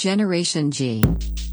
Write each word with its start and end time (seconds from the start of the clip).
Generation 0.00 0.70
G. 0.70 1.02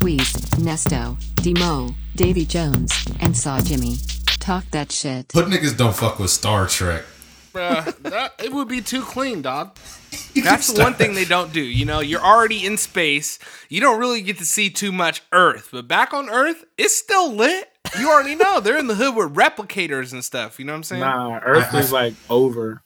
Wheeze, 0.02 0.32
Nesto, 0.56 1.18
Demo, 1.44 1.94
Davy 2.16 2.46
Jones, 2.46 2.94
and 3.20 3.36
Saw 3.36 3.60
Jimmy. 3.60 3.98
Talk 4.40 4.64
that 4.72 4.90
shit. 4.90 5.34
But 5.34 5.48
niggas 5.48 5.76
don't 5.76 5.94
fuck 5.94 6.18
with 6.18 6.30
Star 6.30 6.66
Trek. 6.66 7.04
Bruh, 7.52 7.94
that, 8.04 8.36
it 8.42 8.54
would 8.54 8.70
be 8.70 8.80
too 8.80 9.02
clean, 9.02 9.42
dog. 9.42 9.76
That's 10.42 10.72
the 10.72 10.82
one 10.82 10.94
thing 10.94 11.14
they 11.14 11.26
don't 11.26 11.52
do. 11.52 11.60
You 11.60 11.84
know, 11.84 12.00
you're 12.00 12.24
already 12.24 12.66
in 12.66 12.78
space. 12.78 13.38
You 13.68 13.82
don't 13.82 14.00
really 14.00 14.22
get 14.22 14.38
to 14.38 14.46
see 14.46 14.70
too 14.70 14.94
much 14.94 15.24
Earth. 15.34 15.68
But 15.74 15.90
back 15.90 16.14
on 16.14 16.30
Earth, 16.30 16.64
it's 16.78 16.96
still 16.96 17.34
lit. 17.34 17.70
You 18.00 18.10
already 18.10 18.36
know. 18.36 18.62
They're 18.62 18.78
in 18.80 18.88
the 18.88 18.96
hood 18.96 19.14
with 19.18 19.36
replicators 19.36 20.14
and 20.14 20.24
stuff. 20.24 20.58
You 20.58 20.64
know 20.64 20.72
what 20.72 20.78
I'm 20.78 20.84
saying? 20.84 21.02
Nah, 21.02 21.40
Earth 21.44 21.74
I- 21.74 21.78
I- 21.78 21.82
is 21.82 21.92
like 21.92 22.14
over. 22.30 22.82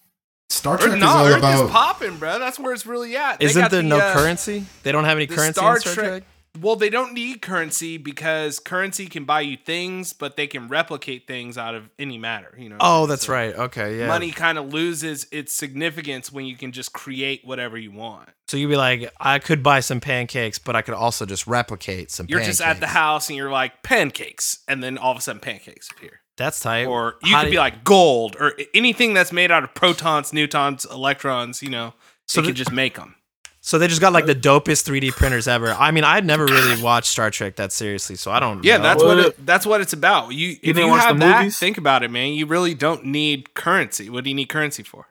Star 0.51 0.75
Earth, 0.75 0.81
Trek 0.81 0.93
is 0.95 0.99
no, 0.99 1.07
all 1.07 1.25
Earth 1.27 1.37
about. 1.39 1.65
is 1.65 1.71
popping, 1.71 2.17
bro. 2.17 2.39
That's 2.39 2.59
where 2.59 2.73
it's 2.73 2.85
really 2.85 3.15
at. 3.15 3.39
They 3.39 3.45
Isn't 3.45 3.61
got 3.61 3.71
there 3.71 3.81
the, 3.81 3.87
no 3.87 3.99
uh, 3.99 4.13
currency? 4.13 4.65
They 4.83 4.91
don't 4.91 5.05
have 5.05 5.17
any 5.17 5.27
currency 5.27 5.53
Star 5.59 5.75
in 5.75 5.81
Star 5.81 5.93
Trek- 5.93 6.05
Trek. 6.07 6.23
Well, 6.59 6.75
they 6.75 6.89
don't 6.89 7.13
need 7.13 7.41
currency 7.41 7.95
because 7.97 8.59
currency 8.59 9.07
can 9.07 9.23
buy 9.23 9.39
you 9.39 9.55
things, 9.55 10.11
but 10.11 10.35
they 10.35 10.47
can 10.47 10.67
replicate 10.67 11.25
things 11.25 11.57
out 11.57 11.75
of 11.75 11.89
any 11.97 12.17
matter. 12.17 12.53
You 12.57 12.67
know. 12.67 12.75
what 12.75 12.83
I'm 12.83 13.03
Oh, 13.03 13.05
that's 13.05 13.25
So 13.27 13.31
right. 13.33 13.55
Okay, 13.55 13.99
yeah. 13.99 14.07
Money 14.07 14.31
kind 14.31 14.57
of 14.57 14.73
loses 14.73 15.25
its 15.31 15.55
significance 15.55 16.29
when 16.29 16.45
you 16.45 16.57
can 16.57 16.73
just 16.73 16.91
create 16.91 17.45
whatever 17.45 17.77
you 17.77 17.91
want. 17.93 18.27
So 18.49 18.57
you'd 18.57 18.67
be 18.67 18.75
like, 18.75 19.09
I 19.17 19.39
could 19.39 19.63
buy 19.63 19.79
some 19.79 20.01
pancakes, 20.01 20.59
but 20.59 20.75
I 20.75 20.81
could 20.81 20.93
also 20.93 21.25
just 21.25 21.47
replicate 21.47 22.11
some. 22.11 22.25
You're 22.27 22.39
pancakes. 22.39 22.57
just 22.57 22.67
at 22.67 22.81
the 22.81 22.87
house 22.87 23.29
and 23.29 23.37
you're 23.37 23.49
like 23.49 23.81
pancakes, 23.81 24.59
and 24.67 24.83
then 24.83 24.97
all 24.97 25.13
of 25.13 25.17
a 25.17 25.21
sudden 25.21 25.39
pancakes 25.39 25.89
appear. 25.89 26.19
That's 26.41 26.59
tight. 26.59 26.85
Or 26.85 27.15
you 27.23 27.31
How 27.33 27.41
could 27.41 27.47
do 27.47 27.51
be 27.51 27.57
like 27.57 27.83
gold 27.83 28.35
or 28.39 28.53
anything 28.73 29.13
that's 29.13 29.31
made 29.31 29.51
out 29.51 29.63
of 29.63 29.73
protons, 29.73 30.33
neutrons, 30.33 30.85
electrons. 30.85 31.61
You 31.61 31.69
know, 31.69 31.93
So 32.25 32.35
so 32.35 32.41
you 32.41 32.47
could 32.47 32.55
just 32.55 32.71
make 32.71 32.95
them. 32.95 33.15
So 33.63 33.77
they 33.77 33.87
just 33.87 34.01
got 34.01 34.11
like 34.11 34.25
the 34.25 34.33
dopest 34.33 34.89
3D 34.89 35.11
printers 35.11 35.47
ever. 35.47 35.69
I 35.73 35.91
mean, 35.91 36.03
I'd 36.03 36.25
never 36.25 36.45
really 36.45 36.81
watched 36.89 37.09
Star 37.09 37.29
Trek 37.29 37.57
that 37.57 37.71
seriously, 37.71 38.15
so 38.15 38.31
I 38.31 38.39
don't. 38.39 38.63
Yeah, 38.63 38.77
know. 38.77 38.83
that's 38.83 39.03
Well, 39.03 39.15
what 39.17 39.25
it, 39.27 39.45
that's 39.45 39.65
what 39.67 39.81
it's 39.81 39.93
about. 39.93 40.33
You, 40.33 40.57
if 40.63 40.75
you 40.75 40.87
watch 40.87 41.01
have 41.03 41.19
the 41.19 41.25
that, 41.25 41.37
movies? 41.41 41.59
think 41.59 41.77
about 41.77 42.01
it, 42.01 42.09
man. 42.09 42.33
You 42.33 42.47
really 42.47 42.73
don't 42.73 43.05
need 43.05 43.53
currency. 43.53 44.09
What 44.09 44.23
do 44.23 44.31
you 44.31 44.35
need 44.35 44.49
currency 44.49 44.81
for? 44.81 45.05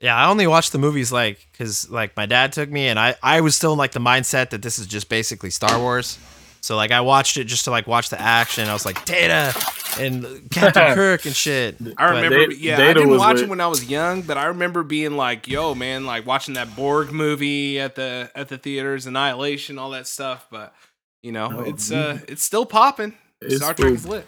Yeah, 0.00 0.16
I 0.16 0.28
only 0.30 0.46
watched 0.46 0.72
the 0.72 0.78
movies 0.78 1.12
like 1.12 1.46
because 1.52 1.90
like 1.90 2.16
my 2.16 2.24
dad 2.26 2.52
took 2.52 2.70
me, 2.70 2.88
and 2.88 2.98
I 2.98 3.16
I 3.22 3.42
was 3.42 3.54
still 3.54 3.72
in 3.72 3.78
like 3.78 3.92
the 3.92 4.00
mindset 4.00 4.48
that 4.50 4.62
this 4.62 4.78
is 4.78 4.86
just 4.86 5.10
basically 5.10 5.50
Star 5.50 5.78
Wars. 5.78 6.18
So 6.64 6.76
like 6.76 6.92
I 6.92 7.02
watched 7.02 7.36
it 7.36 7.44
just 7.44 7.66
to 7.66 7.70
like 7.70 7.86
watch 7.86 8.08
the 8.08 8.18
action. 8.18 8.70
I 8.70 8.72
was 8.72 8.86
like 8.86 9.04
Data 9.04 9.52
and 9.98 10.24
Captain 10.50 10.94
Kirk 10.94 11.26
and 11.26 11.36
shit. 11.36 11.76
I 11.98 12.06
remember, 12.08 12.46
Da- 12.46 12.54
yeah, 12.56 12.76
I 12.88 12.94
didn't 12.94 13.18
watch 13.18 13.34
lit. 13.34 13.44
it 13.44 13.48
when 13.50 13.60
I 13.60 13.66
was 13.66 13.84
young, 13.84 14.22
but 14.22 14.38
I 14.38 14.46
remember 14.46 14.82
being 14.82 15.14
like, 15.18 15.46
"Yo, 15.46 15.74
man!" 15.74 16.06
Like 16.06 16.24
watching 16.26 16.54
that 16.54 16.74
Borg 16.74 17.12
movie 17.12 17.78
at 17.78 17.96
the 17.96 18.30
at 18.34 18.48
the 18.48 18.56
theaters, 18.56 19.04
Annihilation, 19.04 19.78
all 19.78 19.90
that 19.90 20.06
stuff. 20.06 20.46
But 20.50 20.74
you 21.22 21.32
know, 21.32 21.50
Oh, 21.52 21.60
it's 21.64 21.90
you- 21.90 21.98
uh, 21.98 22.18
it's 22.28 22.42
still 22.42 22.64
popping. 22.64 23.12
It's 23.42 23.56
Star 23.56 23.74
Trek 23.74 23.92
is 23.92 24.06
lit. 24.06 24.24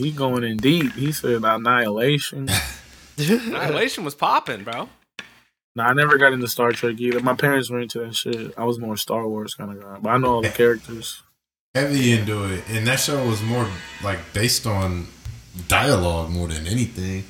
He 0.00 0.12
going 0.12 0.44
in 0.44 0.56
deep. 0.56 0.92
He 0.94 1.12
said 1.12 1.44
annihilation. 1.44 2.48
Annihilation 3.18 4.02
was 4.04 4.14
popping, 4.14 4.64
bro. 4.64 4.88
No, 5.76 5.82
I 5.84 5.92
never 5.92 6.16
got 6.16 6.32
into 6.32 6.48
Star 6.48 6.72
Trek 6.72 6.98
either. 6.98 7.20
My 7.20 7.34
parents 7.34 7.70
were 7.70 7.80
into 7.80 7.98
that 8.00 8.14
shit. 8.16 8.54
I 8.56 8.64
was 8.64 8.78
more 8.78 8.96
Star 8.96 9.28
Wars 9.28 9.54
kind 9.54 9.70
of 9.70 9.82
guy, 9.82 9.98
but 10.00 10.08
I 10.10 10.16
know 10.16 10.36
all 10.36 10.42
the 10.42 10.48
characters. 10.62 11.22
Heavy 11.74 12.12
into 12.12 12.44
it, 12.52 12.64
and 12.68 12.86
that 12.86 13.00
show 13.00 13.26
was 13.26 13.42
more 13.42 13.66
like 14.02 14.18
based 14.32 14.66
on 14.66 15.06
dialogue 15.68 16.30
more 16.30 16.48
than 16.48 16.66
anything. 16.66 17.24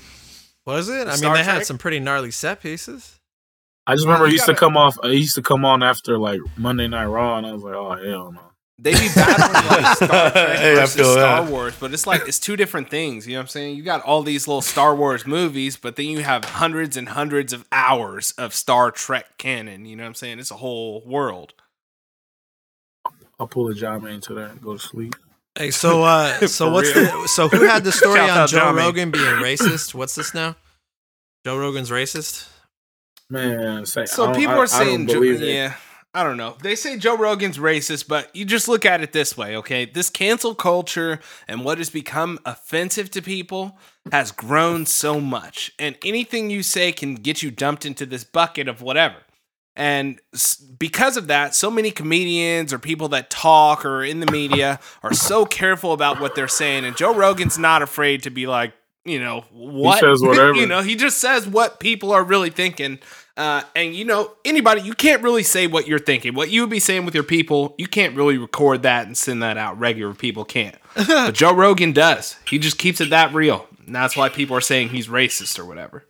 Was 0.66 0.88
it? 0.88 1.06
I 1.06 1.10
mean, 1.12 1.16
Star 1.18 1.36
they 1.36 1.44
had 1.44 1.66
some 1.66 1.78
pretty 1.78 2.00
gnarly 2.00 2.30
set 2.30 2.60
pieces. 2.62 3.18
I 3.86 3.94
just 3.94 4.06
remember 4.06 4.26
it 4.26 4.32
used 4.32 4.44
to 4.44 4.52
gotta- 4.52 4.60
come 4.60 4.76
off. 4.76 4.96
It 5.02 5.14
used 5.14 5.34
to 5.36 5.42
come 5.42 5.64
on 5.64 5.82
after 5.82 6.18
like 6.18 6.40
Monday 6.56 6.86
Night 6.88 7.06
Raw, 7.06 7.38
and 7.38 7.46
I 7.46 7.52
was 7.52 7.62
like, 7.62 7.74
oh 7.74 7.90
hell 7.92 8.32
no. 8.32 8.40
They 8.82 8.92
be 8.92 9.08
battling 9.14 9.84
like 9.84 9.96
Star 9.96 10.30
Trek 10.30 10.58
Hey, 10.58 10.74
versus 10.76 11.12
Star 11.12 11.42
that. 11.44 11.50
Wars, 11.52 11.74
but 11.78 11.92
it's 11.92 12.06
like 12.06 12.22
it's 12.26 12.38
two 12.38 12.56
different 12.56 12.88
things. 12.88 13.26
You 13.26 13.34
know 13.34 13.40
what 13.40 13.44
I'm 13.44 13.48
saying? 13.48 13.76
You 13.76 13.82
got 13.82 14.02
all 14.04 14.22
these 14.22 14.48
little 14.48 14.62
Star 14.62 14.94
Wars 14.96 15.26
movies, 15.26 15.76
but 15.76 15.96
then 15.96 16.06
you 16.06 16.20
have 16.22 16.46
hundreds 16.46 16.96
and 16.96 17.10
hundreds 17.10 17.52
of 17.52 17.66
hours 17.72 18.32
of 18.38 18.54
Star 18.54 18.90
Trek 18.90 19.36
canon. 19.36 19.84
You 19.84 19.96
know 19.96 20.04
what 20.04 20.08
I'm 20.08 20.14
saying? 20.14 20.38
It's 20.38 20.50
a 20.50 20.56
whole 20.56 21.02
world. 21.04 21.52
I'll 23.40 23.48
pull 23.48 23.68
a 23.68 23.74
job 23.74 24.04
into 24.04 24.34
that 24.34 24.50
and 24.52 24.62
go 24.62 24.74
to 24.74 24.78
sleep. 24.78 25.16
Hey, 25.58 25.72
so 25.72 26.04
uh, 26.04 26.38
so 26.46 26.66
For 26.66 26.72
what's 26.72 26.94
real. 26.94 27.22
the 27.22 27.26
so 27.28 27.48
who 27.48 27.64
had 27.66 27.82
the 27.82 27.90
story 27.92 28.20
on 28.30 28.46
Joe 28.46 28.58
Johnny. 28.58 28.78
Rogan 28.78 29.10
being 29.10 29.24
racist? 29.24 29.94
What's 29.94 30.14
this 30.14 30.32
now? 30.34 30.54
Joe 31.44 31.58
Rogan's 31.58 31.90
racist. 31.90 32.48
Man, 33.30 33.86
say, 33.86 34.06
So 34.06 34.32
people 34.34 34.54
I- 34.54 34.58
are 34.58 34.62
I 34.64 34.66
don't 34.66 34.68
saying, 34.68 35.06
Joe, 35.06 35.22
it. 35.22 35.40
yeah, 35.40 35.74
I 36.12 36.24
don't 36.24 36.36
know. 36.36 36.56
They 36.62 36.74
say 36.74 36.98
Joe 36.98 37.16
Rogan's 37.16 37.58
racist, 37.58 38.08
but 38.08 38.34
you 38.34 38.44
just 38.44 38.66
look 38.68 38.84
at 38.84 39.00
it 39.02 39.12
this 39.12 39.36
way, 39.36 39.56
okay? 39.56 39.84
This 39.84 40.10
cancel 40.10 40.54
culture 40.54 41.20
and 41.48 41.64
what 41.64 41.78
has 41.78 41.88
become 41.90 42.38
offensive 42.44 43.10
to 43.12 43.22
people 43.22 43.78
has 44.10 44.32
grown 44.32 44.84
so 44.84 45.20
much, 45.20 45.72
and 45.78 45.96
anything 46.04 46.50
you 46.50 46.62
say 46.64 46.90
can 46.92 47.14
get 47.14 47.42
you 47.42 47.50
dumped 47.52 47.86
into 47.86 48.04
this 48.04 48.24
bucket 48.24 48.66
of 48.68 48.82
whatever. 48.82 49.16
And 49.76 50.20
because 50.78 51.16
of 51.16 51.28
that, 51.28 51.54
so 51.54 51.70
many 51.70 51.90
comedians 51.90 52.72
or 52.72 52.78
people 52.78 53.08
that 53.08 53.30
talk 53.30 53.84
or 53.84 54.02
in 54.04 54.20
the 54.20 54.30
media 54.30 54.80
are 55.02 55.14
so 55.14 55.46
careful 55.46 55.92
about 55.92 56.20
what 56.20 56.34
they're 56.34 56.48
saying. 56.48 56.84
And 56.84 56.96
Joe 56.96 57.14
Rogan's 57.14 57.58
not 57.58 57.80
afraid 57.80 58.24
to 58.24 58.30
be 58.30 58.46
like, 58.46 58.74
you 59.04 59.20
know, 59.20 59.44
what? 59.52 59.94
He 59.94 60.00
says 60.00 60.20
whatever. 60.22 60.54
you 60.54 60.66
know, 60.66 60.82
he 60.82 60.96
just 60.96 61.18
says 61.18 61.46
what 61.46 61.80
people 61.80 62.12
are 62.12 62.22
really 62.22 62.50
thinking. 62.50 62.98
Uh, 63.36 63.62
and 63.74 63.94
you 63.94 64.04
know, 64.04 64.32
anybody, 64.44 64.82
you 64.82 64.92
can't 64.92 65.22
really 65.22 65.42
say 65.42 65.66
what 65.66 65.86
you're 65.86 65.98
thinking. 65.98 66.34
What 66.34 66.50
you 66.50 66.60
would 66.62 66.70
be 66.70 66.80
saying 66.80 67.06
with 67.06 67.14
your 67.14 67.24
people, 67.24 67.74
you 67.78 67.86
can't 67.86 68.14
really 68.14 68.36
record 68.36 68.82
that 68.82 69.06
and 69.06 69.16
send 69.16 69.42
that 69.42 69.56
out. 69.56 69.78
Regular 69.78 70.14
people 70.14 70.44
can't. 70.44 70.76
but 70.94 71.32
Joe 71.32 71.54
Rogan 71.54 71.92
does. 71.92 72.36
He 72.46 72.58
just 72.58 72.76
keeps 72.76 73.00
it 73.00 73.10
that 73.10 73.32
real. 73.32 73.66
And 73.86 73.94
that's 73.94 74.16
why 74.16 74.28
people 74.28 74.56
are 74.56 74.60
saying 74.60 74.90
he's 74.90 75.08
racist 75.08 75.58
or 75.58 75.64
whatever. 75.64 76.04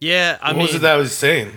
Yeah, 0.00 0.38
I 0.40 0.48
what 0.48 0.56
mean, 0.56 0.66
was 0.66 0.74
it 0.76 0.82
that 0.82 0.94
I 0.94 0.96
was 0.96 1.16
saying? 1.16 1.52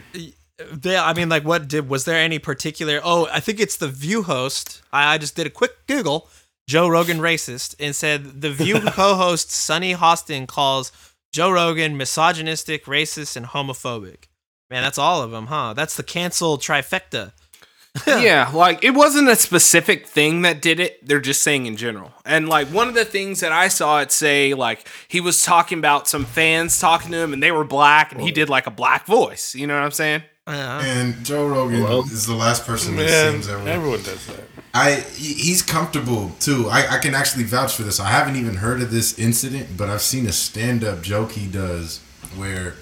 They, 0.71 0.97
I 0.97 1.13
mean, 1.13 1.29
like, 1.29 1.43
what 1.43 1.67
did 1.67 1.89
was 1.89 2.05
there 2.05 2.17
any 2.17 2.39
particular? 2.39 2.99
Oh, 3.03 3.27
I 3.31 3.39
think 3.39 3.59
it's 3.59 3.77
the 3.77 3.87
View 3.87 4.23
host. 4.23 4.81
I, 4.91 5.13
I 5.13 5.17
just 5.17 5.35
did 5.35 5.47
a 5.47 5.49
quick 5.49 5.87
Google. 5.87 6.29
Joe 6.67 6.87
Rogan 6.87 7.17
racist 7.17 7.75
and 7.79 7.95
said 7.95 8.41
the 8.41 8.51
View 8.51 8.79
co-host 8.87 9.51
Sunny 9.51 9.93
Hostin 9.93 10.47
calls 10.47 10.91
Joe 11.31 11.51
Rogan 11.51 11.97
misogynistic, 11.97 12.85
racist, 12.85 13.35
and 13.35 13.47
homophobic. 13.47 14.25
Man, 14.69 14.83
that's 14.83 14.97
all 14.97 15.21
of 15.21 15.31
them, 15.31 15.47
huh? 15.47 15.73
That's 15.73 15.97
the 15.97 16.03
cancel 16.03 16.57
trifecta. 16.57 17.33
yeah, 18.07 18.49
like 18.53 18.85
it 18.85 18.91
wasn't 18.91 19.27
a 19.27 19.35
specific 19.35 20.07
thing 20.07 20.43
that 20.43 20.61
did 20.61 20.79
it. 20.79 21.05
They're 21.05 21.19
just 21.19 21.41
saying 21.41 21.65
in 21.65 21.75
general. 21.75 22.13
And 22.23 22.47
like 22.47 22.67
one 22.69 22.87
of 22.87 22.93
the 22.93 23.03
things 23.03 23.41
that 23.41 23.51
I 23.51 23.67
saw 23.67 23.99
it 23.99 24.13
say, 24.13 24.53
like 24.53 24.87
he 25.09 25.19
was 25.19 25.43
talking 25.43 25.77
about 25.77 26.07
some 26.07 26.23
fans 26.23 26.79
talking 26.79 27.11
to 27.11 27.17
him 27.17 27.33
and 27.33 27.43
they 27.43 27.51
were 27.51 27.65
black 27.65 28.13
and 28.13 28.21
he 28.21 28.31
did 28.31 28.47
like 28.47 28.65
a 28.65 28.71
black 28.71 29.05
voice. 29.05 29.53
You 29.55 29.67
know 29.67 29.75
what 29.75 29.83
I'm 29.83 29.91
saying? 29.91 30.23
Uh, 30.47 30.81
And 30.83 31.23
Joe 31.23 31.47
Rogan 31.47 31.83
Well, 31.83 32.01
is 32.01 32.25
the 32.25 32.33
last 32.33 32.65
person 32.65 32.95
that 32.95 33.05
Man, 33.05 33.31
seems 33.33 33.47
that 33.47 33.63
way. 33.63 33.71
everyone 33.71 34.01
does 34.01 34.25
that. 34.27 34.43
I 34.73 34.95
he's 35.15 35.61
comfortable 35.61 36.31
too. 36.39 36.67
I, 36.69 36.95
I 36.95 36.97
can 36.97 37.13
actually 37.13 37.43
vouch 37.43 37.75
for 37.75 37.83
this. 37.83 37.99
I 37.99 38.07
haven't 38.09 38.37
even 38.37 38.55
heard 38.55 38.81
of 38.81 38.89
this 38.89 39.19
incident, 39.19 39.77
but 39.77 39.89
I've 39.89 40.01
seen 40.01 40.25
a 40.25 40.31
stand 40.31 40.83
up 40.83 41.01
joke 41.01 41.33
he 41.33 41.47
does 41.47 41.99
where 42.35 42.75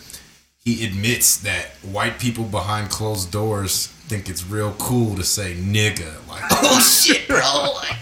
he 0.63 0.85
admits 0.85 1.37
that 1.37 1.65
white 1.81 2.19
people 2.19 2.43
behind 2.45 2.89
closed 2.91 3.31
doors 3.31 3.87
think 3.87 4.29
it's 4.29 4.45
real 4.45 4.73
cool 4.79 5.15
to 5.15 5.23
say 5.23 5.53
nigga. 5.55 6.27
Like, 6.27 6.43
oh 6.51 6.79
shit, 6.79 7.27
bro. 7.27 7.73
Like, 7.75 8.01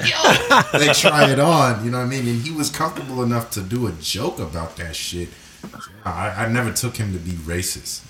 yo. 0.73 0.79
they 0.79 0.93
try 0.93 1.31
it 1.31 1.39
on, 1.39 1.83
you 1.83 1.91
know 1.91 1.97
what 1.99 2.05
I 2.05 2.09
mean? 2.09 2.27
And 2.27 2.41
he 2.41 2.51
was 2.51 2.69
comfortable 2.69 3.23
enough 3.23 3.51
to 3.51 3.61
do 3.61 3.87
a 3.87 3.91
joke 3.93 4.39
about 4.39 4.77
that 4.77 4.95
shit. 4.95 5.29
I, 6.05 6.45
I 6.45 6.49
never 6.49 6.71
took 6.71 6.95
him 6.97 7.11
to 7.13 7.19
be 7.19 7.31
racist. 7.31 8.03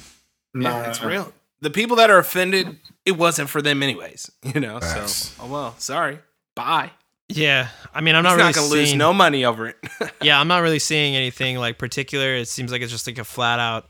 Nah, 0.61 0.81
Yeah, 0.81 0.89
it's 0.89 1.03
real. 1.03 1.33
The 1.61 1.69
people 1.71 1.95
that 1.97 2.09
are 2.09 2.19
offended, 2.19 2.77
it 3.05 3.13
wasn't 3.17 3.49
for 3.49 3.61
them 3.61 3.81
anyways. 3.83 4.29
You 4.43 4.59
know, 4.61 4.79
Facts. 4.79 5.11
so 5.11 5.43
oh 5.43 5.47
well, 5.51 5.75
sorry. 5.79 6.19
Bye. 6.55 6.91
yeah, 7.29 7.69
I 7.93 8.01
mean, 8.01 8.15
I'm 8.15 8.23
not 8.23 8.31
He's 8.31 8.37
really 8.37 8.47
not 8.49 8.55
gonna 8.55 8.67
lose 8.67 8.93
no 8.95 9.13
money 9.13 9.45
over 9.45 9.67
it. 9.67 9.75
Yeah, 10.21 10.39
I'm 10.39 10.47
not 10.47 10.59
really 10.63 10.79
seeing 10.79 11.15
anything 11.15 11.57
like 11.57 11.77
particular. 11.77 12.35
It 12.35 12.47
seems 12.47 12.71
like 12.71 12.81
it's 12.81 12.91
just 12.91 13.05
like 13.07 13.17
a 13.17 13.23
flat 13.23 13.59
out. 13.59 13.87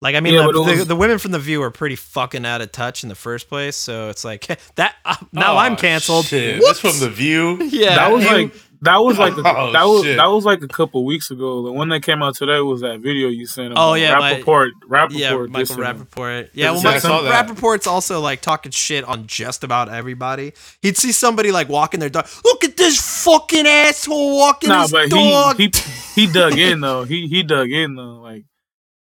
Like 0.00 0.16
I 0.16 0.20
mean, 0.20 0.34
Yeah, 0.34 0.46
the, 0.46 0.52
but 0.64 0.72
it 0.72 0.78
the, 0.78 0.84
the 0.86 0.96
women 0.96 1.18
from 1.18 1.30
the 1.30 1.38
View 1.38 1.62
are 1.62 1.70
pretty 1.70 1.94
fucking 1.96 2.44
out 2.44 2.60
of 2.60 2.72
touch 2.72 3.04
in 3.04 3.08
the 3.08 3.14
first 3.14 3.48
place. 3.48 3.76
So 3.76 4.08
it's 4.08 4.24
like 4.24 4.46
that. 4.76 4.96
Uh, 5.04 5.14
now 5.32 5.54
Oh, 5.54 5.58
I'm 5.58 5.76
canceled. 5.76 6.24
Shit. 6.26 6.60
Whoops. 6.60 6.80
This 6.82 6.92
from 6.98 7.00
the 7.00 7.10
view. 7.14 7.62
Yeah, 7.62 7.94
that 7.96 8.10
was 8.12 8.24
you- 8.24 8.30
like 8.30 8.54
that 8.82 8.98
was 8.98 9.18
like 9.18 9.32
a, 9.36 9.40
Oh, 9.44 9.72
that 9.72 9.84
was 9.84 10.02
shit. 10.04 10.16
that 10.18 10.26
was 10.26 10.44
like 10.44 10.62
a 10.62 10.68
couple 10.68 11.04
weeks 11.04 11.30
ago. 11.30 11.62
The 11.64 11.72
one 11.72 11.88
that 11.88 12.02
came 12.02 12.22
out 12.22 12.34
today 12.36 12.60
was 12.60 12.82
that 12.82 13.00
video 13.00 13.28
you 13.28 13.46
sent. 13.46 13.72
Oh, 13.76 13.94
about 13.94 13.94
yeah, 13.94 14.18
my- 14.18 14.34
Rapaport. 14.34 14.70
Rapaport. 14.88 15.08
yeah, 15.12 15.30
Michael 15.36 15.76
dissing. 15.76 15.76
Rapaport. 16.06 16.48
Yeah, 16.52 16.70
well, 16.72 16.80
Yeah, 16.82 16.84
Michael 16.84 17.00
saw. 17.00 17.22
Rapaport's 17.22 17.86
also 17.86 18.20
like 18.20 18.40
talking 18.42 18.70
shit 18.72 19.04
on 19.04 19.26
just 19.26 19.64
about 19.64 19.88
everybody. 19.88 20.52
He'd 20.82 20.96
see 20.98 21.12
somebody 21.12 21.52
like 21.52 21.68
walking 21.68 22.00
their 22.00 22.08
dog. 22.10 22.28
Look 22.44 22.64
at 22.64 22.76
this 22.76 23.24
fucking 23.24 23.66
asshole 23.66 24.36
walking 24.36 24.68
Nah, 24.68 24.82
his 24.82 24.92
but 24.92 25.10
dog. 25.10 25.56
he 25.56 25.70
he 26.14 26.26
he 26.26 26.32
dug 26.32 26.58
in 26.58 26.80
though. 26.80 27.04
He 27.04 27.26
he 27.28 27.42
dug 27.42 27.70
in 27.70 27.94
though. 27.94 28.20
Like 28.20 28.44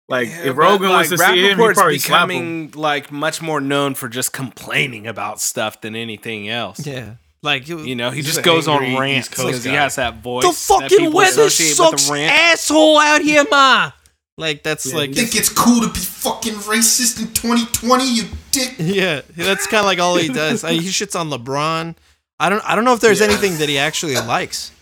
Like 0.09 0.29
Yeah, 0.29 0.39
if 0.51 0.57
but, 0.57 0.63
Rogan 0.63 0.89
like, 0.91 1.09
was 1.11 1.11
to 1.11 1.19
see 1.19 1.25
him, 1.25 1.35
he'd 1.37 1.57
Rapaport's 1.57 1.79
probably 1.79 1.99
slap 1.99 2.23
him. 2.23 2.29
becoming 2.29 2.71
like 2.73 3.13
much 3.13 3.41
more 3.41 3.61
known 3.61 3.95
for 3.95 4.09
just 4.09 4.33
complaining 4.33 5.07
about 5.07 5.41
stuff 5.41 5.81
than 5.81 5.95
anything 5.95 6.49
else. 6.49 6.85
Yeah. 6.85 7.15
Like 7.43 7.69
you, 7.69 7.79
You 7.81 7.97
know, 7.97 8.11
he 8.11 8.21
just 8.23 8.39
an 8.39 8.45
goes 8.45 8.69
on 8.69 8.81
rants 8.99 9.29
because 9.29 9.65
he 9.65 9.71
has 9.71 9.97
that 9.97 10.23
voice. 10.23 10.45
the 10.45 10.53
fucking 10.53 11.13
weather 11.13 11.45
with 11.45 11.53
sucks, 11.53 12.07
the 12.09 12.13
rant. 12.13 12.33
asshole 12.33 12.99
out 12.99 13.23
here, 13.23 13.45
ma. 13.51 13.93
Like 14.37 14.63
that's 14.63 14.87
Yeah, 14.91 14.97
like 14.99 15.15
Think 15.15 15.35
it's 15.35 15.49
cool 15.49 15.81
to 15.83 15.89
be 15.89 15.99
fucking 15.99 16.55
racist 16.55 17.19
in 17.21 17.33
2020, 17.33 18.15
you 18.15 18.25
dick? 18.51 18.75
yeah, 18.79 19.21
that's 19.37 19.67
kind 19.67 19.81
of 19.81 19.87
like 19.87 19.99
all 19.99 20.17
he 20.17 20.29
does. 20.33 20.65
I, 20.65 20.73
he 20.73 20.89
shits 20.89 21.19
on 21.19 21.31
LeBron. 21.31 21.95
I 22.39 22.49
don't 22.51 22.63
I 22.69 22.75
don't 22.75 22.85
know 22.85 22.93
if 22.95 23.01
there's 23.01 23.21
anything 23.23 23.57
that 23.59 23.69
he 23.69 23.79
actually 23.79 24.15
likes. 24.27 24.73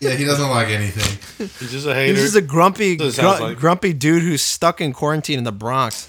Yeah, 0.00 0.14
he 0.14 0.24
doesn't 0.24 0.48
like 0.50 0.68
anything. 0.68 1.48
He's 1.60 1.70
just 1.72 1.86
a 1.86 1.94
hater. 1.94 2.12
He's 2.14 2.22
just 2.22 2.36
a 2.36 2.40
grumpy 2.42 2.96
That's 2.96 3.00
what 3.00 3.08
it 3.08 3.12
sounds 3.22 3.38
gru- 3.38 3.46
like. 3.48 3.58
grumpy 3.58 3.92
dude 3.92 4.22
who's 4.22 4.42
stuck 4.42 4.80
in 4.80 4.92
quarantine 4.92 5.38
in 5.38 5.44
the 5.44 5.52
Bronx. 5.52 6.08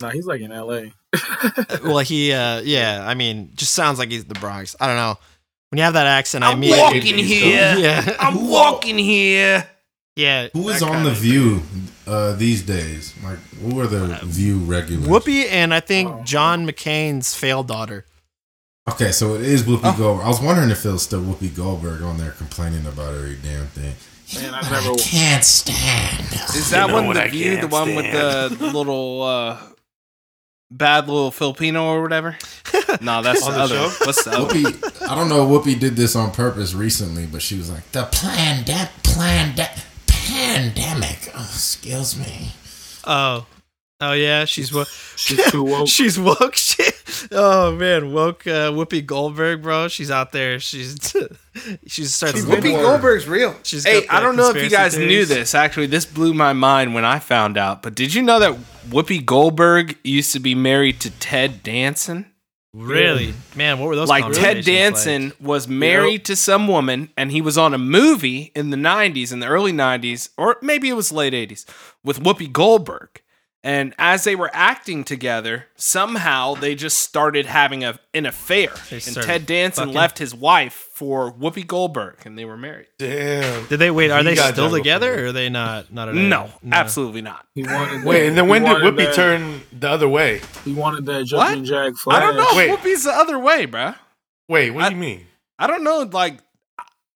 Nah, 0.00 0.10
he's 0.10 0.26
like 0.26 0.40
in 0.40 0.52
L.A. 0.52 0.92
well, 1.84 1.98
he 1.98 2.32
uh 2.32 2.60
yeah, 2.60 3.04
I 3.06 3.14
mean, 3.14 3.50
just 3.54 3.72
sounds 3.72 3.98
like 3.98 4.10
he's 4.10 4.24
the 4.24 4.34
Bronx. 4.34 4.74
I 4.80 4.86
don't 4.86 4.96
know. 4.96 5.18
When 5.70 5.78
you 5.78 5.84
have 5.84 5.94
that 5.94 6.06
accent, 6.06 6.44
I 6.44 6.52
I'm 6.52 6.60
mean 6.60 6.78
walking 6.78 7.18
here. 7.18 7.74
Yeah. 7.78 8.16
I'm 8.20 8.48
walking 8.48 8.96
here. 8.98 9.66
Yeah. 10.16 10.48
Who 10.52 10.68
is 10.68 10.82
on 10.82 11.02
the 11.04 11.10
kinda- 11.10 11.14
View 11.14 11.62
uh, 12.06 12.34
these 12.34 12.62
days? 12.62 13.12
Like, 13.24 13.38
who 13.60 13.80
are 13.80 13.86
the 13.88 14.20
View 14.22 14.58
regulars? 14.58 15.08
Whoopi 15.08 15.46
and 15.50 15.74
I 15.74 15.80
think 15.80 16.08
Oh. 16.10 16.22
John 16.24 16.66
McCain's 16.66 17.34
failed 17.34 17.66
daughter. 17.66 18.06
Okay, 18.88 19.10
so 19.12 19.34
it 19.34 19.40
is 19.40 19.62
Whoopi 19.64 19.80
Oh. 19.94 19.96
Goldberg. 19.98 20.26
I 20.26 20.28
was 20.28 20.40
wondering 20.40 20.70
if 20.70 20.84
it 20.84 20.92
was 20.92 21.02
still 21.02 21.22
Whoopi 21.22 21.56
Goldberg 21.56 22.02
on 22.02 22.18
there 22.18 22.32
complaining 22.32 22.86
about 22.86 23.14
every 23.14 23.36
damn 23.42 23.66
thing. 23.68 23.94
Man, 24.40 24.54
I 24.54 24.60
never. 24.70 24.94
Can't 24.98 25.44
stand. 25.44 26.22
Is 26.54 26.70
that 26.70 26.86
know 26.88 26.94
one 26.94 27.08
the 27.14 27.26
view? 27.28 27.52
The 27.56 27.60
can't 27.62 27.72
one 27.72 27.94
with 27.96 28.12
the 28.12 28.70
little 28.72 29.22
uh, 29.22 29.56
bad 30.76 31.06
little 31.08 31.30
Filipino 31.30 31.84
or 31.86 32.02
whatever? 32.02 32.36
No, 33.00 33.22
that's 33.22 33.40
the 33.44 33.50
On 33.50 33.54
the 33.54 33.60
other. 33.60 33.74
show? 33.90 34.06
What's 34.06 34.24
the 34.24 34.30
other? 34.30 34.54
Whoopi, 34.54 35.08
I 35.08 35.14
don't 35.16 35.28
know. 35.28 35.46
Whoopi 35.46 35.78
did 35.78 35.96
this 35.96 36.14
on 36.14 36.30
purpose 36.30 36.74
recently, 36.74 37.26
but 37.26 37.42
she 37.42 37.56
was 37.58 37.68
like, 37.68 37.90
"The 37.90 38.04
plan 38.04 38.64
that 38.66 38.92
plan 39.02 39.56
that 39.56 39.84
pandemic." 40.06 41.30
Oh, 41.34 41.40
excuse 41.42 42.16
me. 42.16 42.52
Oh. 43.04 43.46
Oh 44.00 44.12
yeah, 44.12 44.44
she's 44.44 44.72
woke. 44.72 44.88
She's 45.16 45.50
too 45.52 45.62
woke. 45.62 45.88
she's 45.88 46.18
woke. 46.18 46.56
She, 46.56 46.82
oh 47.30 47.72
man, 47.76 48.12
woke 48.12 48.46
uh, 48.46 48.70
Whoopi 48.72 49.06
Goldberg, 49.06 49.62
bro. 49.62 49.86
She's 49.86 50.10
out 50.10 50.32
there. 50.32 50.58
She's 50.58 50.98
she's 51.86 52.12
starting. 52.12 52.40
She's 52.40 52.50
to 52.50 52.56
Whoopi 52.56 52.82
Goldberg's 52.82 53.28
real. 53.28 53.54
She's 53.62 53.84
hey, 53.84 54.06
I 54.08 54.20
don't 54.20 54.36
know 54.36 54.50
if 54.50 54.56
you 54.56 54.68
guys 54.68 54.94
conspiracy 54.94 55.06
knew 55.06 55.24
this. 55.24 55.54
Actually, 55.54 55.86
this 55.86 56.04
blew 56.04 56.34
my 56.34 56.52
mind 56.52 56.94
when 56.94 57.04
I 57.04 57.20
found 57.20 57.56
out. 57.56 57.82
But 57.82 57.94
did 57.94 58.12
you 58.12 58.22
know 58.22 58.40
that 58.40 58.54
Whoopi 58.88 59.24
Goldberg 59.24 59.96
used 60.02 60.32
to 60.32 60.40
be 60.40 60.56
married 60.56 61.00
to 61.02 61.10
Ted 61.10 61.62
Danson? 61.62 62.26
Really, 62.74 63.34
man. 63.54 63.78
What 63.78 63.86
were 63.86 63.94
those? 63.94 64.08
like 64.08 64.24
Ted 64.24 64.34
conversations 64.34 64.66
Danson 64.66 65.32
was 65.40 65.68
married 65.68 66.24
to 66.24 66.34
some 66.34 66.66
woman 66.66 67.10
and 67.16 67.30
he 67.30 67.40
was 67.40 67.56
on 67.56 67.72
a 67.72 67.78
movie 67.78 68.50
in 68.56 68.70
the 68.70 68.76
90s 68.76 69.32
in 69.32 69.38
the 69.38 69.46
early 69.46 69.72
90s 69.72 70.30
or 70.36 70.56
maybe 70.60 70.88
it 70.88 70.94
was 70.94 71.12
late 71.12 71.32
80s 71.32 71.64
with 72.02 72.18
Whoopi 72.18 72.50
Goldberg 72.50 73.20
and 73.66 73.94
as 73.98 74.22
they 74.24 74.36
were 74.36 74.50
acting 74.52 75.02
together 75.04 75.66
somehow 75.74 76.54
they 76.54 76.74
just 76.74 77.00
started 77.00 77.46
having 77.46 77.82
a 77.82 77.98
an 78.12 78.26
affair 78.26 78.68
They 78.90 78.96
and 78.96 79.02
started 79.02 79.26
Ted 79.26 79.46
Danson 79.46 79.84
fucking? 79.84 79.94
left 79.94 80.18
his 80.18 80.34
wife 80.34 80.90
for 80.92 81.32
Whoopi 81.32 81.66
Goldberg 81.66 82.18
and 82.26 82.38
they 82.38 82.44
were 82.44 82.56
married 82.56 82.86
Damn. 82.98 83.66
Did 83.66 83.78
they 83.78 83.90
wait? 83.90 84.10
Are 84.10 84.18
He 84.18 84.24
they 84.26 84.34
got 84.34 84.52
still 84.52 84.64
jungle 84.66 84.78
together, 84.78 85.24
or 85.24 85.26
are 85.28 85.32
they 85.32 85.48
not? 85.48 85.92
Not 85.92 86.08
at 86.08 86.14
all? 86.14 86.20
no, 86.20 86.50
absolutely 86.70 87.22
not 87.22 87.46
He 87.54 87.62
wanted. 87.64 88.04
Wait, 88.04 88.28
and 88.28 88.36
then 88.36 88.46
when 88.48 88.62
did 88.62 88.76
Whoopi 88.76 89.06
that- 89.06 89.14
turn 89.14 89.62
the 89.72 89.88
other 89.90 90.08
way? 90.08 90.40
He 90.64 90.72
wanted 90.74 91.06
that 91.06 91.20
What? 91.20 91.26
jumping 91.48 91.64
jack 91.64 91.94
flash. 91.96 92.18
I 92.18 92.20
don't 92.20 92.36
know 92.36 92.46
Wait. 92.54 92.70
Whoopi's 92.70 93.04
the 93.04 93.12
other 93.12 93.38
way 93.38 93.66
bruh 93.66 93.96
Wait, 94.48 94.70
what 94.70 94.84
I- 94.84 94.88
do 94.90 94.94
you 94.94 95.00
mean? 95.00 95.26
I 95.58 95.66
don't 95.66 95.82
know 95.84 96.08
like 96.12 96.38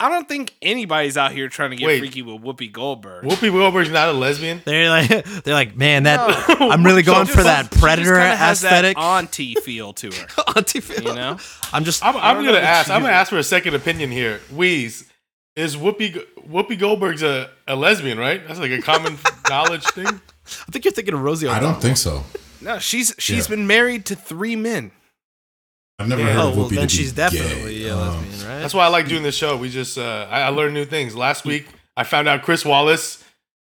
I 0.01 0.09
don't 0.09 0.29
think 0.29 0.55
anybody's 0.63 1.17
out 1.17 1.33
here 1.33 1.49
trying 1.49 1.71
to 1.71 1.77
get 1.77 1.87
Wait. 1.87 1.99
freaky 1.99 2.23
with 2.23 2.41
Whoopi 2.41 2.71
Goldberg 2.71 3.25
Whoopi 3.25 3.51
Goldberg's 3.51 3.91
not 3.91 4.09
a 4.09 4.13
lesbian? 4.13 4.63
They're 4.65 4.89
like, 4.89 5.09
they're 5.45 5.55
like, 5.55 5.77
man, 5.77 6.05
that 6.05 6.59
No. 6.61 6.71
I'm 6.71 6.85
really 6.85 7.03
going 7.03 7.27
She 7.27 7.33
for 7.33 7.39
just- 7.43 7.47
that 7.47 7.65
she 7.65 7.69
just 7.71 7.81
predator 7.83 8.15
kinda 8.15 8.37
has 8.37 8.63
aesthetic. 8.63 8.97
That 8.97 9.03
auntie 9.03 9.55
feel 9.57 9.93
to 9.95 10.11
her. 10.13 10.27
Auntie 10.57 10.81
Phil. 10.81 11.03
You 11.05 11.15
know, 11.15 11.39
I'm 11.73 11.85
just. 11.85 12.05
I'm, 12.05 12.17
I 12.17 12.31
I'm 12.31 12.45
gonna 12.45 12.59
ask. 12.59 12.91
I'm 12.91 13.01
gonna 13.03 13.13
ask 13.13 13.31
for 13.31 13.39
a 13.39 13.43
second 13.43 13.75
opinion 13.75 14.11
here. 14.11 14.41
Wheeze, 14.55 15.05
is 15.57 15.77
Whoopi 15.77 16.25
Whoopi 16.49 16.79
Goldberg's 16.79 17.23
a, 17.23 17.51
a 17.67 17.75
lesbian, 17.77 18.19
right? 18.19 18.47
That's 18.47 18.61
like 18.61 18.71
a 18.71 18.81
common 18.81 19.19
knowledge 19.49 19.85
thing. 19.85 20.07
I 20.07 20.71
think 20.71 20.85
you're 20.85 20.93
thinking 20.93 21.15
of 21.15 21.21
Rosie. 21.23 21.49
I 21.49 21.59
don't 21.61 21.81
think 21.83 21.97
so. 21.97 22.25
no, 22.61 22.79
she's 22.79 23.15
she's 23.19 23.49
Yeah. 23.49 23.57
been 23.57 23.67
married 23.67 24.05
to 24.07 24.15
three 24.17 24.55
men. 24.57 24.93
I've 25.99 26.09
never 26.09 26.23
Yeah. 26.23 26.29
heard 26.33 26.41
Oh 26.41 26.49
of 26.51 26.57
well, 26.57 26.67
Whoopi 26.71 26.75
then 26.77 26.89
to 26.89 26.97
be 26.97 27.03
she's 27.03 27.13
definitely 27.13 27.79
gay. 27.81 27.89
a 27.89 27.97
Um, 27.97 28.21
lesbian, 28.31 28.49
right? 28.51 28.61
That's 28.61 28.75
why 28.75 28.85
I 28.85 28.89
like 28.89 29.09
doing 29.09 29.23
this 29.23 29.35
show. 29.35 29.57
We 29.57 29.69
just 29.69 29.99
uh, 29.99 30.27
I, 30.31 30.43
I 30.43 30.49
learned 30.49 30.75
new 30.75 30.85
things. 30.85 31.17
Last 31.17 31.45
week 31.45 31.67
I 31.97 32.05
found 32.05 32.29
out 32.29 32.43
Chris 32.43 32.65
Wallace 32.65 33.25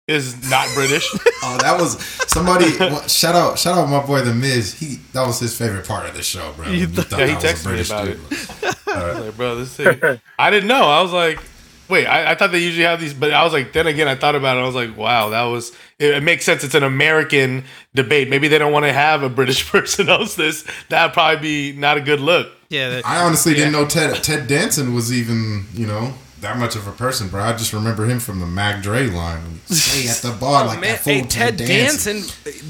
is 0.06 0.50
not 0.50 0.66
British. 0.74 1.08
Oh, 1.42 1.56
that 1.56 1.80
was 1.80 1.98
somebody. 2.30 2.76
well, 2.78 3.08
shout 3.08 3.34
out, 3.34 3.58
shout 3.58 3.78
out, 3.78 3.88
my 3.88 4.04
boy 4.04 4.20
the 4.20 4.34
Miz. 4.34 4.74
He 4.78 4.96
that 5.14 5.26
was 5.26 5.40
his 5.40 5.56
favorite 5.56 5.88
part 5.88 6.06
of 6.06 6.14
the 6.14 6.22
show, 6.22 6.52
bro. 6.54 6.66
You 6.68 6.86
He 6.86 6.94
th- 6.94 7.10
Yeah, 7.12 7.26
he 7.28 7.32
a 7.32 7.36
texted 7.36 7.64
me 7.64 7.70
British 7.72 7.88
about 7.90 8.04
dude. 8.04 8.18
I 8.94 9.12
was 9.14 9.24
like, 9.24 9.36
bro, 9.38 9.56
this 9.56 9.74
thing. 9.74 10.20
I 10.38 10.50
didn't 10.50 10.68
know. 10.68 10.84
I 10.84 11.00
was 11.00 11.12
like, 11.14 11.40
wait, 11.88 12.04
I, 12.06 12.32
I 12.32 12.34
thought 12.34 12.52
they 12.52 12.58
usually 12.58 12.84
have 12.84 13.00
these, 13.00 13.14
but 13.14 13.32
I 13.32 13.42
was 13.42 13.54
like, 13.54 13.72
then 13.72 13.86
again, 13.86 14.06
I 14.06 14.16
thought 14.16 14.34
about 14.34 14.58
it. 14.58 14.60
I 14.60 14.66
was 14.66 14.74
like, 14.74 14.94
wow, 14.98 15.30
that 15.30 15.44
was. 15.44 15.72
It, 16.00 16.14
it 16.14 16.22
makes 16.22 16.44
sense. 16.44 16.64
It's 16.64 16.74
an 16.74 16.82
American 16.82 17.64
debate. 17.94 18.28
Maybe 18.28 18.48
they 18.48 18.58
don't 18.58 18.72
want 18.72 18.86
to 18.86 18.92
have 18.92 19.22
a 19.22 19.28
British 19.28 19.68
person 19.70 20.08
host 20.08 20.36
this. 20.36 20.64
That'd 20.88 21.12
probably 21.12 21.40
be 21.40 21.78
not 21.78 21.96
a 21.98 22.00
good 22.00 22.20
look. 22.20 22.50
yeah. 22.70 22.88
That, 22.88 23.06
I 23.06 23.22
honestly 23.22 23.54
didn't 23.54 23.72
know 23.72 23.86
Ted 23.86 24.22
Ted 24.24 24.48
Danson 24.48 24.94
was 24.94 25.12
even 25.12 25.66
you 25.74 25.86
know 25.86 26.14
that 26.40 26.58
much 26.58 26.76
of 26.76 26.86
a 26.86 26.92
person, 26.92 27.28
bro. 27.28 27.42
I 27.42 27.52
just 27.52 27.72
remember 27.72 28.06
him 28.06 28.18
from 28.20 28.40
the 28.40 28.46
Mac 28.46 28.82
Dre 28.82 29.06
line. 29.06 29.60
Stay 29.66 30.08
at 30.08 30.16
the 30.16 30.32
bar 30.38 30.66
like 30.66 30.78
Oh, 30.78 30.80
Man, 30.80 30.90
that 30.92 31.00
fool 31.00 31.12
hey, 31.14 31.22
Ted 31.22 31.56
Danson. 31.56 32.22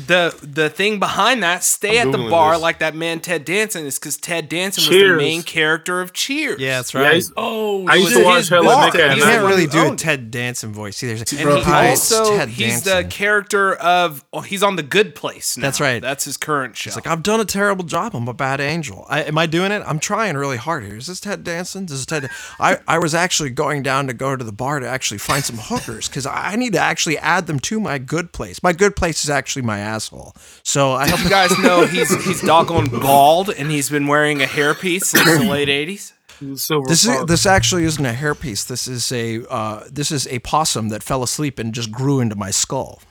The 0.07 0.37
the 0.43 0.69
thing 0.71 0.99
behind 0.99 1.43
that, 1.43 1.63
stay 1.65 2.01
I'm 2.01 2.09
at 2.09 2.13
the 2.13 2.29
bar 2.29 2.53
this. 2.55 2.63
like 2.63 2.79
that 2.81 2.95
man 2.95 3.21
Ted 3.21 3.45
Danson 3.45 3.87
is 3.87 3.99
because 3.99 4.17
Ted 4.17 4.49
Danson 4.49 4.83
was 4.83 4.89
the 5.01 5.17
main 5.17 5.43
character 5.43 6.01
of 6.01 6.13
Cheers. 6.13 6.61
yeah, 6.61 6.79
that's 6.79 6.95
right. 6.95 7.15
he's- 7.15 7.33
Oh, 7.37 7.87
I 7.87 7.95
used 7.97 8.15
to 8.17 8.25
watch 8.25 8.39
his 8.39 8.49
hella. 8.49 8.87
Nick 8.87 8.95
you 8.95 9.09
He's 9.11 9.23
can't 9.25 9.43
the 9.43 9.49
really 9.49 9.65
who 9.65 9.71
do 9.71 9.93
a. 9.93 9.97
Ted 9.97 10.31
Danson 10.31 10.73
voice. 10.73 11.01
There's 11.01 11.29
See, 11.29 11.37
And 11.39 11.45
Bro, 11.47 11.61
he 11.63 11.73
also 11.73 12.37
Ted 12.37 12.49
he's 12.49 12.83
the 12.83 13.07
character 13.09 13.75
of 13.77 14.25
oh 14.33 14.41
he's 14.41 14.63
on 14.63 14.77
the 14.77 14.83
Good 14.83 15.15
Place. 15.15 15.57
Now. 15.57 15.63
That's 15.63 15.81
right. 15.81 16.01
That's 16.03 16.25
his 16.25 16.37
current 16.37 16.77
show. 16.77 16.89
It's 16.89 16.97
like 16.97 17.07
I've 17.07 17.23
done 17.23 17.41
a 17.41 17.45
terrible 17.45 17.85
job. 17.85 18.15
I'm 18.15 18.29
a 18.29 18.35
bad 18.35 18.61
angel. 18.61 19.07
I, 19.09 19.23
am 19.23 19.39
I 19.39 19.47
doing 19.47 19.73
it? 19.73 19.83
I'm 19.87 19.99
trying 19.99 20.37
really 20.37 20.57
hard 20.57 20.85
here. 20.85 20.97
Is 20.97 21.07
this 21.07 21.21
Ted 21.21 21.45
Danson? 21.45 21.87
This 21.87 21.99
is 22.01 22.07
Ted. 22.07 22.29
I, 22.59 22.79
I 22.89 22.99
was 22.99 23.15
actually 23.15 23.51
going 23.61 23.83
down 23.83 24.07
to 24.07 24.15
go 24.15 24.35
to 24.35 24.43
the 24.43 24.53
bar 24.53 24.81
to 24.81 24.89
actually 24.89 25.19
find 25.19 25.45
some 25.45 25.59
hookers 25.59 26.09
because 26.09 26.25
I 26.25 26.57
need 26.57 26.73
to 26.73 26.79
actually 26.79 27.19
add 27.19 27.47
them 27.47 27.61
to 27.61 27.79
my 27.79 27.99
good 27.99 28.33
place. 28.33 28.63
My 28.63 28.73
good 28.73 28.97
place 28.97 29.23
is 29.23 29.29
actually 29.29 29.61
my 29.61 29.81
asshole. 29.81 30.35
So 30.63 30.93
I 30.93 31.07
hope 31.07 31.23
you 31.23 31.29
guys 31.29 31.57
know 31.59 31.85
he's 31.85 32.11
he's 32.25 32.41
doggone 32.41 32.89
bald 32.89 33.51
and 33.51 33.71
he's 33.71 33.91
been 33.91 34.07
wearing 34.07 34.43
a 34.43 34.47
hairpiece 34.47 35.05
since 35.05 35.25
the 35.25 35.45
late 35.45 35.69
eighties. 35.69 36.15
Silver 36.55 36.89
this 36.89 37.05
is 37.05 37.27
this 37.27 37.45
actually 37.45 37.85
isn't 37.85 38.07
a 38.07 38.15
hairpiece. 38.15 38.67
This 38.67 38.89
is 38.89 39.13
a 39.13 39.47
uh, 39.51 39.85
this 39.93 40.11
is 40.11 40.27
a 40.29 40.39
possum 40.39 40.89
that 40.89 41.03
fell 41.03 41.23
asleep 41.23 41.59
and 41.59 41.75
just 41.75 41.93
grew 41.93 42.19
into 42.19 42.37
my 42.37 42.51
skull. 42.51 43.03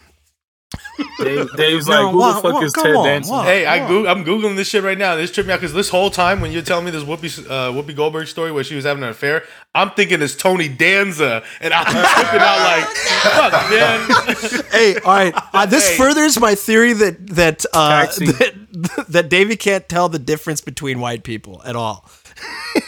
Dave, 1.19 1.47
Dave's 1.55 1.87
No, 1.87 2.03
like, 2.03 2.11
who 2.11 2.17
what- 2.19 2.35
the 2.35 2.41
fuck 2.41 2.53
what- 2.53 2.63
is 2.63 2.71
come 2.73 2.83
Ted 2.85 2.95
on, 2.95 3.05
Danson? 3.05 3.35
what? 3.35 3.45
Hey, 3.45 3.65
I 3.65 3.87
go- 3.87 4.05
I'm 4.07 4.23
googling 4.23 4.55
this 4.55 4.67
shit 4.69 4.83
right 4.83 4.97
now. 4.97 5.15
This 5.15 5.31
tripped 5.31 5.47
me 5.47 5.53
out 5.53 5.59
because 5.59 5.73
this 5.73 5.89
whole 5.89 6.09
time 6.11 6.41
when 6.41 6.51
you're 6.51 6.61
telling 6.61 6.85
me 6.85 6.91
this 6.91 7.03
Whoopi 7.03 7.45
uh, 7.49 7.71
Whoopi 7.71 7.95
Goldberg 7.95 8.27
story 8.27 8.51
where 8.51 8.63
she 8.63 8.75
was 8.75 8.85
having 8.85 9.01
an 9.03 9.09
affair, 9.09 9.43
I'm 9.73 9.89
thinking 9.91 10.21
it's 10.21 10.35
Tony 10.35 10.67
Danza, 10.69 11.43
and 11.59 11.73
I'm 11.73 11.85
tripping 11.85 12.39
out 12.39 12.59
like, 12.59 12.85
fuck, 12.85 13.69
man. 13.71 14.63
hey, 14.71 14.95
all 15.03 15.13
right. 15.15 15.33
Uh, 15.53 15.65
this 15.65 15.89
Hey. 15.89 15.97
furthers 15.97 16.39
my 16.39 16.53
theory 16.55 16.93
that 16.93 17.27
that, 17.35 17.65
uh, 17.73 18.05
that 18.17 19.05
that 19.09 19.29
Davey 19.29 19.55
can't 19.55 19.87
tell 19.89 20.07
the 20.09 20.19
difference 20.19 20.61
between 20.61 20.99
white 20.99 21.23
people 21.23 21.61
at 21.65 21.75
all. 21.75 22.07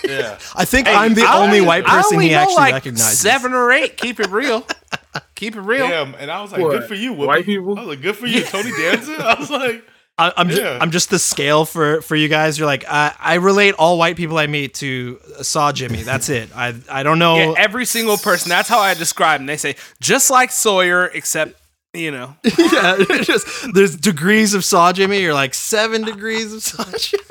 yeah. 0.08 0.38
I 0.56 0.66
think 0.66 0.88
Hey, 0.88 0.94
I'm 0.96 1.14
the 1.16 1.24
I 1.24 1.38
only 1.38 1.58
only- 1.58 1.62
white 1.62 1.84
I 1.88 1.98
person 1.98 2.16
only 2.18 2.28
he 2.28 2.32
know 2.34 2.42
actually 2.42 2.56
like 2.58 2.74
recognizes. 2.76 3.20
seven 3.20 3.54
or 3.54 3.72
eight. 3.72 3.98
Keep 3.98 4.20
it 4.20 4.30
real. 4.30 4.66
Keep 5.36 5.56
it 5.56 5.62
real. 5.62 5.88
Damn, 5.88 6.15
and 6.15 6.30
I 6.32 6.41
was 6.41 6.51
like, 6.51 6.62
What? 6.62 6.72
good 6.72 6.84
for 6.86 6.96
you, 6.96 7.13
Whoopi. 7.13 7.27
White 7.27 7.46
people? 7.46 7.77
I 7.77 7.82
was 7.82 7.89
like, 7.89 8.01
good 8.01 8.15
for 8.15 8.27
you, 8.27 8.44
Tony 8.44 8.72
Danza. 8.77 9.13
I 9.13 9.39
was 9.39 9.50
like, 9.50 9.84
I, 10.18 10.32
I'm 10.38 10.50
ju- 10.50 10.62
Yeah. 10.62 10.77
I'm 10.80 10.91
just 10.91 11.10
the 11.10 11.18
scale 11.20 11.65
for 11.65 12.01
for 12.01 12.15
you 12.15 12.27
guys. 12.27 12.58
You're 12.60 12.68
like 12.68 12.86
I, 12.88 13.13
I 13.20 13.34
relate 13.36 13.74
all 13.75 13.98
white 13.98 14.18
people 14.18 14.38
I 14.38 14.48
meet 14.48 14.74
to 14.75 15.20
uh, 15.39 15.44
Saw 15.44 15.72
Jimmy. 15.72 16.03
That's 16.03 16.30
it. 16.30 16.50
I 16.56 16.75
I 16.89 17.03
don't 17.03 17.18
know. 17.20 17.38
Yeah, 17.38 17.53
every 17.58 17.86
single 17.86 18.18
person. 18.18 18.50
That's 18.50 18.70
how 18.70 18.80
I 18.80 18.94
describe 18.94 19.39
them. 19.39 19.48
They 19.48 19.58
say 19.58 19.75
just 20.00 20.30
like 20.30 20.51
Sawyer, 20.51 21.08
except 21.08 21.56
you 21.94 22.12
know. 22.12 22.36
yeah, 22.44 22.98
just 23.24 23.74
there's 23.74 23.96
degrees 23.96 24.53
of 24.53 24.63
Saw 24.63 24.94
Jimmy. 24.94 25.22
You're 25.22 25.34
like 25.34 25.53
seven 25.53 26.03
degrees 26.03 26.53
of 26.53 26.62
Saw 26.62 26.84
Jimmy. 26.98 27.24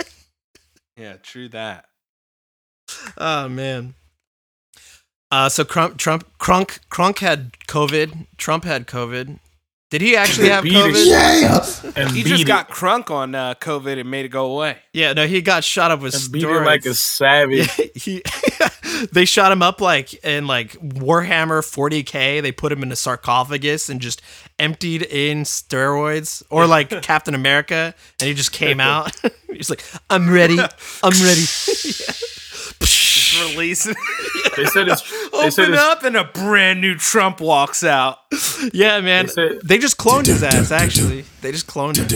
Yeah, 0.97 1.15
true 1.23 1.49
that. 1.51 1.85
Oh 3.17 3.49
man. 3.49 3.95
Uh, 5.31 5.49
so 5.49 5.63
Trump, 5.65 5.97
Trump, 5.97 6.27
Crunk, 6.39 6.81
Crunk 6.91 7.19
had 7.21 7.53
COVID. 7.69 8.27
Trump 8.37 8.65
had 8.65 8.87
COVID. 8.87 9.39
Did 9.91 10.03
he 10.03 10.15
actually 10.17 10.49
have 10.51 10.63
Beat 10.63 10.77
it. 10.77 10.95
COVID? 10.95 11.97
And 11.97 12.11
He 12.11 12.23
just 12.23 12.43
it. 12.43 12.47
got 12.47 12.69
crunk 12.71 13.11
on 13.11 13.35
uh, 13.35 13.55
COVID 13.55 13.99
and 13.99 14.09
made 14.09 14.25
it 14.25 14.29
go 14.29 14.47
away. 14.53 14.77
Yeah, 14.93 15.13
no, 15.15 15.27
he 15.27 15.41
got 15.43 15.65
shot 15.65 15.91
up 15.91 16.01
with 16.01 16.15
and 16.15 16.33
beat 16.33 16.45
it 16.45 16.61
like 16.65 16.85
a 16.87 16.91
steroids. 16.91 17.67
savage. 17.69 17.91
he, 17.97 18.23
they 19.13 19.25
shot 19.25 19.51
him 19.51 19.63
up 19.63 19.81
like 19.81 20.15
in 20.25 20.47
like 20.47 20.73
Warhammer 20.81 21.61
40k. 21.63 22.41
They 22.41 22.53
put 22.53 22.71
him 22.71 22.85
in 22.85 22.93
a 22.93 22.97
sarcophagus 22.97 23.89
and 23.89 24.01
just 24.01 24.23
emptied 24.61 25.03
in 25.03 25.43
steroids, 25.43 26.45
or 26.51 26.67
like 26.69 26.91
Captain 27.03 27.35
America, 27.35 27.93
and 28.21 28.29
he 28.29 28.35
just 28.35 28.53
came 28.53 28.79
out. 28.79 29.11
He's 29.53 29.71
like, 29.71 29.83
"I'm 30.09 30.31
ready, 30.31 30.57
I'm 31.03 31.25
ready." 31.25 31.43
Just 33.31 33.53
release. 33.53 33.87
They 34.57 34.65
said 34.67 34.89
it's. 34.89 35.03
They 35.41 35.49
said 35.51 35.63
Open 35.69 35.75
it's, 35.75 35.83
up 35.83 36.03
and 36.05 36.17
a 36.17 36.25
brand 36.25 36.81
new 36.83 36.97
Trump 36.97 37.41
walks 37.41 37.83
out. 37.85 38.19
yeah, 38.75 39.01
man. 39.01 39.27
They 39.27 39.33
said- 39.33 39.61
They 39.63 39.79
just 39.79 39.97
cloned 39.97 40.27
his 40.27 40.43
ass. 40.43 40.71
Actually, 40.85 41.25
they 41.41 41.51
just 41.53 41.67
cloned 41.67 41.97
him. 41.97 42.07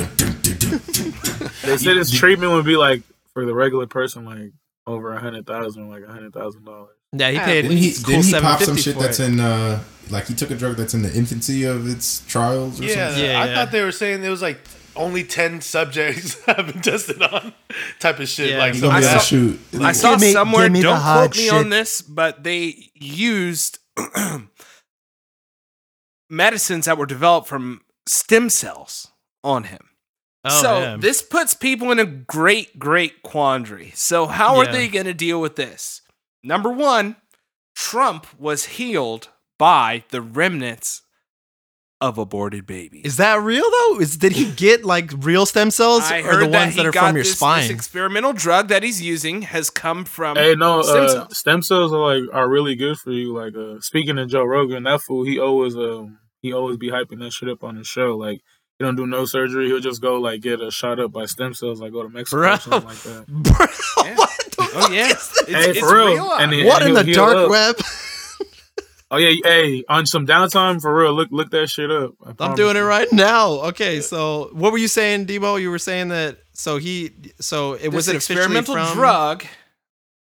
They 1.63 1.77
said 1.79 1.97
his 1.97 2.11
treatment 2.11 2.53
would 2.53 2.65
be 2.67 2.77
like 2.77 3.03
for 3.33 3.47
the 3.47 3.55
regular 3.55 3.87
person, 3.87 4.25
like 4.25 4.53
over 4.87 5.13
a 5.15 5.21
hundred 5.21 5.47
thousand, 5.47 5.89
like 5.89 6.03
a 6.03 6.13
hundred 6.13 6.35
thousand 6.35 6.65
dollars. 6.65 6.97
Yeah, 7.13 7.31
he 7.31 7.39
paid. 7.39 7.63
Didn't 7.63 7.77
he, 7.79 7.93
cool 7.93 8.15
didn't 8.21 8.25
he 8.27 8.41
pop 8.41 8.61
some 8.61 8.77
shit 8.77 8.99
that's 8.99 9.21
it. 9.21 9.33
in, 9.33 9.41
uh, 9.41 9.83
like 10.11 10.27
he 10.27 10.35
took 10.35 10.51
a 10.51 10.55
drug 10.57 10.77
that's 10.77 10.93
in 10.95 11.03
the 11.03 11.15
infancy 11.17 11.65
of 11.65 11.89
its 11.89 12.21
trials 12.27 12.81
or 12.81 12.85
Yeah, 12.85 13.09
something? 13.09 13.25
Yeah, 13.25 13.41
I 13.41 13.47
yeah. 13.47 13.55
thought 13.55 13.73
they 13.73 13.83
were 13.83 13.93
saying 13.93 14.21
there 14.21 14.31
was 14.33 14.43
like 14.43 14.59
only 14.97 15.25
ten 15.25 15.61
subjects 15.61 16.43
have 16.47 16.67
been 16.73 16.81
tested 16.83 17.23
on, 17.23 17.53
type 18.01 18.19
of 18.21 18.29
shit. 18.29 18.51
Yeah. 18.51 18.59
like 18.59 18.73
He's 18.75 18.83
some 18.83 18.91
gonna 18.91 19.07
I 19.07 19.11
saw- 19.13 19.19
shoot. 19.19 19.61
I 19.81 19.93
saw 19.93 20.17
me- 20.17 20.33
somewhere, 20.33 20.71
me 20.71 20.83
don't 20.83 21.01
hard 21.01 21.33
quote 21.33 21.37
me 21.37 21.49
on 21.51 21.71
this, 21.71 22.03
but 22.03 22.43
they 22.45 22.91
used 22.95 23.79
medicines 26.31 26.87
that 26.87 26.99
were 26.99 27.07
developed 27.07 27.49
from 27.49 27.83
stem 28.07 28.51
cells 28.51 29.09
on 29.43 29.65
him. 29.65 29.89
Oh, 30.45 30.63
so 30.63 30.79
yeah. 30.79 30.97
this 30.99 31.23
puts 31.23 31.55
people 31.55 31.91
in 31.91 31.99
a 31.99 32.05
great, 32.05 32.79
great 32.79 33.23
quandary. 33.23 33.93
So 33.95 34.27
how 34.27 34.57
are 34.59 34.71
they 34.71 34.89
going 34.89 35.07
to 35.07 35.15
deal 35.15 35.41
with 35.41 35.57
this? 35.57 36.03
Number 36.43 36.69
one, 36.71 37.17
Trump 37.75 38.27
was 38.39 38.67
healed 38.67 39.29
by 39.59 40.05
the 40.11 40.21
remnants 40.21 41.01
of 42.09 42.19
aborted 42.19 42.67
babies. 42.67 43.03
Is 43.05 43.17
that 43.17 43.41
real 43.41 43.65
though? 43.71 44.01
Is 44.01 44.17
did 44.17 44.33
he 44.33 44.51
get 44.53 44.85
like 44.85 45.11
real 45.19 45.47
stem 45.47 45.71
cells, 45.71 46.03
I 46.05 46.21
or 46.21 46.23
heard 46.25 46.43
the 46.45 46.49
ones 46.49 46.75
he 46.75 46.77
that 46.79 46.87
are 46.87 46.91
got 46.93 47.09
from 47.09 47.17
your 47.17 47.25
this, 47.25 47.37
spine? 47.37 47.63
This 47.63 47.71
experimental 47.71 48.33
drug 48.33 48.69
that 48.69 48.83
he's 48.83 49.03
using 49.03 49.43
has 49.43 49.71
come 49.71 50.05
from 50.05 50.37
Hey, 50.37 50.55
no, 50.55 50.83
stem 50.83 51.05
uh, 51.05 51.09
cells. 51.09 51.39
stem 51.39 51.63
cells 51.63 51.93
are 51.93 51.99
like 52.15 52.23
are 52.33 52.49
really 52.49 52.75
good 52.77 52.97
for 52.99 53.11
you. 53.11 53.33
Like, 53.37 53.55
uh, 53.57 53.81
speaking 53.81 54.19
of 54.19 54.29
Joe 54.29 54.45
Rogan, 54.45 54.83
that 54.85 55.01
fool 55.03 55.25
he 55.25 55.39
always 55.39 55.75
um 55.77 56.19
he 56.43 56.53
always 56.53 56.77
be 56.77 56.91
hyping 56.91 57.21
that 57.21 57.33
shit 57.33 57.49
up 57.49 57.65
on 57.65 57.77
his 57.77 57.87
show. 57.87 58.17
Like, 58.17 58.41
he 58.79 58.85
don't 58.85 58.97
do 58.97 59.07
no 59.07 59.25
surgery. 59.25 59.67
He'll 59.69 59.81
just 59.81 60.03
go 60.03 60.21
like 60.21 60.41
get 60.43 60.61
a 60.61 60.71
shot 60.71 61.01
up 61.01 61.11
by 61.13 61.27
stem 61.27 61.55
cells. 61.55 61.81
Like, 61.81 61.93
go 61.93 62.03
to 62.03 62.09
Mexico 62.11 62.41
Bro. 62.43 62.53
or 62.55 62.59
something 62.59 62.89
like 62.89 62.99
that. 63.03 63.27
Bro, 63.29 63.67
Yeah. 64.05 64.17
what 64.17 64.31
the 64.51 64.55
Oh 64.77 64.81
fuck 64.81 64.91
yeah, 64.93 65.07
is 65.07 65.13
it's, 65.13 65.49
Hey, 65.51 65.71
it's 65.71 65.79
for 65.79 65.95
real. 65.95 66.07
real. 66.07 66.33
And 66.33 66.53
he- 66.53 66.59
here. 66.61 66.69
What 66.69 66.83
in 66.83 66.95
the 66.95 67.05
dark 67.13 67.37
up. 67.37 67.51
web? 67.51 67.77
Oh 69.15 69.17
yeah, 69.17 69.37
hey, 69.45 69.85
on 69.89 70.07
some 70.07 70.27
downtime 70.27 70.81
for 70.81 70.93
real. 70.93 71.13
Look, 71.15 71.29
look 71.31 71.51
that 71.51 71.71
shit 71.71 71.89
up. 71.89 72.15
I 72.25 72.31
I'm 72.31 72.35
promise 72.35 72.57
doing 72.57 72.77
it 72.77 72.81
right 72.81 73.07
now. 73.13 73.53
Okay, 73.69 74.01
so 74.01 74.51
what 74.53 74.73
were 74.73 74.79
you 74.79 74.89
saying, 74.89 75.27
Debo? 75.27 75.61
You 75.61 75.71
were 75.71 75.79
saying 75.79 76.09
that 76.09 76.39
so 76.53 76.79
he 76.79 77.13
so 77.39 77.75
it 77.75 77.91
was 77.91 78.07
this 78.07 78.15
it 78.15 78.17
officially 78.17 78.57
experimental 78.59 78.75
from 78.75 78.97
drug. 78.97 79.45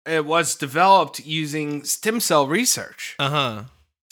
It 0.06 0.24
was 0.24 0.54
developed 0.54 1.26
using 1.26 1.82
stem 1.82 2.20
cell 2.20 2.46
research. 2.46 3.16
Uh 3.18 3.30
huh. 3.30 3.62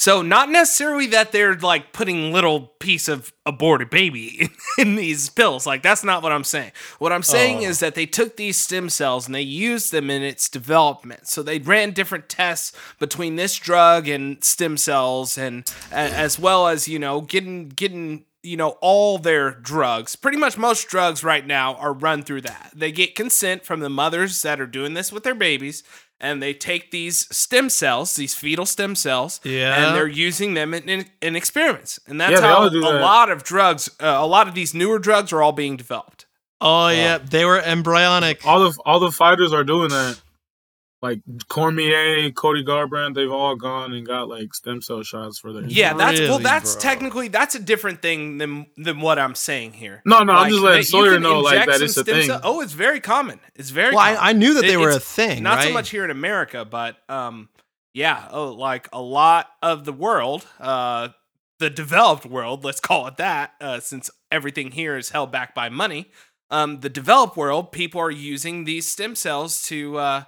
So 0.02 0.20
not 0.20 0.50
necessarily 0.50 1.06
that 1.06 1.30
they're 1.30 1.54
like 1.54 1.92
putting 1.92 2.32
little 2.32 2.72
piece 2.80 3.06
of 3.06 3.32
aborted 3.46 3.88
baby 3.88 4.36
in, 4.40 4.50
in 4.88 4.94
these 4.96 5.28
pills. 5.28 5.64
Like 5.64 5.80
that's 5.80 6.02
not 6.02 6.24
what 6.24 6.32
I'm 6.32 6.42
saying. 6.42 6.72
What 6.98 7.12
I'm 7.12 7.22
saying 7.22 7.58
Oh. 7.58 7.68
is 7.68 7.78
that 7.78 7.94
they 7.94 8.06
took 8.06 8.36
these 8.36 8.60
stem 8.60 8.88
cells 8.88 9.26
and 9.26 9.34
they 9.36 9.42
used 9.42 9.92
them 9.92 10.10
in 10.10 10.22
its 10.24 10.48
development. 10.48 11.28
So 11.28 11.40
they 11.40 11.60
ran 11.60 11.92
different 11.92 12.28
tests 12.28 12.72
between 12.98 13.36
this 13.36 13.54
drug 13.54 14.08
and 14.08 14.42
stem 14.42 14.76
cells, 14.76 15.38
and 15.38 15.72
as 15.92 16.36
well 16.36 16.66
as 16.66 16.88
you 16.88 16.98
know 16.98 17.20
getting 17.20 17.68
getting 17.68 18.24
you 18.42 18.56
know 18.56 18.70
all 18.80 19.18
their 19.18 19.52
drugs. 19.52 20.16
Pretty 20.16 20.36
much 20.36 20.58
most 20.58 20.88
drugs 20.88 21.22
right 21.22 21.46
now 21.46 21.76
are 21.76 21.92
run 21.92 22.24
through 22.24 22.40
that. 22.40 22.72
They 22.74 22.90
get 22.90 23.14
consent 23.14 23.64
from 23.64 23.78
the 23.78 23.88
mothers 23.88 24.42
that 24.42 24.60
are 24.60 24.66
doing 24.66 24.94
this 24.94 25.12
with 25.12 25.22
their 25.22 25.36
babies. 25.36 25.84
And 26.22 26.40
they 26.40 26.54
take 26.54 26.92
these 26.92 27.26
stem 27.36 27.68
cells, 27.68 28.14
these 28.14 28.32
fetal 28.32 28.64
stem 28.64 28.94
cells, 28.94 29.40
Yeah. 29.42 29.74
and 29.88 29.96
they're 29.96 30.06
using 30.06 30.54
them 30.54 30.72
in, 30.72 30.88
in, 30.88 31.06
in 31.20 31.34
experiments, 31.34 31.98
and 32.06 32.20
that's 32.20 32.40
Yeah, 32.40 32.46
how 32.46 32.54
all 32.58 32.66
a 32.68 32.70
that. 32.70 33.00
lot 33.00 33.28
of 33.28 33.42
drugs, 33.42 33.90
uh, 34.00 34.06
a 34.20 34.26
lot 34.26 34.46
of 34.46 34.54
these 34.54 34.72
newer 34.72 35.00
drugs, 35.00 35.32
are 35.32 35.42
all 35.42 35.50
being 35.50 35.76
developed. 35.76 36.26
Oh 36.60 36.88
yeah, 36.88 37.18
they 37.18 37.44
were 37.44 37.60
embryonic. 37.60 38.46
All 38.46 38.60
the 38.70 38.78
all 38.86 39.00
the 39.00 39.10
fighters 39.10 39.52
are 39.52 39.64
doing 39.64 39.88
that. 39.88 40.20
Like 41.02 41.20
Cormier, 41.48 42.30
Cody 42.30 42.64
Garbrandt, 42.64 43.14
they've 43.14 43.30
all 43.30 43.56
gone 43.56 43.92
and 43.92 44.06
got 44.06 44.28
like 44.28 44.54
stem 44.54 44.80
cell 44.80 45.02
shots 45.02 45.40
for 45.40 45.52
their. 45.52 45.64
Yeah, 45.64 45.94
that's 45.94 46.20
well, 46.20 46.38
that's 46.38 46.74
bro? 46.74 46.80
technically 46.80 47.26
that's 47.28 47.56
a 47.56 47.58
different 47.58 48.00
thing 48.02 48.38
than 48.38 48.66
than 48.76 49.00
what 49.00 49.18
I'm 49.18 49.34
saying 49.34 49.72
here. 49.72 50.00
No, 50.06 50.22
no, 50.22 50.32
I'm 50.32 50.48
just 50.50 50.62
letting 50.62 50.80
that 50.82 50.86
Sawyer 50.86 51.18
know, 51.18 51.40
like, 51.40 51.54
inject 51.54 51.70
that 51.72 51.82
it's 51.82 51.96
a 51.96 52.02
stem 52.02 52.14
thing. 52.14 52.26
cell- 52.28 52.40
Oh, 52.44 52.60
it's 52.60 52.72
very 52.72 53.00
common. 53.00 53.40
It's 53.56 53.70
very. 53.70 53.90
Well, 53.90 53.98
I, 53.98 54.14
common. 54.14 54.28
I 54.28 54.32
knew 54.32 54.54
that 54.54 54.60
they 54.62 54.74
It- 54.74 54.78
were 54.78 54.90
a 54.90 55.00
thing, 55.00 55.42
Not 55.42 55.56
right? 55.56 55.66
so 55.66 55.72
much 55.72 55.90
here 55.90 56.04
in 56.04 56.10
America, 56.12 56.64
but 56.64 56.96
um, 57.08 57.48
yeah, 57.92 58.28
oh, 58.30 58.50
like 58.52 58.88
a 58.92 59.02
lot 59.02 59.48
of 59.60 59.84
the 59.84 59.92
world, 59.92 60.46
uh, 60.60 61.08
the 61.58 61.68
developed 61.68 62.26
world, 62.26 62.64
let's 62.64 62.78
call 62.80 63.08
it 63.08 63.16
that, 63.16 63.54
uh, 63.60 63.80
since 63.80 64.08
everything 64.30 64.70
here 64.70 64.96
is 64.96 65.10
held 65.10 65.32
back 65.32 65.52
by 65.52 65.68
money. 65.68 66.12
Um, 66.48 66.78
the 66.78 66.88
developed 66.88 67.36
world, 67.36 67.72
people 67.72 68.00
are 68.00 68.10
using 68.10 68.66
these 68.66 68.88
stem 68.88 69.16
cells 69.16 69.62
to 69.64 69.96
uh, 69.98 70.22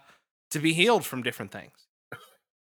to 0.54 0.58
be 0.58 0.72
healed 0.72 1.04
from 1.04 1.22
different 1.22 1.52
things. 1.52 1.72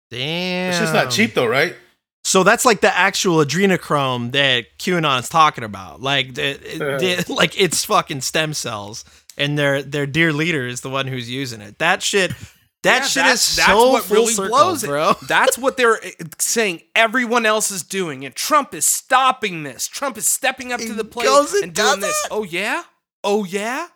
Damn, 0.10 0.72
it's 0.72 0.80
just 0.80 0.94
not 0.94 1.12
cheap 1.12 1.34
though, 1.36 1.48
right? 1.48 1.76
So 2.24 2.44
that's 2.44 2.66
like 2.66 2.82
the 2.82 2.96
actual 2.96 3.38
adrenochrome 3.44 4.32
that 4.34 4.66
QAnon 4.78 5.20
is 5.22 5.30
talking 5.30 5.64
about. 5.64 6.02
Like, 6.02 6.36
the, 6.36 6.50
it- 6.52 7.26
the- 7.28 7.34
like 7.34 7.60
it's 7.60 7.86
fucking 7.86 8.22
stem 8.22 8.54
cells, 8.54 9.06
and 9.38 9.58
their 9.58 9.82
their 9.82 10.06
dear 10.06 10.34
leader 10.34 10.68
is 10.68 10.82
the 10.82 10.90
one 10.90 11.08
who's 11.08 11.30
using 11.30 11.62
it. 11.62 11.80
That 11.80 12.04
shit, 12.04 12.32
that 12.84 13.02
Yeah, 13.02 13.06
shit 13.08 13.16
that's- 13.24 13.50
is 13.50 13.56
that's 13.56 13.70
so 13.70 13.92
what 13.92 14.04
full 14.04 14.18
really 14.18 14.34
circle, 14.34 14.50
blows 14.58 14.84
it. 14.84 14.88
bro. 14.88 15.14
That's 15.28 15.58
what 15.58 15.78
they're 15.78 15.96
uh, 16.04 16.10
saying 16.40 16.82
everyone 16.96 17.46
else 17.46 17.72
is 17.72 17.82
doing, 17.84 18.26
and 18.26 18.36
Trump 18.36 18.74
is 18.74 18.86
stopping 18.86 19.64
this. 19.64 19.88
Trump 19.88 20.18
is 20.18 20.28
stepping 20.28 20.72
up 20.74 20.80
to 20.82 20.94
the 20.94 21.06
plate 21.06 21.28
and 21.28 21.64
and 21.64 21.74
doing 21.74 22.00
this. 22.02 22.26
it? 22.26 22.28
Oh 22.32 22.44
yeah, 22.44 22.84
oh 23.24 23.46
yeah. 23.46 23.88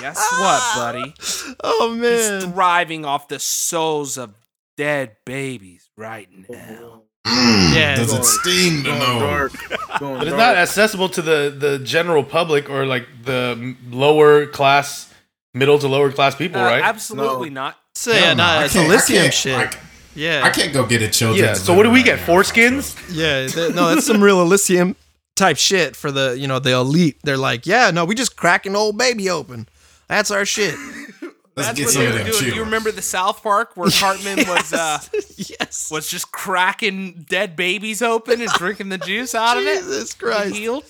Guess 0.00 0.16
what, 0.16 0.62
buddy? 0.76 1.14
Oh 1.64 1.94
man, 1.98 2.12
He's 2.12 2.30
man, 2.44 2.52
thriving 2.52 3.04
off 3.04 3.28
the 3.28 3.38
souls 3.38 4.16
of 4.18 4.34
dead 4.76 5.16
babies 5.24 5.88
right 5.96 6.28
now. 6.48 7.02
Mm, 7.26 7.74
Yeah, 7.74 7.96
Does 7.96 8.12
it 8.12 8.24
sting 8.24 8.84
to 8.84 8.90
know? 8.98 9.20
dark. 9.20 9.52
But 10.00 10.28
it's 10.28 10.36
not 10.36 10.56
accessible 10.56 11.08
to 11.10 11.22
the 11.22 11.54
the 11.58 11.78
general 11.80 12.22
public 12.22 12.70
or 12.70 12.86
like 12.86 13.06
the 13.24 13.74
lower 13.90 14.46
class, 14.46 15.12
middle 15.54 15.78
to 15.80 15.88
lower 15.88 16.12
class 16.12 16.34
people, 16.36 16.60
Uh, 16.60 16.64
right? 16.64 16.82
Absolutely 16.82 17.50
not. 17.50 17.76
so 17.94 18.12
Hell 18.12 18.20
yeah, 18.22 18.34
no, 18.34 18.44
no, 18.44 18.60
I 18.60 18.64
it's 18.64 18.76
a 18.76 18.84
Elysium 18.84 19.30
shit. 19.32 19.56
I, 19.58 19.70
yeah, 20.14 20.42
I 20.44 20.50
can't 20.50 20.72
go 20.72 20.86
get 20.86 21.02
a 21.02 21.08
children's. 21.08 21.40
yeah. 21.42 21.54
So 21.54 21.74
what 21.74 21.82
do 21.82 21.90
we 21.90 21.98
right 22.00 22.04
get? 22.16 22.20
now, 22.20 22.26
Foreskins? 22.26 22.94
Yeah, 23.14 23.46
th- 23.48 23.74
no, 23.74 23.88
that's 23.92 24.06
some 24.06 24.22
real 24.22 24.40
Elysium 24.42 24.94
type 25.36 25.56
shit 25.56 25.96
for 25.96 26.10
the 26.12 26.36
you 26.38 26.46
know 26.46 26.58
the 26.60 26.72
elite. 26.72 27.18
They're 27.24 27.36
like, 27.36 27.66
yeah, 27.66 27.90
no, 27.90 28.04
we 28.04 28.14
just 28.14 28.36
cracking 28.36 28.72
an 28.72 28.76
old 28.76 28.96
baby 28.96 29.28
open. 29.30 29.68
That's 30.08 30.30
our 30.30 30.44
shit. 30.44 30.74
That's 31.54 31.80
what 31.80 31.94
they 31.94 32.06
were 32.06 32.12
doing. 32.12 32.24
children. 32.26 32.54
You 32.54 32.64
remember 32.64 32.92
the 32.92 33.02
South 33.02 33.42
Park 33.42 33.76
where 33.76 33.90
Cartman 33.92 34.38
was 34.46 34.72
uh, 34.72 35.00
yes. 35.36 35.88
was 35.90 36.08
just 36.08 36.30
cracking 36.30 37.26
dead 37.28 37.56
babies 37.56 38.00
open 38.00 38.40
and 38.40 38.50
drinking 38.50 38.90
the 38.90 38.98
juice 38.98 39.34
out 39.34 39.56
of 39.56 39.64
it? 39.64 39.78
Jesus 39.82 40.14
Christ. 40.14 40.54
Healed. 40.54 40.84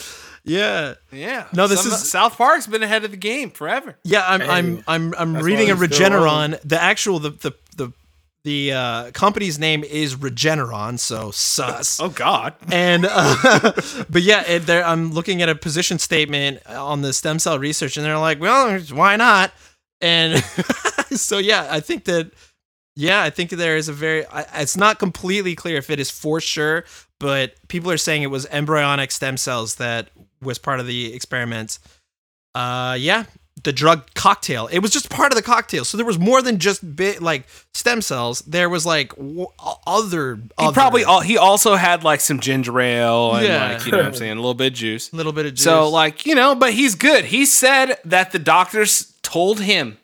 Yeah. 0.45 0.95
Yeah. 1.11 1.47
No, 1.55 1.67
this 1.69 1.83
Some- 1.83 1.93
is- 1.93 2.11
South 2.11 2.37
Park's 2.37 2.67
been 2.67 2.83
ahead 2.83 3.05
of 3.05 3.11
the 3.13 3.17
game 3.17 3.51
forever. 3.51 3.97
Yeah, 4.05 4.25
I'm 4.27 4.41
Hey, 4.41 4.49
I'm 4.49 4.85
I'm 4.87 5.15
I'm 5.17 5.37
reading 5.37 5.71
a 5.71 5.75
Regeneron. 5.75 6.61
The 6.63 6.81
actual 6.81 7.19
the 7.19 7.31
the 7.31 7.53
the 8.49 8.73
uh, 8.73 9.11
company's 9.11 9.59
name 9.59 9.85
is 9.85 10.17
Regeneron, 10.17 10.99
so 10.99 11.31
sus. 11.31 12.01
Oh 12.01 12.09
God. 12.09 12.55
And 12.73 13.07
uh, 13.07 13.73
but 14.11 14.23
yeah, 14.23 14.43
it, 14.49 14.61
there 14.61 14.83
I'm 14.83 15.13
looking 15.13 15.43
at 15.43 15.51
a 15.51 15.55
position 15.55 15.99
statement 15.99 16.67
on 16.67 17.03
the 17.03 17.13
stem 17.13 17.39
cell 17.41 17.59
research, 17.59 17.99
and 17.99 18.07
they're 18.07 18.17
like, 18.17 18.41
well, 18.41 18.81
why 18.81 19.17
not? 19.17 19.53
And 20.01 20.43
so 21.11 21.37
yeah, 21.37 21.69
I 21.71 21.81
think 21.81 22.05
that 22.05 22.33
yeah, 22.97 23.23
I 23.23 23.29
think 23.29 23.51
there 23.51 23.77
is 23.77 23.91
a 23.91 23.93
very. 23.93 24.25
I, 24.25 24.47
it's 24.55 24.79
not 24.79 24.99
completely 24.99 25.55
clear 25.55 25.77
if 25.77 25.91
it 25.91 26.01
is 26.01 26.11
for 26.11 26.41
sure, 26.41 26.87
but 27.21 27.53
people 27.69 27.91
are 27.91 27.99
saying 27.99 28.23
it 28.23 28.31
was 28.31 28.47
embryonic 28.47 29.13
stem 29.13 29.37
cells 29.37 29.75
that 29.75 30.09
was 30.41 30.59
part 30.59 30.81
of 30.81 30.87
the 30.87 31.13
experiment. 31.13 31.79
Uh, 32.55 32.97
yeah, 32.99 33.25
the 33.65 33.73
drug 33.73 34.13
cocktail. 34.15 34.69
It 34.69 34.79
was 34.81 34.91
just 34.91 35.11
part 35.11 35.33
of 35.33 35.37
the 35.37 35.43
cocktail. 35.43 35.85
So 35.85 35.97
there 35.97 36.07
was 36.07 36.19
more 36.19 36.43
than 36.43 36.59
just 36.59 36.95
bit 36.97 37.21
like 37.23 37.47
stem 37.75 38.01
cells. 38.03 38.41
There 38.43 38.69
was 38.69 38.85
like 38.87 39.11
w- 39.17 39.47
other. 39.87 40.37
He 40.37 40.43
other- 40.59 40.73
probably 40.75 41.05
al- 41.05 41.21
he 41.21 41.37
also 41.39 41.75
had 41.77 42.05
like 42.05 42.21
some 42.21 42.41
ginger 42.41 42.79
ale 42.81 43.35
and 43.37 43.47
Yeah. 43.47 43.73
like 43.73 43.85
you 43.87 43.93
know 43.93 43.99
what 43.99 44.07
I'm 44.07 44.15
saying, 44.23 44.33
a 44.33 44.37
little 44.37 44.55
bit 44.55 44.69
of 44.69 44.73
juice. 44.75 45.13
a 45.13 45.17
little 45.17 45.33
bit 45.33 45.47
of 45.47 45.55
juice. 45.55 45.65
So 45.65 45.89
like, 45.89 46.27
you 46.27 46.35
know, 46.35 46.55
but 46.55 46.73
he's 46.73 46.95
good. 46.95 47.27
He 47.27 47.45
said 47.47 47.97
that 48.05 48.33
the 48.33 48.39
doctors 48.39 49.13
told 49.23 49.61
him 49.61 49.99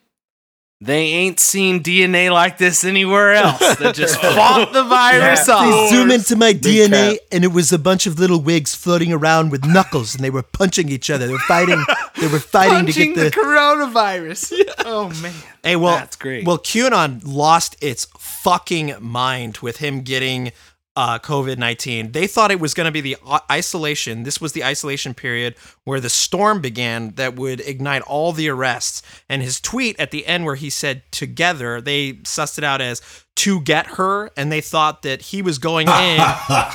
they 0.81 1.05
ain't 1.07 1.41
seen 1.41 1.83
DNA 1.83 2.31
like 2.31 2.59
this 2.59 2.85
anywhere 2.85 3.33
else. 3.33 3.77
That 3.77 3.95
just 3.95 4.21
fought 4.21 4.73
the 4.73 4.83
virus 4.85 5.47
Yeah. 5.49 5.55
off. 5.55 5.65
They 5.91 5.97
zoom 5.97 6.11
into 6.11 6.37
my 6.37 6.53
Big 6.53 6.91
DNA, 6.91 7.13
cap. 7.13 7.19
and 7.33 7.45
it 7.45 7.53
was 7.53 7.73
a 7.73 7.79
bunch 7.79 8.07
of 8.07 8.19
little 8.19 8.41
wigs 8.41 8.75
floating 8.75 9.11
around 9.13 9.51
with 9.51 9.65
knuckles, 9.65 10.15
and 10.15 10.23
they 10.23 10.29
were 10.31 10.43
punching 10.43 10.91
each 10.91 11.09
other. 11.09 11.27
They 11.27 11.33
were 11.33 11.39
fighting. 11.41 11.83
They 12.21 12.29
were 12.29 12.39
fighting 12.39 12.79
to 12.87 12.93
Punching 12.93 13.15
get 13.15 13.17
the, 13.17 13.25
the. 13.25 13.31
coronavirus. 13.31 14.53
Oh 14.87 15.09
man. 15.23 15.33
Hey, 15.63 15.77
well, 15.77 15.97
That's 15.97 16.17
great. 16.17 16.47
Well, 16.47 16.59
QAnon 16.59 17.23
lost 17.25 17.77
its 17.81 18.07
fucking 18.19 18.95
mind 19.01 19.59
with 19.59 19.79
him 19.79 20.03
getting 20.03 20.53
uh, 20.97 21.19
COVID 21.19 21.59
nineteen. 21.59 22.13
They 22.13 22.27
thought 22.27 22.51
it 22.51 22.61
was 22.61 22.75
going 22.75 22.87
to 22.87 22.93
be 22.93 23.01
the 23.01 23.17
isolation. 23.51 24.23
This 24.23 24.41
was 24.41 24.53
the 24.53 24.65
isolation 24.65 25.15
period 25.15 25.57
where 25.85 26.01
the 26.01 26.09
storm 26.09 26.61
began 26.61 27.11
that 27.17 27.37
would 27.37 27.61
ignite 27.61 28.03
all 28.03 28.33
the 28.33 28.49
arrests. 28.49 29.03
And 29.29 29.43
his 29.43 29.61
tweet 29.61 29.99
at 29.99 30.11
the 30.11 30.27
end, 30.27 30.45
where 30.45 30.55
he 30.55 30.71
said 30.71 31.03
"together," 31.11 31.81
they 31.81 32.15
sussed 32.25 32.59
it 32.59 32.65
out 32.65 32.81
as 32.81 33.03
"to 33.37 33.61
get 33.61 33.87
her," 33.87 34.31
and 34.37 34.53
they 34.53 34.61
thought 34.61 35.03
that 35.03 35.23
he 35.23 35.43
was 35.43 35.59
going 35.59 35.89
in. 35.89 36.19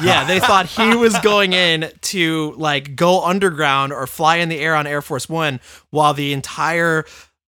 yeah, 0.03 0.25
they 0.27 0.39
thought 0.39 0.65
he 0.65 0.95
was 0.95 1.17
going 1.19 1.53
in 1.53 1.91
to 2.01 2.53
like 2.57 2.95
go 2.95 3.23
underground 3.23 3.93
or 3.93 4.05
fly 4.07 4.37
in 4.37 4.49
the 4.49 4.59
air 4.59 4.75
on 4.75 4.85
Air 4.85 5.01
Force 5.01 5.29
One, 5.29 5.59
while 5.91 6.13
the 6.13 6.33
entire 6.33 7.05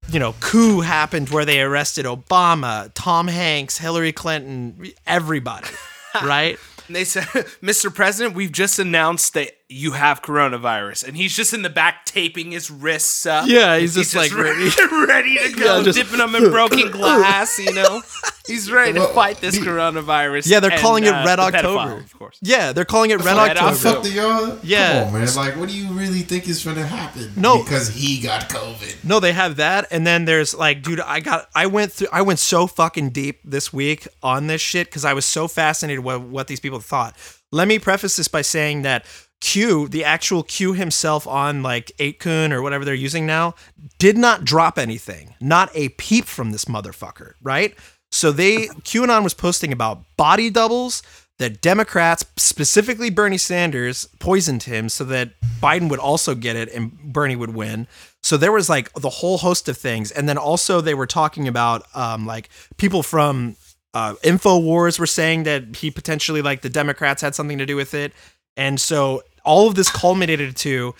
you 0.09 0.19
know, 0.19 0.33
coup 0.39 0.81
happened 0.81 1.29
where 1.29 1.45
they 1.45 1.61
arrested 1.61 2.05
Obama, 2.05 2.89
Tom 2.93 3.27
Hanks, 3.27 3.77
Hillary 3.77 4.11
Clinton, 4.11 4.91
everybody, 5.05 5.67
right? 6.15 6.57
And 6.87 6.95
they 6.97 7.05
said, 7.05 7.23
Mr. 7.63 7.93
President, 7.93 8.35
we've 8.35 8.51
just 8.51 8.77
announced 8.77 9.35
that 9.35 9.51
you 9.71 9.91
have 9.93 10.21
coronavirus. 10.21 11.07
And 11.07 11.15
he's 11.17 11.35
just 11.35 11.53
in 11.53 11.61
the 11.61 11.69
back 11.69 12.05
taping 12.05 12.51
his 12.51 12.69
wrists 12.69 13.25
up. 13.25 13.47
Yeah, 13.47 13.77
he's 13.77 13.95
just, 13.95 14.15
like, 14.15 14.35
ready, 14.35 14.69
ready 15.07 15.37
to 15.37 15.51
go, 15.57 15.77
Yeah, 15.77 15.83
just- 15.83 15.97
dipping 15.97 16.17
them 16.17 16.35
in 16.35 16.49
broken 16.51 16.91
glass, 16.91 17.57
you 17.57 17.73
know? 17.73 18.01
He's 18.47 18.71
ready 18.71 18.93
to 18.93 19.07
fight 19.09 19.37
this 19.37 19.57
coronavirus. 19.57 20.49
Yeah, 20.49 20.59
they're 20.59 20.71
and, 20.71 20.81
calling 20.81 21.03
it 21.05 21.13
uh, 21.13 21.23
Red 21.25 21.37
the 21.37 21.43
October. 21.43 21.77
pedophile, 21.93 22.03
of 22.03 22.17
course. 22.17 22.37
Yeah, 22.41 22.73
they're 22.73 22.85
calling 22.85 23.11
it 23.11 23.19
Red 23.19 23.37
Red 23.37 23.55
The 23.57 23.61
October. 23.61 23.75
fuck 23.75 24.03
do 24.03 24.11
y'all? 24.13 24.57
Yeah. 24.63 25.05
Come 25.05 25.15
on, 25.15 25.21
man. 25.21 25.35
Like, 25.35 25.55
what 25.57 25.69
do 25.69 25.75
you 25.77 25.91
really 25.93 26.19
think 26.21 26.47
is 26.49 26.63
gonna 26.65 26.85
happen? 26.85 27.31
No. 27.35 27.63
because 27.63 27.89
he 27.89 28.19
got 28.19 28.49
COVID. 28.49 29.03
No, 29.05 29.19
they 29.19 29.31
have 29.33 29.57
that, 29.57 29.87
and 29.91 30.05
then 30.05 30.25
there's 30.25 30.53
like, 30.55 30.81
dude, 30.81 30.99
I 30.99 31.19
got, 31.19 31.49
I 31.55 31.67
went 31.67 31.91
through, 31.93 32.07
I 32.11 32.23
went 32.23 32.39
so 32.39 32.65
fucking 32.67 33.11
deep 33.11 33.39
this 33.45 33.71
week 33.71 34.07
on 34.23 34.47
this 34.47 34.59
shit 34.61 34.87
because 34.87 35.05
I 35.05 35.13
was 35.13 35.25
so 35.25 35.47
fascinated 35.47 36.03
with 36.03 36.21
what 36.21 36.47
these 36.47 36.59
people 36.59 36.79
thought. 36.79 37.15
Let 37.51 37.67
me 37.67 37.79
preface 37.79 38.15
this 38.15 38.27
by 38.27 38.41
saying 38.41 38.81
that 38.83 39.05
Q, 39.41 39.87
the 39.87 40.05
actual 40.05 40.43
Q 40.43 40.73
himself 40.73 41.27
on 41.27 41.61
like 41.63 41.91
8kun 41.97 42.51
or 42.51 42.61
whatever 42.61 42.85
they're 42.85 42.93
using 42.93 43.25
now, 43.25 43.55
did 43.97 44.17
not 44.17 44.45
drop 44.45 44.77
anything, 44.77 45.35
not 45.41 45.69
a 45.73 45.89
peep 45.89 46.25
from 46.25 46.51
this 46.51 46.65
motherfucker, 46.65 47.33
right? 47.41 47.75
So 48.11 48.31
they, 48.31 48.67
QAnon 48.67 49.23
was 49.23 49.33
posting 49.33 49.73
about 49.73 50.03
body 50.15 50.49
doubles 50.49 51.01
that 51.39 51.59
Democrats, 51.59 52.23
specifically 52.37 53.09
Bernie 53.09 53.37
Sanders, 53.37 54.07
poisoned 54.19 54.63
him 54.63 54.89
so 54.89 55.03
that 55.05 55.31
Biden 55.59 55.89
would 55.89 55.99
also 55.99 56.35
get 56.35 56.55
it 56.55 56.71
and 56.71 56.95
Bernie 56.99 57.35
would 57.35 57.55
win. 57.55 57.87
So 58.21 58.37
there 58.37 58.51
was 58.51 58.69
like 58.69 58.93
the 58.93 59.09
whole 59.09 59.39
host 59.39 59.67
of 59.67 59.75
things, 59.75 60.11
and 60.11 60.29
then 60.29 60.37
also 60.37 60.81
they 60.81 60.93
were 60.93 61.07
talking 61.07 61.47
about 61.47 61.83
um, 61.95 62.27
like 62.27 62.49
people 62.77 63.01
from 63.01 63.55
uh, 63.95 64.13
Infowars 64.23 64.99
were 64.99 65.07
saying 65.07 65.43
that 65.43 65.77
he 65.77 65.89
potentially 65.89 66.43
like 66.43 66.61
the 66.61 66.69
Democrats 66.69 67.23
had 67.23 67.33
something 67.33 67.57
to 67.57 67.65
do 67.65 67.75
with 67.75 67.95
it, 67.95 68.13
and 68.55 68.79
so 68.79 69.23
all 69.43 69.67
of 69.67 69.75
this 69.75 69.89
culminated 69.89 70.55
to 70.57 70.95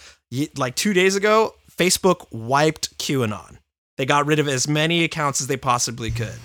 like 0.56 0.76
two 0.76 0.94
days 0.94 1.16
ago, 1.16 1.56
Facebook 1.76 2.28
wiped 2.32 2.98
QAnon. 2.98 3.58
They 3.98 4.06
got 4.06 4.26
rid 4.26 4.40
of 4.40 4.48
as 4.48 4.68
many 4.68 5.04
accounts 5.04 5.42
as 5.42 5.48
they 5.48 5.58
possibly 5.58 6.12
could. 6.12 6.40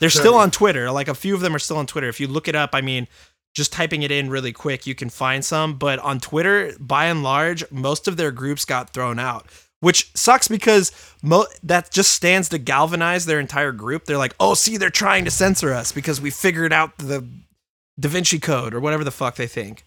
They're 0.00 0.10
still 0.10 0.34
on 0.34 0.50
Twitter. 0.50 0.90
Like 0.90 1.08
a 1.08 1.14
few 1.14 1.34
of 1.34 1.40
them 1.40 1.54
are 1.54 1.58
still 1.58 1.76
on 1.76 1.86
Twitter. 1.86 2.08
If 2.08 2.20
you 2.20 2.26
look 2.28 2.48
it 2.48 2.54
up, 2.54 2.70
I 2.72 2.80
mean, 2.80 3.06
just 3.54 3.72
typing 3.72 4.02
it 4.02 4.10
in 4.10 4.28
really 4.28 4.52
quick, 4.52 4.86
you 4.86 4.94
can 4.94 5.08
find 5.08 5.44
some. 5.44 5.78
But 5.78 5.98
on 6.00 6.20
Twitter, 6.20 6.72
by 6.78 7.06
and 7.06 7.22
large, 7.22 7.70
most 7.70 8.08
of 8.08 8.16
their 8.16 8.30
groups 8.32 8.64
got 8.64 8.90
thrown 8.90 9.18
out, 9.18 9.46
which 9.80 10.10
sucks 10.14 10.48
because 10.48 10.92
mo- 11.22 11.46
that 11.62 11.90
just 11.90 12.10
stands 12.12 12.48
to 12.50 12.58
galvanize 12.58 13.26
their 13.26 13.40
entire 13.40 13.72
group. 13.72 14.04
They're 14.04 14.18
like, 14.18 14.34
oh, 14.40 14.54
see, 14.54 14.76
they're 14.76 14.90
trying 14.90 15.24
to 15.24 15.30
censor 15.30 15.72
us 15.72 15.92
because 15.92 16.20
we 16.20 16.30
figured 16.30 16.72
out 16.72 16.98
the 16.98 17.26
Da 17.98 18.08
Vinci 18.08 18.38
Code 18.38 18.74
or 18.74 18.80
whatever 18.80 19.04
the 19.04 19.10
fuck 19.10 19.36
they 19.36 19.46
think. 19.46 19.84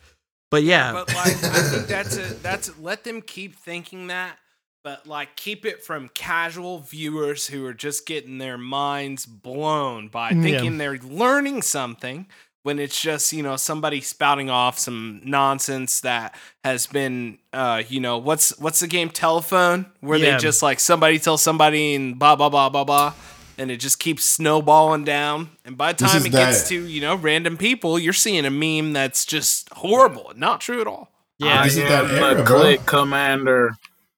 But 0.50 0.64
yeah, 0.64 0.94
But 0.94 1.14
like, 1.14 1.44
I 1.44 1.62
think 1.62 1.88
that's 1.88 2.16
a 2.18 2.34
that's 2.36 2.78
let 2.80 3.04
them 3.04 3.22
keep 3.22 3.56
thinking 3.58 4.08
that, 4.08 4.38
but 4.84 5.06
like 5.06 5.36
keep 5.36 5.66
it 5.66 5.84
from 5.84 6.10
casual 6.14 6.80
viewers 6.80 7.48
who 7.48 7.66
are 7.66 7.74
just 7.74 8.06
getting 8.06 8.38
their 8.38 8.58
minds 8.58 9.26
blown 9.26 10.08
by 10.08 10.30
Yeah. 10.32 10.42
thinking 10.42 10.78
they're 10.78 10.98
learning 11.00 11.64
something 11.64 12.28
when 12.64 12.80
it's 12.80 13.00
just 13.00 13.32
you 13.34 13.44
know 13.44 13.56
somebody 13.58 14.00
spouting 14.02 14.50
off 14.50 14.78
some 14.80 15.22
nonsense 15.24 16.02
that 16.02 16.36
has 16.64 16.88
been 16.88 17.38
uh 17.54 17.84
you 17.88 18.00
know 18.00 18.18
what's 18.18 18.58
what's 18.60 18.80
the 18.80 18.88
game 18.88 19.10
telephone 19.10 19.86
where 20.02 20.18
Yeah. 20.18 20.32
they 20.34 20.38
just 20.38 20.62
like 20.64 20.80
somebody 20.80 21.20
tells 21.20 21.42
somebody 21.42 21.94
and 21.96 22.18
blah 22.18 22.36
blah 22.38 22.50
blah 22.50 22.70
blah 22.70 22.84
blah 22.86 23.14
and 23.58 23.72
it 23.72 23.78
just 23.78 24.00
keeps 24.00 24.24
snowballing 24.24 25.04
down 25.04 25.50
and 25.66 25.78
by 25.78 25.92
the 25.94 26.06
time 26.06 26.18
is 26.18 26.26
it 26.26 26.32
gets 26.32 26.68
to 26.70 26.86
you 26.88 27.02
know 27.02 27.16
random 27.16 27.58
people 27.58 27.98
you're 28.00 28.14
seeing 28.14 28.46
a 28.46 28.50
meme 28.50 28.94
that's 28.94 29.26
just 29.26 29.68
horrible 29.74 30.32
not 30.36 30.62
true 30.62 30.82
at 30.82 30.88
all 30.88 31.12
yeah, 31.40 31.64
This 31.64 31.78
is 31.78 31.84
that 31.84 32.06
am 32.06 32.12
era, 32.16 32.44
bro. 32.44 32.60
click 32.62 32.86
commander. 32.88 33.76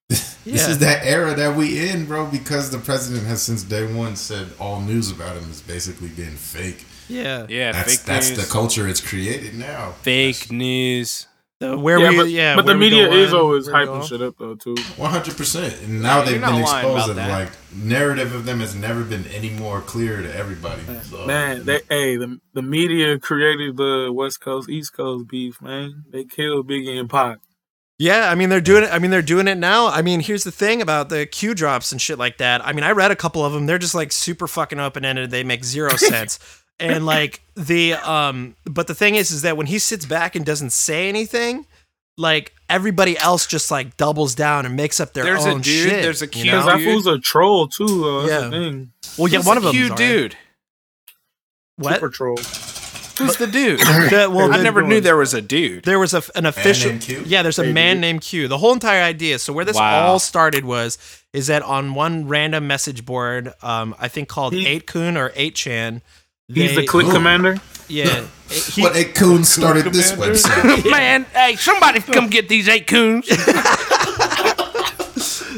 This 0.07 0.37
Yeah. 0.45 0.69
is 0.69 0.77
that 0.79 1.05
era 1.05 1.33
that 1.35 1.53
we 1.57 1.89
in, 1.89 2.05
bro. 2.05 2.25
Because 2.27 2.71
the 2.71 2.77
president 2.77 3.27
has 3.27 3.41
since 3.41 3.61
day 3.61 3.85
one 3.93 4.15
said 4.15 4.47
all 4.57 4.79
news 4.79 5.11
about 5.11 5.35
him 5.35 5.43
has 5.47 5.61
basically 5.61 6.07
been 6.07 6.37
fake. 6.37 6.85
yeah, 7.09 7.45
yeah 7.49 7.73
That's 7.73 7.97
fake 7.97 8.05
that's 8.05 8.29
news 8.29 8.39
the 8.45 8.49
culture 8.51 8.87
it's 8.87 9.01
created 9.01 9.53
now. 9.55 9.95
fake 10.01 10.49
news 10.49 11.27
The- 11.59 11.77
where 11.77 11.99
yeah, 11.99 12.09
we, 12.09 12.17
but, 12.17 12.29
yeah, 12.29 12.55
but 12.55 12.61
the 12.61 12.67
where 12.67 12.75
we 12.75 12.89
media 12.89 13.11
is 13.11 13.33
always 13.33 13.67
where 13.67 13.81
we 13.81 13.85
go 13.85 13.99
hyping 13.99 14.07
shit 14.07 14.21
up 14.21 14.35
though 14.37 14.55
too. 14.55 14.75
One 14.95 15.11
hundred 15.11 15.35
percent. 15.35 15.81
And 15.81 16.01
now 16.01 16.19
Yeah, 16.19 16.25
they've 16.25 16.41
been 16.41 16.55
exposed. 16.61 17.09
And 17.09 17.17
like 17.17 17.49
narrative 17.75 18.33
of 18.33 18.45
them 18.45 18.61
has 18.61 18.75
never 18.75 19.03
been 19.03 19.25
any 19.27 19.49
more 19.49 19.81
clear 19.81 20.21
to 20.21 20.33
everybody. 20.33 20.81
So, 21.03 21.25
Man, 21.25 21.65
they 21.65 21.81
hey 21.89 22.15
the 22.15 22.39
the 22.53 22.61
media 22.61 23.19
created 23.19 23.75
the 23.75 24.09
West 24.13 24.39
Coast 24.39 24.69
East 24.69 24.93
Coast 24.93 25.27
beef. 25.27 25.61
Man, 25.61 26.05
they 26.09 26.23
killed 26.23 26.69
Biggie 26.69 26.97
and 26.97 27.09
Pac. 27.09 27.39
Yeah, 27.97 28.29
I 28.31 28.35
mean 28.35 28.47
they're 28.47 28.61
doing 28.61 28.85
it. 28.85 28.93
I 28.93 28.99
mean 28.99 29.11
they're 29.11 29.21
doing 29.21 29.49
it 29.49 29.57
now. 29.57 29.87
I 29.87 30.01
mean 30.01 30.21
here's 30.21 30.45
the 30.45 30.51
thing 30.51 30.81
about 30.81 31.09
the 31.09 31.25
Q 31.25 31.53
drops 31.53 31.91
and 31.91 32.01
shit 32.01 32.17
like 32.17 32.37
that. 32.37 32.65
I 32.65 32.71
mean 32.71 32.85
I 32.85 32.91
read 32.91 33.11
a 33.11 33.15
couple 33.17 33.43
of 33.43 33.51
them. 33.51 33.65
They're 33.65 33.77
just 33.77 33.93
like 33.93 34.13
super 34.13 34.47
fucking 34.47 34.79
open 34.79 35.03
ended. 35.03 35.29
They 35.31 35.43
make 35.43 35.65
zero 35.65 35.89
sense. 35.97 36.39
And 36.79 37.05
like 37.05 37.41
the 37.55 37.93
um, 37.93 38.55
but 38.65 38.87
the 38.87 38.95
thing 38.95 39.15
is, 39.15 39.31
is 39.31 39.41
that 39.43 39.57
when 39.57 39.67
he 39.67 39.79
sits 39.79 40.05
back 40.05 40.35
and 40.35 40.45
doesn't 40.45 40.71
say 40.71 41.09
anything, 41.09 41.65
like 42.17 42.53
everybody 42.69 43.17
else 43.17 43.45
just 43.47 43.71
like 43.71 43.97
doubles 43.97 44.35
down 44.35 44.65
and 44.65 44.75
makes 44.75 44.99
up 44.99 45.13
their 45.13 45.23
There's 45.23 45.45
a 45.45 45.49
own 45.51 45.61
dude, 45.61 45.89
shit. 45.89 46.01
there's 46.03 46.21
a 46.21 46.25
you 46.25 46.31
Q 46.31 46.43
Because 46.43 46.65
know? 46.65 46.71
that 46.71 46.77
dude. 46.77 46.87
fool's 46.93 47.07
a 47.07 47.19
troll 47.19 47.67
too. 47.67 47.87
Though. 47.87 48.21
That's 48.27 48.43
Yeah. 48.43 48.49
thing. 48.49 48.91
Well, 49.17 49.27
yeah, 49.27 49.37
Who's 49.39 49.45
one 49.45 49.55
the 49.61 49.67
of 49.67 49.73
them. 49.73 49.87
cute 49.87 49.97
dude 49.97 50.35
What? 51.77 51.95
Super 51.95 52.09
troll. 52.09 52.37
who's 52.37 53.35
the 53.37 53.47
dude 53.47 53.79
The- 54.09 54.29
well, 54.33 54.51
i 54.53 54.57
the- 54.57 54.63
never 54.63 54.81
knew 54.81 55.01
there 55.01 55.17
was 55.17 55.33
a 55.33 55.41
dude 55.41 55.83
There 55.85 55.99
was 55.99 56.13
a, 56.13 56.21
an 56.35 56.45
official. 56.45 56.91
named 56.91 57.01
Q? 57.03 57.23
Yeah, 57.25 57.41
there's 57.41 57.59
a 57.59 57.65
Hey, 57.65 57.73
man 57.73 57.99
named 57.99 58.21
Q. 58.21 58.47
The 58.47 58.57
whole 58.57 58.73
entire 58.73 59.01
idea. 59.03 59.39
So 59.39 59.51
where 59.53 59.65
this 59.65 59.75
Wow. 59.75 60.07
all 60.07 60.19
started 60.19 60.63
was 60.65 60.97
is 61.33 61.47
that 61.47 61.61
on 61.63 61.93
one 61.95 62.27
random 62.27 62.65
message 62.67 63.05
board, 63.05 63.53
um, 63.61 63.95
I 63.99 64.07
think 64.07 64.27
called 64.29 64.53
8kun 64.53 65.17
or 65.17 65.29
8chan. 65.31 65.95
He's 65.95 66.01
they- 66.49 66.75
the 66.75 66.85
click 66.87 67.07
Ooh. 67.07 67.11
commander. 67.11 67.57
Yeah. 67.87 68.25
he- 68.49 68.81
What 68.83 68.95
a 68.95 69.03
coon 69.05 69.43
started 69.43 69.85
this 69.93 70.11
Commander. 70.11 70.33
website. 70.35 70.89
man 70.91 71.25
hey 71.33 71.55
somebody 71.55 71.99
come 72.01 72.29
get 72.29 72.47
these 72.49 72.67
eight 72.67 72.85
coons 72.87 73.27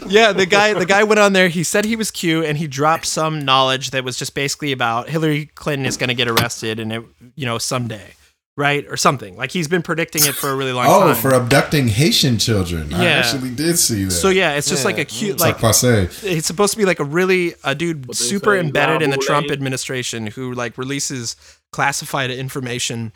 yeah, 0.07 0.33
the 0.33 0.45
guy 0.45 0.73
the 0.73 0.85
guy 0.85 1.03
went 1.03 1.19
on 1.19 1.33
there. 1.33 1.47
He 1.47 1.63
said 1.63 1.85
he 1.85 1.95
was 1.95 2.11
Q, 2.11 2.43
and 2.43 2.57
he 2.57 2.67
dropped 2.67 3.05
some 3.05 3.39
knowledge 3.45 3.91
that 3.91 4.03
was 4.03 4.17
just 4.17 4.33
basically 4.35 4.71
about 4.71 5.07
Hillary 5.09 5.45
Clinton 5.55 5.85
is 5.85 5.95
going 5.97 6.09
to 6.09 6.13
get 6.13 6.27
arrested, 6.27 6.79
and 6.79 6.91
it, 6.91 7.03
you 7.35 7.45
know 7.45 7.57
someday, 7.57 8.13
right, 8.57 8.85
or 8.89 8.97
something. 8.97 9.35
Like 9.37 9.51
he's 9.51 9.67
been 9.67 9.81
predicting 9.81 10.25
it 10.25 10.35
for 10.35 10.49
a 10.49 10.55
really 10.55 10.73
long 10.73 10.85
Oh, 10.87 10.99
time. 10.99 11.09
Oh, 11.09 11.13
for 11.15 11.33
abducting 11.33 11.87
Haitian 11.87 12.37
children. 12.37 12.91
Yeah. 12.91 12.97
I 12.99 13.05
actually 13.05 13.51
did 13.51 13.77
see 13.79 14.05
that. 14.05 14.11
so 14.11 14.29
yeah, 14.29 14.53
it's 14.53 14.69
just 14.69 14.85
like 14.85 14.97
a 14.97 15.05
cute 15.05 15.39
like 15.39 15.55
like 15.55 15.61
passe. 15.61 16.09
it's 16.23 16.47
supposed 16.47 16.73
to 16.73 16.77
be 16.77 16.85
like 16.85 16.99
a 16.99 17.03
really 17.05 17.55
a 17.63 17.73
dude 17.75 18.07
What 18.07 18.17
super 18.17 18.55
say, 18.55 18.59
embedded 18.59 19.01
in 19.01 19.09
the 19.09 19.17
Rob 19.17 19.25
Trump 19.25 19.51
administration 19.51 20.27
who 20.27 20.53
like 20.53 20.77
releases 20.77 21.35
classified 21.71 22.29
information, 22.31 23.13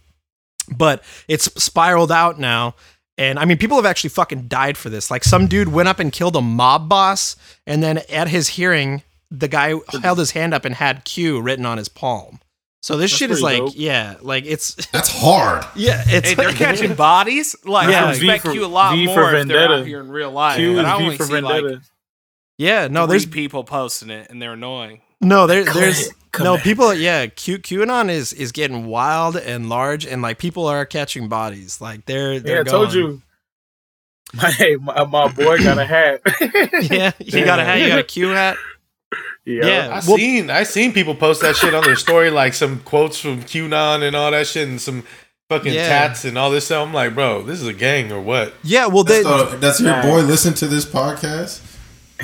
but 0.76 1.04
it's 1.28 1.46
spiraled 1.62 2.12
out 2.12 2.40
now. 2.40 2.76
And 3.18 3.40
I 3.40 3.46
mean, 3.46 3.58
people 3.58 3.78
have 3.78 3.86
actually 3.86 4.10
fucking 4.10 4.48
died 4.48 4.78
for 4.78 4.90
this. 4.90 5.10
Like 5.10 5.24
some 5.24 5.48
dude 5.48 5.70
went 5.70 5.88
up 5.88 6.00
and 6.00 6.12
killed 6.12 6.36
a 6.36 6.42
mob 6.42 6.90
boss, 6.90 7.36
and 7.66 7.82
then 7.82 8.00
at 8.10 8.28
his 8.28 8.50
hearing, 8.50 9.04
the 9.32 9.48
guy 9.48 9.74
held 10.02 10.20
his 10.20 10.32
hand 10.32 10.54
up 10.54 10.66
and 10.66 10.76
had 10.76 11.04
Q 11.06 11.40
written 11.42 11.66
on 11.66 11.78
his 11.78 11.88
palm. 11.88 12.40
So 12.86 12.98
this 12.98 13.10
That's 13.10 13.18
shit 13.18 13.32
is 13.32 13.42
like, 13.42 13.58
dope. 13.58 13.74
yeah, 13.76 14.18
like 14.22 14.46
it's 14.46 14.76
That's 14.92 15.10
hard. 15.10 15.66
yeah, 15.76 16.04
it's 16.06 16.30
Hey, 16.30 16.36
they're 16.36 16.52
catching 16.52 16.94
bodies. 17.10 17.56
Like 17.66 17.90
Yeah, 17.90 18.06
I 18.06 18.14
V 18.14 18.20
respect 18.28 18.44
for- 18.44 18.52
a 18.52 18.68
lot 18.68 18.94
V 18.94 19.08
more 19.08 19.16
for 19.32 19.36
if 19.36 19.48
they're 19.48 19.70
out 19.72 19.88
here 19.88 20.02
in 20.02 20.10
real 20.10 20.30
life. 20.30 20.58
Q 20.58 20.76
but 20.76 20.82
is 20.82 20.86
I 20.86 20.98
V 21.00 21.04
only 21.04 21.18
for 21.18 21.24
see 21.24 21.34
Vendetta. 21.34 21.68
like 21.68 21.80
yeah, 22.60 22.82
no, 22.88 23.02
no, 23.02 23.08
there's 23.08 23.24
there's 23.24 23.34
people 23.34 23.64
posting 23.64 24.12
it 24.12 24.30
and 24.30 24.40
they're 24.40 24.54
annoying. 24.54 25.02
No, 25.20 25.48
there, 25.48 25.64
there's 25.64 26.12
come 26.32 26.44
no 26.44 26.54
here. 26.58 26.64
people. 26.64 26.94
Yeah, 26.94 27.26
Q, 27.26 27.58
QAnon 27.58 28.10
is 28.12 28.34
is 28.34 28.52
getting 28.52 28.86
wild 28.86 29.36
and 29.36 29.68
large, 29.68 30.06
and 30.06 30.22
like 30.22 30.38
people 30.38 30.68
are 30.68 30.86
catching 30.86 31.28
bodies. 31.28 31.82
Like 31.82 32.06
they're, 32.06 32.40
they're 32.40 32.58
yeah, 32.58 32.62
I 32.62 32.64
told 32.66 32.92
going. 32.94 33.04
you. 33.04 33.22
My, 34.36 34.52
hey, 34.52 34.76
my, 34.76 35.06
my 35.06 35.28
boy 35.32 35.58
got 35.64 35.80
a 35.80 35.86
hat. 35.86 36.22
Yeah, 36.92 37.12
you 37.20 37.46
got 37.46 37.60
a 37.60 37.64
hat. 37.66 37.80
You 37.80 37.88
got 37.88 38.00
a 38.00 38.04
Q 38.04 38.28
hat. 38.30 38.58
Yeah. 39.46 39.66
Yeah. 39.66 39.88
I 39.90 40.08
Well- 40.08 40.18
seen 40.18 40.50
I 40.50 40.64
seen 40.64 40.92
people 40.94 41.16
post 41.16 41.42
that 41.42 41.56
shit 41.56 41.74
on 41.74 41.84
their 41.84 41.96
story, 41.96 42.30
like 42.30 42.54
some 42.54 42.80
quotes 42.80 43.20
from 43.20 43.44
QAnon 43.44 44.04
and 44.04 44.16
all 44.16 44.32
that 44.32 44.48
shit, 44.48 44.68
and 44.68 44.80
some 44.82 45.04
fucking 45.50 45.74
Yeah. 45.74 45.88
tats 45.88 46.26
and 46.26 46.38
all 46.38 46.50
this 46.52 46.66
stuff. 46.66 46.88
I'm 46.88 46.94
like, 46.94 47.14
bro, 47.14 47.44
this 47.44 47.62
is 47.62 47.68
a 47.68 47.74
gang 47.74 48.12
or 48.12 48.20
what? 48.20 48.54
Yeah, 48.64 48.88
well, 48.88 49.04
they, 49.04 49.22
So, 49.22 49.58
does 49.60 49.80
your 49.80 50.02
boy 50.02 50.22
listen 50.22 50.54
to 50.56 50.68
this 50.68 50.86
podcast? 50.86 51.60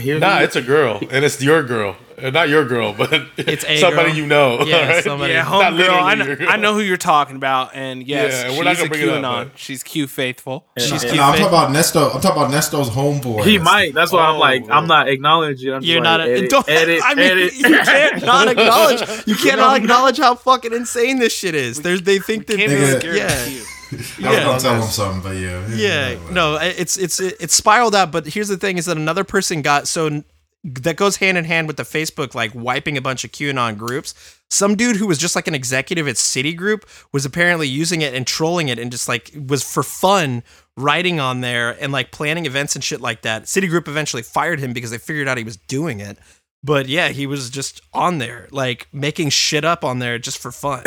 Nah, 0.03 0.39
it's 0.39 0.55
a 0.55 0.61
girl, 0.61 0.99
and 1.11 1.23
it's 1.25 1.41
your 1.41 1.61
girl, 1.63 1.97
Uh, 2.23 2.29
not 2.29 2.49
your 2.49 2.65
girl, 2.65 2.93
but 2.93 3.11
It's 3.37 3.63
a 3.65 3.77
somebody 3.79 4.09
girl. 4.11 4.17
you 4.17 4.25
know. 4.27 4.61
Yeah, 4.65 4.75
alright? 4.81 5.03
somebody- 5.03 5.33
Yeah, 5.33 5.43
Not 5.43 5.73
homegirl. 5.73 5.89
I 6.03 6.15
know, 6.15 6.35
girl. 6.35 6.49
I 6.49 6.55
know 6.57 6.73
who 6.73 6.79
you're 6.81 6.97
talking 6.97 7.35
about, 7.35 7.71
and 7.75 8.03
yes, 8.05 8.33
Yeah, 8.33 8.49
she's 8.49 8.57
we're 8.57 8.63
not 8.65 8.75
gonna 8.77 8.85
a 8.85 8.89
bring 8.89 9.01
it 9.01 9.09
up, 9.09 9.15
QAnon. 9.23 9.49
but- 9.51 9.59
She's 9.59 9.83
Q 9.83 10.07
faithful. 10.07 10.67
Yeah. 10.77 10.85
she's 10.85 11.03
Yeah. 11.03 11.09
Q. 11.11 11.17
No, 11.17 11.23
I'm 11.23 11.31
talking 11.33 11.47
about 11.47 11.69
Nesto. 11.71 12.15
I'm 12.15 12.21
talking 12.21 12.41
about 12.43 12.53
Nesto's 12.53 12.89
homeboy. 12.89 13.43
He 13.45 13.57
might. 13.57 13.93
That's 13.93 14.11
why 14.11 14.21
I'm 14.25 14.35
Oh, 14.35 14.39
like, 14.39 14.69
I'm 14.69 14.87
not 14.87 15.07
acknowledging. 15.09 15.73
I'm 15.73 15.81
You're 15.83 15.97
like, 15.97 16.03
not. 16.03 16.19
A, 16.21 16.23
edit, 16.31 16.49
don't, 16.49 16.69
edit, 16.69 17.01
I 17.05 17.13
mean, 17.15 17.25
edit. 17.31 17.53
you 17.55 17.63
can't 17.63 18.23
not 18.25 18.47
acknowledge. 18.47 19.01
You 19.27 19.35
cannot 19.35 19.77
acknowledge 19.77 20.17
how 20.17 20.35
fucking 20.35 20.73
insane 20.73 21.19
this 21.19 21.33
shit 21.33 21.55
is. 21.55 21.81
There's, 21.81 22.01
they 22.03 22.19
think 22.19 22.47
that. 22.47 22.57
Can't 22.57 22.99
scared 23.01 23.15
Yeah. 23.17 23.25
of 23.27 23.47
Q. 23.47 23.61
I 23.93 23.95
was 23.97 24.19
Yeah. 24.19 24.43
gonna 24.45 24.59
tell 24.59 24.75
him 24.75 24.81
something, 24.83 25.21
but 25.21 25.35
yeah. 25.37 25.67
yeah 25.75 26.15
no 26.31 26.55
it's 26.61 26.95
it's 26.97 27.19
it's 27.19 27.53
spiraled 27.53 27.93
out 27.93 28.09
but 28.09 28.25
here's 28.25 28.47
the 28.47 28.55
thing 28.55 28.77
is 28.77 28.85
that 28.85 28.95
another 28.95 29.25
person 29.25 29.61
got 29.61 29.85
so 29.85 30.05
n- 30.05 30.23
that 30.63 30.95
goes 30.95 31.17
hand 31.17 31.37
in 31.37 31.45
hand 31.45 31.67
with 31.67 31.77
the 31.77 31.83
facebook 31.83 32.35
like 32.35 32.51
wiping 32.53 32.95
a 32.97 33.01
bunch 33.01 33.23
of 33.23 33.31
qanon 33.31 33.77
groups 33.77 34.37
some 34.49 34.75
dude 34.75 34.95
who 34.97 35.07
was 35.07 35.17
just 35.17 35.35
like 35.35 35.47
an 35.47 35.55
executive 35.55 36.07
at 36.07 36.15
citigroup 36.15 36.83
was 37.11 37.25
apparently 37.25 37.67
using 37.67 38.01
it 38.01 38.13
and 38.13 38.27
trolling 38.27 38.67
it 38.69 38.77
and 38.77 38.91
just 38.91 39.07
like 39.07 39.31
was 39.47 39.63
for 39.63 39.81
fun 39.81 40.43
writing 40.77 41.19
on 41.19 41.41
there 41.41 41.71
and 41.81 41.91
like 41.91 42.11
planning 42.11 42.45
events 42.45 42.75
and 42.75 42.83
shit 42.83 43.01
like 43.01 43.23
that 43.23 43.43
citigroup 43.43 43.87
eventually 43.87 44.21
fired 44.21 44.59
him 44.59 44.71
because 44.73 44.91
they 44.91 44.97
figured 44.99 45.27
out 45.27 45.37
he 45.37 45.43
was 45.43 45.57
doing 45.57 45.99
it 45.99 46.17
but 46.63 46.87
yeah 46.87 47.07
he 47.09 47.25
was 47.25 47.49
just 47.49 47.81
on 47.93 48.19
there 48.19 48.47
like 48.51 48.87
making 48.93 49.29
shit 49.29 49.65
up 49.65 49.83
on 49.83 49.97
there 49.99 50.19
just 50.19 50.37
for 50.37 50.51
fun 50.51 50.83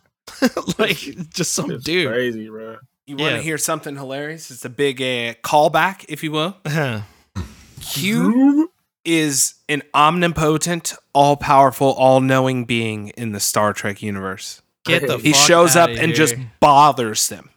like 0.78 0.96
just 1.30 1.52
some 1.52 1.70
It's 1.70 1.84
dude 1.84 2.08
crazy, 2.08 2.48
bro. 2.48 2.78
You 3.06 3.16
want 3.16 3.30
to 3.32 3.36
Yeah. 3.36 3.42
hear 3.42 3.58
something 3.58 3.96
hilarious? 3.96 4.50
It's 4.50 4.64
a 4.64 4.68
big 4.70 5.02
uh, 5.02 5.34
callback, 5.42 6.04
if 6.08 6.22
you 6.22 6.30
will. 6.30 6.56
Huh. 6.66 7.00
Q 7.80 8.61
is 9.04 9.54
an 9.68 9.82
omnipotent, 9.94 10.94
all 11.12 11.36
powerful, 11.36 11.88
all 11.92 12.20
knowing 12.20 12.64
being 12.64 13.08
in 13.10 13.32
the 13.32 13.40
Star 13.40 13.72
Trek 13.72 14.02
universe. 14.02 14.62
Get 14.84 15.06
the 15.06 15.18
He 15.18 15.32
fuck 15.32 15.46
shows 15.46 15.76
up 15.76 15.90
outta 15.90 16.00
and 16.02 16.14
just 16.14 16.34
bothers 16.60 17.28
them. 17.28 17.50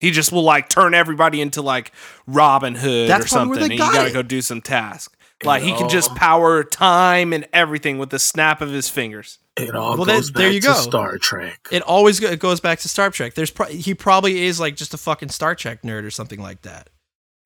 He 0.00 0.10
just 0.10 0.32
will 0.32 0.42
like 0.42 0.68
turn 0.68 0.94
everybody 0.94 1.40
into 1.40 1.62
like 1.62 1.92
Robin 2.26 2.74
Hood 2.74 3.08
That's 3.08 3.26
or 3.26 3.28
probably 3.28 3.48
where 3.50 3.58
something, 3.60 3.60
they 3.60 3.64
and 3.64 3.72
you 3.74 3.78
got 3.78 3.94
gotta 3.94 4.10
it. 4.10 4.12
go 4.12 4.22
do 4.22 4.42
some 4.42 4.60
task. 4.60 5.16
Like 5.44 5.62
he 5.62 5.72
can 5.72 5.88
just 5.88 6.14
power 6.14 6.62
time 6.62 7.32
and 7.32 7.48
everything 7.52 7.98
with 7.98 8.10
the 8.10 8.18
snap 8.20 8.60
of 8.60 8.70
his 8.70 8.88
fingers. 8.88 9.38
It 9.56 9.74
all 9.74 9.96
Well, 9.96 10.06
goes 10.06 10.30
that- 10.32 10.38
there 10.38 10.50
you 10.50 10.60
to 10.60 10.66
go. 10.68 10.74
Star 10.74 11.18
Trek. 11.18 11.68
It 11.72 11.82
always 11.82 12.20
go, 12.20 12.28
it 12.28 12.38
goes 12.38 12.60
back 12.60 12.78
to 12.80 12.88
Star 12.88 13.10
Trek. 13.10 13.34
There's 13.34 13.50
pro- 13.50 13.66
he 13.66 13.92
probably 13.94 14.44
is 14.44 14.58
like 14.60 14.76
just 14.76 14.94
a 14.94 14.98
fucking 14.98 15.28
Star 15.30 15.54
Trek 15.56 15.82
nerd 15.82 16.04
or 16.04 16.10
something 16.10 16.40
like 16.40 16.62
that. 16.62 16.90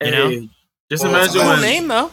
You 0.03 0.11
know? 0.11 0.29
Just 0.91 1.03
Well, 1.03 1.11
imagine 1.13 1.25
it's 1.25 1.35
Cool 1.41 1.47
When- 1.49 1.61
name 1.61 1.87
though. 1.87 2.11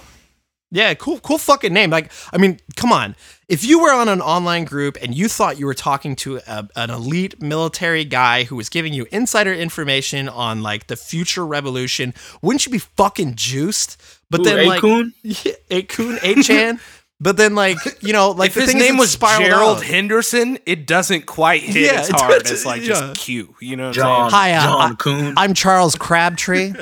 Yeah, 0.75 0.93
cool, 0.95 1.21
cool 1.21 1.39
fucking 1.39 1.73
name. 1.73 1.91
Like, 1.91 2.11
I 2.33 2.37
mean, 2.39 2.59
come 2.75 2.91
on. 2.91 3.15
If 3.49 3.63
you 3.65 3.79
were 3.81 3.93
on 3.93 4.09
an 4.09 4.21
online 4.21 4.65
group 4.65 4.99
and 5.01 5.15
you 5.15 5.29
thought 5.29 5.57
you 5.59 5.67
were 5.67 5.75
talking 5.75 6.17
to 6.17 6.41
a, 6.49 6.69
an 6.75 6.91
elite 6.91 7.41
military 7.41 8.05
guy 8.05 8.43
who 8.43 8.57
was 8.57 8.69
giving 8.69 8.93
you 8.93 9.07
insider 9.13 9.55
information 9.55 10.29
on 10.29 10.63
like 10.63 10.89
the 10.89 10.97
future 10.97 11.47
revolution, 11.47 12.13
wouldn't 12.43 12.67
you 12.67 12.73
be 12.73 12.79
fucking 12.79 13.37
juiced? 13.37 14.03
But 14.31 14.39
Who, 14.39 14.45
then, 14.47 14.67
like, 14.67 14.81
Akun? 14.83 15.13
yeah, 15.23 15.53
Akun, 15.71 16.19
Achan. 16.25 16.81
But 17.21 17.37
then, 17.37 17.55
like, 17.55 17.79
you 18.03 18.13
know, 18.13 18.33
like 18.33 18.49
if 18.49 18.55
the 18.55 18.61
his 18.63 18.71
thing 18.73 18.81
name 18.81 18.97
was 18.97 19.13
spiraled 19.13 19.45
Gerald 19.45 19.79
out. 19.79 19.85
Henderson, 19.85 20.59
it 20.67 20.89
doesn't 20.89 21.27
quite 21.27 21.63
hit 21.63 21.85
Yeah, 21.93 22.01
as 22.01 22.09
hard 22.09 22.43
does- 22.43 22.51
as 22.51 22.67
like 22.67 22.83
yeah. 22.83 22.89
just 22.89 23.21
Q. 23.21 23.55
You 23.61 23.77
know 23.77 23.87
what 23.87 23.95
John, 23.95 24.23
I'm 24.25 24.31
Hi, 24.33 24.53
uh, 24.55 24.63
John 24.65 24.91
I- 24.91 24.95
Coon. 24.97 25.35
I'm 25.37 25.55
Charles 25.55 25.95
Crabtree. 25.95 26.73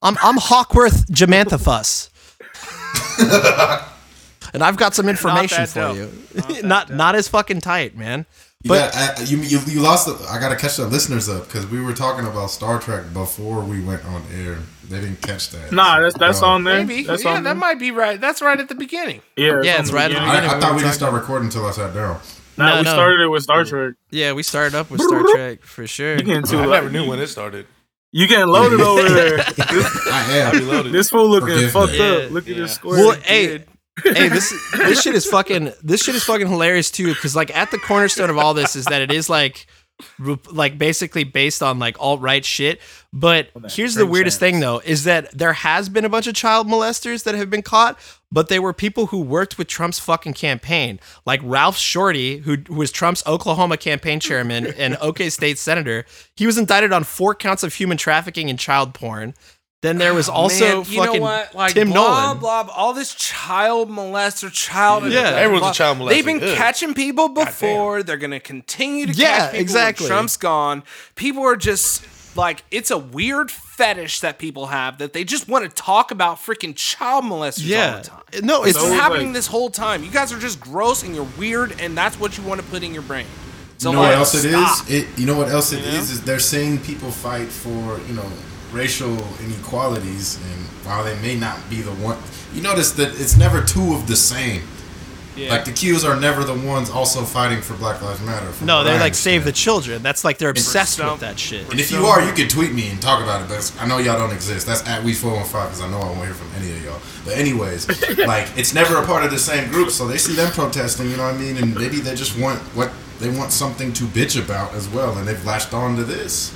I'm 0.00 0.16
I'm 0.22 0.36
Hawkworth 0.38 1.06
Jamanthopus. 1.10 2.08
And 4.52 4.62
I've 4.62 4.76
got 4.76 4.94
some 4.94 5.08
information 5.08 5.58
that 5.64 5.68
for 5.68 5.80
dope. 5.80 5.96
you. 5.96 6.62
Not 6.62 6.62
Not 6.88 6.90
not 6.90 7.14
as 7.14 7.28
fucking 7.28 7.60
tight, 7.60 7.96
man. 7.96 8.26
You, 8.62 8.68
But- 8.70 8.92
got, 8.92 9.20
I, 9.20 9.22
you, 9.24 9.38
you 9.38 9.60
you 9.66 9.80
lost. 9.80 10.06
The, 10.06 10.26
I 10.28 10.38
gotta 10.40 10.56
catch 10.56 10.76
the 10.76 10.86
listeners 10.86 11.28
up 11.28 11.44
because 11.46 11.66
we 11.66 11.80
were 11.80 11.92
talking 11.92 12.26
about 12.26 12.50
Star 12.50 12.78
Trek 12.80 13.12
before 13.12 13.62
we 13.62 13.82
went 13.82 14.04
on 14.06 14.22
air. 14.34 14.58
They 14.88 15.00
didn't 15.00 15.22
catch 15.22 15.50
that. 15.50 15.72
Nah, 15.72 16.00
that's 16.00 16.16
that's 16.16 16.42
Uh, 16.42 16.46
on 16.46 16.64
there. 16.64 16.78
Maybe. 16.84 17.04
That's 17.04 17.24
yeah, 17.24 17.30
on 17.36 17.42
that 17.44 17.50
there. 17.50 17.54
might 17.54 17.78
be 17.78 17.90
right. 17.90 18.20
That's 18.20 18.40
right 18.42 18.58
at 18.58 18.68
the 18.68 18.74
beginning. 18.74 19.20
Yeah, 19.36 19.60
Yeah, 19.62 19.80
it's 19.80 19.90
the 19.90 19.96
right 19.96 20.10
at 20.10 20.14
the 20.14 20.20
beginning. 20.20 20.50
I. 20.50 20.56
I 20.56 20.60
thought 20.60 20.70
were 20.70 20.76
we 20.76 20.82
didn't 20.82 20.94
start 20.94 21.12
recording 21.14 21.46
until 21.46 21.66
I 21.66 21.70
sat 21.72 21.94
down. 21.94 22.20
Nah, 22.56 22.68
No, 22.70 22.76
we 22.76 22.82
no. 22.84 22.92
started 22.92 23.20
it 23.24 23.28
with 23.28 23.42
Star 23.42 23.64
Trek. 23.64 23.94
Yeah, 24.10 24.32
we 24.32 24.42
started 24.42 24.74
up 24.76 24.90
with 24.90 25.00
Star 25.00 25.22
Trek 25.34 25.62
for 25.62 25.86
sure. 25.86 26.16
You 26.16 26.22
getting 26.22 26.44
too 26.44 26.58
I 26.58 26.66
like, 26.66 26.84
never 26.84 26.90
knew 26.92 27.08
when 27.08 27.18
it 27.18 27.26
started. 27.26 27.66
You 28.16 28.28
getting 28.28 28.46
loaded 28.46 28.80
over 28.80 29.08
there. 29.12 29.38
This, 29.38 30.06
I 30.06 30.44
I 30.46 30.52
be 30.52 30.58
am. 30.58 30.68
loaded. 30.68 30.92
this 30.92 31.10
fool 31.10 31.28
looking 31.28 31.48
Forgive 31.48 31.72
fucked 31.72 31.92
me. 31.94 31.98
Yeah, 31.98 32.26
up. 32.26 32.30
Look 32.30 32.44
at 32.48 32.54
yeah. 32.54 32.62
this 32.62 32.74
square. 32.74 32.96
Well, 33.04 33.20
hey, 33.24 33.64
hey, 34.04 34.28
this 34.28 34.54
this 34.76 35.02
shit 35.02 35.16
is 35.16 35.26
fucking 35.26 35.72
this 35.82 36.04
shit 36.04 36.14
is 36.14 36.22
fucking 36.22 36.46
hilarious 36.46 36.92
too 36.92 37.08
because 37.08 37.34
like 37.34 37.54
at 37.56 37.72
the 37.72 37.78
cornerstone 37.78 38.30
of 38.30 38.38
all 38.38 38.54
this 38.54 38.76
is 38.76 38.84
that 38.84 39.02
it 39.02 39.10
is 39.10 39.28
like 39.28 39.66
like 40.52 40.78
basically 40.78 41.24
based 41.24 41.60
on 41.60 41.80
like 41.80 41.96
alt 41.98 42.20
right 42.20 42.44
shit. 42.44 42.80
But 43.12 43.50
that 43.54 43.72
here's 43.72 43.94
the 43.94 44.02
French 44.02 44.12
weirdest 44.12 44.38
thing 44.38 44.60
though 44.60 44.80
is 44.84 45.02
that 45.04 45.36
there 45.36 45.52
has 45.52 45.88
been 45.88 46.04
a 46.04 46.08
bunch 46.08 46.28
of 46.28 46.34
child 46.34 46.68
molesters 46.68 47.24
that 47.24 47.34
have 47.34 47.50
been 47.50 47.62
caught, 47.62 47.98
but 48.34 48.48
they 48.48 48.58
were 48.58 48.72
people 48.72 49.06
who 49.06 49.20
worked 49.20 49.56
with 49.58 49.68
Trump's 49.68 50.00
fucking 50.00 50.34
campaign, 50.34 50.98
like 51.24 51.40
Ralph 51.44 51.76
Shortey, 51.78 52.42
who, 52.42 52.56
who 52.66 52.74
was 52.74 52.90
Trump's 52.90 53.24
Oklahoma 53.26 53.76
campaign 53.76 54.18
chairman 54.18 54.66
and 54.76 54.96
OK 55.00 55.30
State 55.30 55.56
senator. 55.56 56.04
He 56.36 56.44
was 56.44 56.58
indicted 56.58 56.92
on 56.92 57.04
four 57.04 57.36
counts 57.36 57.62
of 57.62 57.72
human 57.74 57.96
trafficking 57.96 58.50
and 58.50 58.58
child 58.58 58.92
porn. 58.92 59.34
Then 59.82 59.98
there 59.98 60.14
was 60.14 60.28
oh, 60.28 60.32
also 60.32 60.64
Oh, 60.64 60.82
Man, 60.82 60.92
you 60.92 60.98
fucking 60.98 61.20
know 61.20 61.20
what? 61.20 61.54
Like 61.54 61.74
Tim 61.74 61.90
blah, 61.90 62.24
Nolan. 62.24 62.38
blah 62.38 62.62
blah. 62.64 62.74
All 62.74 62.92
this 62.92 63.14
child 63.14 63.88
molester, 63.88 64.50
child. 64.50 65.04
Yeah. 65.12 65.28
Everyone's 65.36 65.76
a 65.76 65.78
child 65.78 65.98
molester. 65.98 66.08
They've 66.08 66.24
been 66.24 66.42
Ugh. 66.42 66.56
catching 66.56 66.94
people 66.94 67.28
before. 67.28 68.02
They're 68.02 68.16
gonna 68.16 68.40
continue 68.40 69.06
to 69.06 69.12
Yeah, 69.12 69.38
catch 69.38 69.50
people 69.52 69.60
exactly. 69.60 70.04
when 70.04 70.10
Trump's 70.10 70.36
gone. 70.38 70.82
People 71.14 71.44
are 71.44 71.56
just 71.56 72.02
like 72.34 72.64
it's 72.70 72.90
a 72.90 72.98
weird 72.98 73.50
fetish 73.76 74.20
that 74.20 74.38
people 74.38 74.66
have 74.66 74.98
that 74.98 75.12
they 75.12 75.24
just 75.24 75.48
want 75.48 75.64
to 75.64 75.82
talk 75.82 76.10
about 76.12 76.36
freaking 76.36 76.74
child 76.76 77.24
molesters 77.24 77.68
all 77.92 77.98
the 77.98 78.04
time. 78.04 78.46
No, 78.46 78.62
it's 78.64 78.76
It's 78.76 78.86
happening 78.88 79.26
like- 79.28 79.34
this 79.34 79.46
whole 79.48 79.70
time. 79.70 80.04
You 80.04 80.10
guys 80.10 80.32
are 80.32 80.38
just 80.38 80.60
gross 80.60 81.02
and 81.02 81.14
you're 81.14 81.26
weird, 81.36 81.80
and 81.80 81.96
that's 81.96 82.18
what 82.18 82.38
you 82.38 82.44
want 82.44 82.60
to 82.60 82.66
put 82.68 82.82
in 82.84 82.94
your 82.94 83.02
brain. 83.02 83.26
So 83.78 83.90
you 83.90 83.96
know 83.96 84.02
like, 84.02 84.10
what 84.10 84.18
else 84.18 84.34
it 84.34 84.44
is? 84.54 84.90
It 84.90 85.18
you 85.18 85.26
know 85.26 85.36
what 85.36 85.48
else 85.48 85.72
it 85.72 85.80
is? 85.80 85.86
You 85.86 85.92
know? 85.92 85.98
Is 85.98 86.20
they're 86.22 86.38
seeing 86.38 86.78
people 86.78 87.10
fight 87.10 87.48
for 87.48 87.98
you 88.06 88.14
know 88.14 88.28
racial 88.72 89.16
inequalities, 89.44 90.38
and 90.50 90.60
while 90.86 91.04
they 91.04 91.16
may 91.20 91.34
not 91.36 91.58
be 91.68 91.82
the 91.82 91.92
one, 91.92 92.18
you 92.54 92.62
notice 92.62 92.92
that 92.92 93.20
it's 93.20 93.36
never 93.36 93.60
two 93.62 93.94
of 93.94 94.06
the 94.06 94.16
same. 94.16 94.62
Yeah. 95.36 95.50
Like 95.50 95.64
the 95.64 95.72
Qs 95.72 96.08
are 96.08 96.18
never 96.18 96.44
the 96.44 96.54
ones 96.54 96.88
also 96.90 97.22
fighting 97.24 97.60
for 97.60 97.74
Black 97.74 98.00
Lives 98.00 98.20
Matter. 98.20 98.46
No, 98.64 98.76
what 98.78 98.84
they're 98.84 99.00
like 99.00 99.16
save 99.16 99.44
the 99.44 99.50
children. 99.50 100.00
That's 100.02 100.22
like 100.24 100.38
they're 100.38 100.50
obsessed 100.50 100.94
some- 100.98 101.10
with 101.10 101.20
that 101.22 101.38
shit. 101.40 101.68
And 101.70 101.80
if 101.80 101.90
you 101.90 102.06
are, 102.06 102.24
you 102.24 102.32
can 102.32 102.46
tweet 102.48 102.72
me 102.72 102.88
and 102.90 103.02
talk 103.02 103.20
about 103.22 103.42
it. 103.42 103.48
But 103.48 103.72
I 103.80 103.86
know 103.88 103.98
y'all 103.98 104.16
don't 104.18 104.32
exist. 104.32 104.66
That's 104.66 104.86
at 104.86 105.02
we 105.02 105.12
four 105.12 105.32
one 105.34 105.44
five 105.44 105.70
because 105.70 105.80
I 105.80 105.90
know 105.90 105.98
I 105.98 106.06
won't 106.06 106.24
hear 106.26 106.34
from 106.34 106.50
any 106.56 106.70
of 106.72 106.84
y'all. 106.84 107.00
But 107.24 107.34
anyways, 107.36 107.88
like 108.26 108.46
it's 108.56 108.74
never 108.74 108.96
a 108.96 109.04
part 109.06 109.24
of 109.24 109.32
the 109.32 109.38
same 109.38 109.68
group, 109.70 109.90
so 109.90 110.06
they 110.06 110.18
see 110.18 110.34
them 110.34 110.52
protesting. 110.52 111.10
You 111.10 111.16
know 111.16 111.24
what 111.24 111.34
I 111.34 111.38
mean? 111.38 111.56
And 111.56 111.74
maybe 111.74 111.96
they 111.96 112.14
just 112.14 112.38
want 112.38 112.60
what 112.76 112.92
they 113.18 113.28
want 113.28 113.50
something 113.50 113.92
to 113.94 114.04
bitch 114.04 114.40
about 114.40 114.72
as 114.74 114.88
well, 114.88 115.18
and 115.18 115.26
they've 115.26 115.44
latched 115.44 115.74
on 115.74 115.96
to 115.96 116.04
this. 116.04 116.54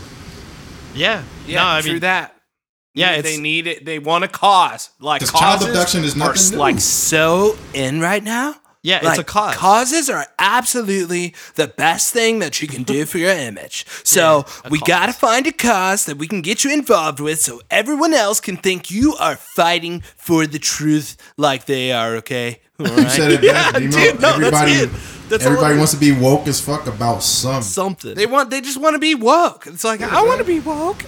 Yeah, 0.94 1.22
Yeah, 1.46 1.62
no, 1.62 1.68
I 1.68 1.80
true 1.80 1.92
mean, 1.92 2.00
that. 2.00 2.34
Yeah, 2.94 3.20
they 3.22 3.38
need 3.38 3.66
it. 3.68 3.84
They 3.84 3.98
want 4.00 4.24
a 4.24 4.28
cause. 4.28 4.90
Like 4.98 5.20
'Cause 5.20 5.30
child 5.32 5.62
abduction 5.62 6.02
is 6.02 6.14
are 6.16 6.18
nothing 6.18 6.34
s- 6.34 6.50
new. 6.50 6.58
like 6.58 6.80
so 6.80 7.56
in 7.74 8.00
right 8.00 8.22
now. 8.24 8.56
Yeah, 8.88 9.00
it's 9.02 9.18
a 9.18 9.24
cause. 9.24 9.54
Causes 9.54 10.08
are 10.08 10.26
absolutely 10.38 11.34
the 11.56 11.68
best 11.68 12.12
thing 12.12 12.38
that 12.38 12.62
you 12.62 12.68
can 12.68 12.82
do 12.84 13.04
for 13.10 13.18
your 13.18 13.30
image. 13.30 13.84
So 14.02 14.46
a 14.64 14.68
we 14.70 14.78
cause. 14.78 14.88
got 14.88 15.06
to 15.06 15.12
find 15.12 15.46
a 15.46 15.52
cause 15.52 16.06
that 16.06 16.16
we 16.16 16.26
can 16.26 16.40
get 16.40 16.64
you 16.64 16.72
involved 16.72 17.20
with, 17.20 17.40
so 17.40 17.60
everyone 17.70 18.14
else 18.14 18.40
can 18.40 18.56
think 18.56 18.90
you 18.90 19.14
are 19.16 19.36
fighting 19.36 20.00
for 20.16 20.46
the 20.46 20.58
truth 20.58 21.16
like 21.36 21.66
they 21.66 21.92
are. 21.92 22.16
Okay. 22.16 22.60
All 22.80 22.86
You 22.98 23.08
said 23.08 23.32
it 23.32 23.42
best, 23.42 23.72
Demo. 23.74 23.90
dude, 23.90 24.20
no, 24.20 24.38
that's 24.38 24.56
everybody, 24.56 24.72
it. 24.72 24.90
That's 25.28 25.44
everybody 25.44 25.76
wants 25.76 25.92
to 25.92 25.98
be 25.98 26.12
woke 26.12 26.46
as 26.46 26.60
fuck 26.60 26.86
about 26.86 27.22
some. 27.22 27.62
Something. 27.62 28.14
They 28.14 28.24
want. 28.26 28.50
They 28.50 28.60
just 28.62 28.80
want 28.80 28.94
to 28.94 28.98
be 28.98 29.14
woke. 29.14 29.66
It's 29.66 29.84
like 29.84 30.00
I 30.00 30.22
want 30.22 30.38
to 30.38 30.44
be 30.44 30.60
woke. 30.60 31.02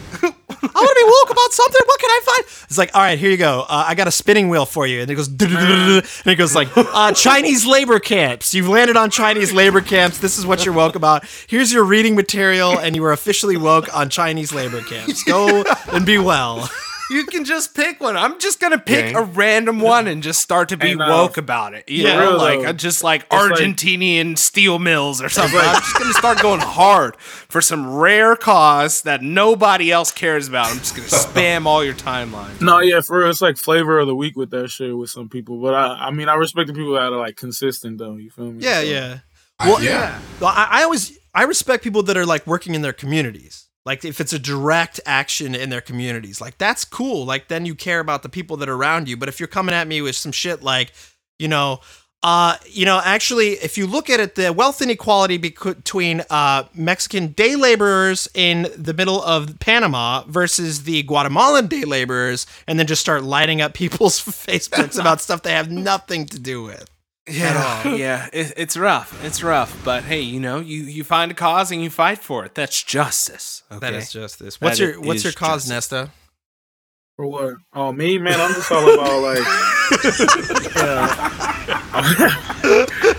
I 0.63 0.67
want 0.67 0.99
to 0.99 1.05
be 1.05 1.11
woke 1.11 1.31
about 1.31 1.53
something. 1.53 1.81
What 1.87 2.01
can 2.01 2.11
I 2.11 2.21
find? 2.25 2.45
It's 2.65 2.79
like, 2.79 2.95
all 2.95 3.03
right, 3.03 3.19
here 3.19 3.31
you 3.31 3.37
go. 3.37 3.63
Uh, 3.63 3.85
I 3.89 3.95
got 3.95 4.09
a 4.09 4.11
spinning 4.11 4.49
wheel 4.49 4.67
for 4.67 4.87
you, 4.87 5.01
and 5.01 5.11
it 5.11 5.15
goes, 5.15 5.29
and 5.41 6.27
it 6.27 6.37
goes 6.37 6.55
like 6.55 6.69
uh, 6.77 7.13
Chinese 7.13 7.67
labor 7.67 7.99
camps. 7.99 8.55
You've 8.55 8.69
landed 8.69 8.97
on 8.97 9.11
Chinese 9.11 9.53
labor 9.53 9.81
camps. 9.81 10.19
This 10.19 10.39
is 10.39 10.47
what 10.47 10.65
you're 10.65 10.75
woke 10.75 10.97
about. 10.97 11.25
Here's 11.47 11.73
your 11.73 11.85
reading 11.85 12.15
material, 12.15 12.79
and 12.79 12.95
you 12.95 13.05
are 13.05 13.13
officially 13.13 13.57
woke 13.57 13.95
on 13.97 14.11
Chinese 14.11 14.53
labor 14.53 14.83
camps. 14.83 15.23
Go 15.25 15.65
and 15.93 16.05
be 16.05 16.19
well. 16.19 16.69
You 17.11 17.25
can 17.27 17.45
just 17.45 17.75
pick 17.75 18.01
one. 18.01 18.17
I'm 18.17 18.39
just 18.39 18.61
gonna 18.61 18.79
pick 18.79 19.07
Gang. 19.07 19.17
a 19.17 19.23
random 19.23 19.81
one 19.81 20.07
and 20.07 20.23
just 20.23 20.41
start 20.41 20.69
to 20.71 20.77
be 20.77 20.93
And, 20.93 21.03
uh, 21.03 21.07
woke 21.09 21.37
about 21.37 21.75
it. 21.75 21.89
You 21.89 22.05
yeah, 22.05 22.17
know, 22.21 22.37
like 22.37 22.61
though, 22.61 22.69
uh, 22.69 22.73
just 22.73 23.03
like 23.03 23.31
like- 23.33 23.51
Argentinian 23.53 24.39
steel 24.39 24.79
mills 24.79 25.21
or 25.21 25.29
something. 25.29 25.59
I'm 25.61 25.81
just 25.81 25.99
gonna 25.99 26.13
start 26.15 26.41
going 26.41 26.61
hard 26.61 27.17
for 27.21 27.61
some 27.61 27.93
rare 27.93 28.37
cause 28.37 29.03
that 29.03 29.23
nobody 29.23 29.91
else 29.91 30.13
cares 30.13 30.47
about. 30.49 30.69
I'm 30.69 30.79
just 30.79 30.95
gonna 30.95 31.09
spam 31.09 31.67
all 31.67 31.85
your 31.85 31.95
timelines. 31.95 32.61
No, 32.61 32.79
yeah, 32.79 33.01
for 33.01 33.19
real, 33.19 33.31
it's 33.31 33.41
like 33.43 33.57
flavor 33.57 33.99
of 33.99 34.07
the 34.07 34.15
week 34.15 34.37
with 34.37 34.51
that 34.51 34.71
shit 34.71 34.97
with 34.97 35.11
some 35.11 35.29
people. 35.29 35.61
But 35.61 35.75
I, 35.75 36.07
I 36.07 36.11
mean, 36.13 36.29
I 36.29 36.35
respect 36.35 36.69
the 36.69 36.75
people 36.75 36.93
that 36.95 37.03
are 37.13 37.19
like 37.19 37.37
consistent 37.37 37.99
though. 37.99 38.17
You 38.17 38.31
feel 38.31 38.53
me? 38.53 38.63
Yeah, 38.65 38.81
So- 38.83 38.87
yeah. 38.87 39.19
I- 39.59 39.83
yeah. 39.83 40.19
Well, 40.41 40.53
I, 40.55 40.69
I 40.71 40.83
always 40.85 41.19
I 41.35 41.43
respect 41.43 41.85
people 41.85 42.03
that 42.05 42.17
are 42.17 42.25
like 42.27 42.47
working 42.47 42.75
in 42.75 42.83
their 42.83 42.93
communities. 42.93 43.67
Like 43.87 44.05
if 44.05 44.21
it's 44.21 44.33
a 44.33 44.39
direct 44.39 45.01
action 45.07 45.55
in 45.55 45.71
their 45.71 45.81
communities, 45.81 46.41
like 46.41 46.59
that's 46.59 46.85
cool. 46.85 47.25
Like 47.25 47.49
then 47.49 47.65
you 47.67 47.75
care 47.75 48.01
about 48.01 48.23
the 48.23 48.29
people 48.29 48.57
that 48.59 48.69
are 48.69 48.75
around 48.75 49.09
you. 49.09 49.17
But 49.17 49.29
if 49.29 49.41
you're 49.41 49.47
coming 49.47 49.75
at 49.75 49.89
me 49.89 50.03
with 50.03 50.17
some 50.17 50.33
shit 50.33 50.63
like, 50.63 50.93
you 51.39 51.49
know, 51.49 51.81
uh, 52.23 52.57
you 52.67 52.85
know, 52.85 53.01
actually, 53.03 53.53
if 53.53 53.79
you 53.79 53.87
look 53.87 54.11
at 54.11 54.21
it, 54.21 54.35
the 54.35 54.53
wealth 54.53 54.83
inequality 54.83 55.39
between 55.39 56.23
uh, 56.29 56.65
Mexican 56.75 57.29
day 57.29 57.57
laborers 57.57 58.29
in 58.35 58.69
the 58.77 58.93
middle 58.93 59.23
of 59.23 59.59
Panama 59.59 60.25
versus 60.27 60.83
the 60.83 61.03
Guatemalan 61.05 61.69
day 61.69 61.85
laborers, 61.85 62.47
and 62.67 62.79
then 62.79 62.87
just 62.87 63.01
start 63.01 63.23
lighting 63.23 63.63
up 63.63 63.73
people's 63.73 64.21
Facebooks 64.21 65.01
about 65.01 65.23
stuff 65.23 65.43
they 65.43 65.53
have 65.53 65.71
nothing 65.71 66.27
to 66.27 66.39
do 66.39 66.63
with. 66.63 66.91
Yeah, 67.31 67.89
yeah, 67.95 68.29
it, 68.33 68.53
it's 68.57 68.77
rough. 68.77 69.25
It's 69.25 69.43
rough, 69.43 69.83
but 69.85 70.05
hey, 70.05 70.21
you 70.21 70.41
know, 70.41 70.61
you 70.61 70.83
you 70.83 71.05
find 71.05 71.31
a 71.31 71.35
cause 71.35 71.71
and 71.71 71.83
you 71.83 71.91
fight 71.91 72.19
for 72.19 72.45
it. 72.45 72.55
That's 72.55 72.83
justice. 72.83 73.63
Okay? 73.71 73.79
That 73.79 73.95
is 73.95 74.13
justice. 74.13 74.61
What's 74.61 74.79
That 74.79 74.85
your 74.85 75.01
What's 75.01 75.25
your 75.25 75.33
cause, 75.33 75.69
justice. 75.69 75.99
Nesto? 75.99 76.11
For 77.17 77.27
what? 77.27 77.55
Oh, 77.75 77.93
me, 77.93 78.19
man, 78.19 78.41
I'm 78.41 78.55
just 78.55 78.73
all 78.73 78.95
about 78.95 79.23
like. 79.23 79.39
yeah. 80.77 81.27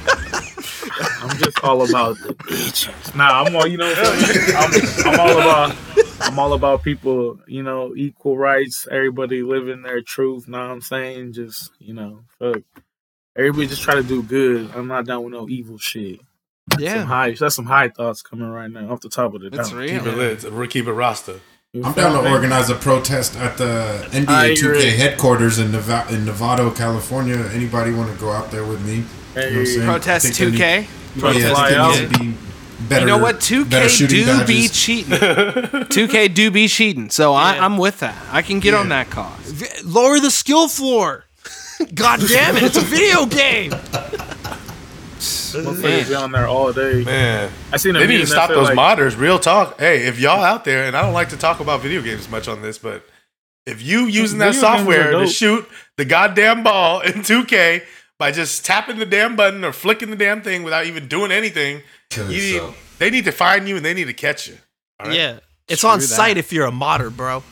I'm 1.22 1.38
just 1.38 1.64
all 1.64 1.88
about 1.88 2.18
the 2.18 2.34
bitches. 2.34 3.16
Nah, 3.16 3.44
I'm 3.44 3.56
all 3.56 3.68
you 3.68 3.78
know. 3.78 3.94
I'm. 3.96 4.74
I'm, 4.74 5.14
I'm 5.14 5.20
all 5.20 5.40
about. 5.40 5.78
I'm 6.22 6.40
all 6.40 6.54
about 6.54 6.84
people. 6.84 7.40
You 7.48 7.62
know, 7.64 7.94
equal 7.96 8.38
rights. 8.38 8.88
Everybody 8.90 9.44
living 9.44 9.84
their 9.84 10.02
truth. 10.02 10.48
Know 10.48 10.60
what 10.60 10.72
I'm 10.72 10.82
saying? 10.82 11.34
Just 11.34 11.72
you 11.80 11.94
know, 11.94 12.22
fuck. 12.40 12.62
Everybody 13.38 13.68
just 13.68 13.82
try 13.82 13.96
to 13.96 14.04
do 14.04 14.22
good. 14.24 14.70
I'm 14.76 14.88
not 14.88 15.06
down 15.06 15.24
with 15.24 15.34
no 15.34 15.48
evil 15.48 15.78
shit. 15.78 16.20
Yeah, 16.78 17.00
some 17.00 17.08
high. 17.08 17.32
That's 17.32 17.56
some 17.56 17.66
high 17.66 17.90
thoughts 17.90 18.22
coming 18.22 18.48
right 18.50 18.70
now 18.70 18.92
off 18.92 19.02
the 19.02 19.10
top 19.10 19.34
of 19.34 19.42
the 19.42 19.48
It's 19.48 19.70
dome. 19.70 19.80
real. 19.80 19.90
Keep 20.00 20.08
it 20.08 20.18
lit. 20.18 20.52
We'll 20.54 20.68
keep 20.68 20.88
it 20.88 20.92
Rasta. 20.94 21.40
You 21.74 21.84
I'm 21.86 21.94
down 21.94 22.18
to 22.18 22.24
me? 22.30 22.30
organize 22.36 22.70
a 22.70 22.76
protest 22.76 23.38
at 23.38 23.58
the 23.58 24.06
I 24.12 24.18
NBA 24.18 24.56
2K 24.56 24.66
agree. 24.66 24.90
headquarters 24.98 25.58
in 25.60 25.72
Nevada, 25.72 26.14
in 26.14 26.26
Nevada, 26.26 26.70
California. 26.72 27.38
Anybody 27.54 27.94
want 27.94 28.12
to 28.14 28.20
go 28.20 28.32
out 28.32 28.52
there 28.52 28.66
with 28.66 28.86
me? 28.86 28.96
You 28.96 29.02
know 29.02 29.06
what 29.42 29.46
I'm 29.46 29.66
Hey. 29.66 29.86
Protest 29.86 30.26
2K. 30.34 30.80
need- 30.82 30.88
You 31.16 31.40
yeah, 31.40 31.54
fly 31.54 31.74
out? 31.74 32.20
be 32.20 32.34
better. 32.90 33.02
You 33.02 33.08
know 33.08 33.18
what? 33.18 33.40
2K 33.40 33.88
shooting 33.88 34.26
do 34.26 34.46
be 34.46 34.68
cheating. 34.68 35.14
2K 35.18 36.34
do 36.34 36.52
be 36.52 36.68
cheating. 36.68 37.10
So 37.10 37.34
I, 37.34 37.56
Yeah. 37.56 37.66
I'm 37.66 37.78
with 37.78 38.00
that. 38.00 38.16
I 38.32 38.42
can 38.42 38.60
get 38.60 38.74
Yeah. 38.74 38.80
on 38.82 38.90
that 38.90 39.10
cause. 39.10 39.84
Lower 39.86 40.20
the 40.20 40.32
skill 40.32 40.68
floor. 40.68 41.24
God 41.96 42.20
damn 42.28 42.58
it! 42.58 42.64
It's 42.64 42.78
a 42.78 42.82
video 42.82 43.26
game. 43.26 43.72
Motherfuckers 45.52 46.08
be 46.08 46.16
on 46.16 46.32
there 46.32 46.48
all 46.48 46.72
day. 46.72 47.04
Man, 47.04 47.52
I 47.72 47.78
seen 47.78 47.96
a 47.96 48.00
they 48.00 48.08
need 48.08 48.20
to 48.20 48.28
stop 48.28 48.50
those 48.50 48.70
like, 48.70 48.78
modders. 48.78 49.18
Real 49.18 49.40
talk. 49.40 49.80
Hey, 49.80 50.08
if 50.08 50.20
y'all 50.20 50.44
out 50.44 50.66
there, 50.66 50.86
and 50.86 50.96
I 50.96 51.02
don't 51.02 51.14
like 51.14 51.30
to 51.30 51.38
talk 51.38 51.60
about 51.60 51.82
video 51.82 52.02
games 52.02 52.30
much 52.30 52.48
on 52.48 52.62
this, 52.62 52.78
but 52.78 53.06
if 53.66 53.82
you 53.82 54.06
using 54.06 54.40
that 54.40 54.54
Video 54.54 54.62
games 54.62 54.64
are 54.64 54.78
software 54.78 55.12
to 55.12 55.28
shoot 55.28 55.68
the 55.98 56.06
goddamn 56.06 56.64
ball 56.64 57.02
in 57.02 57.14
2K 57.22 57.84
by 58.18 58.32
just 58.32 58.66
tapping 58.66 58.98
the 58.98 59.06
damn 59.06 59.36
button 59.36 59.64
or 59.64 59.72
flicking 59.72 60.10
the 60.10 60.16
damn 60.16 60.42
thing 60.42 60.64
without 60.64 60.86
even 60.86 61.08
doing 61.08 61.32
anything, 61.32 61.82
you 62.16 62.28
need, 62.28 62.62
they 63.00 63.10
need 63.10 63.26
to 63.26 63.32
find 63.32 63.68
you 63.68 63.78
and 63.78 63.86
they 63.86 63.94
need 63.94 64.06
to 64.06 64.14
catch 64.14 64.48
you. 64.48 64.58
All 65.00 65.08
right? 65.08 65.16
Yeah, 65.16 65.40
it's 65.68 65.82
Screw 65.82 65.92
on 65.92 66.00
that. 66.00 66.06
site 66.06 66.38
if 66.38 66.52
you're 66.52 66.66
a 66.66 66.72
modder, 66.72 67.10
bro. 67.10 67.44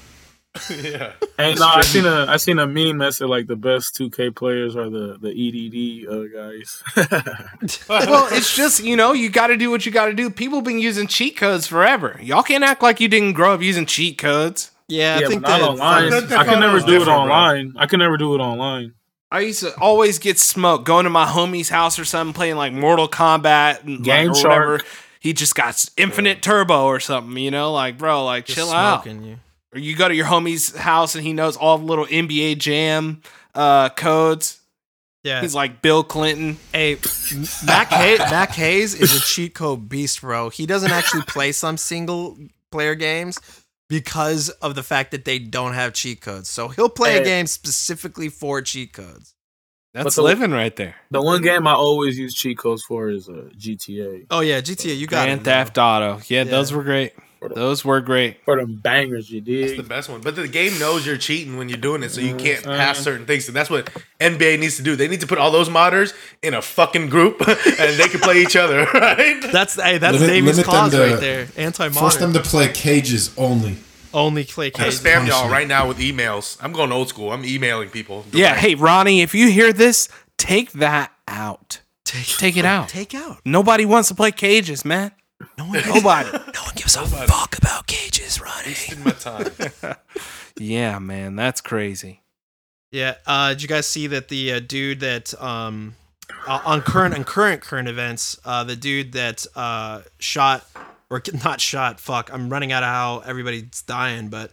Yeah. 0.69 1.13
Hey, 1.37 1.53
no, 1.55 1.65
I 1.67 1.81
seen 1.81 2.05
a 2.05 2.25
I 2.27 2.37
seen 2.37 2.59
a 2.59 2.67
meme 2.67 2.97
that 2.99 3.13
said 3.13 3.29
like 3.29 3.47
the 3.47 3.55
best 3.55 3.95
2K 3.95 4.35
players 4.35 4.75
are 4.75 4.89
the 4.89 5.17
the 5.19 5.29
EDD 5.29 6.07
uh, 6.11 6.25
guys. 6.35 6.83
well, 7.89 8.27
it's 8.31 8.55
just 8.55 8.83
you 8.83 8.95
know 8.95 9.13
you 9.13 9.29
got 9.29 9.47
to 9.47 9.57
do 9.57 9.69
what 9.71 9.85
you 9.85 9.91
got 9.91 10.05
to 10.07 10.13
do. 10.13 10.29
People 10.29 10.61
been 10.61 10.79
using 10.79 11.07
cheat 11.07 11.37
codes 11.37 11.67
forever. 11.67 12.19
Y'all 12.21 12.43
can't 12.43 12.63
act 12.63 12.81
like 12.83 12.99
you 12.99 13.07
didn't 13.07 13.33
grow 13.33 13.53
up 13.53 13.61
using 13.61 13.85
cheat 13.85 14.17
codes. 14.17 14.71
Yeah, 14.87 15.19
yeah, 15.19 15.25
I 15.25 15.29
think 15.29 15.41
but 15.43 15.49
not 15.49 15.59
that 15.59 15.69
online. 15.69 16.09
That- 16.09 16.29
that 16.29 16.39
I 16.39 16.43
can 16.45 16.59
never 16.59 16.79
do 16.79 16.85
it 16.85 16.87
different, 16.99 17.05
bro. 17.05 17.15
online. 17.15 17.73
I 17.77 17.85
can 17.85 17.99
never 17.99 18.17
do 18.17 18.33
it 18.35 18.39
online. 18.39 18.93
I 19.31 19.41
used 19.41 19.59
to 19.59 19.75
always 19.79 20.17
get 20.17 20.39
smoked 20.39 20.85
going 20.85 21.03
to 21.03 21.11
my 21.11 21.25
homie's 21.27 21.69
house 21.69 21.99
or 21.99 22.05
something, 22.05 22.33
playing 22.33 22.55
like 22.55 22.73
Mortal 22.73 23.07
Kombat 23.07 23.83
and 23.83 24.03
Game 24.03 24.29
like, 24.29 24.37
or 24.37 24.39
Shark. 24.41 24.65
whatever. 24.71 24.83
He 25.19 25.33
just 25.33 25.53
got 25.53 25.67
s- 25.69 25.91
infinite 25.97 26.41
turbo 26.41 26.85
or 26.85 26.99
something, 26.99 27.37
you 27.37 27.51
know, 27.51 27.71
like 27.71 27.99
bro, 27.99 28.25
like 28.25 28.45
just 28.45 28.57
chill 28.57 28.71
out. 28.71 29.05
you. 29.05 29.37
Or 29.73 29.79
you 29.79 29.95
go 29.95 30.07
to 30.07 30.15
your 30.15 30.25
homie's 30.25 30.75
house 30.75 31.15
and 31.15 31.23
he 31.23 31.33
knows 31.33 31.55
all 31.55 31.77
the 31.77 31.85
little 31.85 32.05
NBA 32.05 32.57
Jam 32.57 33.21
uh, 33.53 33.89
codes. 33.89 34.59
Yeah. 35.23 35.41
He's 35.41 35.53
like 35.53 35.81
Bill 35.81 36.03
Clinton. 36.03 36.57
Hey, 36.73 36.97
Mac, 37.65 37.89
Hay- 37.89 38.17
Mac 38.17 38.51
Hayes 38.51 38.95
is 38.95 39.15
a 39.15 39.19
cheat 39.19 39.53
code 39.53 39.87
beast, 39.89 40.21
bro. 40.21 40.49
He 40.49 40.65
doesn't 40.65 40.91
actually 40.91 41.23
play 41.23 41.51
some 41.51 41.77
single 41.77 42.37
player 42.71 42.95
games 42.95 43.37
because 43.89 44.49
of 44.49 44.75
the 44.75 44.83
fact 44.83 45.11
that 45.11 45.25
they 45.25 45.37
don't 45.39 45.73
have 45.73 45.93
cheat 45.93 46.21
codes. 46.21 46.47
So 46.49 46.69
he'll 46.69 46.89
play 46.89 47.17
a 47.17 47.23
game 47.23 47.47
specifically 47.47 48.29
for 48.29 48.61
cheat 48.61 48.93
codes. 48.93 49.35
That's 49.93 50.15
the- 50.15 50.21
living 50.23 50.51
right 50.51 50.75
there. 50.75 50.95
The 51.11 51.21
one 51.21 51.41
game 51.41 51.67
I 51.67 51.73
always 51.73 52.17
use 52.17 52.33
cheat 52.33 52.57
codes 52.57 52.83
for 52.83 53.09
is 53.09 53.27
uh, 53.27 53.49
GTA. 53.57 54.27
Oh 54.31 54.39
yeah, 54.39 54.61
GTA, 54.61 54.97
you 54.97 55.05
got 55.07 55.25
Grand 55.25 55.41
it. 55.41 55.43
Theft 55.43 55.77
Auto. 55.77 56.21
Yeah, 56.27 56.43
Yeah. 56.43 56.43
those 56.45 56.71
were 56.71 56.83
great. 56.83 57.13
Those 57.41 57.85
were 57.85 58.01
great. 58.01 58.43
For 58.43 58.57
them 58.57 58.75
bangers, 58.75 59.29
you 59.31 59.39
That's 59.41 59.77
the 59.77 59.83
best 59.87 60.09
one. 60.09 60.21
But 60.21 60.35
the 60.35 60.47
game 60.47 60.77
knows 60.79 61.05
you're 61.05 61.17
cheating 61.17 61.57
when 61.57 61.69
you're 61.69 61.77
doing 61.77 62.03
it, 62.03 62.11
so 62.11 62.19
you 62.21 62.35
can't 62.35 62.63
Mhm. 62.63 62.75
pass 62.77 62.99
certain 62.99 63.25
things. 63.25 63.47
And 63.47 63.55
that's 63.55 63.69
what 63.69 63.89
NBA 64.19 64.57
needs 64.57 64.75
to 64.77 64.83
do. 64.83 64.95
They 64.95 65.07
need 65.07 65.21
to 65.21 65.27
put 65.27 65.37
all 65.37 65.49
those 65.51 65.69
modders 65.69 66.13
in 66.43 66.53
a 66.53 66.61
fucking 66.61 67.07
group, 67.09 67.39
and 67.47 67.97
they 67.99 68.07
can 68.09 68.19
play 68.19 68.41
each 68.41 68.55
other, 68.55 68.85
right? 68.93 69.41
That's 69.51 69.75
hey, 69.81 69.97
that's 69.97 70.15
Limit- 70.19 70.27
Davey's 70.29 70.57
limit 70.57 70.65
them 70.65 70.65
cause 70.73 70.91
to- 70.91 70.99
right 70.99 71.19
there. 71.19 71.47
Anti 71.57 71.89
Force 71.89 72.17
them 72.17 72.33
to 72.33 72.41
play 72.41 72.67
cages 72.69 73.31
only. 73.37 73.77
Only 74.13 74.43
play 74.43 74.71
cages. 74.71 74.99
I'm 74.99 75.03
gonna 75.05 75.15
spam 75.25 75.27
y'all 75.27 75.35
punishment. 75.41 75.51
right 75.51 75.67
now 75.67 75.87
with 75.87 75.99
emails. 75.99 76.57
I'm 76.61 76.73
going 76.73 76.91
old 76.91 77.09
school. 77.09 77.31
I'm 77.31 77.45
emailing 77.45 77.89
people. 77.89 78.25
Yeah, 78.33 78.55
hey 78.55 78.75
Ronnie, 78.75 79.21
if 79.21 79.33
you 79.35 79.49
hear 79.51 79.71
this, 79.71 80.09
take 80.37 80.71
that 80.73 81.11
out. 81.27 81.81
Take, 82.05 82.25
Take 82.25 82.57
it 82.57 82.65
out. 82.75 82.89
Take 82.89 83.13
out. 83.13 83.37
Nobody 83.45 83.85
wants 83.85 84.09
to 84.09 84.15
play 84.15 84.31
cages, 84.31 84.83
man. 84.83 85.11
No 85.57 85.65
one, 85.65 85.81
Nobody. 85.85 86.31
no 86.31 86.61
one 86.63 86.75
gives 86.75 86.95
a 86.95 87.05
fuck 87.05 87.57
about 87.57 87.87
cages, 87.87 88.41
Ronnie. 88.41 88.67
Wasting 88.67 89.03
my 89.03 89.11
time. 89.11 89.95
yeah, 90.57 90.99
man, 90.99 91.35
that's 91.35 91.61
crazy. 91.61 92.23
Yeah. 92.91 93.15
Uh, 93.25 93.49
did 93.49 93.61
you 93.61 93.67
guys 93.67 93.87
see 93.87 94.07
that 94.07 94.27
the 94.29 94.53
uh, 94.53 94.59
dude 94.59 94.99
that 95.01 95.39
um 95.41 95.95
uh, 96.47 96.59
on 96.65 96.81
current 96.81 97.13
and 97.15 97.25
current 97.25 97.61
current 97.61 97.87
events, 97.87 98.39
uh, 98.45 98.63
the 98.63 98.75
dude 98.75 99.13
that 99.13 99.45
uh 99.55 100.01
shot 100.19 100.65
or 101.09 101.21
not 101.45 101.61
shot? 101.61 101.99
Fuck, 101.99 102.31
I'm 102.33 102.49
running 102.49 102.71
out 102.71 102.83
of 102.83 102.89
how 102.89 103.19
everybody's 103.19 103.81
dying, 103.83 104.29
but. 104.29 104.51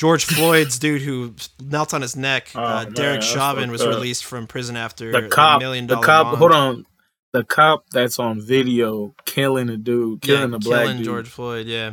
George 0.00 0.24
Floyd's 0.26 0.78
dude 0.78 1.02
who 1.02 1.34
knelt 1.60 1.92
on 1.92 2.02
his 2.02 2.14
neck, 2.14 2.52
Oh, 2.54 2.62
uh, 2.62 2.84
Derek 2.84 3.20
that's 3.20 3.26
Chauvin, 3.32 3.68
was 3.68 3.82
fucked 3.82 3.94
released 3.96 4.24
from 4.24 4.46
prison 4.46 4.76
after 4.76 5.10
The 5.10 5.26
a 5.26 5.28
cop, 5.28 5.60
million 5.60 5.88
the 5.88 5.96
cop. 6.00 6.26
bond. 6.26 6.38
Hold 6.38 6.52
on, 6.52 6.86
the 7.32 7.44
cop 7.44 7.84
that's 7.90 8.18
on 8.18 8.40
video 8.40 9.14
killing 9.24 9.68
a 9.68 9.76
dude, 9.76 10.22
killing 10.22 10.50
yeah, 10.50 10.56
a 10.56 10.58
black 10.58 10.80
killing 10.82 10.96
dude. 10.98 11.06
George 11.06 11.28
Floyd. 11.28 11.66
Yeah, 11.66 11.92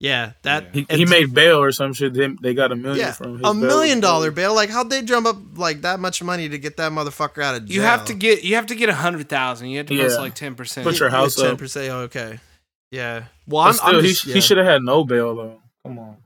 Yeah, 0.00 0.32
that 0.42 0.74
He, 0.74 0.84
he 0.90 1.04
made 1.04 1.32
bail 1.32 1.62
or 1.62 1.70
some 1.70 1.92
shit. 1.92 2.12
They, 2.12 2.26
they 2.26 2.54
got 2.54 2.72
a 2.72 2.76
million 2.76 3.06
yeah 3.06 3.12
from 3.12 3.38
his 3.38 3.40
a 3.40 3.42
bail. 3.42 3.54
million 3.54 4.00
dollar 4.00 4.32
bail. 4.32 4.52
Like 4.52 4.68
how'd 4.68 4.90
they 4.90 5.00
drum 5.00 5.26
up 5.26 5.36
like 5.56 5.82
that 5.82 6.00
much 6.00 6.22
money 6.22 6.48
to 6.48 6.58
get 6.58 6.76
that 6.78 6.90
motherfucker 6.90 7.40
out 7.40 7.54
of 7.54 7.66
jail? 7.66 7.76
You 7.76 7.82
have 7.82 8.04
to 8.06 8.14
get 8.14 8.42
you 8.42 8.56
have 8.56 8.66
to 8.66 8.74
get 8.74 8.88
a 8.88 8.94
hundred 8.94 9.28
thousand. 9.28 9.68
You 9.68 9.78
have 9.78 9.86
to 9.86 9.96
post 9.96 10.18
like 10.18 10.34
ten 10.34 10.56
percent. 10.56 10.84
Put 10.86 10.98
your 10.98 11.10
house 11.10 11.36
ten 11.36 11.52
up. 11.52 11.58
percent. 11.58 11.90
Oh, 11.90 12.00
okay, 12.00 12.40
yeah. 12.90 13.24
Well, 13.46 13.62
I'm, 13.62 13.72
still, 13.74 13.96
I'm 13.98 14.04
he, 14.04 14.16
yeah. 14.26 14.34
he 14.34 14.40
should 14.40 14.58
have 14.58 14.66
had 14.66 14.82
no 14.82 15.04
bail 15.04 15.36
though. 15.36 15.60
Come 15.84 15.98
on. 16.00 16.16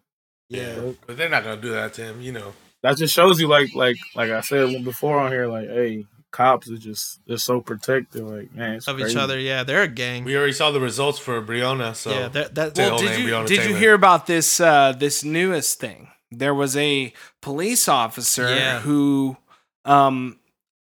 Yeah. 0.48 0.92
But 1.06 1.16
they're 1.16 1.28
not 1.28 1.44
gonna 1.44 1.60
do 1.60 1.72
that 1.72 1.92
to 1.94 2.02
him, 2.02 2.20
you 2.20 2.32
know. 2.32 2.52
That 2.82 2.96
just 2.96 3.14
shows 3.14 3.40
you, 3.40 3.48
like, 3.48 3.74
like, 3.74 3.96
like 4.14 4.30
I 4.30 4.40
said 4.42 4.84
before 4.84 5.18
on 5.18 5.32
here, 5.32 5.48
like, 5.48 5.66
hey, 5.68 6.04
cops 6.36 6.70
are 6.70 6.76
just 6.76 7.20
they're 7.26 7.38
so 7.38 7.60
protective, 7.60 8.28
like, 8.28 8.54
man, 8.54 8.74
it's 8.74 8.86
of 8.88 9.00
each 9.00 9.16
other. 9.16 9.38
Yeah, 9.38 9.62
they're 9.64 9.82
a 9.82 9.88
gang. 9.88 10.24
We 10.24 10.36
already 10.36 10.52
saw 10.52 10.70
the 10.70 10.80
results 10.80 11.18
for 11.18 11.40
Breonna, 11.40 11.94
so 11.94 12.10
yeah, 12.10 12.28
that, 12.28 12.54
that, 12.54 12.76
Well, 12.76 12.98
did 12.98 13.18
you 13.18 13.28
Breonna 13.28 13.46
did 13.46 13.64
you 13.64 13.74
hear 13.74 13.94
about 13.94 14.26
this 14.26 14.60
uh, 14.60 14.92
this 14.92 15.24
newest 15.24 15.80
thing? 15.80 16.08
There 16.30 16.54
was 16.54 16.76
a 16.76 17.12
police 17.40 17.88
officer 17.88 18.54
Yeah. 18.54 18.80
who 18.80 19.36
um 19.84 20.38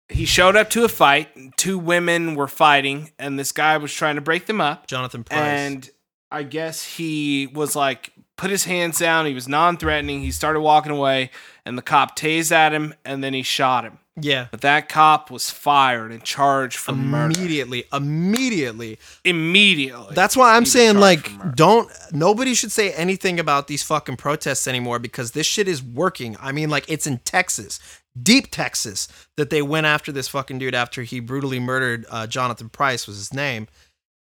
he 0.09 0.25
showed 0.25 0.55
up 0.55 0.69
to 0.71 0.83
a 0.83 0.89
fight. 0.89 1.29
Two 1.55 1.77
women 1.79 2.35
were 2.35 2.47
fighting, 2.47 3.11
and 3.19 3.39
this 3.39 3.51
guy 3.51 3.77
was 3.77 3.93
trying 3.93 4.15
to 4.15 4.21
break 4.21 4.45
them 4.47 4.59
up. 4.59 4.87
Jonathan 4.87 5.23
Price. 5.23 5.39
And 5.39 5.89
I 6.31 6.43
guess 6.43 6.83
he 6.83 7.47
was 7.47 7.75
like 7.75 8.11
put 8.35 8.49
his 8.49 8.63
hands 8.65 8.99
down. 8.99 9.25
He 9.25 9.33
was 9.33 9.47
non-threatening. 9.47 10.21
He 10.21 10.31
started 10.31 10.61
walking 10.61 10.91
away, 10.91 11.29
and 11.65 11.77
the 11.77 11.81
cop 11.81 12.17
tased 12.17 12.51
at 12.51 12.73
him, 12.73 12.93
and 13.05 13.23
then 13.23 13.33
he 13.33 13.43
shot 13.43 13.83
him. 13.83 13.99
Yeah, 14.21 14.47
But 14.51 14.61
that 14.61 14.89
cop 14.89 15.29
was 15.31 15.49
fired 15.49 16.11
and 16.11 16.23
charged 16.23 16.77
for 16.77 16.93
murder 16.93 17.37
immediately, 17.39 17.85
immediately. 17.91 18.99
immediately. 19.23 20.15
That's 20.15 20.35
why 20.37 20.55
I'm 20.55 20.65
saying 20.65 20.99
like 20.99 21.31
don't 21.55 21.91
nobody 22.11 22.53
should 22.53 22.71
say 22.71 22.91
anything 22.93 23.39
about 23.39 23.67
these 23.67 23.83
fucking 23.83 24.17
protests 24.17 24.67
anymore 24.67 24.99
because 24.99 25.31
this 25.31 25.47
shit 25.47 25.67
is 25.67 25.81
working. 25.83 26.35
I 26.39 26.51
mean 26.51 26.69
like 26.69 26.85
it's 26.89 27.07
in 27.07 27.19
Texas, 27.19 27.79
deep 28.21 28.51
Texas 28.51 29.07
that 29.37 29.49
they 29.49 29.61
went 29.61 29.85
after 29.85 30.11
this 30.11 30.27
fucking 30.27 30.59
dude 30.59 30.75
after 30.75 31.03
he 31.03 31.19
brutally 31.19 31.59
murdered 31.59 32.05
uh, 32.09 32.27
Jonathan 32.27 32.69
Price 32.69 33.07
was 33.07 33.17
his 33.17 33.33
name. 33.33 33.67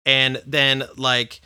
And 0.06 0.42
then 0.46 0.84
like 0.96 1.42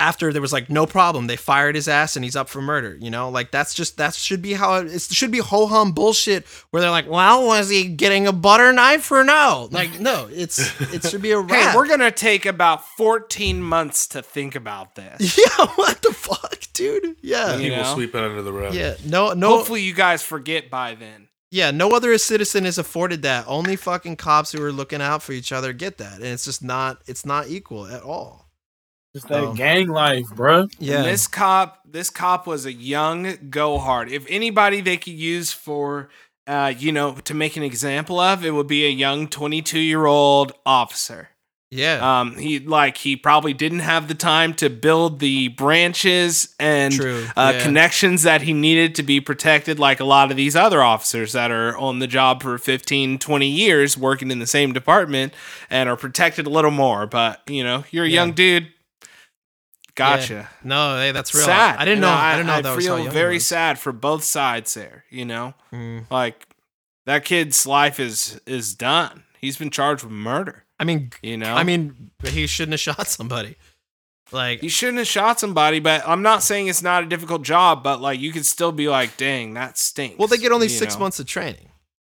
after 0.00 0.32
there 0.32 0.42
was 0.42 0.52
like 0.52 0.70
no 0.70 0.86
problem, 0.86 1.26
they 1.26 1.36
fired 1.36 1.74
his 1.74 1.86
ass 1.86 2.16
and 2.16 2.24
he's 2.24 2.34
up 2.34 2.48
for 2.48 2.60
murder, 2.62 2.96
you 3.00 3.10
know? 3.10 3.28
Like 3.28 3.50
that's 3.50 3.74
just 3.74 3.98
that 3.98 4.14
should 4.14 4.40
be 4.42 4.54
how 4.54 4.76
it, 4.76 4.92
it 4.92 5.02
should 5.02 5.30
be 5.30 5.38
ho 5.38 5.66
hum 5.66 5.92
bullshit 5.92 6.46
where 6.70 6.80
they're 6.80 6.90
like, 6.90 7.08
"Well, 7.08 7.46
was 7.46 7.68
he 7.68 7.84
getting 7.84 8.26
a 8.26 8.32
butter 8.32 8.72
knife 8.72 9.10
or 9.12 9.22
no?" 9.22 9.68
Like 9.70 10.00
no, 10.00 10.28
it's 10.32 10.58
it 10.92 11.04
should 11.04 11.22
be 11.22 11.32
a 11.32 11.42
Hey, 11.46 11.72
we're 11.76 11.86
gonna 11.86 12.10
take 12.10 12.46
about 12.46 12.84
14 12.96 13.62
months 13.62 14.06
to 14.08 14.22
think 14.22 14.54
about 14.56 14.94
this. 14.96 15.38
Yeah, 15.50 15.66
what 15.76 16.00
the 16.02 16.12
fuck, 16.12 16.60
dude? 16.72 17.16
Yeah. 17.22 17.56
You 17.56 17.70
people 17.70 17.84
know? 17.84 17.94
sweep 17.94 18.14
it 18.14 18.22
under 18.22 18.42
the 18.42 18.52
rug. 18.52 18.74
Yeah, 18.74 18.94
no, 19.06 19.32
no, 19.34 19.48
Hopefully, 19.56 19.82
you 19.82 19.94
guys 19.94 20.22
forget 20.22 20.70
by 20.70 20.94
then. 20.94 21.28
yeah, 21.50 21.70
no 21.70 21.90
other 21.90 22.16
citizen 22.18 22.64
is 22.66 22.78
afforded 22.78 23.22
that. 23.22 23.44
Only 23.46 23.76
fucking 23.76 24.16
cops 24.16 24.52
who 24.52 24.62
are 24.62 24.72
looking 24.72 25.02
out 25.02 25.22
for 25.22 25.32
each 25.32 25.52
other 25.52 25.72
get 25.72 25.98
that, 25.98 26.14
and 26.16 26.24
it's 26.24 26.44
just 26.44 26.62
not, 26.62 27.02
it's 27.06 27.26
not 27.26 27.48
equal 27.48 27.86
at 27.86 28.02
all. 28.02 28.49
Just 29.14 29.28
that 29.28 29.40
Oh. 29.42 29.52
gang 29.54 29.88
life, 29.88 30.26
bruh. 30.28 30.70
Yeah, 30.78 31.02
this 31.02 31.26
cop, 31.26 31.80
this 31.84 32.10
cop 32.10 32.46
was 32.46 32.64
a 32.64 32.72
young 32.72 33.36
go 33.50 33.78
hard. 33.78 34.10
If 34.10 34.24
anybody 34.28 34.80
they 34.80 34.96
could 34.96 35.14
use 35.14 35.50
for, 35.52 36.08
uh, 36.46 36.72
you 36.78 36.92
know, 36.92 37.14
to 37.24 37.34
make 37.34 37.56
an 37.56 37.62
example 37.64 38.20
of, 38.20 38.44
it 38.44 38.52
would 38.52 38.68
be 38.68 38.84
a 38.86 38.90
young 38.90 39.26
22 39.26 39.80
year 39.80 40.06
old 40.06 40.52
officer. 40.64 41.30
yeah, 41.72 42.20
Um, 42.20 42.36
he 42.36 42.58
like 42.58 42.96
he 42.98 43.14
probably 43.16 43.52
didn't 43.52 43.78
have 43.80 44.08
the 44.08 44.14
time 44.14 44.54
to 44.54 44.68
build 44.68 45.20
the 45.20 45.48
branches 45.48 46.52
and 46.58 46.92
True, 46.92 47.26
uh, 47.36 47.52
yeah. 47.54 47.62
connections 47.62 48.22
that 48.24 48.42
he 48.42 48.52
needed 48.52 48.96
to 48.96 49.04
be 49.04 49.20
protected, 49.20 49.78
like 49.78 50.00
a 50.00 50.04
lot 50.04 50.30
of 50.32 50.36
these 50.36 50.56
other 50.56 50.82
officers 50.82 51.32
that 51.32 51.52
are 51.52 51.76
on 51.78 52.00
the 52.00 52.08
job 52.08 52.42
for 52.42 52.58
15, 52.58 53.18
20 53.18 53.46
years 53.48 53.96
working 53.96 54.32
in 54.32 54.40
the 54.40 54.48
same 54.48 54.72
department 54.72 55.32
and 55.68 55.88
are 55.88 55.96
protected 55.96 56.44
a 56.46 56.50
little 56.50 56.72
more. 56.72 57.06
But 57.06 57.40
you 57.48 57.62
know, 57.64 57.84
you're 57.92 58.04
a 58.04 58.08
Yeah. 58.08 58.14
young 58.14 58.32
dude. 58.32 58.68
Yeah. 60.00 60.16
Gotcha. 60.16 60.50
no, 60.64 60.96
hey, 60.96 61.12
that's 61.12 61.34
real. 61.34 61.44
Sad. 61.44 61.76
I 61.76 61.84
didn't 61.84 61.92
And 61.94 62.00
know. 62.02 62.08
I, 62.10 62.32
didn't 62.36 62.46
know 62.48 62.52
I 62.54 62.60
that 62.62 62.76
was 62.76 62.84
feel 62.84 62.98
young 62.98 63.10
very 63.12 63.34
was. 63.34 63.46
sad 63.46 63.78
for 63.78 63.92
both 63.92 64.24
sides 64.24 64.74
there. 64.74 65.04
You 65.10 65.24
know, 65.24 65.54
Mm. 65.72 66.10
like 66.10 66.46
that 67.06 67.24
kid's 67.24 67.66
life 67.66 68.00
is 68.00 68.40
is 68.46 68.74
done. 68.74 69.24
He's 69.38 69.56
been 69.56 69.70
charged 69.70 70.02
with 70.04 70.12
murder. 70.12 70.64
I 70.78 70.84
mean, 70.84 71.10
You 71.22 71.36
know, 71.36 71.54
I 71.54 71.62
mean, 71.62 72.10
he 72.24 72.46
shouldn't 72.46 72.72
have 72.72 72.80
shot 72.96 73.06
somebody. 73.06 73.56
Like, 74.32 74.60
he 74.60 74.68
shouldn't 74.68 74.98
have 74.98 75.08
shot 75.08 75.40
somebody, 75.40 75.80
but 75.80 76.06
I'm 76.06 76.22
not 76.22 76.42
saying 76.44 76.68
it's 76.68 76.82
not 76.82 77.02
a 77.02 77.06
difficult 77.06 77.42
job, 77.42 77.82
but 77.82 78.00
like 78.00 78.20
you 78.20 78.30
could 78.32 78.46
still 78.46 78.70
be 78.70 78.88
like, 78.88 79.16
dang, 79.16 79.54
that 79.54 79.76
stinks. 79.76 80.18
well, 80.18 80.28
they 80.28 80.38
get 80.38 80.52
only 80.52 80.68
six 80.68 80.94
know? 80.94 81.00
months 81.00 81.18
of 81.18 81.26
training. 81.26 81.66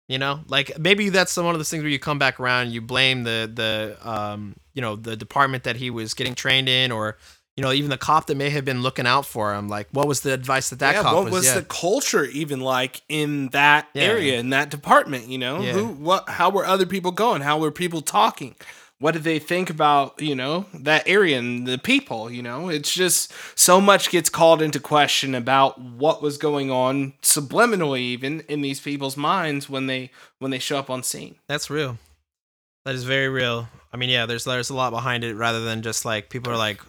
You 0.07 0.19
know, 0.19 0.41
like 0.49 0.79
maybe 0.79 1.09
that's 1.09 1.35
one 1.37 1.55
of 1.55 1.59
those 1.59 1.71
things 1.71 1.83
where 1.83 1.91
you 1.91 1.99
come 1.99 2.19
back 2.19 2.39
around, 2.39 2.65
and 2.67 2.73
you 2.73 2.83
blame 2.83 3.25
the 3.25 3.51
the 3.53 4.09
um 4.09 4.55
you 4.75 4.83
know 4.83 4.97
the 4.97 5.17
department 5.17 5.65
that 5.65 5.77
he 5.77 5.89
was 5.91 6.13
getting 6.15 6.35
trained 6.35 6.69
in, 6.69 6.93
or 6.93 7.17
you 7.57 7.63
know 7.63 7.73
even 7.73 7.91
the 7.91 7.97
cop 7.99 8.27
that 8.27 8.37
may 8.37 8.51
have 8.51 8.65
been 8.65 8.83
looking 8.83 9.07
out 9.07 9.27
for 9.27 9.55
him. 9.55 9.69
Like, 9.69 9.89
what 9.93 10.07
was 10.09 10.21
the 10.21 10.33
advice 10.33 10.71
that 10.71 10.79
that 10.81 10.95
yeah, 10.97 11.03
cop 11.03 11.15
what 11.15 11.25
was? 11.25 11.33
was 11.35 11.47
yeah. 11.47 11.55
the 11.55 11.63
culture 11.65 12.25
even 12.25 12.61
like 12.61 13.03
in 13.09 13.49
that 13.49 13.89
Yeah. 13.95 14.03
area, 14.03 14.39
in 14.41 14.51
that 14.51 14.71
department? 14.71 15.29
You 15.29 15.39
know, 15.39 15.63
who, 15.63 15.87
what, 15.87 16.29
how 16.29 16.51
were 16.51 16.67
other 16.67 16.87
people 16.87 17.13
going? 17.13 17.43
How 17.43 17.59
were 17.59 17.71
people 17.71 18.01
talking? 18.03 18.57
What 19.01 19.13
did 19.13 19.25
they 19.25 19.39
think 19.39 19.71
about 19.71 20.21
you 20.21 20.35
know 20.35 20.67
that 20.73 21.03
area 21.07 21.39
and 21.39 21.67
the 21.67 21.79
people? 21.79 22.31
You 22.31 22.43
know, 22.43 22.69
it's 22.69 22.93
just 22.93 23.33
so 23.55 23.81
much 23.81 24.11
gets 24.11 24.31
called 24.31 24.63
into 24.63 24.81
question 24.81 25.35
about 25.35 25.81
what 25.81 26.23
was 26.23 26.39
going 26.39 26.71
on 26.71 27.13
subliminally, 27.23 28.01
even 28.01 28.41
in 28.49 28.63
these 28.63 28.81
people's 28.81 29.17
minds 29.17 29.69
when 29.69 29.87
they 29.89 30.11
when 30.39 30.51
they 30.51 30.59
show 30.61 30.79
up 30.79 30.91
on 30.91 31.03
scene. 31.03 31.37
That's 31.49 31.69
real. 31.71 31.99
That 32.85 32.95
is 32.95 33.05
very 33.05 33.29
real. 33.29 33.69
I 33.93 33.97
mean, 33.97 34.11
yeah, 34.11 34.27
there's 34.27 34.45
there's 34.45 34.71
a 34.71 34.75
lot 34.75 34.91
behind 34.91 35.23
it 35.25 35.35
rather 35.35 35.65
than 35.65 35.83
just 35.83 36.05
like 36.05 36.31
people 36.31 36.53
are 36.53 36.57
like, 36.57 36.81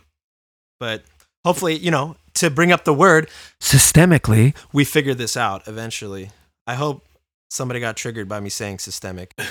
but 0.79 1.03
hopefully, 1.43 1.77
you 1.77 1.91
know, 1.91 2.15
to 2.35 2.49
bring 2.49 2.71
up 2.71 2.83
the 2.83 2.93
word 2.93 3.29
systemically, 3.59 4.55
we 4.73 4.83
figure 4.83 5.13
this 5.13 5.37
out 5.37 5.67
eventually. 5.67 6.31
I 6.67 6.75
hope 6.75 7.05
somebody 7.49 7.79
got 7.79 7.95
triggered 7.95 8.27
by 8.27 8.39
me 8.39 8.49
saying 8.49 8.79
systemic. 8.79 9.33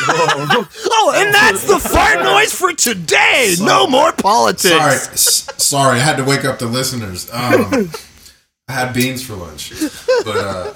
oh, 0.10 1.12
and 1.14 1.34
that's 1.34 1.66
the 1.66 1.78
fart 1.78 2.22
noise 2.22 2.54
for 2.54 2.72
today. 2.72 3.54
No 3.60 3.86
more 3.86 4.12
politics. 4.12 4.70
Sorry, 4.70 4.94
s- 4.94 5.48
sorry, 5.58 5.96
I 5.96 6.02
had 6.02 6.16
to 6.16 6.24
wake 6.24 6.44
up 6.44 6.58
the 6.58 6.66
listeners. 6.66 7.28
Um, 7.32 7.90
I 8.68 8.72
had 8.72 8.94
beans 8.94 9.24
for 9.26 9.34
lunch, 9.34 9.72
but 10.24 10.36
uh, 10.36 10.74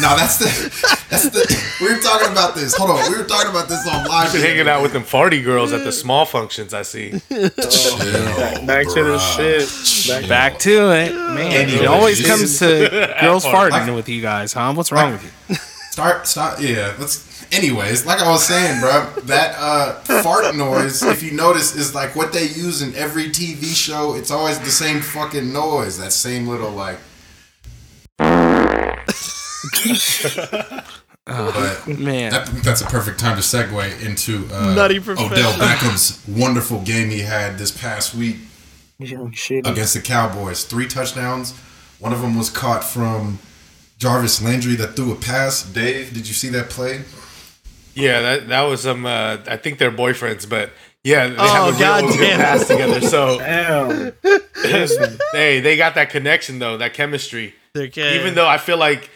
no, 0.00 0.16
that's 0.16 0.38
the 0.38 0.93
that's 1.10 1.28
the. 1.30 1.64
We 1.80 1.94
were 1.94 2.00
talking 2.00 2.30
about 2.32 2.54
this. 2.54 2.74
Hold 2.76 2.90
on, 2.90 3.10
we 3.10 3.18
were 3.18 3.24
talking 3.24 3.50
about 3.50 3.68
this 3.68 3.86
on 3.86 4.06
live. 4.06 4.32
Been 4.32 4.42
hanging 4.42 4.68
out 4.68 4.82
with 4.82 4.92
them 4.92 5.02
farty 5.02 5.42
girls 5.42 5.72
at 5.72 5.84
the 5.84 5.92
small 5.92 6.24
functions. 6.24 6.72
I 6.74 6.82
see. 6.82 7.10
Back, 7.30 8.66
back 8.66 8.86
to 8.94 9.04
the 9.04 9.18
shit. 9.18 9.68
Back, 10.08 10.28
Back 10.28 10.58
to 10.60 10.70
it, 10.92 11.12
man. 11.14 11.38
Anyways, 11.52 11.80
it 11.80 11.86
always 11.86 12.18
this 12.18 12.26
comes 12.28 12.58
to 12.60 13.16
girls 13.20 13.44
Like- 13.54 13.72
farting 13.72 13.94
with 13.96 14.08
you 14.08 14.22
guys, 14.22 14.52
huh? 14.52 14.72
What's 14.74 14.92
wrong 14.92 15.12
with 15.12 15.22
you? 15.24 15.54
Start, 15.90 16.26
stop. 16.26 16.58
Yeah, 16.60 16.94
let's. 16.98 17.32
Anyways, 17.52 18.04
like 18.04 18.20
I 18.20 18.28
was 18.28 18.44
saying, 18.44 18.80
bro, 18.80 19.08
that 19.26 19.54
uh, 19.58 19.92
fart 20.22 20.56
noise, 20.56 21.02
if 21.04 21.22
you 21.22 21.30
notice, 21.32 21.76
is 21.76 21.94
like 21.94 22.16
what 22.16 22.32
they 22.32 22.44
use 22.46 22.82
in 22.82 22.94
every 22.96 23.26
TV 23.28 23.74
show. 23.76 24.14
It's 24.16 24.30
always 24.32 24.58
the 24.58 24.70
same 24.70 25.00
fucking 25.00 25.52
noise. 25.52 25.98
That 25.98 26.12
same 26.12 26.48
little 26.48 26.70
like. 26.70 26.98
But 31.26 31.86
Man, 31.98 32.30
that, 32.32 32.46
that's 32.62 32.80
a 32.82 32.86
perfect 32.86 33.18
time 33.18 33.36
to 33.36 33.42
segue 33.42 34.04
into 34.04 34.46
uh, 34.54 34.74
Nutty 34.74 34.98
Odell. 34.98 35.52
Beckham's 35.58 36.22
wonderful 36.28 36.80
game 36.82 37.10
he 37.10 37.20
had 37.20 37.58
this 37.58 37.70
past 37.70 38.14
week 38.14 38.36
against 39.00 39.94
the 39.94 40.02
Cowboys. 40.04 40.64
Three 40.64 40.86
touchdowns. 40.86 41.52
One 41.98 42.12
of 42.12 42.20
them 42.20 42.36
was 42.36 42.50
caught 42.50 42.84
from 42.84 43.38
Jarvis 43.98 44.42
Landry 44.42 44.74
that 44.76 44.96
threw 44.96 45.12
a 45.12 45.16
pass. 45.16 45.62
Dave, 45.62 46.12
did 46.12 46.28
you 46.28 46.34
see 46.34 46.48
that 46.50 46.68
play? 46.68 47.02
Yeah, 47.94 48.20
that 48.20 48.48
that 48.48 48.62
was 48.62 48.82
some. 48.82 49.06
Uh, 49.06 49.38
I 49.46 49.56
think 49.56 49.78
they're 49.78 49.92
boyfriends, 49.92 50.48
but 50.48 50.70
yeah, 51.04 51.28
they 51.28 51.36
Oh, 51.38 51.46
have 51.46 51.68
a 51.68 51.70
real 51.70 51.78
goddamn. 52.10 52.40
pass 52.40 52.66
together. 52.66 53.00
So 53.00 53.38
hey, 55.32 55.60
they 55.60 55.76
got 55.76 55.94
that 55.94 56.10
connection 56.10 56.58
though, 56.58 56.76
that 56.78 56.92
chemistry. 56.94 57.54
Okay. 57.76 58.18
Even 58.20 58.34
though 58.34 58.48
I 58.48 58.58
feel 58.58 58.76
like 58.78 59.10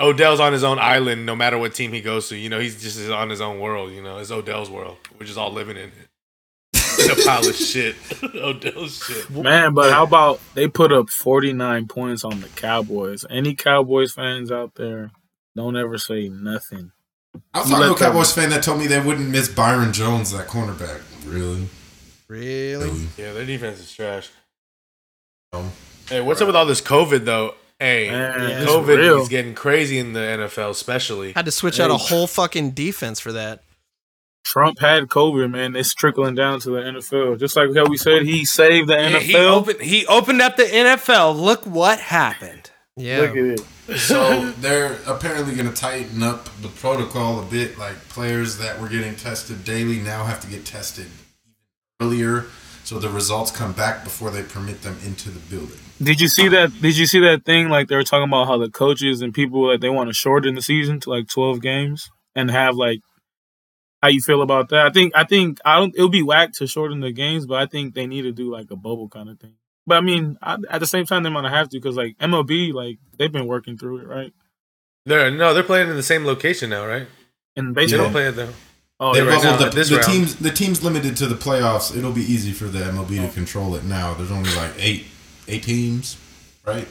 Odell's 0.00 0.40
on 0.40 0.52
his 0.52 0.64
own 0.64 0.78
island, 0.78 1.24
no 1.24 1.36
matter 1.36 1.56
what 1.56 1.74
team 1.74 1.92
he 1.92 2.00
goes 2.00 2.28
to, 2.28 2.36
you 2.36 2.48
know, 2.48 2.58
he's 2.58 2.82
just 2.82 3.08
on 3.10 3.30
his 3.30 3.40
own 3.40 3.60
world. 3.60 3.92
You 3.92 4.02
know, 4.02 4.18
it's 4.18 4.30
Odell's 4.30 4.68
world. 4.70 4.96
We're 5.18 5.26
just 5.26 5.38
all 5.38 5.52
living 5.52 5.76
in 5.76 5.84
it. 5.88 5.92
It's 6.72 7.20
a 7.22 7.26
pile 7.28 7.46
of 7.46 7.54
shit. 7.54 7.96
Odell's 8.34 9.04
shit. 9.04 9.30
man, 9.30 9.74
but 9.74 9.92
how 9.92 10.04
about 10.04 10.40
they 10.54 10.68
put 10.68 10.92
up 10.92 11.10
49 11.10 11.86
points 11.88 12.24
on 12.24 12.40
the 12.40 12.48
Cowboys? 12.50 13.24
Any 13.30 13.54
Cowboys 13.54 14.12
fans 14.12 14.50
out 14.50 14.74
there, 14.76 15.10
don't 15.56 15.76
ever 15.76 15.98
say 15.98 16.28
nothing. 16.28 16.92
I 17.52 17.60
was 17.60 17.68
talking 17.70 17.70
to 17.70 17.76
a 17.76 17.78
let 17.90 17.98
them- 17.98 18.08
Cowboys 18.12 18.32
fan 18.32 18.50
that 18.50 18.62
told 18.62 18.78
me 18.78 18.86
they 18.86 19.00
wouldn't 19.00 19.28
miss 19.28 19.48
Byron 19.48 19.92
Jones, 19.92 20.30
that 20.32 20.46
cornerback. 20.48 21.02
Really? 21.26 21.68
Really? 22.28 23.06
Yeah, 23.16 23.32
their 23.32 23.44
defense 23.46 23.78
is 23.80 23.92
trash. 23.92 24.30
Um, 25.52 25.70
Hey, 26.08 26.20
what's 26.20 26.40
up 26.42 26.46
with 26.48 26.56
all 26.56 26.66
this 26.66 26.80
COVID 26.82 27.24
though? 27.24 27.54
Hey, 27.80 28.08
Man, 28.10 28.66
COVID 28.66 29.20
is 29.22 29.28
getting 29.28 29.54
crazy 29.54 29.98
in 29.98 30.12
the 30.12 30.20
NFL, 30.20 30.70
especially. 30.70 31.32
Had 31.32 31.44
to 31.46 31.50
switch 31.50 31.80
out 31.80 31.90
a 31.90 31.96
whole 31.96 32.26
fucking 32.26 32.70
defense 32.70 33.18
for 33.20 33.32
that. 33.32 33.62
Trump 34.44 34.78
had 34.78 35.04
COVID, 35.04 35.50
man. 35.50 35.74
It's 35.74 35.94
trickling 35.94 36.34
down 36.34 36.60
to 36.60 36.70
the 36.70 36.80
NFL. 36.80 37.38
Just 37.40 37.56
like 37.56 37.74
how 37.74 37.86
we 37.86 37.96
said, 37.96 38.22
he 38.22 38.44
saved 38.44 38.88
the 38.88 38.94
Yeah, 38.94 39.18
he 39.18 39.32
NFL. 39.32 39.50
opened 39.52 39.80
he 39.80 40.06
opened 40.06 40.40
up 40.42 40.56
the 40.56 40.64
NFL. 40.64 41.36
Look 41.40 41.64
what 41.64 41.98
happened. 41.98 42.70
Yeah. 42.96 43.20
Look 43.20 43.30
at 43.30 43.36
it. 43.36 43.98
so 43.98 44.50
they're 44.60 44.98
apparently 45.06 45.54
going 45.56 45.68
to 45.68 45.74
tighten 45.74 46.22
up 46.22 46.48
the 46.62 46.68
protocol 46.68 47.40
a 47.40 47.44
bit. 47.44 47.76
Like 47.78 47.96
players 48.08 48.58
that 48.58 48.80
were 48.80 48.88
getting 48.88 49.16
tested 49.16 49.64
daily 49.64 49.98
now 49.98 50.24
have 50.24 50.40
to 50.40 50.46
get 50.46 50.64
tested 50.64 51.06
earlier, 52.00 52.44
so 52.84 52.98
the 52.98 53.08
results 53.08 53.50
come 53.50 53.72
back 53.72 54.04
before 54.04 54.30
they 54.30 54.42
permit 54.42 54.82
them 54.82 54.96
into 55.04 55.30
the 55.30 55.40
building. 55.40 55.78
Did 56.02 56.20
you 56.20 56.28
see 56.28 56.48
that? 56.48 56.72
Did 56.80 56.96
you 56.96 57.06
see 57.06 57.20
that 57.20 57.44
thing? 57.44 57.68
Like 57.68 57.88
they 57.88 57.96
were 57.96 58.02
talking 58.02 58.28
about 58.28 58.46
how 58.46 58.58
the 58.58 58.70
coaches 58.70 59.22
and 59.22 59.32
people 59.32 59.68
like 59.68 59.80
they 59.80 59.88
want 59.90 60.08
to 60.10 60.14
shorten 60.14 60.54
the 60.54 60.62
season 60.62 61.00
to 61.00 61.10
like 61.10 61.28
twelve 61.28 61.60
games 61.60 62.10
and 62.34 62.50
have 62.50 62.74
like 62.76 63.00
how 64.02 64.08
you 64.08 64.20
feel 64.20 64.42
about 64.42 64.68
that? 64.70 64.86
I 64.86 64.90
think 64.90 65.12
I 65.16 65.24
think 65.24 65.58
I 65.64 65.78
don't. 65.78 65.94
It'll 65.94 66.08
be 66.08 66.22
whack 66.22 66.52
to 66.54 66.66
shorten 66.66 67.00
the 67.00 67.12
games, 67.12 67.46
but 67.46 67.58
I 67.62 67.66
think 67.66 67.94
they 67.94 68.06
need 68.06 68.22
to 68.22 68.32
do 68.32 68.52
like 68.52 68.70
a 68.70 68.76
bubble 68.76 69.08
kind 69.08 69.28
of 69.28 69.38
thing. 69.40 69.54
But 69.86 69.96
I 69.96 70.00
mean, 70.00 70.36
I, 70.42 70.56
at 70.70 70.80
the 70.80 70.86
same 70.86 71.06
time, 71.06 71.22
they 71.22 71.30
might 71.30 71.48
have 71.50 71.68
to 71.70 71.78
because 71.78 71.96
like 71.96 72.16
MLB, 72.18 72.72
like 72.72 72.98
they've 73.18 73.32
been 73.32 73.46
working 73.46 73.78
through 73.78 73.98
it, 73.98 74.06
right? 74.06 74.32
They're 75.06 75.30
no, 75.30 75.54
they're 75.54 75.62
playing 75.62 75.90
in 75.90 75.96
the 75.96 76.02
same 76.02 76.24
location 76.24 76.70
now, 76.70 76.86
right? 76.86 77.06
And 77.56 77.74
They 77.74 77.86
don't 77.86 78.10
play 78.10 78.26
it 78.28 78.32
though. 78.32 78.48
Oh, 79.00 79.12
They 79.12 79.20
yeah, 79.20 79.26
right 79.28 79.42
bubbled 79.42 79.60
now, 79.60 79.68
the, 79.70 79.74
this 79.76 79.90
the 79.90 79.96
round. 79.96 80.06
teams. 80.12 80.34
The 80.36 80.50
teams 80.50 80.82
limited 80.82 81.16
to 81.18 81.26
the 81.26 81.34
playoffs. 81.34 81.96
It'll 81.96 82.12
be 82.12 82.22
easy 82.22 82.52
for 82.52 82.64
the 82.64 82.80
MLB 82.80 83.26
to 83.26 83.32
control 83.32 83.74
it 83.74 83.84
now. 83.84 84.14
There's 84.14 84.30
only 84.30 84.54
like 84.54 84.72
eight, 84.78 85.06
eight 85.48 85.62
teams, 85.64 86.16
right? 86.66 86.86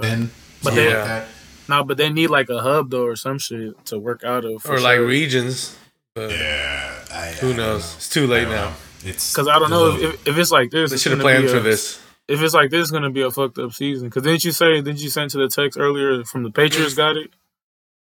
Ten, 0.00 0.30
But 0.62 0.70
something 0.74 0.84
they- 0.84 0.94
like 0.94 1.04
that. 1.06 1.28
No, 1.68 1.84
but 1.84 1.96
they 1.96 2.10
need 2.10 2.26
like 2.28 2.50
a 2.50 2.60
hub 2.60 2.90
though 2.90 3.04
or 3.04 3.16
some 3.16 3.38
shit 3.38 3.84
to 3.86 3.98
work 3.98 4.24
out 4.24 4.44
of. 4.44 4.62
for 4.62 4.74
Or 4.74 4.80
like 4.80 4.98
regions. 5.00 5.76
But 6.14 6.30
Yeah, 6.30 6.92
I, 7.12 7.26
who 7.40 7.52
I 7.52 7.56
knows? 7.56 7.56
know. 7.56 7.96
It's 7.96 8.08
too 8.08 8.26
late 8.26 8.48
now. 8.48 8.66
know. 8.70 8.72
It's 9.04 9.32
Because 9.32 9.48
I 9.48 9.58
don't 9.58 9.70
know 9.70 9.94
if, 9.96 10.02
if, 10.02 10.28
if 10.28 10.38
it's 10.38 10.50
like 10.50 10.70
this. 10.70 10.90
They 10.90 10.96
should 10.98 11.12
have 11.12 11.20
planned 11.20 11.48
for 11.48 11.56
a- 11.58 11.60
this. 11.60 12.00
If 12.28 12.40
it's 12.42 12.52
like 12.54 12.70
this, 12.70 12.82
it's 12.82 12.90
gonna 12.90 13.10
be 13.10 13.22
a 13.22 13.30
fucked 13.30 13.58
up 13.58 13.72
season. 13.72 14.08
Because 14.08 14.22
didn't 14.24 14.44
you 14.44 14.52
say? 14.52 14.74
Didn't 14.80 15.00
you 15.00 15.08
send 15.10 15.30
to 15.30 15.38
the 15.38 15.48
text 15.48 15.78
earlier 15.78 16.24
from 16.24 16.42
the 16.42 16.50
Patriots 16.50 16.94
got 16.94 17.16
it, 17.16 17.30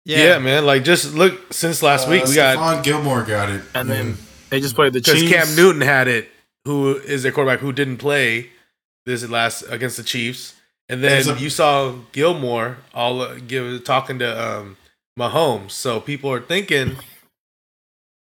Yeah. 0.05 0.37
man. 0.39 0.65
Like 0.65 0.83
just 0.83 1.13
look 1.13 1.53
since 1.53 1.81
last 1.83 2.07
week 2.07 2.23
Uh, 2.23 2.27
we 2.29 2.35
got 2.35 2.57
Stephon 2.57 2.83
Gilmore 2.83 3.23
got 3.23 3.49
it, 3.49 3.61
and 3.73 3.89
then 3.89 4.17
they 4.49 4.59
just 4.59 4.75
played 4.75 4.93
the 4.93 4.99
because 4.99 5.21
Chiefs. 5.21 5.31
Cam 5.33 5.55
Newton 5.55 5.81
had 5.81 6.07
it, 6.07 6.29
who 6.65 6.95
is 6.95 7.23
their 7.23 7.31
quarterback 7.31 7.59
who 7.59 7.71
didn't 7.73 7.97
play 7.97 8.49
this 9.05 9.27
last 9.27 9.63
against 9.69 9.97
the 9.97 10.03
Chiefs, 10.03 10.53
and 10.89 11.03
then 11.03 11.11
There's 11.23 11.27
a- 11.27 11.39
you 11.41 11.49
saw 11.49 11.95
Gilmore 12.11 12.77
all 12.93 13.21
uh, 13.21 13.35
give 13.47 13.83
talking 13.83 14.19
to 14.19 14.41
um, 14.59 14.77
Mahomes. 15.19 15.71
So 15.71 15.99
people 15.99 16.31
are 16.31 16.41
thinking 16.41 16.97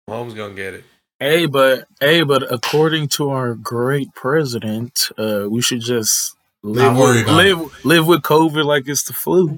Mahomes 0.10 0.36
gonna 0.36 0.54
get 0.54 0.74
it. 0.74 0.84
Hey, 1.20 1.46
but 1.48 1.86
hey, 2.00 2.24
but 2.24 2.52
according 2.52 3.10
to 3.10 3.30
our 3.30 3.54
great 3.54 4.14
president, 4.16 5.10
uh, 5.18 5.48
we 5.50 5.62
should 5.62 5.82
just 5.82 6.36
live 6.64 6.96
worry 6.96 7.18
with, 7.18 7.24
about 7.24 7.36
live 7.36 7.86
live 7.86 8.08
with 8.08 8.22
COVID 8.22 8.64
like 8.66 8.88
it's 8.88 9.04
the 9.04 9.14
flu. 9.14 9.58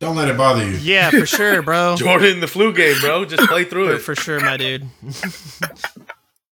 Don't 0.00 0.16
let 0.16 0.28
it 0.28 0.36
bother 0.36 0.64
you. 0.68 0.78
Yeah, 0.78 1.10
for 1.10 1.26
sure, 1.26 1.62
bro. 1.62 1.94
Jordan, 1.98 2.40
the 2.40 2.48
flu 2.48 2.72
game, 2.72 2.96
bro. 3.00 3.24
Just 3.24 3.46
play 3.48 3.64
through 3.64 3.92
it. 3.92 3.98
for 3.98 4.16
sure, 4.16 4.40
my 4.40 4.56
dude. 4.56 4.88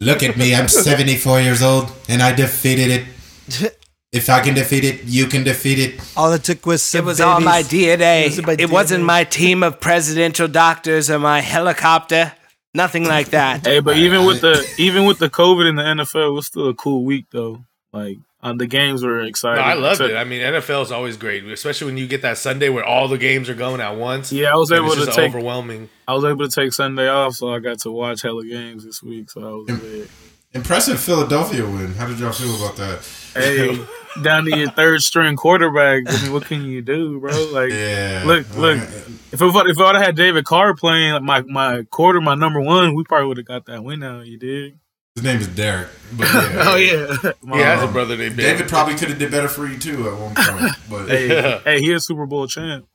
Look 0.01 0.23
at 0.23 0.37
me. 0.37 0.55
I'm 0.55 0.69
74 0.69 1.41
years 1.41 1.61
old, 1.63 1.91
and 2.09 2.23
I 2.23 2.33
defeated 2.33 3.07
it. 3.51 3.77
If 4.13 4.29
I 4.29 4.41
can 4.41 4.55
defeat 4.55 4.83
it, 4.85 5.05
you 5.05 5.27
can 5.27 5.45
defeat 5.45 5.79
it. 5.79 6.01
All 6.17 6.33
it 6.33 6.43
took 6.43 6.67
was 6.67 6.83
some 6.83 7.03
It 7.03 7.05
was 7.05 7.21
all 7.21 7.41
my. 7.41 7.63
DNA. 7.63 8.23
It 8.27 8.37
was 8.37 8.47
my 8.47 8.57
It 8.59 8.71
wasn't 8.71 9.05
my 9.05 9.23
team 9.23 9.63
of 9.63 9.79
presidential 9.81 10.49
doctors 10.49 11.09
or 11.11 11.21
my 11.21 11.41
helicopter. 11.41 12.33
Nothing 12.75 13.05
like 13.05 13.29
that. 13.31 13.65
Hey, 13.67 13.79
but 13.81 13.97
even 13.97 14.25
with 14.27 14.41
the 14.41 14.65
even 14.79 15.05
with 15.05 15.19
the 15.19 15.29
COVID 15.31 15.69
in 15.69 15.77
the 15.77 15.83
NFL, 15.83 16.29
it 16.29 16.33
was 16.33 16.47
still 16.47 16.69
a 16.69 16.75
cool 16.75 17.05
week 17.05 17.27
though. 17.31 17.65
Like 17.93 18.19
um, 18.43 18.59
the 18.59 18.67
games 18.67 19.05
were 19.05 19.21
No, 19.23 19.27
exciting. 19.29 19.63
I 19.63 19.75
loved 19.75 19.99
So- 19.99 20.07
it. 20.07 20.17
I 20.17 20.25
mean, 20.25 20.41
NFL 20.41 20.83
is 20.83 20.91
always 20.93 21.17
great, 21.17 21.45
especially 21.45 21.87
when 21.87 21.97
you 21.97 22.07
get 22.09 22.23
that 22.23 22.39
Sunday 22.39 22.69
where 22.69 22.85
all 22.85 23.07
the 23.07 23.19
games 23.19 23.49
are 23.49 23.55
going 23.55 23.81
at 23.81 23.97
once. 23.97 24.33
Yeah, 24.33 24.53
I 24.53 24.57
was 24.57 24.73
able 24.73 24.95
to 24.95 25.07
take 25.07 25.31
overwhelming. 25.35 25.89
I 26.09 26.15
was 26.15 26.25
able 26.25 26.49
to 26.49 26.55
take 26.55 26.73
Sunday 26.73 27.09
off, 27.09 27.35
so 27.35 27.53
I 27.55 27.59
got 27.61 27.79
to 27.81 27.91
watch 27.93 28.23
hella 28.23 28.45
games 28.45 28.85
this 28.85 29.03
week. 29.03 29.31
So 29.31 29.41
I 29.41 29.73
was 29.73 29.83
lit. 29.83 30.11
Impressive 30.53 30.99
Philadelphia 31.01 31.65
win. 31.65 31.95
How 31.95 32.07
did 32.09 32.19
y'all 32.19 32.33
feel 32.33 32.57
about 32.57 32.77
that? 32.77 33.09
Hey, 33.35 33.85
down 34.23 34.45
to 34.47 34.57
your 34.57 34.71
third 34.71 35.01
string 35.01 35.37
quarterback. 35.37 36.03
I 36.09 36.23
mean, 36.23 36.33
what 36.33 36.45
can 36.45 36.65
you 36.65 36.83
do, 36.83 37.21
bro? 37.21 37.31
Like, 37.53 37.71
Yeah. 37.71 38.25
Look, 38.27 38.57
look. 38.57 38.79
if 38.79 39.09
it, 39.09 39.11
if 39.33 39.43
I 39.43 39.45
would 39.87 39.95
have 39.97 40.05
had 40.05 40.17
David 40.17 40.45
Carr 40.45 40.75
playing 40.75 41.13
like 41.13 41.23
my 41.23 41.43
my 41.43 41.83
quarter, 41.85 42.21
my 42.21 42.35
number 42.35 42.61
one, 42.61 42.97
we 42.97 43.05
probably 43.05 43.29
would 43.29 43.37
have 43.37 43.47
got 43.47 43.67
that 43.67 43.85
win 43.85 44.03
out. 44.03 44.27
You 44.27 44.39
did? 44.39 44.79
His 45.15 45.25
name 45.25 45.39
is 45.39 45.47
Derek. 45.49 45.89
But 46.17 46.25
yeah. 46.33 46.65
Oh 46.67 46.77
yeah. 46.77 47.33
He 47.55 47.61
has 47.63 47.83
a 47.89 47.93
brother 47.93 48.17
named 48.17 48.37
David 48.37 48.69
probably 48.69 48.95
could 48.97 49.09
have 49.11 49.19
did 49.19 49.31
better 49.31 49.49
for 49.49 49.67
you 49.69 49.79
too 49.79 50.09
at 50.09 50.19
one 50.19 50.35
point. 50.35 50.75
But 50.91 51.09
hey, 51.09 51.61
hey, 51.65 51.79
he 51.81 51.93
is 51.93 52.05
Super 52.05 52.27
Bowl 52.27 52.49
champ. 52.49 52.87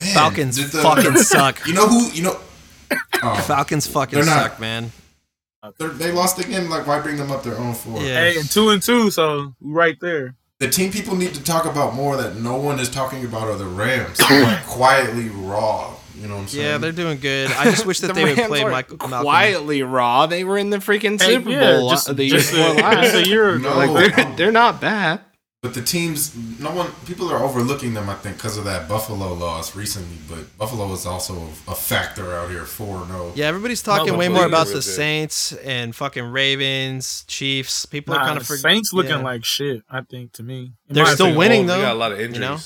man, 0.00 0.14
Falcons 0.14 0.72
the- 0.72 0.78
fucking 0.82 1.16
suck. 1.18 1.64
You 1.66 1.74
know 1.74 1.86
who? 1.86 2.10
You 2.10 2.22
know. 2.24 2.40
Oh, 3.22 3.34
Falcons 3.46 3.86
fucking 3.86 4.18
not- 4.24 4.26
suck, 4.50 4.60
man. 4.60 4.90
They're- 5.78 5.88
they 5.88 6.12
lost 6.12 6.38
again. 6.38 6.68
Like, 6.70 6.86
why 6.86 7.00
bring 7.00 7.16
them 7.16 7.30
up 7.30 7.42
their 7.42 7.56
own 7.58 7.74
floor? 7.74 8.00
Yeah. 8.02 8.14
Hey, 8.20 8.38
and 8.38 8.48
two 8.50 8.70
and 8.70 8.82
two, 8.82 9.10
so 9.10 9.54
right 9.60 9.96
there. 10.00 10.34
The 10.60 10.68
team 10.68 10.90
people 10.90 11.14
need 11.14 11.34
to 11.34 11.42
talk 11.42 11.66
about 11.66 11.94
more 11.94 12.16
that 12.16 12.36
no 12.36 12.56
one 12.56 12.80
is 12.80 12.88
talking 12.88 13.24
about 13.24 13.44
are 13.48 13.56
the 13.56 13.64
Rams. 13.66 14.20
like, 14.30 14.66
quietly 14.66 15.28
raw. 15.28 15.94
You 16.16 16.26
know 16.26 16.34
what 16.34 16.40
I'm 16.42 16.48
saying? 16.48 16.64
Yeah, 16.66 16.78
they're 16.78 16.90
doing 16.90 17.20
good. 17.20 17.52
I 17.52 17.64
just 17.70 17.86
wish 17.86 18.00
that 18.00 18.08
The 18.08 18.12
they 18.14 18.24
would 18.24 18.36
play 18.48 18.62
aren't 18.62 18.72
Michael 18.72 18.96
Malcolm. 19.08 19.22
quietly 19.22 19.84
raw. 19.84 20.26
They 20.26 20.42
were 20.42 20.58
in 20.58 20.70
the 20.70 20.78
freaking 20.78 21.20
Hey, 21.22 21.34
Super 21.36 21.50
yeah, 21.50 21.76
Bowl 21.76 21.90
just- 21.90 22.08
uh, 22.08 22.12
the 22.14 22.24
year 22.24 22.38
just 22.38 22.52
a- 22.52 22.56
before 22.56 22.74
last. 22.74 23.14
a 23.14 23.28
year 23.28 23.50
ago. 23.54 23.68
No. 23.86 23.92
Like, 23.92 24.16
they're, 24.16 24.34
they're 24.36 24.52
not 24.52 24.80
bad. 24.80 25.20
But 25.60 25.74
the 25.74 25.82
teams, 25.82 26.36
no 26.60 26.70
one, 26.70 26.92
people 27.04 27.32
are 27.32 27.42
overlooking 27.42 27.92
them. 27.92 28.08
I 28.08 28.14
think 28.14 28.36
because 28.36 28.56
of 28.56 28.64
that 28.66 28.88
Buffalo 28.88 29.32
loss 29.34 29.74
recently. 29.74 30.16
But 30.28 30.56
Buffalo 30.56 30.92
is 30.92 31.04
also 31.04 31.34
a 31.66 31.74
factor 31.74 32.32
out 32.36 32.48
here. 32.48 32.64
Four 32.64 33.04
no. 33.08 33.14
Oh. 33.14 33.32
Yeah, 33.34 33.46
everybody's 33.46 33.82
talking 33.82 34.12
No, 34.12 34.18
way 34.18 34.28
more 34.28 34.46
about 34.46 34.68
the 34.68 34.74
good. 34.74 34.82
Saints 34.84 35.52
and 35.54 35.96
fucking 35.96 36.22
Ravens, 36.26 37.24
Chiefs. 37.26 37.86
People 37.86 38.14
nah, 38.14 38.20
are 38.20 38.26
kind 38.26 38.38
of 38.38 38.46
the 38.46 38.56
Saints 38.56 38.92
looking 38.92 39.24
like 39.24 39.44
shit. 39.44 39.82
I 39.90 40.02
think 40.02 40.30
to 40.34 40.44
me, 40.44 40.74
In 40.88 40.94
They're 40.94 41.06
still 41.06 41.26
opinion. 41.26 41.38
winning, 41.38 41.66
They 41.66 41.74
though, 41.74 41.82
got 41.82 41.92
a 41.92 41.98
lot 41.98 42.12
of 42.12 42.20
injuries. 42.20 42.36
you 42.36 42.40
know? 42.40 42.58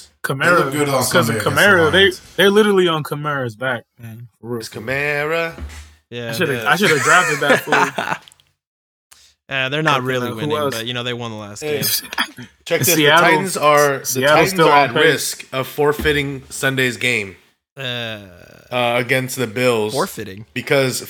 They 0.62 0.70
good 0.72 0.88
on 0.90 1.02
because 1.02 1.30
of 1.30 1.40
Sunday 1.40 1.40
against 1.40 1.56
the 1.56 1.90
they 1.92 2.10
they're 2.36 2.50
literally 2.50 2.88
on 2.88 3.02
Kamara's 3.04 3.56
back, 3.56 3.84
man. 3.98 4.28
It's 4.42 4.68
Kamara. 4.68 5.58
yeah, 6.10 6.28
I 6.28 6.32
should 6.32 6.48
have 6.50 6.62
yeah. 6.62 6.70
I 6.70 6.76
should 6.76 6.88
drafted 7.02 7.40
that 7.40 7.60
fool. 7.60 8.22
Uh, 9.48 9.68
they're 9.68 9.82
not 9.82 10.02
really 10.02 10.28
who 10.28 10.36
winning, 10.36 10.56
else? 10.56 10.74
but 10.76 10.86
you 10.86 10.94
know 10.94 11.02
they 11.02 11.12
won 11.12 11.30
the 11.30 11.36
last 11.36 11.60
Hey, 11.62 11.82
game. 11.82 11.82
Check 12.64 12.80
this. 12.80 12.94
Seattle- 12.94 13.24
the 13.24 13.30
Titans 13.30 13.56
are 13.56 13.98
the 13.98 14.06
Seattle's 14.06 14.30
Titans 14.30 14.50
still 14.50 14.68
are 14.68 14.84
at 14.84 14.90
pace. 14.94 15.04
risk 15.04 15.48
of 15.52 15.66
forfeiting 15.68 16.42
Sunday's 16.48 16.96
game 16.96 17.36
Uh, 17.76 17.80
uh, 18.70 18.94
against 18.98 19.36
the 19.36 19.46
Bills 19.46 19.92
forfeiting. 19.92 20.46
because 20.54 21.08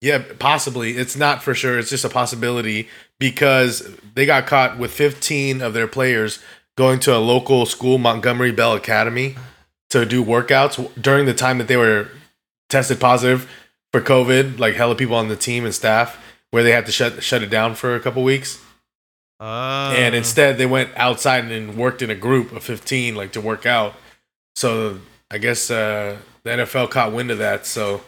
yeah, 0.00 0.22
possibly 0.38 0.92
it's 0.96 1.16
not 1.16 1.42
for 1.42 1.54
sure. 1.54 1.78
It's 1.78 1.90
just 1.90 2.04
a 2.04 2.08
possibility 2.08 2.88
because 3.18 3.88
they 4.14 4.26
got 4.26 4.46
caught 4.46 4.78
with 4.78 4.92
15 4.92 5.60
of 5.62 5.74
their 5.74 5.86
players 5.88 6.38
going 6.76 6.98
to 7.00 7.16
a 7.16 7.18
local 7.18 7.66
school, 7.66 7.98
Montgomery 7.98 8.50
Bell 8.52 8.74
Academy, 8.74 9.36
to 9.90 10.04
do 10.06 10.24
workouts 10.24 10.90
during 11.00 11.26
the 11.26 11.34
time 11.34 11.58
that 11.58 11.68
they 11.68 11.76
were 11.76 12.08
tested 12.68 12.98
positive 13.00 13.48
for 13.92 14.00
COVID. 14.00 14.58
Like 14.58 14.74
hella 14.74 14.94
people 14.96 15.14
on 15.16 15.28
the 15.28 15.36
team 15.36 15.64
and 15.64 15.74
staff, 15.74 16.18
where 16.52 16.62
they 16.62 16.70
had 16.70 16.86
to 16.86 16.92
shut 16.92 17.22
shut 17.22 17.42
it 17.42 17.50
down 17.50 17.74
for 17.74 17.96
a 17.96 18.00
couple 18.00 18.22
weeks. 18.22 18.60
Uh, 19.40 19.92
and 19.96 20.14
instead 20.14 20.56
they 20.56 20.66
went 20.66 20.90
outside 20.96 21.50
and 21.50 21.76
worked 21.76 22.00
in 22.00 22.10
a 22.10 22.14
group 22.14 22.52
of 22.52 22.62
15 22.62 23.16
like 23.16 23.32
to 23.32 23.40
work 23.40 23.66
out 23.66 23.92
so 24.54 25.00
i 25.32 25.38
guess 25.38 25.68
uh, 25.68 26.16
the 26.44 26.50
nfl 26.50 26.88
caught 26.88 27.10
wind 27.12 27.28
of 27.28 27.38
that 27.38 27.66
so 27.66 28.02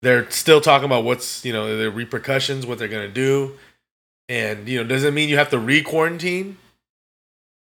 they're 0.00 0.30
still 0.30 0.62
talking 0.62 0.86
about 0.86 1.04
what's 1.04 1.44
you 1.44 1.52
know 1.52 1.76
the 1.76 1.90
repercussions 1.90 2.64
what 2.64 2.78
they're 2.78 2.88
going 2.88 3.06
to 3.06 3.12
do 3.12 3.52
and 4.30 4.66
you 4.66 4.82
know 4.82 4.88
doesn't 4.88 5.12
mean 5.12 5.28
you 5.28 5.36
have 5.36 5.50
to 5.50 5.58
re-quarantine 5.58 6.56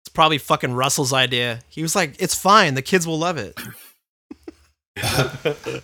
it's 0.09 0.15
probably 0.15 0.39
fucking 0.39 0.73
Russell's 0.73 1.13
idea. 1.13 1.61
He 1.69 1.83
was 1.83 1.95
like, 1.95 2.15
"It's 2.19 2.35
fine. 2.35 2.73
The 2.73 2.81
kids 2.81 3.07
will 3.07 3.19
love 3.19 3.37
it." 3.37 3.55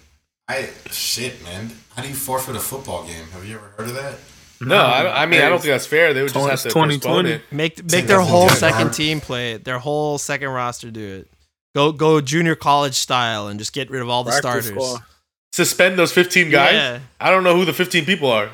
I 0.48 0.70
shit, 0.90 1.42
man. 1.44 1.70
How 1.97 2.03
do 2.03 2.09
you 2.09 2.14
forfeit 2.14 2.57
a 2.57 2.61
football 2.61 3.05
game? 3.07 3.24
Have 3.32 3.45
you 3.47 3.57
ever 3.57 3.66
heard 3.76 3.88
of 3.88 3.95
that? 3.95 4.14
no 4.61 4.76
I, 4.76 5.24
I 5.24 5.26
mean 5.26 5.42
i 5.42 5.49
don't 5.49 5.59
think 5.61 5.72
that's 5.74 5.84
fair 5.84 6.14
they 6.14 6.22
would 6.22 6.32
just 6.32 6.34
Twenty- 6.36 6.51
have 6.51 6.62
to 6.62 6.68
2020. 6.68 6.99
postpone 7.01 7.26
it 7.26 7.42
Make 7.53 7.76
Same 7.78 7.86
make 7.90 8.07
their 8.07 8.20
whole 8.20 8.47
Jets. 8.49 8.61
second 8.61 8.80
Hard. 8.82 8.92
team 8.92 9.20
play 9.20 9.53
it. 9.55 9.64
Their 9.64 9.78
whole 9.80 10.16
second 10.16 10.49
roster 10.51 10.90
do 10.92 11.16
it. 11.16 11.28
Go 11.74 11.90
go 11.92 12.20
junior 12.20 12.55
college 12.55 12.95
style 12.95 13.49
and 13.49 13.59
just 13.59 13.72
get 13.72 13.90
rid 13.90 14.01
of 14.01 14.09
all 14.09 14.22
the 14.22 14.30
Practice 14.30 14.66
starters. 14.66 14.66
squad. 14.68 15.03
suspend 15.53 15.99
those 15.99 16.12
15 16.12 16.51
guys 16.51 16.72
Yeah. 16.74 17.01
i 17.20 17.30
don't 17.30 17.42
know 17.42 17.57
who 17.57 17.64
the 17.64 17.72
15 17.72 18.05
people 18.05 18.30
are 18.30 18.49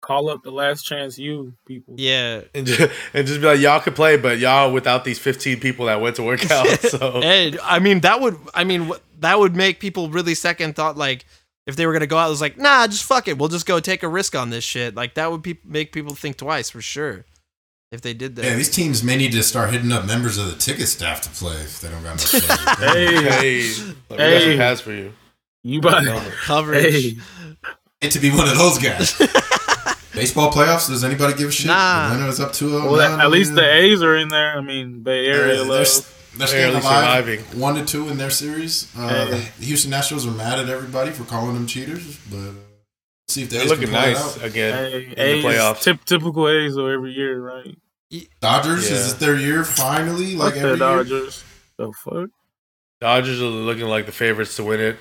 Call 0.00 0.28
up 0.30 0.42
the 0.42 0.50
last 0.50 0.82
chance 0.84 1.18
you 1.18 1.52
people. 1.66 1.94
Yeah. 1.98 2.42
and 2.54 2.66
just, 2.66 2.90
and 3.12 3.26
just 3.26 3.40
be 3.40 3.46
like, 3.46 3.60
y'all 3.60 3.80
could 3.80 3.94
play, 3.94 4.16
but 4.16 4.38
y'all 4.38 4.72
without 4.72 5.04
these 5.04 5.18
15 5.18 5.60
people 5.60 5.84
that 5.86 6.00
went 6.00 6.16
to 6.16 6.22
work 6.22 6.50
out. 6.50 6.66
So 6.80 7.20
And 7.22 7.58
I 7.62 7.78
mean, 7.78 8.00
that 8.00 8.20
would, 8.20 8.36
I 8.54 8.64
mean, 8.64 8.90
that 9.18 9.38
would 9.38 9.54
make 9.54 9.80
people 9.80 10.08
really 10.08 10.34
second 10.34 10.76
thought. 10.76 10.96
Like, 10.96 11.26
if 11.68 11.76
they 11.76 11.86
were 11.86 11.92
gonna 11.92 12.06
go 12.06 12.16
out, 12.18 12.26
it 12.26 12.30
was 12.30 12.40
like, 12.40 12.56
nah, 12.58 12.86
just 12.86 13.04
fuck 13.04 13.28
it. 13.28 13.36
We'll 13.38 13.50
just 13.50 13.66
go 13.66 13.78
take 13.78 14.02
a 14.02 14.08
risk 14.08 14.34
on 14.34 14.48
this 14.50 14.64
shit. 14.64 14.94
Like, 14.96 15.14
that 15.14 15.30
would 15.30 15.42
be, 15.42 15.58
make 15.64 15.92
people 15.92 16.14
think 16.14 16.38
twice 16.38 16.70
for 16.70 16.80
sure. 16.80 17.26
If 17.92 18.00
they 18.02 18.12
did 18.14 18.36
that. 18.36 18.44
Yeah, 18.44 18.54
these 18.56 18.70
teams 18.70 19.02
may 19.04 19.16
need 19.16 19.32
to 19.32 19.42
start 19.42 19.70
hitting 19.70 19.92
up 19.92 20.06
members 20.06 20.36
of 20.36 20.46
the 20.46 20.56
ticket 20.56 20.88
staff 20.88 21.20
to 21.22 21.30
play 21.30 21.54
if 21.56 21.80
they 21.80 21.88
don't 21.88 22.02
got 22.02 22.16
no. 22.16 22.38
Hey, 22.92 23.14
hey, 23.62 23.70
let 24.10 24.10
me 24.10 24.16
got 24.16 24.18
Hey. 24.18 24.50
some 24.50 24.58
pass 24.58 24.80
for 24.80 24.92
you. 24.92 25.12
you 25.62 25.78
about 25.78 26.04
Coverage. 26.42 26.92
Hey, 26.92 27.16
Hate 28.00 28.12
to 28.12 28.18
be 28.18 28.30
one 28.30 28.48
of 28.48 28.56
those 28.58 28.78
guys. 28.78 29.12
Baseball 30.14 30.50
playoffs? 30.52 30.88
Does 30.88 31.02
anybody 31.04 31.34
give 31.34 31.48
a 31.48 31.52
shit? 31.52 31.66
Nah. 31.68 32.06
Atlanta 32.12 32.28
is 32.28 32.40
up 32.40 32.52
2 32.52 32.68
0. 32.68 32.90
well, 32.92 33.00
at, 33.00 33.20
at 33.20 33.30
least 33.30 33.54
the 33.54 33.64
A's 33.74 34.02
are 34.02 34.16
in 34.16 34.28
there. 34.28 34.56
I 34.56 34.60
mean, 34.60 35.02
Bay 35.02 35.26
Area 35.26 35.56
They're, 35.56 35.64
they're 35.64 35.84
staying 36.46 36.72
Barely 36.72 36.80
alive. 36.86 37.24
surviving. 37.26 37.60
One 37.60 37.74
to 37.74 37.84
two 37.84 38.08
in 38.08 38.16
their 38.18 38.30
series. 38.30 38.88
Uh, 38.96 39.08
Hey. 39.08 39.50
the 39.58 39.64
Houston 39.66 39.90
Nationals 39.90 40.26
are 40.26 40.30
mad 40.30 40.58
at 40.58 40.68
everybody 40.68 41.10
for 41.10 41.24
calling 41.24 41.54
them 41.54 41.66
cheaters, 41.66 42.16
but 42.30 42.36
uh, 42.38 42.52
see 43.28 43.42
if 43.42 43.50
they 43.50 43.56
They're 43.58 43.66
can 43.66 43.70
looking 43.76 43.88
pull 43.88 43.98
it 43.98 44.12
nice 44.12 44.38
out. 44.38 44.44
again 44.44 44.90
Hey, 44.92 45.04
in 45.04 45.10
the 45.10 45.22
A's, 45.22 45.44
playoffs. 45.44 45.82
Tip, 45.82 46.04
typical 46.04 46.48
A's 46.48 46.74
though 46.76 46.86
every 46.86 47.12
year, 47.12 47.40
right? 47.40 47.76
Dodgers 48.40 48.88
Yeah. 48.90 48.96
is 48.96 49.12
it 49.12 49.18
their 49.18 49.36
year 49.36 49.64
finally? 49.64 50.34
Like 50.36 50.54
Fuck 50.54 50.54
the 50.54 50.58
every 50.60 50.70
year, 50.70 50.76
Dodgers. 50.78 51.44
The 51.76 51.92
fuck? 52.04 52.30
Dodgers 53.00 53.40
are 53.40 53.44
looking 53.44 53.86
like 53.86 54.06
the 54.06 54.12
favorites 54.12 54.56
to 54.56 54.64
win 54.64 54.80
it. 54.80 54.96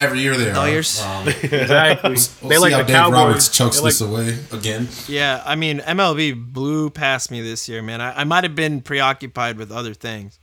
every 0.00 0.20
year 0.20 0.36
they 0.36 0.50
are. 0.50 0.54
Dodgers. 0.54 1.00
Um, 1.00 1.28
Exactly. 1.42 2.10
we'll 2.10 2.48
they 2.50 2.54
see 2.56 2.58
like 2.60 2.72
how 2.72 2.78
the 2.78 2.84
Dave 2.84 2.94
Cowboys. 2.96 3.12
Roberts 3.14 3.48
chokes 3.48 3.76
They 3.76 3.82
like- 3.82 3.92
this 3.92 4.00
away 4.00 4.38
again. 4.52 4.88
Yeah, 5.08 5.42
I 5.44 5.54
mean, 5.56 5.80
MLB 5.80 6.52
blew 6.52 6.90
past 6.90 7.30
me 7.30 7.40
this 7.42 7.68
year, 7.68 7.82
man. 7.82 8.00
I, 8.00 8.20
I 8.20 8.24
might 8.24 8.44
have 8.44 8.54
been 8.54 8.80
preoccupied 8.80 9.56
with 9.56 9.72
other 9.72 9.94
things. 9.94 10.38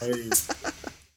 Hey, 0.00 0.30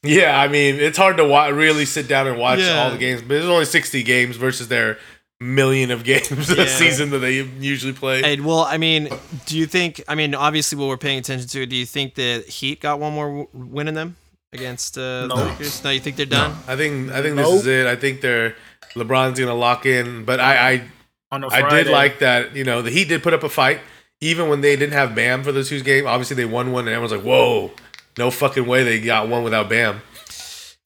Yeah, 0.02 0.38
I 0.40 0.48
mean, 0.48 0.76
it's 0.76 0.96
hard 0.96 1.16
to 1.18 1.24
wa- 1.24 1.46
really 1.48 1.84
sit 1.84 2.08
down 2.08 2.26
and 2.26 2.38
watch 2.38 2.60
Yeah. 2.60 2.82
all 2.84 2.90
the 2.90 2.98
games, 2.98 3.20
but 3.20 3.28
there's 3.28 3.44
only 3.44 3.66
60 3.66 4.02
games 4.02 4.36
versus 4.36 4.68
their 4.68 4.98
million 5.40 5.90
of 5.90 6.04
games 6.04 6.30
Yeah. 6.56 6.62
a 6.64 6.66
season 6.68 7.10
that 7.10 7.18
they 7.18 7.42
usually 7.60 7.92
play. 7.92 8.22
Hey, 8.22 8.40
well, 8.40 8.60
I 8.60 8.78
mean, 8.78 9.08
do 9.46 9.58
you 9.58 9.66
think? 9.66 10.02
I 10.08 10.14
mean, 10.14 10.34
obviously, 10.34 10.78
what 10.78 10.88
we're 10.88 10.96
paying 10.96 11.18
attention 11.18 11.48
to. 11.48 11.66
Do 11.66 11.76
you 11.76 11.86
think 11.86 12.14
the 12.14 12.40
Heat 12.48 12.80
got 12.80 12.98
one 12.98 13.12
more 13.12 13.26
w- 13.28 13.48
win 13.52 13.88
in 13.88 13.94
them 13.94 14.16
against 14.52 14.96
uh, 14.98 15.22
the 15.22 15.26
No. 15.28 15.34
Lakers? 15.36 15.84
No, 15.84 15.90
you 15.90 16.00
think 16.00 16.16
they're 16.16 16.26
done? 16.26 16.56
I 16.66 16.76
think 16.76 17.10
I 17.10 17.22
think 17.22 17.36
Nope. 17.36 17.46
this 17.52 17.60
is 17.62 17.66
it. 17.66 17.86
I 17.86 17.96
think 17.96 18.20
they're 18.22 18.54
LeBron's 18.94 19.38
gonna 19.38 19.54
lock 19.54 19.84
in, 19.86 20.24
but 20.24 20.40
I 20.40 20.82
on 21.30 21.44
a 21.44 21.48
I, 21.48 21.58
I 21.58 21.60
Friday. 21.60 21.84
did 21.84 21.92
like 21.92 22.18
that. 22.20 22.56
You 22.56 22.64
know, 22.64 22.80
the 22.82 22.90
Heat 22.90 23.08
did 23.08 23.22
put 23.22 23.32
up 23.34 23.42
a 23.42 23.48
fight, 23.48 23.80
even 24.20 24.48
when 24.48 24.60
they 24.62 24.76
didn't 24.76 24.92
have 24.94 25.14
Bam 25.14 25.42
for 25.44 25.52
the 25.52 25.62
two 25.62 25.80
game. 25.82 26.06
Obviously, 26.06 26.36
they 26.36 26.44
won 26.46 26.72
one, 26.72 26.86
and 26.86 26.94
everyone's 26.94 27.12
like, 27.12 27.22
"Whoa, 27.22 27.70
no 28.18 28.30
fucking 28.30 28.66
way 28.66 28.82
they 28.84 29.00
got 29.00 29.28
one 29.28 29.42
without 29.44 29.68
Bam." 29.68 30.02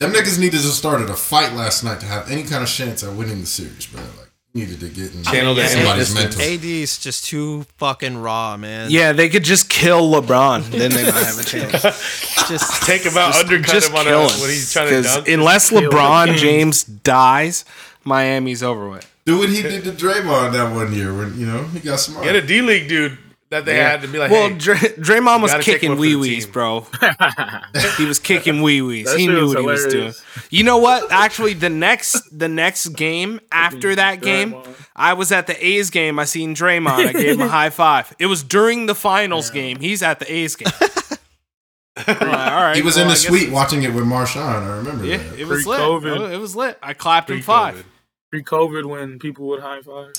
Them 0.01 0.12
niggas 0.12 0.39
needed 0.39 0.61
to 0.61 0.68
started 0.68 1.09
a 1.09 1.14
fight 1.14 1.53
last 1.53 1.85
night 1.85 2.01
to 2.01 2.07
have 2.07 2.31
any 2.31 2.43
kind 2.43 2.62
of 2.62 2.68
chance 2.68 3.03
at 3.05 3.12
winning 3.14 3.41
the 3.41 3.47
series, 3.47 3.87
bro. 3.87 4.01
Like 4.03 4.31
needed 4.53 4.79
to 4.81 4.89
get 4.89 5.12
in 5.14 5.22
Channel 5.25 5.55
that 5.57 5.70
somebody's 5.70 6.14
mental. 6.14 6.41
AD 6.41 6.64
is 6.64 6.99
just 6.99 7.25
too 7.25 7.62
fucking 7.79 8.18
raw, 8.18 8.57
man. 8.57 8.89
Yeah, 8.91 9.12
they 9.12 9.29
could 9.29 9.43
just 9.45 9.68
kill 9.68 10.11
LeBron, 10.12 10.62
then 10.70 10.91
they 10.93 11.03
might 11.05 11.12
have 11.25 11.39
a 11.39 11.45
chance. 11.45 11.83
just 12.49 12.83
Take 12.85 13.03
him 13.03 13.16
out, 13.16 13.35
undercut 13.37 13.72
just 13.72 13.91
him 13.91 13.97
on 13.97 14.07
a, 14.07 14.11
kill 14.11 14.29
when 14.41 14.51
he's 14.51 14.72
trying 14.72 14.89
to 14.91 14.95
'Cause 15.03 15.14
dunk. 15.16 15.29
unless 15.29 15.70
LeBron. 15.70 16.29
Mm. 16.35 16.37
James 16.37 16.85
dies, 16.85 17.64
Miami's 18.05 18.62
over 18.62 18.89
with. 18.89 19.11
Do 19.27 19.39
what 19.39 19.49
he 19.49 19.62
did 19.62 19.85
to 19.85 19.91
Draymond 19.93 20.53
that 20.53 20.72
one 20.75 20.93
year 20.93 21.14
when 21.14 21.39
you 21.39 21.47
know 21.47 21.64
he 21.64 21.81
got 21.81 21.99
smart. 21.99 22.25
Get 22.25 22.37
a 22.37 22.43
D 22.43 22.61
League 22.62 22.89
dude 22.89 23.16
that 23.55 23.64
they 23.64 23.76
Yeah. 23.76 23.90
had 23.90 24.02
to 24.02 24.09
be 24.09 24.18
like, 24.18 24.30
well, 24.30 24.48
"Hey, 24.48 24.55
Dray- 24.57 24.76
Draymond 24.78 25.40
was 25.42 25.55
kicking 25.64 25.96
wee 25.96 26.16
wees, 26.16 26.46
bro. 26.46 26.86
he 27.96 28.05
was 28.05 28.18
kicking 28.18 28.62
wee 28.62 28.82
wees. 28.82 29.12
He 29.14 29.26
knew 29.26 29.42
was 29.42 29.55
what 29.55 29.61
he 29.61 29.66
was 29.66 29.86
doing. 29.86 30.12
You 30.50 30.64
know 30.64 30.78
what? 30.78 31.11
Actually, 31.11 31.55
the 31.55 31.70
next 31.70 32.20
the 32.36 32.48
next 32.48 32.88
game 32.88 33.40
after 33.52 33.94
that 33.94 34.20
game, 34.20 34.55
I 34.96 35.14
was 35.14 35.32
at 35.32 35.46
the 35.46 35.66
A's 35.66 35.90
game. 35.90 36.18
I 36.18 36.24
seen 36.24 36.55
Draymond. 36.55 37.07
I 37.09 37.12
gave 37.12 37.34
him 37.36 37.42
a 37.42 37.48
high 37.61 37.70
five. 37.70 38.14
It 38.18 38.26
was 38.26 38.42
during 38.42 38.86
the 38.86 38.94
finals 38.94 39.50
game. 39.50 39.78
He's 39.80 40.02
at 40.02 40.18
the 40.18 40.32
A's 40.32 40.57
game. 40.57 40.72
Like, 41.96 42.20
all 42.22 42.26
right, 42.28 42.74
he 42.74 42.82
was 42.82 42.96
well, 42.96 43.05
in 43.05 43.11
the 43.11 43.14
suite 43.16 43.52
watching 43.52 43.84
it 43.84 43.94
with 43.94 44.02
Marshawn. 44.05 44.62
I 44.68 44.76
remember 44.78 45.05
Yeah, 45.07 45.18
that. 45.18 45.38
it 45.38 45.46
was 45.46 45.64
lit. 45.64 45.78
Pre-COVID. 45.78 46.18
Oh, 46.18 46.26
It 46.28 46.38
was 46.38 46.57
lit. 46.57 46.76
I 46.82 46.92
clapped 46.92 47.30
him 47.30 47.40
five. 47.40 47.86
pre-COVID. 48.30 48.82
pre-COVID 48.82 48.86
when 48.86 49.18
people 49.20 49.46
would 49.46 49.61
high 49.61 49.80
five. 49.80 50.12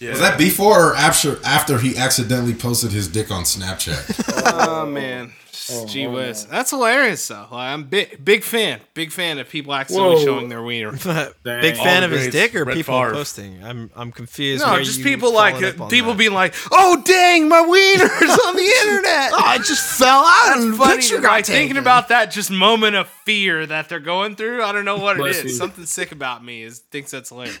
Yeah. 0.00 0.10
Was 0.10 0.20
that 0.20 0.38
before 0.38 0.92
or 0.92 0.96
after 0.96 1.38
after 1.44 1.78
he 1.78 1.96
accidentally 1.96 2.54
posted 2.54 2.90
his 2.90 3.06
dick 3.06 3.30
on 3.30 3.44
Snapchat? 3.44 4.26
Oh 4.70 4.86
man, 4.86 5.32
oh, 5.70 5.84
gee 5.86 6.06
oh, 6.06 6.12
whiz, 6.12 6.46
that's 6.46 6.70
hilarious 6.70 7.26
though. 7.28 7.46
Like, 7.50 7.72
I'm 7.74 7.84
big, 7.84 8.24
big 8.24 8.42
fan, 8.42 8.80
big 8.94 9.12
fan 9.12 9.38
of 9.38 9.48
people 9.50 9.74
accidentally 9.74 10.16
Whoa. 10.16 10.24
showing 10.24 10.48
their 10.48 10.62
wiener. 10.62 10.92
Big 11.44 11.76
fan 11.76 12.02
All 12.02 12.04
of 12.04 12.10
his 12.12 12.28
dick 12.28 12.54
or 12.54 12.64
Brett 12.64 12.76
people 12.78 12.94
Favre. 12.98 13.12
posting? 13.12 13.62
I'm 13.62 13.90
I'm 13.94 14.10
confused. 14.12 14.64
No, 14.64 14.72
Where 14.72 14.82
just 14.82 15.02
people 15.02 15.34
like 15.34 15.56
following 15.56 15.90
people 15.90 16.12
that? 16.12 16.18
being 16.18 16.32
like, 16.32 16.54
"Oh 16.72 17.02
dang, 17.04 17.48
my 17.50 17.60
wiener's 17.60 18.38
on 18.46 18.56
the 18.56 18.72
internet." 18.82 19.30
Oh, 19.34 19.42
I 19.44 19.58
just 19.58 19.98
fell 19.98 20.24
out 20.24 20.56
and 20.58 20.72
the 20.72 20.76
Funny, 20.78 20.96
picture 20.96 21.20
got 21.20 21.32
like 21.32 21.46
thinking 21.46 21.76
about 21.76 22.08
that 22.08 22.30
just 22.30 22.50
moment 22.50 22.96
of 22.96 23.08
fear 23.26 23.66
that 23.66 23.90
they're 23.90 24.00
going 24.00 24.36
through. 24.36 24.62
I 24.62 24.72
don't 24.72 24.86
know 24.86 24.96
what 24.96 25.20
it 25.20 25.26
is. 25.26 25.42
Bless 25.42 25.44
you. 25.44 25.50
Something 25.50 25.84
sick 25.84 26.12
about 26.12 26.42
me 26.42 26.62
is 26.62 26.78
thinks 26.78 27.10
that's 27.10 27.28
hilarious. 27.28 27.58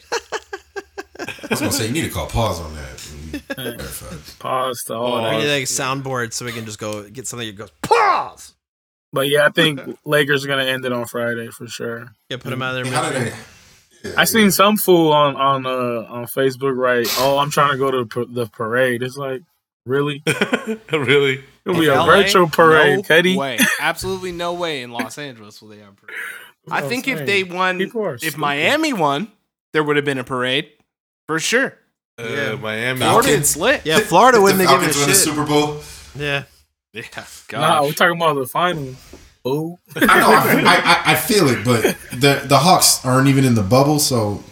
I 1.20 1.46
was 1.50 1.60
gonna 1.60 1.72
say 1.72 1.86
you 1.86 1.92
need 1.92 2.04
to 2.04 2.10
call 2.10 2.26
pause 2.26 2.60
on 2.60 2.74
that. 2.74 4.36
Pause 4.38 4.84
to 4.84 4.94
all 4.94 5.16
We 5.22 5.30
need 5.38 5.52
like 5.52 5.62
a 5.62 5.66
soundboard 5.66 6.32
so 6.32 6.44
we 6.44 6.52
can 6.52 6.64
just 6.64 6.78
go 6.78 7.08
get 7.08 7.26
something 7.26 7.46
that 7.48 7.56
goes 7.56 7.70
pause. 7.82 8.54
But 9.12 9.28
yeah, 9.28 9.46
I 9.46 9.50
think 9.50 9.80
Lakers 10.04 10.44
are 10.44 10.48
gonna 10.48 10.64
end 10.64 10.84
it 10.84 10.92
on 10.92 11.06
Friday 11.06 11.48
for 11.48 11.66
sure. 11.66 12.12
Yeah, 12.28 12.36
put 12.38 12.50
them 12.50 12.62
out 12.62 12.76
of 12.76 12.84
their 12.84 12.92
How 12.94 13.10
did 13.10 13.22
misery. 13.22 13.30
they? 14.02 14.14
I 14.16 14.24
seen 14.24 14.50
some 14.50 14.76
fool 14.76 15.12
on 15.12 15.36
on 15.36 15.66
uh, 15.66 16.06
on 16.08 16.24
Facebook 16.26 16.76
right. 16.76 17.06
Oh, 17.18 17.38
I'm 17.38 17.50
trying 17.50 17.72
to 17.72 17.78
go 17.78 17.90
to 18.04 18.24
the 18.26 18.46
parade. 18.46 19.02
It's 19.02 19.16
like 19.16 19.42
really, 19.84 20.22
really? 20.92 21.44
it'll 21.66 21.80
be 21.80 21.86
a 21.88 21.94
LA? 21.94 22.06
virtual 22.06 22.48
parade, 22.48 22.96
no 22.98 23.02
Teddy. 23.02 23.36
way, 23.36 23.58
absolutely 23.80 24.32
no 24.32 24.54
way 24.54 24.82
in 24.82 24.90
Los 24.92 25.18
Angeles 25.18 25.60
will 25.60 25.68
they 25.68 25.78
have 25.78 25.90
a 25.90 25.94
parade. 25.94 26.16
I 26.70 26.78
I'm 26.82 26.88
think 26.88 27.08
if 27.08 27.26
they 27.26 27.42
won, 27.44 27.80
if. 27.80 28.36
Miami 28.38 28.92
won, 28.92 29.30
there 29.72 29.82
would 29.82 29.96
have 29.96 30.04
been 30.04 30.18
a 30.18 30.24
parade 30.24 30.70
for 31.30 31.38
sure. 31.38 31.78
Uh, 32.18 32.56
Miami. 32.60 32.98
Florida, 32.98 33.44
lit. 33.56 33.82
Yeah, 33.84 34.00
Florida 34.12 34.38
If 34.38 34.42
wouldn't 34.42 34.58
the 34.62 34.66
have 34.66 34.80
given 34.80 34.90
a 34.90 34.92
Falcons 34.92 34.96
win 34.98 35.08
the. 35.08 35.14
Super 35.14 35.46
Bowl. 35.46 35.80
Yeah, 36.18 36.42
Yeah, 36.92 37.24
Nah, 37.52 37.82
we're 37.84 37.92
talking 37.92 38.16
about 38.16 38.34
the 38.34 38.46
final. 38.46 38.96
Oh, 39.44 39.78
I 39.94 40.00
know. 40.06 40.66
I, 40.68 40.74
I, 40.74 41.12
I 41.12 41.14
feel 41.14 41.48
it, 41.48 41.64
but 41.64 41.96
the 42.10 42.42
the 42.46 42.58
Hawks 42.58 43.06
aren't 43.06 43.28
even 43.28 43.44
in 43.44 43.54
the 43.54 43.62
bubble, 43.62 44.00
so. 44.00 44.42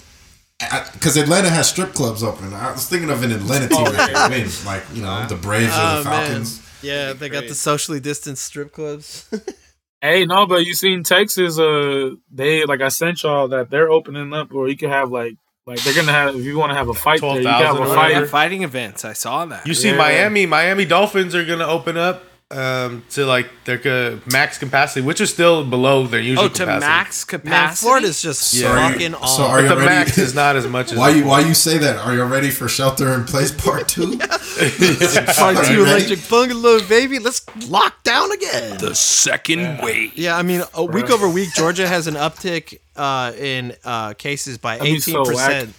Because 0.93 1.17
Atlanta 1.17 1.51
has 1.51 1.69
strip 1.69 1.95
clubs 1.95 2.23
open. 2.23 2.55
I 2.55 2.71
was 2.73 2.89
thinking 2.89 3.11
of 3.11 3.25
an 3.25 3.33
Atlanta 3.33 3.69
team 3.69 3.85
that 3.85 4.11
could 4.13 4.31
win, 4.31 4.49
like 4.65 4.85
you 4.95 5.03
know 5.03 5.27
the 5.27 5.35
Braves 5.35 5.73
or 5.77 5.81
Oh, 5.81 5.99
the 5.99 6.05
Falcons. 6.05 6.63
yeah, 6.81 7.13
they 7.13 7.29
got 7.29 7.49
the 7.49 7.55
socially 7.57 7.99
distanced 8.01 8.45
strip 8.45 8.73
clubs. 8.73 9.29
hey, 10.01 10.25
no, 10.27 10.47
but 10.47 10.65
you 10.65 10.75
seen 10.75 11.03
Texas? 11.03 11.59
Uh, 11.59 12.11
they 12.33 12.65
like 12.65 12.81
I 12.81 12.89
sent 12.89 13.25
y'all 13.25 13.49
that 13.49 13.69
they're 13.69 13.91
opening 13.91 14.33
up, 14.33 14.53
or 14.55 14.69
you 14.69 14.77
can 14.77 14.91
have 14.91 15.11
like 15.11 15.35
like 15.69 15.83
they're 15.85 15.95
gonna 15.95 16.13
have 16.13 16.35
if 16.35 16.45
you 16.45 16.59
want 16.59 16.71
to 16.71 16.77
have 16.77 16.89
a 16.89 16.95
fight 16.95 17.21
there, 17.21 17.37
you 17.37 17.43
can 17.43 17.53
have 17.67 17.77
a 17.77 17.81
or 17.81 17.95
fight. 17.95 18.13
yeah, 18.13 18.25
fighting 18.27 18.63
events. 18.63 19.05
I 19.05 19.13
saw 19.13 19.45
that. 19.47 19.67
You 19.67 19.75
see, 19.75 19.91
Yeah. 19.91 19.97
Miami, 19.97 20.47
Miami 20.47 20.85
Dolphins 20.85 21.35
are 21.35 21.45
gonna 21.45 21.67
open 21.67 21.97
up 21.97 22.25
um, 22.51 23.05
to 23.11 23.27
like 23.27 23.49
their 23.67 23.77
ca- 23.77 24.21
max 24.33 24.57
capacity, 24.57 25.03
which 25.03 25.21
is 25.21 25.29
still 25.31 25.65
below 25.67 26.07
their 26.07 26.21
usual 26.21 26.45
oh, 26.47 26.49
to 26.49 26.55
capacity. 26.65 26.87
max 26.87 27.25
capacity. 27.25 27.51
Man, 27.51 27.75
Florida's 27.75 28.23
just 28.23 28.55
Yeah. 28.55 28.91
fucking 28.91 29.13
So 29.13 29.19
on. 29.45 29.51
are 29.51 29.57
But 29.57 29.63
you 29.65 29.69
the 29.69 29.77
ready? 29.77 29.87
max 29.87 30.17
is 30.17 30.35
not 30.35 30.57
as 30.57 30.67
much 30.67 30.93
as 30.93 30.97
Why 31.03 31.11
you 31.11 31.27
why 31.27 31.41
you 31.41 31.53
say 31.53 31.77
that? 31.77 31.97
Are 31.99 32.15
you 32.15 32.25
ready 32.25 32.49
for 32.51 32.67
Shelter 32.67 33.13
in 33.13 33.25
Place 33.27 33.53
Part 33.53 33.87
Two? 33.89 34.17
Part 34.19 35.65
two 35.67 35.75
you 35.75 35.85
ready? 35.85 36.05
electric 36.05 36.29
bungalow, 36.29 36.81
baby. 36.89 37.19
Let's 37.19 37.43
lock 37.69 38.03
down 38.03 38.33
again. 38.33 38.79
the 38.79 38.95
second 38.95 39.81
wave. 39.83 40.17
Yeah, 40.17 40.37
I 40.37 40.43
mean, 40.43 40.63
a 40.75 40.85
week 40.85 41.11
over 41.11 41.29
week, 41.29 41.51
Georgia 41.55 41.87
has 41.87 42.07
an 42.07 42.15
uptick 42.15 42.79
uh, 42.99 43.33
in 43.39 43.75
uh, 43.85 44.15
cases 44.15 44.59
by 44.59 44.79
eighteen 44.81 45.25
percent. 45.25 45.75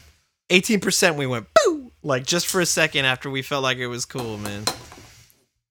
Eighteen 0.49 0.79
percent. 0.79 1.17
We 1.17 1.27
went 1.27 1.47
boo, 1.65 1.91
like 2.01 2.25
just 2.25 2.47
for 2.47 2.61
a 2.61 2.65
second 2.65 3.05
after 3.05 3.29
we 3.29 3.41
felt 3.41 3.63
like 3.63 3.77
it 3.77 3.87
was 3.87 4.05
cool, 4.05 4.37
man. 4.37 4.63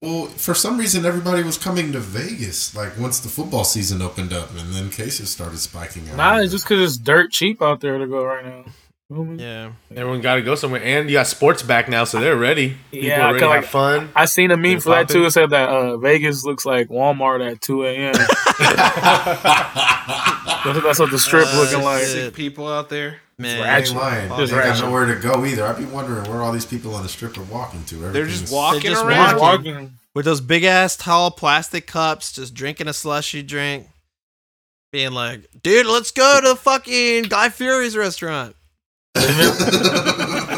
Well, 0.01 0.27
for 0.27 0.53
some 0.53 0.77
reason, 0.77 1.05
everybody 1.05 1.43
was 1.43 1.57
coming 1.57 1.91
to 1.91 1.99
Vegas. 1.99 2.73
Like 2.73 2.97
once 2.97 3.19
the 3.19 3.27
football 3.27 3.65
season 3.65 4.01
opened 4.01 4.31
up, 4.31 4.49
and 4.51 4.73
then 4.73 4.89
cases 4.89 5.29
started 5.29 5.59
spiking 5.59 6.07
out. 6.09 6.15
Nah, 6.15 6.37
it's 6.39 6.53
just 6.53 6.63
because 6.65 6.95
it's 6.95 6.97
dirt 6.97 7.31
cheap 7.31 7.61
out 7.61 7.81
there 7.81 7.97
to 7.97 8.07
go 8.07 8.23
right 8.23 8.45
now. 8.45 8.63
You 9.11 9.15
know 9.15 9.21
what 9.21 9.25
I 9.25 9.29
mean? 9.31 9.39
Yeah, 9.39 9.71
Everyone 9.97 10.21
got 10.21 10.35
to 10.35 10.43
go 10.43 10.53
somewhere, 10.53 10.83
and 10.83 11.09
you 11.09 11.15
got 11.17 11.25
sports 11.25 11.63
back 11.63 11.89
now, 11.89 12.03
so 12.03 12.19
they're 12.19 12.35
ready. 12.37 12.77
People 12.91 13.07
Yeah, 13.09 13.23
are 13.23 13.33
ready 13.33 13.39
to 13.39 13.45
kinda 13.45 13.55
have 13.55 13.63
like- 13.63 13.71
fun. 13.71 14.09
I 14.15 14.25
seen 14.25 14.51
a 14.51 14.55
meme 14.55 14.73
Been 14.73 14.79
for 14.81 14.89
that 14.91 15.09
too. 15.09 15.25
It 15.25 15.31
said 15.31 15.49
that 15.49 15.67
uh, 15.67 15.97
Vegas 15.97 16.45
looks 16.45 16.63
like 16.63 16.89
Walmart 16.89 17.43
at 17.51 17.59
2 17.59 17.85
a.m. 17.85 18.13
That's 20.65 20.81
that's 20.83 20.99
what 20.99 21.11
the 21.11 21.19
strip 21.19 21.47
Uh, 21.47 21.59
looking 21.61 21.83
like. 21.83 22.03
Sick 22.03 22.33
people 22.33 22.67
out 22.67 22.89
there. 22.89 23.17
Man, 23.37 23.61
I 23.61 23.79
ain't 23.79 23.95
lying. 23.95 24.29
They 24.29 24.47
got 24.47 24.79
nowhere 24.81 25.05
to 25.05 25.15
go 25.15 25.45
either. 25.45 25.65
I'd 25.65 25.77
be 25.77 25.85
wondering 25.85 26.29
where 26.29 26.41
all 26.41 26.51
these 26.51 26.65
people 26.65 26.93
on 26.95 27.03
the 27.03 27.09
strip 27.09 27.37
are 27.37 27.43
walking 27.43 27.83
to. 27.85 27.95
They're 27.95 28.25
just 28.25 28.43
Everything's- 28.43 28.51
walking 28.51 28.81
just 28.91 29.05
around. 29.05 29.39
walking. 29.39 29.73
walking. 29.75 29.93
with 30.13 30.25
those 30.25 30.41
big 30.41 30.63
ass 30.65 30.97
tall 30.97 31.31
plastic 31.31 31.87
cups, 31.87 32.33
just 32.33 32.53
drinking 32.53 32.87
a 32.89 32.93
slushy 32.93 33.41
drink, 33.41 33.87
being 34.91 35.11
like, 35.11 35.45
"Dude, 35.63 35.85
let's 35.85 36.11
go 36.11 36.41
to 36.41 36.55
fucking 36.55 37.23
Guy 37.25 37.47
Fieri's 37.49 37.95
restaurant." 37.95 38.55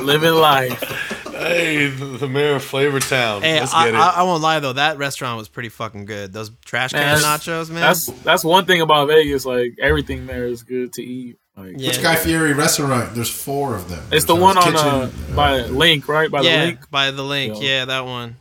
Living 0.02 0.34
life. 0.34 1.21
Hey, 1.42 1.88
the 1.88 2.28
mayor 2.28 2.56
of 2.56 2.64
Flavor 2.64 3.00
Town. 3.00 3.42
Hey, 3.42 3.60
Let's 3.60 3.74
I, 3.74 3.86
get 3.86 3.96
it. 3.96 3.98
I, 3.98 4.10
I 4.18 4.24
won't 4.24 4.42
lie 4.42 4.60
though, 4.60 4.74
that 4.74 4.98
restaurant 4.98 5.38
was 5.38 5.48
pretty 5.50 5.70
fucking 5.70 6.06
good. 6.06 6.34
Those 6.34 6.52
trash 6.66 6.92
can 6.92 7.00
Man, 7.02 7.18
nachos, 7.18 7.70
man. 7.70 7.82
That's 7.82 8.06
that's 8.24 8.44
one 8.44 8.66
thing 8.66 8.82
about 8.82 9.08
Vegas. 9.08 9.46
Like 9.46 9.76
everything 9.82 10.28
there 10.28 10.46
is 10.46 10.64
good 10.64 10.94
to 10.94 11.04
eat. 11.04 11.38
Like 11.58 11.76
Yeah. 11.78 11.88
Which 11.90 12.02
Guy 12.02 12.16
Fieri 12.16 12.54
restaurant? 12.54 13.14
There's 13.16 13.30
four 13.30 13.76
of 13.76 13.90
them. 13.90 14.04
it's 14.12 14.26
the 14.26 14.36
one 14.36 14.58
on 14.58 14.64
Hell's 14.74 14.82
uh, 14.84 15.10
Kitchen, 15.10 15.36
by 15.36 15.62
LINQ, 15.64 16.08
right? 16.08 16.32
By 16.32 16.42
yeah, 16.42 16.66
the 16.66 16.72
LINQ. 16.74 16.90
by 16.92 17.12
the 17.12 17.24
LINQ. 17.24 17.48
Yo. 17.56 17.62
Yeah, 17.62 17.86
that 17.86 18.06
one. 18.06 18.36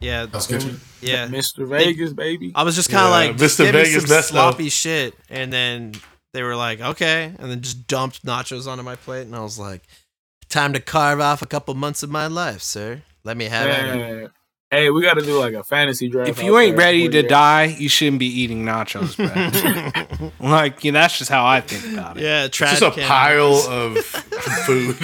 Yeah, 0.00 0.26
Hell's 0.26 0.46
Kitchen. 0.46 0.80
yeah. 1.00 1.26
Mr. 1.26 1.68
Vegas, 1.68 2.12
baby. 2.12 2.52
I 2.54 2.62
was 2.62 2.76
just 2.76 2.88
kind 2.90 3.04
of 3.04 3.10
Yeah, 3.10 3.28
like, 3.30 3.36
just 3.36 3.58
Mr. 3.58 3.64
give 3.64 3.74
Vegas 3.74 4.04
some 4.06 4.16
Nesto. 4.16 4.22
sloppy 4.30 4.68
shit, 4.68 5.14
and 5.28 5.52
then 5.52 5.94
they 6.32 6.42
were 6.42 6.54
like, 6.56 6.80
okay, 6.80 7.32
and 7.38 7.50
then 7.50 7.60
just 7.62 7.86
dumped 7.88 8.24
nachos 8.24 8.66
onto 8.70 8.84
my 8.84 8.94
plate, 8.96 9.22
and 9.22 9.34
I 9.34 9.40
was 9.40 9.58
like, 9.58 9.82
time 10.48 10.72
to 10.72 10.80
carve 10.80 11.20
off 11.20 11.42
a 11.42 11.46
couple 11.46 11.74
months 11.74 12.02
of 12.02 12.10
my 12.10 12.26
life, 12.26 12.62
sir. 12.62 13.02
Let 13.24 13.36
me 13.36 13.46
have 13.46 13.66
it. 13.68 14.30
Hey, 14.70 14.90
we 14.90 15.00
got 15.00 15.14
to 15.14 15.22
do 15.22 15.38
like 15.38 15.54
a 15.54 15.62
fantasy 15.64 16.08
draft. 16.10 16.28
If 16.28 16.42
you 16.42 16.58
ain't 16.58 16.76
ready 16.76 17.08
to 17.08 17.22
you- 17.22 17.28
die, 17.28 17.64
you 17.78 17.88
shouldn't 17.88 18.18
be 18.18 18.26
eating 18.26 18.64
nachos, 18.66 19.16
bro. 19.16 20.30
like, 20.46 20.84
yeah, 20.84 20.92
that's 20.92 21.16
just 21.18 21.30
how 21.30 21.46
I 21.46 21.62
think 21.62 21.94
about 21.94 22.18
it. 22.18 22.22
Yeah, 22.22 22.48
trash 22.48 22.72
It's 22.72 22.80
just 22.80 22.96
a 22.98 23.00
can. 23.00 23.08
pile 23.08 23.54
of 23.54 23.96
food. 24.66 24.96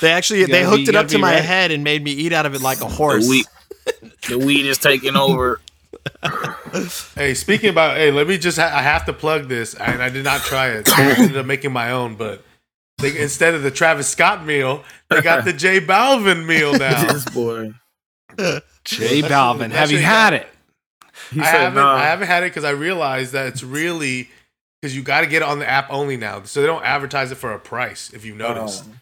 They 0.00 0.12
actually 0.12 0.44
they 0.44 0.62
gotta 0.62 0.66
hooked 0.66 0.84
be- 0.84 0.88
it 0.90 0.94
up 0.94 1.06
gotta 1.06 1.18
my 1.18 1.32
ready. 1.34 1.46
head 1.46 1.70
and 1.72 1.82
made 1.82 2.04
me 2.04 2.12
eat 2.12 2.32
out 2.32 2.46
of 2.46 2.54
it 2.54 2.60
like 2.60 2.80
a 2.80 2.86
horse. 2.88 3.24
The 3.26 3.30
weed, 3.30 3.46
the 4.28 4.38
weed 4.38 4.66
is 4.66 4.78
taking 4.78 5.16
over. 5.16 5.60
hey, 7.16 7.34
speaking 7.34 7.70
about, 7.70 7.96
hey, 7.96 8.12
let 8.12 8.28
me 8.28 8.38
just, 8.38 8.56
ha- 8.58 8.70
I 8.72 8.82
have 8.82 9.04
to 9.06 9.12
plug 9.12 9.48
this, 9.48 9.74
and 9.74 10.00
I 10.02 10.08
did 10.10 10.24
not 10.24 10.42
try 10.42 10.68
it. 10.68 10.88
I 10.96 11.12
ended 11.18 11.36
up 11.36 11.46
making 11.46 11.72
my 11.72 11.90
own, 11.90 12.14
but 12.14 12.44
they, 12.98 13.20
instead 13.20 13.54
of 13.54 13.62
the 13.62 13.70
Travis 13.70 14.08
Scott 14.08 14.44
meal, 14.44 14.82
they 15.10 15.20
got 15.22 15.44
the 15.44 15.52
J 15.54 15.80
Balvin 15.80 16.46
meal 16.46 16.72
now. 16.78 17.12
this 17.12 17.24
boy. 17.26 17.72
J 18.84 19.22
Balvin, 19.22 19.70
have 19.70 19.90
you 19.90 19.98
had 19.98 20.32
it? 20.34 20.48
He 21.32 21.40
I 21.40 21.44
said, 21.44 21.52
haven't, 21.60 21.74
nah. 21.82 21.94
I 21.94 22.04
haven't 22.04 22.28
had 22.28 22.42
it 22.42 22.46
because 22.50 22.64
I 22.64 22.70
realized 22.70 23.32
that 23.32 23.46
it's 23.48 23.62
really 23.62 24.28
because 24.80 24.94
you 24.94 25.02
got 25.02 25.22
to 25.22 25.26
get 25.26 25.42
it 25.42 25.48
on 25.48 25.58
the 25.58 25.68
app 25.68 25.86
only 25.90 26.16
now, 26.16 26.42
so 26.44 26.60
they 26.60 26.66
don't 26.66 26.84
advertise 26.84 27.32
it 27.32 27.36
for 27.36 27.52
a 27.52 27.58
price. 27.58 28.12
If 28.12 28.24
you 28.24 28.34
oh, 28.34 28.36
noticed, 28.36 28.84
Oh. 28.86 28.92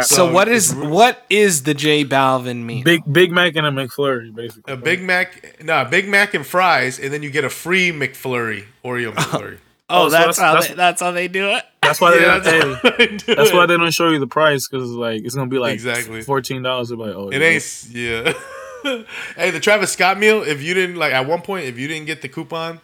So 0.02 0.32
what 0.32 0.48
it's 0.48 0.68
is 0.70 0.74
re- 0.74 0.86
what 0.86 1.24
is 1.28 1.64
the 1.64 1.74
J 1.74 2.04
Balvin 2.04 2.62
meal? 2.64 2.84
Big 2.84 3.02
Big 3.10 3.32
Mac 3.32 3.54
and 3.56 3.66
a 3.66 3.70
McFlurry, 3.70 4.34
basically. 4.34 4.72
a 4.72 4.76
Big 4.76 5.02
Mac, 5.02 5.62
no, 5.62 5.82
a 5.82 5.84
Big 5.84 6.08
Mac 6.08 6.32
and 6.34 6.46
fries, 6.46 6.98
and 6.98 7.12
then 7.12 7.22
you 7.22 7.30
get 7.30 7.44
a 7.44 7.50
free 7.50 7.90
McFlurry, 7.90 8.64
Oreo 8.84 9.08
oh, 9.08 9.12
McFlurry. 9.20 9.58
oh, 9.88 10.04
Oh, 10.06 10.08
so 10.08 10.10
that's, 10.10 10.38
that's- 10.38 10.38
how 10.38 10.52
that's- 10.54 10.68
they, 10.68 10.74
that's 10.74 11.00
how 11.02 11.10
they 11.10 11.28
do 11.28 11.50
it. 11.50 11.64
That's 11.84 12.00
why 12.00 12.10
they 12.12 12.22
Yeah, 12.22 12.38
don't. 12.38 12.82
that's, 12.82 12.96
Hey, 12.96 13.08
why 13.34 13.34
that's 13.36 13.52
why 13.52 13.66
they 13.66 13.76
don't 13.76 13.90
show 13.92 14.10
you 14.10 14.18
the 14.18 14.26
price 14.26 14.66
because 14.68 14.90
like 14.90 15.22
it's 15.24 15.34
gonna 15.34 15.48
be 15.50 15.58
like 15.58 15.74
Exactly. 15.74 16.22
fourteen 16.22 16.62
dollars. 16.62 16.90
Like 16.90 17.14
oh, 17.14 17.30
It 17.30 17.40
yeah. 17.40 17.46
ain't, 17.48 17.86
yeah. 17.90 18.32
hey, 19.36 19.50
the 19.50 19.60
Travis 19.60 19.92
Scott 19.92 20.18
meal. 20.18 20.42
If 20.42 20.62
you 20.62 20.74
didn't 20.74 20.96
like 20.96 21.12
at 21.12 21.26
one 21.26 21.40
point, 21.42 21.66
if 21.66 21.78
you 21.78 21.88
didn't 21.88 22.06
get 22.06 22.22
the 22.22 22.28
coupon 22.28 22.80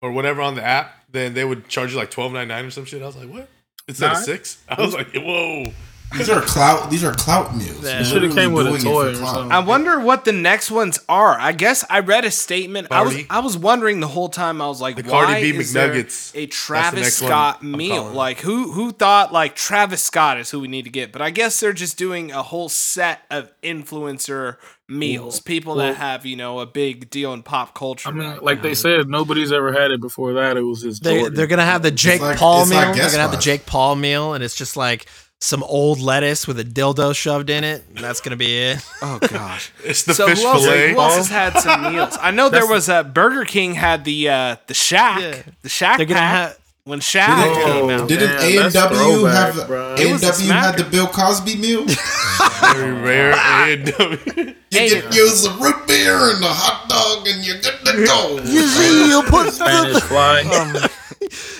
or 0.00 0.12
whatever 0.12 0.40
on 0.42 0.54
the 0.54 0.64
app, 0.64 0.94
then 1.10 1.34
they 1.34 1.44
would 1.44 1.68
charge 1.68 1.92
you 1.92 1.98
like 1.98 2.10
twelve 2.10 2.32
ninety 2.32 2.48
nine 2.54 2.64
or 2.64 2.70
some 2.70 2.84
shit. 2.84 3.02
I 3.02 3.06
was 3.06 3.16
like, 3.16 3.28
what? 3.28 3.48
Instead 3.88 4.12
of 4.12 4.18
six, 4.18 4.62
I 4.68 4.80
was 4.80 4.94
like, 4.94 5.12
whoa. 5.14 5.64
These 6.12 6.30
are 6.30 6.40
clout. 6.42 6.90
These 6.90 7.04
are 7.04 7.12
clout 7.12 7.56
meals. 7.56 7.82
Yeah. 7.84 8.02
Should've 8.02 8.34
came 8.34 8.52
with 8.52 8.66
a 8.66 8.78
toy 8.78 9.18
or 9.18 9.52
I 9.52 9.60
wonder 9.60 10.00
what 10.00 10.24
the 10.24 10.32
next 10.32 10.70
ones 10.70 10.98
are. 11.08 11.38
I 11.38 11.52
guess 11.52 11.84
I 11.88 12.00
read 12.00 12.24
a 12.24 12.30
statement. 12.30 12.88
I 12.90 13.02
was 13.02 13.16
I 13.30 13.40
was 13.40 13.56
wondering 13.56 14.00
the 14.00 14.08
whole 14.08 14.28
time. 14.28 14.60
I 14.60 14.66
was 14.66 14.80
like, 14.80 14.96
The 14.96 15.02
why 15.02 15.24
Cardi 15.26 15.52
B 15.52 15.58
is 15.58 15.72
there 15.72 15.92
a 15.92 16.02
That's 16.02 16.32
the 16.32 16.46
Travis 16.46 17.16
Scott 17.16 17.62
meal? 17.62 18.04
Like 18.04 18.40
who 18.40 18.72
who 18.72 18.92
thought 18.92 19.32
like 19.32 19.54
Travis 19.54 20.02
Scott 20.02 20.38
is 20.38 20.50
who 20.50 20.60
we 20.60 20.68
need 20.68 20.84
to 20.84 20.90
get? 20.90 21.12
But 21.12 21.22
I 21.22 21.30
guess 21.30 21.60
they're 21.60 21.72
just 21.72 21.98
doing 21.98 22.30
a 22.30 22.42
whole 22.42 22.68
set 22.68 23.20
of 23.30 23.52
influencer 23.62 24.56
meals. 24.88 25.40
People 25.40 25.76
that 25.76 25.96
have 25.96 26.26
you 26.26 26.36
know 26.36 26.60
a 26.60 26.66
big 26.66 27.10
deal 27.10 27.32
in 27.32 27.42
pop 27.42 27.74
culture. 27.74 28.08
I 28.08 28.12
mean, 28.12 28.28
right 28.28 28.42
like 28.42 28.58
now. 28.58 28.62
they 28.62 28.74
said, 28.74 29.08
nobody's 29.08 29.52
ever 29.52 29.72
had 29.72 29.90
it 29.90 30.00
before 30.00 30.34
that. 30.34 30.56
It 30.56 30.62
was 30.62 30.82
just 30.82 31.02
they, 31.02 31.28
they're 31.28 31.46
gonna 31.46 31.64
have 31.64 31.82
the 31.82 31.90
Jake 31.90 32.20
like- 32.20 32.38
Paul 32.38 32.66
meal. 32.66 32.78
like 32.78 32.96
they're 32.96 33.10
gonna 33.10 33.22
have 33.22 33.30
the. 33.30 33.38
Jake 33.42 33.66
Paul 33.66 33.96
meal, 33.96 34.34
and 34.34 34.44
it's 34.44 34.54
just 34.54 34.76
like 34.76 35.06
some 35.42 35.62
old 35.64 35.98
lettuce 36.00 36.46
with 36.46 36.58
a 36.60 36.64
dildo 36.64 37.14
shoved 37.14 37.50
in 37.50 37.64
it. 37.64 37.82
And 37.96 37.98
that's 38.04 38.20
gonna 38.20 38.36
be 38.36 38.56
it. 38.58 38.78
oh 39.02 39.18
gosh. 39.18 39.72
It's 39.84 40.04
the 40.04 40.14
so 40.14 40.28
fish 40.28 40.40
who 40.40 40.46
else, 40.46 40.64
fillet. 40.64 40.92
who 40.92 41.00
else 41.00 41.16
has 41.16 41.28
had 41.28 41.58
some 41.58 41.92
meals? 41.92 42.16
I 42.20 42.30
know 42.30 42.48
there 42.48 42.66
was 42.66 42.88
a 42.88 43.02
Burger 43.02 43.44
King 43.44 43.74
had 43.74 44.04
the 44.04 44.28
uh, 44.28 44.56
the 44.68 44.74
Shaq, 44.74 45.20
Yeah. 45.20 45.42
the 45.62 45.68
Shaq 45.68 45.96
They're 45.96 46.06
gonna 46.06 46.20
have. 46.20 46.58
when 46.84 47.00
Shaq 47.00 47.26
Didn't- 47.44 47.64
came 47.64 47.90
out. 47.90 48.08
Didn't 48.08 48.28
man, 48.30 48.40
A 48.40 48.64
and 48.64 48.72
W 48.72 49.24
have 49.24 49.56
the 49.56 49.64
bro. 49.64 49.94
A 49.94 50.00
and 50.00 50.12
was 50.12 50.22
a 50.22 50.26
W 50.32 50.50
had 50.52 50.76
the. 50.78 50.84
Bill 50.84 51.06
Cosby 51.08 51.56
meal? 51.56 51.80
you 51.90 51.96
Very 52.74 52.92
rare. 52.92 53.32
A&W. 53.32 54.54
get 54.70 55.12
use 55.14 55.42
the 55.42 55.50
root 55.60 55.86
beer 55.88 56.14
and 56.30 56.42
the 56.42 56.48
hot 56.48 56.88
dog, 56.88 57.26
and 57.26 57.44
you're 57.44 57.58
good 57.58 57.78
to 57.84 58.06
go. 58.06 58.38
You 58.44 58.66
see, 58.68 59.08
you 59.08 59.22
put 59.24 59.52
Spanish 59.52 59.94
the, 59.94 60.00
fly. 60.02 60.42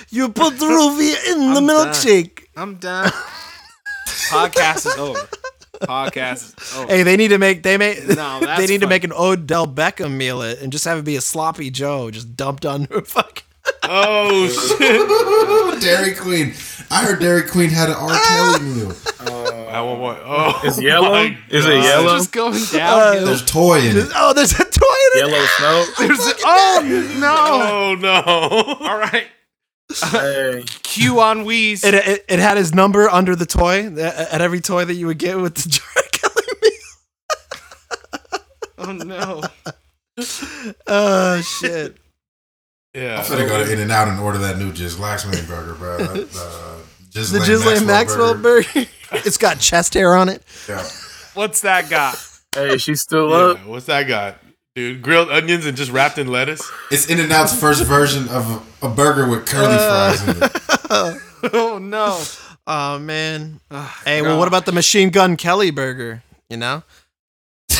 you 0.09 0.29
put 0.29 0.57
the 0.57 0.65
roofie 0.65 1.31
in 1.33 1.39
the 1.53 1.57
I'm 1.57 1.67
done. 1.67 1.87
milkshake. 1.87 2.43
I'm 2.55 2.75
done. 2.75 3.11
Podcast 4.33 4.85
is 4.87 4.97
over. 4.97 5.19
Podcast 5.81 6.61
is 6.61 6.75
over. 6.77 6.87
Hey, 6.87 7.03
they 7.03 7.17
need 7.17 7.29
to 7.29 7.37
make 7.37 7.63
they 7.63 7.77
make 7.77 8.07
No, 8.07 8.39
that's 8.41 8.59
they 8.61 8.67
need 8.67 8.81
to 8.81 8.87
make 8.87 9.03
an 9.03 9.11
Odell 9.13 9.67
Beckham 9.67 10.11
meal 10.17 10.41
it 10.41 10.61
and 10.61 10.71
just 10.71 10.85
have 10.85 10.97
it 10.97 11.03
be 11.05 11.15
a 11.15 11.21
sloppy 11.21 11.69
Joe 11.69 12.09
just 12.11 12.35
dumped 12.35 12.65
on 12.65 12.85
her 12.85 13.01
fuck. 13.05 13.43
Oh 13.83 14.47
shit! 14.49 15.81
Dairy 15.81 16.13
Queen. 16.15 16.53
I 16.91 17.05
heard 17.05 17.19
Dairy 17.21 17.43
Queen 17.47 17.69
had 17.69 17.89
an 17.89 17.95
R. 17.95 18.09
Kelly 18.27 18.59
meal. 18.75 18.91
Uh, 19.21 19.65
I 19.67 19.81
want 19.81 19.99
one. 20.01 20.17
Oh, 20.23 20.59
It's 20.65 20.81
yellow? 20.81 21.23
Is 21.49 21.65
it 21.65 21.69
God. 21.69 21.83
yellow? 21.83 22.17
just 22.17 22.31
going 22.33 22.61
downhill. 22.73 23.25
There's 23.25 23.45
toy 23.45 23.79
in 23.79 23.97
it. 23.97 24.09
Oh, 24.15 24.33
there's 24.33 24.51
a 24.51 24.65
toy 24.65 24.65
in 24.65 25.11
it. 25.13 25.27
Yellow 25.27 25.45
snow. 25.57 25.85
There's 25.97 26.19
a- 26.27 26.35
oh 26.45 27.15
no! 27.19 27.35
Oh 27.71 27.95
no! 27.95 28.85
All 28.87 28.97
right, 28.97 29.27
hey, 30.01 30.63
Q 30.83 31.19
on 31.19 31.45
Wheeze. 31.45 31.83
It, 31.83 31.93
it, 31.93 32.25
it 32.27 32.39
had 32.39 32.57
his 32.57 32.73
number 32.73 33.09
under 33.09 33.35
the 33.35 33.45
toy 33.45 33.87
at 33.87 34.41
every 34.41 34.61
toy 34.61 34.85
that 34.85 34.93
you 34.95 35.07
would 35.07 35.17
get 35.19 35.37
with 35.39 35.55
the 35.55 35.79
R. 35.95 36.03
Kelly 36.11 36.45
meal. 36.61 36.79
Oh 38.77 38.91
no! 38.91 39.41
Oh 40.87 41.41
shit! 41.41 41.97
Yeah. 42.93 43.17
I'm 43.19 43.23
finna 43.25 43.47
go 43.47 43.63
to 43.65 43.71
In 43.71 43.79
and 43.79 43.91
Out 43.91 44.07
and 44.07 44.19
order 44.19 44.37
that 44.39 44.57
new 44.57 44.71
Just 44.71 44.99
Laxman 44.99 45.47
burger, 45.47 45.73
bro. 45.75 45.97
That, 45.97 46.09
uh, 46.35 46.77
The 47.11 47.19
Ghislaine 47.19 47.45
Ghislaine 47.45 47.85
Maxwell 47.87 48.35
burger. 48.35 48.85
it's 49.11 49.37
got 49.37 49.59
chest 49.59 49.93
hair 49.95 50.15
on 50.15 50.29
it. 50.29 50.43
Yeah. 50.69 50.85
What's 51.33 51.61
that 51.61 51.89
got? 51.89 52.23
hey, 52.53 52.77
she's 52.77 53.01
still 53.01 53.29
Yeah, 53.29 53.35
up. 53.35 53.65
What's 53.65 53.85
that 53.87 54.03
got? 54.07 54.37
Dude, 54.75 55.03
grilled 55.03 55.29
onions 55.29 55.65
and 55.67 55.77
just 55.77 55.91
wrapped 55.91 56.17
in 56.17 56.27
lettuce. 56.27 56.69
It's 56.89 57.07
In 57.07 57.19
and 57.19 57.31
Out's 57.31 57.57
first 57.59 57.83
version 57.83 58.27
of 58.29 58.63
a, 58.81 58.87
a 58.87 58.89
burger 58.89 59.29
with 59.29 59.45
curly 59.45 59.75
Uh. 59.79 60.13
fries 60.13 60.27
in 60.27 60.43
it. 60.43 61.21
Oh 61.53 61.77
no! 61.77 62.21
Oh 62.65 62.97
man. 62.99 63.59
Oh, 63.69 64.01
Hey, 64.05 64.21
well, 64.21 64.39
what 64.39 64.47
about 64.47 64.65
the 64.65 64.71
Machine 64.71 65.09
Gun 65.09 65.35
Kelly 65.35 65.71
burger? 65.71 66.23
You 66.49 66.57
know? 66.57 66.83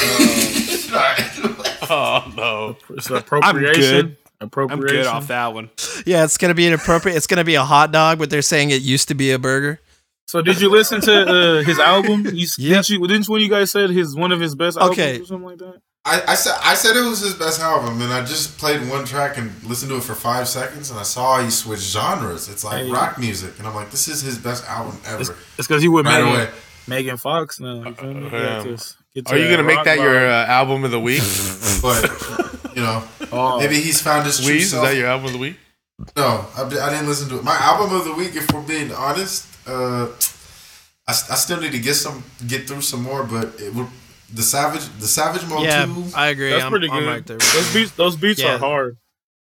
Oh 1.90 2.32
no! 2.38 2.78
It's 2.96 3.10
appropriation. 3.10 3.82
good. 3.82 4.18
Appropriation. 4.40 4.86
I'm 4.98 5.04
good 5.04 5.06
off 5.08 5.28
that 5.28 5.54
one. 5.54 5.70
Yeah, 6.06 6.24
it's 6.24 6.38
gonna 6.38 6.54
be 6.54 6.66
an 6.68 6.74
appropriate. 6.74 7.16
It's 7.16 7.28
gonna 7.28 7.44
be 7.44 7.56
a 7.56 7.64
hot 7.64 7.92
dog, 7.92 8.20
but 8.20 8.30
they're 8.30 8.42
saying 8.42 8.70
it 8.72 8.82
used 8.82 9.08
to 9.10 9.14
be 9.16 9.32
a 9.32 9.40
burger. 9.40 9.80
So 10.28 10.42
did 10.42 10.60
you 10.62 10.70
listen 10.70 11.02
to 11.02 11.60
uh, 11.60 11.64
his 11.64 11.80
album? 11.80 12.26
You, 12.26 12.48
Yep. 12.58 12.58
didn't 12.58 12.90
you? 12.90 13.08
Didn't 13.08 13.28
one 13.30 13.40
of 13.40 13.44
you 13.44 13.50
guys 13.50 13.72
said 13.72 13.90
his 13.90 14.16
one 14.16 14.32
of 14.32 14.40
his 14.40 14.56
best 14.56 14.78
albums 14.78 14.98
Okay. 15.00 15.20
or 15.20 15.26
something 15.26 15.46
like 15.46 15.58
that? 15.60 15.82
I, 16.06 16.22
I 16.28 16.36
said 16.36 16.56
I 16.62 16.74
said 16.74 16.98
it 16.98 17.08
was 17.08 17.22
his 17.22 17.34
best 17.36 17.62
album, 17.62 18.02
and 18.02 18.12
I 18.12 18.26
just 18.26 18.58
played 18.58 18.88
one 18.90 19.06
track 19.06 19.38
and 19.38 19.52
listened 19.64 19.90
to 19.92 19.98
it 19.98 20.04
for 20.04 20.14
five 20.16 20.50
seconds, 20.50 20.90
and 20.92 21.00
I 21.00 21.04
saw 21.04 21.42
he 21.42 21.50
switched 21.50 21.84
genres. 21.84 22.50
It's 22.50 22.64
like 22.66 22.84
Hey. 22.84 22.92
rock 22.92 23.18
music, 23.18 23.58
and 23.58 23.66
I'm 23.68 23.74
like, 23.74 23.90
this 23.90 24.08
is 24.10 24.22
his 24.22 24.38
best 24.38 24.66
album 24.68 25.00
ever. 25.06 25.22
It's 25.22 25.32
because 25.68 25.82
you 25.82 25.92
with 25.94 26.06
right 26.06 26.22
Megan, 26.22 26.34
away. 26.42 26.50
Megan 26.88 27.18
Fox 27.18 27.60
now. 27.62 27.84
You 27.86 27.94
feel 27.94 28.14
me? 28.14 28.30
Yeah. 28.30 28.64
have 28.64 28.64
to 28.64 28.96
get 29.16 29.32
Are 29.32 29.38
you 29.38 29.50
gonna 29.50 29.64
make 29.64 29.78
rock 29.78 29.86
that 29.86 29.98
your 30.00 30.28
uh, 30.28 30.46
album 30.48 30.84
of 30.84 30.92
the 30.92 31.00
week? 31.00 31.22
But 31.82 32.76
you 32.76 32.82
know, 32.82 33.04
Oh. 33.32 33.60
maybe 33.60 33.76
he's 33.76 34.02
found 34.02 34.26
his 34.26 34.40
true 34.44 34.56
Weez, 34.56 34.60
is 34.62 34.72
that 34.74 34.96
your 34.96 35.08
album 35.08 35.28
of 35.28 35.32
the 35.34 35.38
week? 35.40 35.58
No, 36.18 36.46
I, 36.58 36.64
I 36.64 36.90
didn't 36.90 37.08
listen 37.08 37.30
to 37.30 37.38
it. 37.38 37.44
My 37.46 37.56
album 37.56 37.96
of 37.96 38.04
the 38.04 38.14
week, 38.14 38.36
if 38.36 38.52
we're 38.52 38.62
being 38.62 38.92
honest, 38.92 39.46
uh, 39.68 40.08
I, 41.08 41.12
s- 41.12 41.30
I 41.32 41.36
still 41.36 41.62
need 41.62 41.72
to 41.72 41.80
get 41.80 41.94
some 41.94 42.24
get 42.46 42.68
through 42.68 42.82
some 42.82 43.04
more. 43.04 43.24
But 43.24 43.54
it 43.62 43.74
would, 43.74 43.88
the 44.34 44.44
Savage 44.44 44.84
the 45.00 45.08
Savage 45.08 45.46
Mode 45.48 45.64
yeah, 45.64 45.86
two. 45.86 46.06
I 46.16 46.28
agree. 46.28 46.50
That's 46.52 46.64
I'm, 46.66 46.72
pretty 46.72 46.90
I'm 46.90 47.00
good. 47.04 47.08
right 47.08 47.26
there. 47.26 47.38
Those 47.38 47.74
beats, 47.74 47.92
those 47.92 48.16
beats 48.16 48.42
Yeah. 48.42 48.56
are 48.56 48.58
hard. 48.60 48.98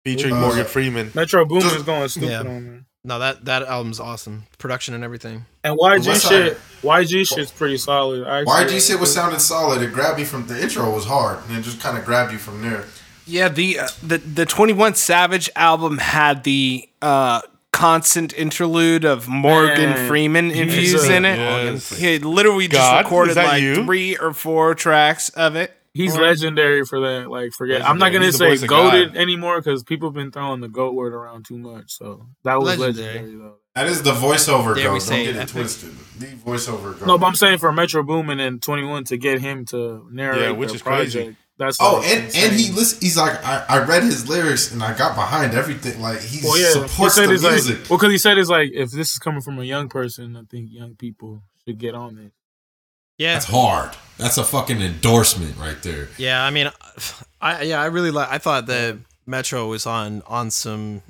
Featuring 0.04 0.34
Uh, 0.34 0.40
Morgan 0.40 0.66
Freeman. 0.66 1.10
Metro 1.14 1.44
Boomin 1.46 1.74
is 1.74 1.82
going 1.82 2.06
stupid 2.08 2.28
Yeah. 2.30 2.38
on 2.40 2.44
there. 2.64 2.80
No, 3.06 3.18
that 3.18 3.44
that 3.46 3.62
album's 3.64 4.00
awesome. 4.00 4.44
Production 4.58 4.94
and 4.94 5.02
everything. 5.04 5.44
And 5.62 5.76
YG 5.78 6.06
West 6.08 6.28
shit, 6.28 6.56
Side. 6.56 6.62
YG 6.82 7.24
shit's 7.24 7.50
pretty 7.52 7.76
solid. 7.76 8.26
I 8.26 8.40
actually- 8.40 8.76
YG 8.78 8.80
shit 8.86 8.98
was 9.00 9.12
sounded 9.12 9.40
solid. 9.40 9.82
It 9.82 9.92
grabbed 9.92 10.18
me 10.18 10.24
from 10.24 10.46
the 10.46 10.60
intro 10.62 10.90
was 10.90 11.04
hard, 11.06 11.38
and 11.48 11.56
it 11.58 11.62
just 11.62 11.80
kind 11.80 11.98
of 11.98 12.04
grabbed 12.04 12.32
you 12.32 12.38
from 12.38 12.62
there. 12.62 12.84
Yeah, 13.26 13.48
the 13.48 13.78
uh, 13.80 13.88
the 14.02 14.18
the 14.18 14.46
Twenty 14.46 14.72
One 14.74 14.94
Savage 14.94 15.48
album 15.56 15.98
had 15.98 16.44
the 16.44 16.88
uh, 17.02 17.40
constant 17.74 18.32
interlude 18.34 19.04
of 19.04 19.28
Morgan 19.28 19.90
Man, 19.90 20.08
Freeman 20.08 20.50
he's 20.50 20.58
infused 20.60 21.10
in 21.10 21.24
it. 21.24 21.36
Yes. 21.36 21.90
He 21.90 22.18
literally 22.20 22.68
just 22.68 23.04
recorded 23.04 23.36
like 23.36 23.60
you? 23.62 23.84
three 23.84 24.16
or 24.16 24.32
four 24.32 24.74
tracks 24.74 25.28
of 25.30 25.56
it. 25.56 25.72
He's 25.92 26.16
legendary 26.16 26.84
for 26.84 27.00
that. 27.00 27.30
Like, 27.30 27.52
forget. 27.52 27.82
I'm 27.88 27.98
not 27.98 28.12
gonna 28.12 28.24
He's 28.26 28.36
say 28.38 28.48
voice 28.48 28.64
goaded 28.64 29.16
anymore 29.16 29.60
because 29.60 29.82
people 29.84 30.08
have 30.08 30.14
been 30.14 30.30
throwing 30.32 30.60
the 30.60 30.68
goat 30.68 30.94
word 30.94 31.12
around 31.12 31.44
too 31.46 31.58
much. 31.58 31.92
So 31.92 32.26
that 32.44 32.60
was 32.60 32.78
Legendary. 32.78 33.14
legendary, 33.14 33.36
though. 33.38 33.54
That 33.74 33.86
is 33.88 34.02
the 34.02 34.12
voiceover 34.12 34.76
Yeah, 34.76 34.84
girl. 34.84 34.98
Don't 35.00 35.08
get 35.08 35.28
it 35.30 35.36
epic. 35.36 35.48
twisted. 35.50 35.90
The 36.18 36.26
voiceover 36.26 36.98
girl. 36.98 37.08
No, 37.08 37.18
but 37.18 37.26
I'm 37.26 37.34
saying 37.34 37.58
for 37.58 37.72
Metro 37.72 38.02
Boomin 38.04 38.38
and 38.40 38.62
21 38.62 39.04
to 39.04 39.16
get 39.16 39.40
him 39.40 39.64
to 39.66 40.08
narrate 40.12 40.40
Yeah, 40.42 40.50
which 40.52 40.68
their 40.68 40.76
is 40.76 40.82
crazy. 40.82 41.36
Project. 41.58 41.78
That's 41.78 41.78
Oh, 41.80 42.02
and, 42.04 42.24
insane. 42.26 42.50
and 42.50 42.52
he 42.60 42.70
listen. 42.72 42.98
He's 43.00 43.16
like, 43.16 43.44
I, 43.44 43.64
I 43.68 43.84
read 43.84 44.02
his 44.02 44.28
lyrics 44.28 44.72
and 44.72 44.82
I 44.82 44.96
got 44.96 45.14
behind 45.14 45.54
everything. 45.54 46.00
Like 46.00 46.20
he 46.20 46.40
Well, 46.46 46.58
yeah, 46.58 46.66
he 46.66 46.72
supports 46.88 47.14
said 47.14 47.26
the 47.28 47.38
music. 47.38 47.80
like 47.80 47.90
well, 47.90 47.98
because 47.98 48.12
he 48.12 48.18
said 48.18 48.38
it's 48.38 48.48
like 48.50 48.70
if 48.72 48.90
this 48.90 49.12
is 49.12 49.18
coming 49.18 49.40
from 49.40 49.58
a 49.58 49.64
young 49.64 49.88
person, 49.88 50.36
I 50.36 50.42
think 50.50 50.70
young 50.72 50.94
people 50.96 51.42
should 51.66 51.78
get 51.78 51.94
on 51.94 52.18
it. 52.18 52.32
Yeah, 53.16 53.34
That's 53.34 53.46
hard. 53.46 53.92
That's 54.18 54.38
a 54.38 54.44
fucking 54.44 54.80
endorsement 54.80 55.56
right 55.56 55.80
there. 55.82 56.08
yeah. 56.18 56.44
I 56.44 56.50
mean, 56.50 56.68
I 57.40 57.62
yeah, 57.62 57.80
I 57.80 57.86
really 57.86 58.10
like. 58.10 58.28
I 58.28 58.38
thought 58.38 58.66
that 58.66 58.98
Metro 59.26 59.68
was 59.68 59.86
on 59.86 60.22
on 60.26 60.50
some. 60.50 61.02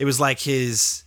It 0.00 0.04
was 0.06 0.18
like 0.18 0.40
his 0.40 1.04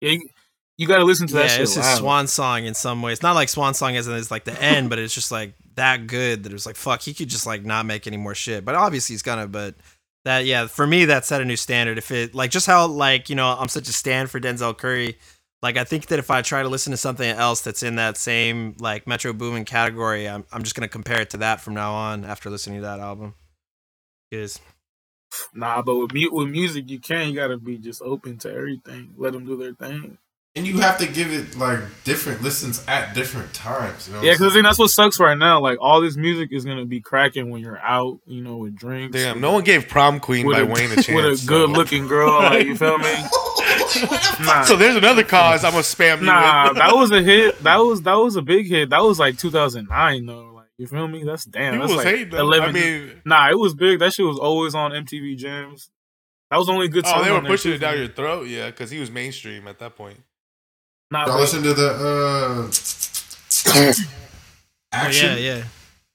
Yeah, 0.00 0.10
you, 0.12 0.28
you 0.76 0.86
got 0.86 0.98
to 0.98 1.04
listen 1.04 1.26
to 1.28 1.34
that 1.34 1.46
yeah, 1.46 1.48
shit. 1.48 1.60
it's 1.62 1.74
his 1.74 1.84
loud. 1.84 1.98
swan 1.98 2.26
song 2.28 2.64
in 2.66 2.74
some 2.74 3.02
ways. 3.02 3.22
Not 3.22 3.34
like 3.34 3.48
swan 3.48 3.74
song 3.74 3.96
as 3.96 4.06
in 4.06 4.14
it's 4.14 4.30
like 4.30 4.44
the 4.44 4.60
end, 4.62 4.88
but 4.90 5.00
it's 5.00 5.14
just 5.14 5.32
like 5.32 5.54
that 5.76 6.06
good 6.06 6.44
that 6.44 6.52
it 6.52 6.54
was 6.54 6.66
like 6.66 6.76
fuck. 6.76 7.02
He 7.02 7.14
could 7.14 7.28
just 7.28 7.46
like 7.46 7.64
not 7.64 7.86
make 7.86 8.06
any 8.06 8.16
more 8.18 8.34
shit. 8.34 8.64
But 8.64 8.74
obviously 8.74 9.14
he's 9.14 9.22
gonna. 9.22 9.48
But 9.48 9.76
that 10.24 10.46
yeah, 10.46 10.66
for 10.66 10.86
me 10.86 11.06
that 11.06 11.24
set 11.24 11.40
a 11.42 11.44
new 11.44 11.56
standard. 11.56 11.98
If 11.98 12.10
it 12.10 12.34
like 12.34 12.50
just 12.50 12.66
how 12.66 12.86
like 12.88 13.30
you 13.30 13.36
know 13.36 13.56
I'm 13.58 13.68
such 13.68 13.88
a 13.88 13.92
stand 13.92 14.30
for 14.30 14.40
Denzel 14.40 14.76
Curry. 14.76 15.18
Like 15.62 15.76
I 15.78 15.84
think 15.84 16.06
that 16.08 16.18
if 16.18 16.30
I 16.30 16.42
try 16.42 16.62
to 16.62 16.68
listen 16.68 16.92
to 16.92 16.96
something 16.98 17.28
else 17.30 17.62
that's 17.62 17.82
in 17.82 17.96
that 17.96 18.16
same 18.18 18.76
like 18.80 19.06
Metro 19.06 19.32
Boomin 19.32 19.64
category, 19.64 20.28
I'm 20.28 20.44
I'm 20.52 20.62
just 20.62 20.76
gonna 20.76 20.88
compare 20.88 21.20
it 21.22 21.30
to 21.30 21.38
that 21.38 21.60
from 21.60 21.74
now 21.74 21.94
on 21.94 22.24
after 22.24 22.50
listening 22.50 22.78
to 22.80 22.82
that 22.86 23.00
album. 23.00 23.34
Is 24.32 24.60
Nah, 25.54 25.82
but 25.82 25.96
with, 25.96 26.14
mu- 26.14 26.32
with 26.32 26.48
music, 26.48 26.90
you 26.90 27.00
can. 27.00 27.28
You 27.28 27.34
got 27.36 27.48
to 27.48 27.58
be 27.58 27.78
just 27.78 28.02
open 28.02 28.38
to 28.38 28.52
everything. 28.52 29.14
Let 29.16 29.32
them 29.32 29.44
do 29.46 29.56
their 29.56 29.74
thing. 29.74 30.18
And 30.56 30.66
you 30.66 30.78
have 30.78 30.96
to 30.98 31.06
give 31.06 31.32
it 31.34 31.58
like 31.58 31.80
different 32.04 32.40
listens 32.40 32.82
at 32.88 33.14
different 33.14 33.52
times. 33.52 34.08
You 34.08 34.14
know 34.14 34.22
Yeah, 34.22 34.32
because 34.32 34.52
I 34.52 34.54
think 34.54 34.64
that's 34.64 34.78
what 34.78 34.88
sucks 34.88 35.20
right 35.20 35.36
now. 35.36 35.60
Like 35.60 35.76
all 35.82 36.00
this 36.00 36.16
music 36.16 36.48
is 36.50 36.64
gonna 36.64 36.86
be 36.86 37.00
cracking 37.00 37.50
when 37.50 37.60
you're 37.60 37.78
out, 37.78 38.20
you 38.24 38.42
know, 38.42 38.56
with 38.56 38.74
drinks. 38.74 39.14
Damn, 39.14 39.40
no 39.42 39.52
one 39.52 39.64
gave 39.64 39.86
Prom 39.86 40.18
Queen 40.18 40.46
with 40.46 40.56
by 40.56 40.62
a, 40.62 40.66
Wayne 40.66 40.90
a 40.92 41.02
chance. 41.02 41.08
with 41.14 41.26
a 41.26 41.36
so- 41.36 41.46
good 41.46 41.70
looking 41.70 42.06
girl. 42.08 42.30
Like 42.30 42.66
you 42.66 42.76
feel 42.76 42.98
me? 42.98 43.14
Nah, 44.40 44.62
So 44.62 44.76
there's 44.76 44.96
another 44.96 45.24
cause 45.24 45.64
I'm 45.64 45.72
gonna 45.72 45.82
spam 45.82 46.20
you 46.20 46.26
nah, 46.26 46.68
with. 46.68 46.76
that 46.78 46.94
was 46.94 47.10
a 47.10 47.22
hit. 47.22 47.58
That 47.62 47.76
was 47.76 48.02
that 48.02 48.14
was 48.14 48.36
a 48.36 48.42
big 48.42 48.66
hit. 48.66 48.90
That 48.90 49.02
was 49.02 49.18
like 49.18 49.38
2009 49.38 50.26
though. 50.26 50.52
Like 50.54 50.66
you 50.78 50.86
feel 50.86 51.08
me? 51.08 51.24
That's 51.24 51.44
damn. 51.44 51.74
People 51.74 51.86
that's 51.88 51.96
was 51.96 52.04
like 52.04 52.14
hating 52.14 52.38
11 52.38 52.68
I 52.68 52.72
mean, 52.72 53.22
Nah, 53.24 53.50
it 53.50 53.58
was 53.58 53.74
big. 53.74 53.98
That 54.00 54.12
shit 54.12 54.26
was 54.26 54.38
always 54.38 54.74
on 54.74 54.92
MTV 54.92 55.36
Jams. 55.36 55.90
That 56.50 56.58
was 56.58 56.66
the 56.66 56.72
only 56.72 56.88
good 56.88 57.04
oh, 57.06 57.10
song. 57.10 57.20
oh, 57.20 57.24
they 57.24 57.30
were 57.30 57.38
on 57.38 57.46
pushing 57.46 57.72
too. 57.72 57.76
it 57.76 57.78
down 57.80 57.98
your 57.98 58.08
throat, 58.08 58.46
yeah, 58.46 58.66
because 58.66 58.90
he 58.90 58.98
was 58.98 59.10
mainstream 59.10 59.66
at 59.66 59.78
that 59.80 59.96
point. 59.96 60.18
Nah, 61.10 61.26
Y'all 61.26 61.38
listen 61.38 61.62
to 61.62 61.72
the 61.72 61.88
uh, 61.88 62.66
action. 64.92 65.30
yeah, 65.30 65.56
yeah. 65.56 65.64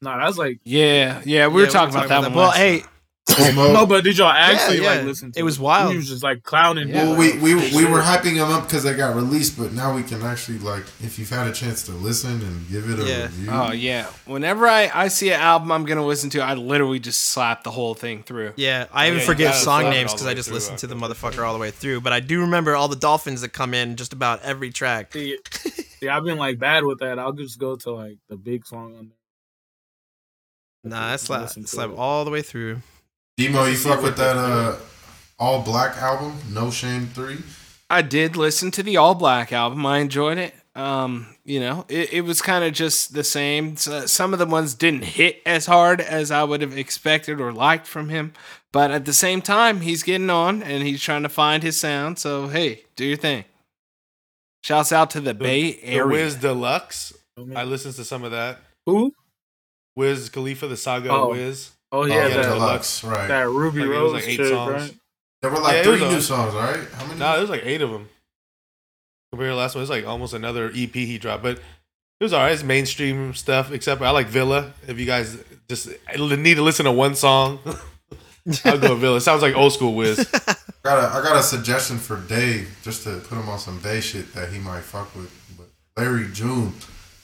nah, 0.02 0.18
that's 0.24 0.38
like 0.38 0.60
Yeah, 0.64 1.22
yeah, 1.26 1.48
we 1.48 1.62
Yeah, 1.62 1.68
were 1.68 1.72
talking 1.72 1.96
about 1.96 2.10
that 2.10 2.22
one. 2.24 2.34
Well, 2.34 2.52
hey, 2.52 2.80
time. 2.80 2.90
Smoke. 2.90 2.94
No, 3.40 3.86
but 3.86 4.04
did 4.04 4.18
y'all 4.18 4.30
actually 4.30 4.82
yeah. 4.82 4.96
like 4.96 5.04
listen? 5.04 5.32
to 5.32 5.40
It 5.40 5.42
It 5.42 5.46
was 5.46 5.60
wild. 5.60 5.92
He 5.92 5.98
was 5.98 6.08
just 6.08 6.24
like 6.24 6.44
clowning. 6.44 6.90
Yeah. 6.90 7.04
Well, 7.04 7.18
we, 7.18 7.38
we, 7.40 7.56
we 7.76 7.86
were 7.86 8.00
hyping 8.00 8.36
them 8.36 8.52
up 8.52 8.64
because 8.64 8.84
they 8.84 8.94
got 8.94 9.16
released, 9.16 9.58
but 9.58 9.74
now 9.74 9.96
we 9.96 10.04
can 10.04 10.22
actually 10.22 10.60
like, 10.60 10.84
if 11.02 11.18
you've 11.18 11.30
had 11.30 11.48
a 11.48 11.52
chance 11.52 11.84
to 11.84 11.92
listen 11.92 12.42
and 12.42 12.70
give 12.70 12.90
it 12.90 13.00
a 13.00 13.08
Yeah. 13.08 13.24
review. 13.24 13.50
Oh 13.52 13.72
yeah. 13.72 14.06
Whenever 14.26 14.68
I, 14.68 14.90
I 14.94 15.08
see 15.08 15.32
an 15.32 15.40
album 15.40 15.72
I'm 15.72 15.86
gonna 15.86 16.06
listen 16.06 16.30
to, 16.32 16.42
I 16.42 16.54
literally 16.54 17.00
just 17.00 17.24
slap 17.26 17.64
the 17.64 17.72
whole 17.72 17.94
thing 17.94 18.24
through. 18.24 18.54
Yeah, 18.56 18.88
I 18.94 19.08
even 19.08 19.20
yeah, 19.20 19.26
forget 19.26 19.56
song 19.56 19.90
names 19.90 20.12
because 20.12 20.28
I 20.28 20.34
just 20.34 20.48
through 20.48 20.56
listened 20.56 20.80
to 20.80 20.88
the 20.88 20.96
motherfucker 20.96 21.46
all 21.46 21.54
the 21.54 21.60
way 21.60 21.72
through. 21.72 22.02
But 22.02 22.14
I 22.14 22.20
do 22.20 22.42
remember 22.42 22.76
all 22.76 22.88
the 22.88 22.96
dolphins 22.96 23.42
that 23.42 23.50
come 23.50 23.74
in 23.74 23.96
just 23.96 24.14
about 24.14 24.42
every 24.44 24.72
track. 24.72 25.14
See, 25.14 25.38
see, 26.00 26.08
I've 26.08 26.24
been 26.24 26.38
like 26.38 26.60
bad 26.60 26.84
with 26.84 27.00
that. 27.00 27.20
I'll 27.20 27.34
just 27.34 27.60
go 27.60 27.76
to 27.78 27.92
like 27.92 28.18
the 28.30 28.38
big 28.38 28.66
song 28.66 28.96
on 28.98 29.10
there. 29.10 29.18
Nah, 30.84 31.14
I 31.14 31.16
slap, 31.18 31.50
slap 31.50 31.92
all 31.96 32.26
the 32.26 32.32
way 32.32 32.42
through. 32.42 32.82
Demo, 33.48 33.66
you 33.66 33.76
fuck 33.76 34.02
with 34.04 34.18
that 34.18 34.38
uh, 34.38 34.76
all 35.40 35.62
black 35.64 35.98
album, 35.98 36.38
No 36.52 36.70
Shame 36.70 37.08
3? 37.08 37.38
I 37.90 38.02
did 38.02 38.36
listen 38.36 38.72
to 38.72 38.84
the 38.84 38.98
All 38.98 39.16
Black 39.16 39.52
album. 39.52 39.86
I 39.86 39.98
enjoyed 39.98 40.38
it. 40.38 40.54
Um, 40.76 41.36
you 41.44 41.60
know, 41.60 41.86
it, 41.90 42.14
it 42.14 42.22
was 42.22 42.42
kind 42.42 42.64
of 42.64 42.72
just 42.74 43.14
the 43.14 43.24
same. 43.24 43.76
So 43.76 44.06
some 44.06 44.32
of 44.32 44.40
the 44.40 44.46
ones 44.46 44.74
didn't 44.76 45.04
hit 45.04 45.42
as 45.46 45.66
hard 45.66 46.00
as 46.00 46.32
I 46.32 46.44
would 46.44 46.62
have 46.62 46.78
expected 46.78 47.42
or 47.42 47.52
liked 47.52 47.88
from 47.88 48.08
him, 48.10 48.32
but 48.72 48.92
at 48.92 49.04
the 49.06 49.12
same 49.14 49.42
time, 49.42 49.82
he's 49.82 50.04
getting 50.04 50.30
on 50.30 50.64
and 50.64 50.84
he's 50.84 51.02
trying 51.02 51.24
to 51.24 51.30
find 51.30 51.64
his 51.64 51.76
sound. 51.78 52.20
So 52.20 52.48
hey, 52.48 52.84
do 52.96 53.04
your 53.06 53.18
thing. 53.18 53.44
Shouts 54.64 54.94
out 54.94 55.10
to 55.12 55.20
the, 55.20 55.34
Bay 55.34 55.74
The 55.74 55.84
Area. 55.84 56.06
Wiz 56.08 56.36
Deluxe. 56.36 57.12
I 57.38 57.62
I 57.62 57.64
listened 57.66 57.96
to 57.96 58.06
some 58.06 58.24
of 58.24 58.32
that. 58.32 58.60
Who? 58.86 59.14
Wiz 59.98 60.30
Khalifa, 60.30 60.68
the 60.68 60.78
saga 60.78 61.10
Oh. 61.10 61.32
of 61.32 61.38
Wiz. 61.38 61.72
Oh 61.92 62.02
Oh, 62.02 62.06
yeah, 62.06 62.16
yeah, 62.16 62.28
that- 62.30 62.36
that, 62.44 62.54
Deluxe, 62.54 63.04
right. 63.04 63.28
that 63.28 63.48
Ruby 63.50 63.82
Like, 63.82 63.90
Rose 63.90 64.14
like 64.14 64.28
eight 64.28 64.38
chick, 64.38 64.48
songs. 64.48 64.72
right? 64.74 64.98
There 65.42 65.52
were 65.52 65.60
like 65.60 65.74
Yeah, 65.74 65.84
three 65.84 65.92
was 65.94 66.02
a- 66.04 66.10
new 66.12 66.22
songs, 66.22 66.54
right? 66.54 66.88
How 66.96 67.06
many? 67.06 67.20
No, 67.20 67.38
it 67.38 67.42
was 67.42 67.50
like 67.50 67.64
eight 67.66 67.82
of 67.82 67.90
them. 67.92 68.08
Compared 69.32 69.50
to 69.50 69.54
the 69.56 69.60
last 69.60 69.76
one, 69.76 69.82
it's 69.82 69.90
like 69.92 70.06
almost 70.06 70.34
another 70.34 70.72
EP 70.76 70.94
he 70.94 71.18
dropped, 71.18 71.42
but 71.44 71.58
it 71.58 72.24
was 72.24 72.34
alright. 72.34 72.52
It's 72.54 72.64
mainstream 72.64 73.34
stuff, 73.34 73.72
except 73.72 74.02
I 74.02 74.12
like 74.12 74.28
Villa. 74.28 74.74
If 74.88 75.00
you 75.00 75.06
guys 75.06 75.38
just 75.70 75.90
need 76.18 76.56
to 76.56 76.62
listen 76.62 76.86
to 76.86 76.92
one 76.92 77.16
song, 77.16 77.60
I'll 78.66 78.78
go 78.78 78.96
Villa. 78.96 79.18
It 79.18 79.22
sounds 79.22 79.42
like 79.42 79.56
old 79.56 79.74
school 79.74 79.96
Wiz. 79.96 80.20
I 80.48 80.56
got 80.84 81.04
a, 81.04 81.16
I 81.18 81.22
got 81.24 81.38
a 81.38 81.44
suggestion 81.44 81.98
for 81.98 82.18
Dave, 82.22 82.76
just 82.84 83.04
to 83.04 83.20
put 83.20 83.38
him 83.38 83.48
on 83.50 83.58
some 83.60 83.80
Bay 83.80 84.02
shit 84.02 84.34
that 84.34 84.50
he 84.52 84.60
might 84.60 84.82
fuck 84.82 85.14
with. 85.16 85.32
But 85.58 85.68
Larry 86.02 86.28
June, 86.32 86.74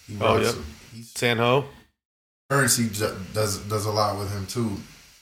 he 0.07 0.17
Oh, 0.21 0.37
writes- 0.37 0.55
yep. 0.55 0.65
he's 0.93 1.13
Sanho. 1.13 1.65
Currency 2.49 2.87
does 3.33 3.57
does 3.59 3.85
a 3.85 3.91
lot 3.91 4.17
with 4.17 4.31
him 4.31 4.45
too. 4.47 4.69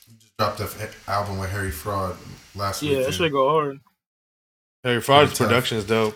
He 0.08 0.14
just 0.20 0.38
dropped 0.38 0.60
an 0.60 0.90
album 1.08 1.40
with 1.40 1.50
Harry 1.50 1.72
Fraud 1.72 2.16
last 2.56 2.82
week. 2.82 2.92
Yeah, 2.92 2.98
weekend. 2.98 3.14
that 3.14 3.18
should 3.18 3.32
go 3.32 3.50
hard. 3.50 3.80
Harry 4.84 5.02
Fraud's 5.02 5.32
Tough. 5.36 5.48
production 5.48 5.78
is 5.80 5.86
dope. 5.86 6.16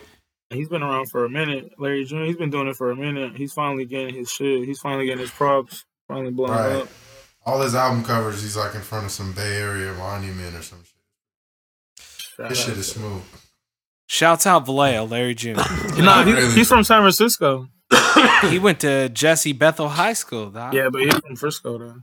He's 0.51 0.70
been 0.70 0.84
around 0.84 1.10
for 1.10 1.26
a 1.26 1.30
minute. 1.30 1.72
Larry 1.80 2.05
June, 2.05 2.26
he's 2.26 2.38
been 2.38 2.49
doing 2.51 2.68
it 2.68 2.76
for 2.76 2.91
a 2.91 2.95
minute. 2.95 3.36
He's 3.36 3.53
finally 3.53 3.86
getting 3.86 4.14
his 4.16 4.30
shit. 4.32 4.64
He's 4.66 4.80
finally 4.80 5.05
getting 5.05 5.22
his 5.22 5.32
props. 5.32 5.86
Finally 6.07 6.32
blowing 6.32 6.51
Right. 6.53 6.72
up. 6.84 6.88
All 7.45 7.62
his 7.62 7.74
album 7.76 8.03
covers, 8.03 8.41
he's 8.41 8.57
like 8.57 8.76
in 8.76 8.82
front 8.82 9.05
of 9.05 9.12
some 9.12 9.32
Bay 9.34 9.57
Area 9.57 9.93
monument 9.93 10.55
or 10.55 10.62
some 10.62 10.84
shit. 10.84 12.05
Shout 12.38 12.49
This 12.49 12.66
shit 12.66 12.78
is 12.78 12.91
smooth. 12.91 13.22
Shouts 14.07 14.45
out 14.47 14.66
Vallejo, 14.66 15.05
Larry 15.05 15.36
June. 15.36 15.55
Nah, 15.97 16.24
he, 16.24 16.34
Really? 16.34 16.51
he's 16.53 16.68
from 16.68 16.84
San 16.84 17.01
Francisco. 17.01 17.68
He 18.49 18.59
went 18.59 18.80
to 18.82 19.09
Jesse 19.09 19.53
Bethel 19.53 19.89
High 19.89 20.13
School. 20.13 20.49
dog. 20.51 20.74
Yeah, 20.74 20.89
but 20.89 21.01
he's 21.01 21.15
from 21.15 21.36
Frisco 21.36 21.78
though. 21.78 21.95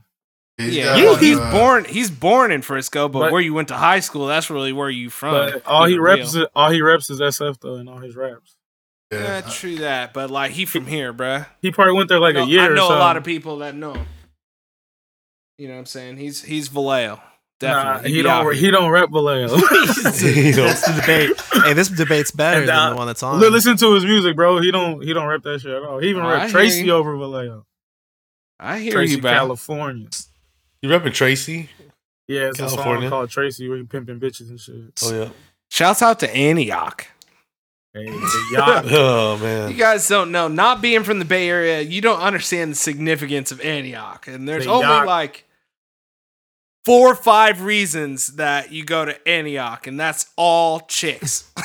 He's 0.57 0.75
yeah. 0.75 0.85
got, 0.85 0.97
He- 0.99 1.09
like, 1.09 1.19
he's 1.21 1.37
uh, 1.37 1.51
born. 1.51 1.85
He's 1.85 2.09
born 2.11 2.51
in 2.51 2.61
Frisco, 2.63 3.07
but, 3.07 3.19
But- 3.19 3.31
where 3.31 3.41
you 3.41 3.53
went 3.53 3.67
to 3.67 3.75
high 3.75 3.99
school, 3.99 4.25
that's 4.27 4.49
really 4.49 4.73
where 4.73 4.89
you 4.89 5.09
from. 5.09 5.33
But 5.33 5.65
all 5.67 5.85
he 5.85 5.99
reps, 5.99 6.33
is, 6.35 6.45
all 6.55 6.71
he 6.71 6.81
reps 6.81 7.09
is 7.11 7.21
SF 7.21 7.59
though, 7.59 7.75
and 7.75 7.87
all 7.87 7.99
his 7.99 8.15
raps. 8.15 8.55
Yeah, 9.11 9.21
Yeah, 9.21 9.41
true 9.41 9.75
that. 9.77 10.13
But 10.13 10.31
like 10.31 10.51
he 10.51 10.65
from 10.65 10.85
here, 10.87 11.13
bruh. 11.13 11.45
He 11.61 11.71
probably 11.71 11.93
went 11.93 12.09
there 12.09 12.19
like 12.19 12.35
No, 12.35 12.43
a 12.43 12.47
year. 12.47 12.61
I 12.61 12.67
or 12.67 12.75
know 12.75 12.87
a 12.87 12.97
lot 12.97 13.17
of 13.17 13.23
people 13.23 13.57
that 13.59 13.75
know 13.75 13.93
him. 13.93 14.05
You 15.57 15.67
know 15.67 15.73
what 15.75 15.79
I'm 15.81 15.85
saying? 15.85 16.17
He's 16.17 16.43
he's 16.43 16.67
Vallejo. 16.67 17.21
Nah, 17.59 17.93
Definitely. 17.95 18.11
he 18.11 18.21
don't. 18.21 18.45
out 18.47 18.55
He 18.55 18.69
don't 18.71 18.91
rap 18.91 19.09
Vallejo. 19.11 19.47
that's 19.57 20.21
the 20.21 20.93
debate. 21.01 21.41
Hey, 21.63 21.73
this 21.73 21.89
debate's 21.89 22.29
better 22.29 22.59
And, 22.59 22.69
than 22.69 22.75
uh, 22.75 22.89
the 22.91 22.95
one 22.95 23.07
that's 23.07 23.23
on. 23.23 23.39
Li- 23.39 23.49
Listen 23.49 23.75
to 23.77 23.93
his 23.95 24.05
music, 24.05 24.35
bro. 24.35 24.59
He 24.61 24.69
don't. 24.71 25.01
He 25.01 25.11
don't 25.13 25.25
rap 25.27 25.41
that 25.43 25.61
shit 25.61 25.71
at 25.71 25.81
all. 25.81 25.97
He 25.99 26.09
even 26.09 26.21
Oh, 26.23 26.27
I 26.27 26.33
rap 26.33 26.49
Tracy 26.51 26.83
you. 26.85 26.91
over 26.93 27.17
Vallejo. 27.17 27.65
I 28.59 28.79
hear 28.79 28.91
Tracy, 28.93 29.15
you, 29.15 29.21
bro. 29.21 29.31
California. 29.31 30.07
You 30.83 30.89
repping 30.89 31.13
Tracy? 31.13 31.69
Yeah, 32.27 32.49
it's 32.49 32.59
a 32.59 32.67
California. 32.67 33.03
song 33.03 33.09
called 33.09 33.29
Tracy 33.31 33.67
where 33.69 33.77
he 33.79 33.83
pimping 33.85 34.19
bitches 34.19 34.49
and 34.49 34.59
shit. 34.59 34.75
Oh 35.03 35.19
yeah. 35.19 35.29
Shouts 35.71 36.01
out 36.03 36.19
to 36.19 36.35
Antioch. 36.35 37.07
Hey, 37.93 38.05
the 38.05 38.49
yacht. 38.53 38.85
Oh 38.91 39.67
You 39.67 39.73
guys 39.75 40.07
don't 40.07 40.31
know. 40.31 40.47
Not 40.47 40.81
being 40.81 41.03
from 41.03 41.17
the 41.17 41.25
Bay 41.25 41.49
Area, 41.49 41.81
you 41.81 42.01
don't 42.01 42.19
understand 42.19 42.71
the 42.73 42.75
significance 42.75 43.51
of 43.51 43.61
Antioch. 43.61 44.27
And 44.27 44.47
there's 44.47 44.65
The 44.65 44.71
only 44.71 44.85
yacht. 44.87 45.07
like 45.07 45.46
four 46.87 47.11
or 47.11 47.15
five 47.15 47.61
reasons 47.61 48.27
that 48.37 48.71
you 48.71 48.83
go 48.85 49.03
to 49.03 49.27
Antioch, 49.27 49.85
and 49.87 49.99
that's 49.99 50.25
all 50.37 50.79
chicks. 50.79 51.51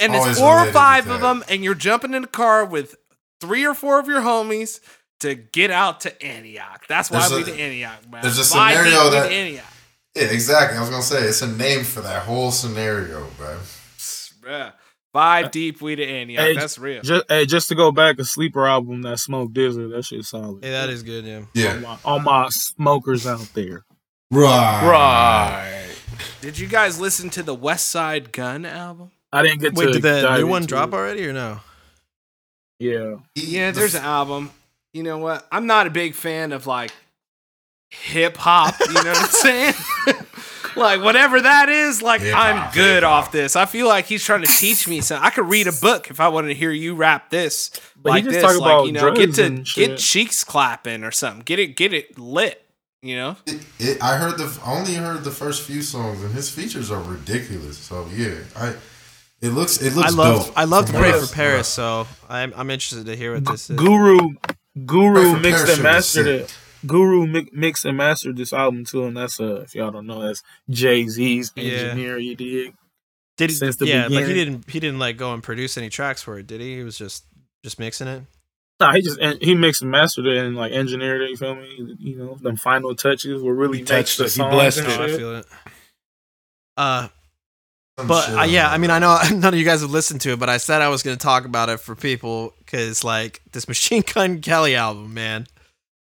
and 0.00 0.12
it's 0.14 0.38
four 0.38 0.58
or 0.58 0.72
five 0.72 1.08
of 1.08 1.20
them, 1.20 1.44
and 1.48 1.62
you're 1.62 1.74
jumping 1.76 2.14
in 2.14 2.24
a 2.24 2.28
car 2.28 2.64
with 2.64 2.96
three 3.40 3.64
or 3.64 3.74
four 3.74 4.00
of 4.00 4.08
your 4.08 4.20
homies 4.20 4.80
to 5.20 5.34
get 5.36 5.70
out 5.70 6.00
to 6.00 6.22
Antioch. 6.22 6.84
That's 6.88 7.10
why 7.10 7.20
There's 7.28 7.46
we 7.46 7.52
a- 7.52 7.56
to 7.56 7.62
Antioch, 7.62 8.10
man. 8.10 8.22
there's 8.22 8.38
a 8.38 8.44
Five 8.44 8.76
deep, 8.76 8.86
scenario 8.92 9.04
we 9.04 9.10
to 9.10 9.22
that- 9.22 9.32
Antioch. 9.32 9.64
Yeah, 10.16 10.22
exactly. 10.24 10.76
I 10.78 10.80
was 10.80 10.90
gonna 10.90 11.02
say 11.02 11.22
it's 11.22 11.42
a 11.42 11.46
name 11.56 11.84
for 11.84 12.00
that 12.00 12.22
whole 12.24 12.50
scenario, 12.50 13.24
bro. 13.38 13.56
Yeah. 14.44 14.70
Five 15.12 15.50
deep, 15.52 15.80
we 15.80 15.96
to 15.96 16.04
Antioch. 16.04 16.40
Hey, 16.44 16.54
that's 16.54 16.78
real. 16.78 17.02
Just, 17.02 17.24
hey, 17.28 17.46
just 17.46 17.68
to 17.68 17.74
go 17.74 17.90
back, 17.92 18.18
a 18.18 18.24
sleeper 18.24 18.66
album 18.66 19.02
that 19.02 19.18
Smoke 19.18 19.52
Dizzle, 19.52 19.90
that 19.94 20.04
shit 20.04 20.24
solid. 20.24 20.62
Yeah, 20.64 20.72
that 20.72 20.90
is 20.90 21.02
good. 21.02 21.24
Yeah. 21.24 21.38
All 21.38 21.46
Yeah, 21.54 21.74
my, 21.80 21.98
all 22.04 22.18
my 22.20 22.48
smokers 22.50 23.26
out 23.26 23.48
there. 23.54 23.84
Right. 24.30 24.88
Right. 24.88 25.94
Did 26.40 26.58
you 26.58 26.66
guys 26.68 27.00
listen 27.00 27.30
to 27.30 27.42
the 27.42 27.56
Westside 27.56 28.32
Gunn 28.32 28.64
album? 28.66 29.10
I 29.32 29.42
didn't 29.42 29.60
get 29.60 29.74
Wait, 29.74 29.86
to 29.86 29.92
did 29.92 30.02
the 30.02 30.38
new 30.38 30.46
one 30.46 30.66
drop 30.66 30.90
it. 30.90 30.94
already 30.94 31.26
or 31.26 31.32
no? 31.32 31.60
Yeah. 32.78 33.16
Yeah, 33.34 33.70
there's 33.70 33.94
an 33.94 34.04
album. 34.04 34.50
You 34.92 35.02
know 35.02 35.18
what? 35.18 35.46
I'm 35.52 35.66
not 35.66 35.86
a 35.86 35.90
big 35.90 36.14
fan 36.14 36.52
of 36.52 36.66
like 36.66 36.92
hip 37.90 38.36
hop. 38.36 38.74
You 38.80 38.92
know 38.92 39.02
what 39.02 39.18
I'm 39.18 39.26
saying? 39.28 39.74
like 40.76 41.02
whatever 41.02 41.40
that 41.40 41.68
is, 41.68 42.00
like 42.02 42.20
Hip-hop, 42.20 42.44
I'm 42.44 42.72
good 42.74 43.02
hip-hop. 43.02 43.24
off 43.26 43.32
this. 43.32 43.56
I 43.56 43.66
feel 43.66 43.88
like 43.88 44.06
he's 44.06 44.24
trying 44.24 44.42
to 44.42 44.46
teach 44.48 44.86
me 44.88 45.00
something. 45.00 45.26
I 45.26 45.30
could 45.30 45.46
read 45.46 45.66
a 45.66 45.72
book 45.72 46.10
if 46.10 46.20
I 46.20 46.28
wanted 46.28 46.48
to 46.48 46.54
hear 46.54 46.70
you 46.70 46.94
rap 46.94 47.30
this. 47.30 47.70
But 47.96 48.10
he 48.10 48.14
like 48.22 48.24
just 48.24 48.34
this, 48.34 48.44
like 48.44 48.56
about 48.56 48.86
you 48.86 48.92
know, 48.92 49.10
get 49.12 49.32
drugs 49.32 49.36
to 49.36 49.44
and 49.44 49.64
get 49.64 49.98
cheeks 49.98 50.44
clapping 50.44 51.02
or 51.02 51.10
something. 51.10 51.42
Get 51.44 51.58
it, 51.58 51.76
get 51.76 51.92
it 51.92 52.18
lit. 52.18 52.64
You 53.00 53.14
know, 53.16 53.36
It, 53.46 53.60
it, 53.78 54.02
I 54.02 54.16
heard 54.16 54.38
the 54.38 54.60
only 54.66 54.94
heard 54.94 55.22
the 55.22 55.30
first 55.30 55.62
few 55.62 55.82
songs, 55.82 56.22
and 56.22 56.34
his 56.34 56.50
features 56.50 56.90
are 56.90 57.00
ridiculous. 57.02 57.78
So 57.78 58.08
yeah, 58.12 58.34
I 58.56 58.74
it 59.40 59.50
looks 59.50 59.80
it 59.80 59.94
looks 59.94 60.12
I 60.12 60.16
love 60.16 60.46
dope. 60.46 60.58
I 60.58 60.64
love 60.64 60.86
to 60.86 60.92
from 60.92 61.00
pray 61.02 61.12
for 61.12 61.18
I've- 61.18 61.32
Paris, 61.32 61.68
so 61.68 62.08
I'm 62.28 62.52
I'm 62.56 62.70
interested 62.70 63.06
to 63.06 63.14
hear 63.14 63.34
what 63.34 63.44
this 63.44 63.70
is. 63.70 63.76
Guru 63.76 64.30
Guru 64.84 65.38
mixed 65.38 65.66
Parachute 65.66 65.74
and 65.74 65.82
mastered 65.84 66.26
it. 66.26 66.58
Guru 66.86 67.26
mi- 67.28 67.48
mixed 67.52 67.84
and 67.84 67.96
mastered 67.96 68.36
this 68.36 68.52
album 68.52 68.84
too, 68.84 69.04
and 69.04 69.16
that's 69.16 69.38
uh 69.38 69.60
if 69.60 69.76
y'all 69.76 69.92
don't 69.92 70.06
know, 70.06 70.20
that's 70.26 70.42
Jay 70.68 71.06
Z's 71.06 71.52
Yeah. 71.54 71.62
engineer. 71.72 72.18
You 72.18 72.34
dig? 72.34 72.74
Did 73.36 73.50
he? 73.50 73.56
since 73.56 73.76
the 73.76 73.86
yeah, 73.86 74.08
like 74.08 74.26
he 74.26 74.34
didn't 74.34 74.68
he 74.68 74.80
didn't 74.80 74.98
like 74.98 75.16
go 75.16 75.32
and 75.34 75.40
produce 75.40 75.78
any 75.78 75.88
tracks 75.88 76.20
for 76.22 76.36
it, 76.40 76.48
did 76.48 76.60
he? 76.60 76.78
He 76.78 76.82
was 76.82 76.98
just 76.98 77.24
just 77.62 77.78
mixing 77.78 78.08
it. 78.08 78.22
Nah, 78.80 78.92
he 78.92 79.02
just 79.02 79.20
he 79.42 79.54
mixed 79.54 79.82
and 79.82 79.90
mastered 79.90 80.26
it 80.26 80.36
and 80.36 80.56
like 80.56 80.72
engineered 80.72 81.22
it. 81.22 81.30
You 81.30 81.36
feel 81.36 81.54
me? 81.56 81.96
You 81.98 82.16
know, 82.16 82.34
them 82.40 82.56
final 82.56 82.94
touches 82.94 83.42
were 83.42 83.54
really 83.54 83.78
He 83.78 83.84
touched 83.84 84.18
the 84.18 84.26
it. 84.26 84.32
He 84.32 84.42
blessed 84.42 84.78
and 84.78 84.88
it. 84.88 85.00
Oh, 85.00 85.04
I 85.04 85.08
feel 85.08 85.36
it. 85.36 85.46
Uh, 86.76 87.08
some 87.98 88.06
but 88.06 88.26
shit 88.26 88.38
uh, 88.38 88.42
yeah. 88.44 88.70
I 88.70 88.78
mean, 88.78 88.90
I 88.90 89.00
know 89.00 89.18
none 89.34 89.52
of 89.52 89.58
you 89.58 89.64
guys 89.64 89.80
have 89.80 89.90
listened 89.90 90.20
to 90.22 90.32
it, 90.32 90.38
but 90.38 90.48
I 90.48 90.58
said 90.58 90.80
I 90.80 90.88
was 90.88 91.02
going 91.02 91.16
to 91.16 91.22
talk 91.22 91.44
about 91.44 91.68
it 91.68 91.80
for 91.80 91.96
people 91.96 92.54
because, 92.58 93.02
like, 93.02 93.42
this 93.52 93.66
Machine 93.66 94.04
Gun 94.14 94.40
Kelly 94.42 94.76
album, 94.76 95.12
man. 95.12 95.46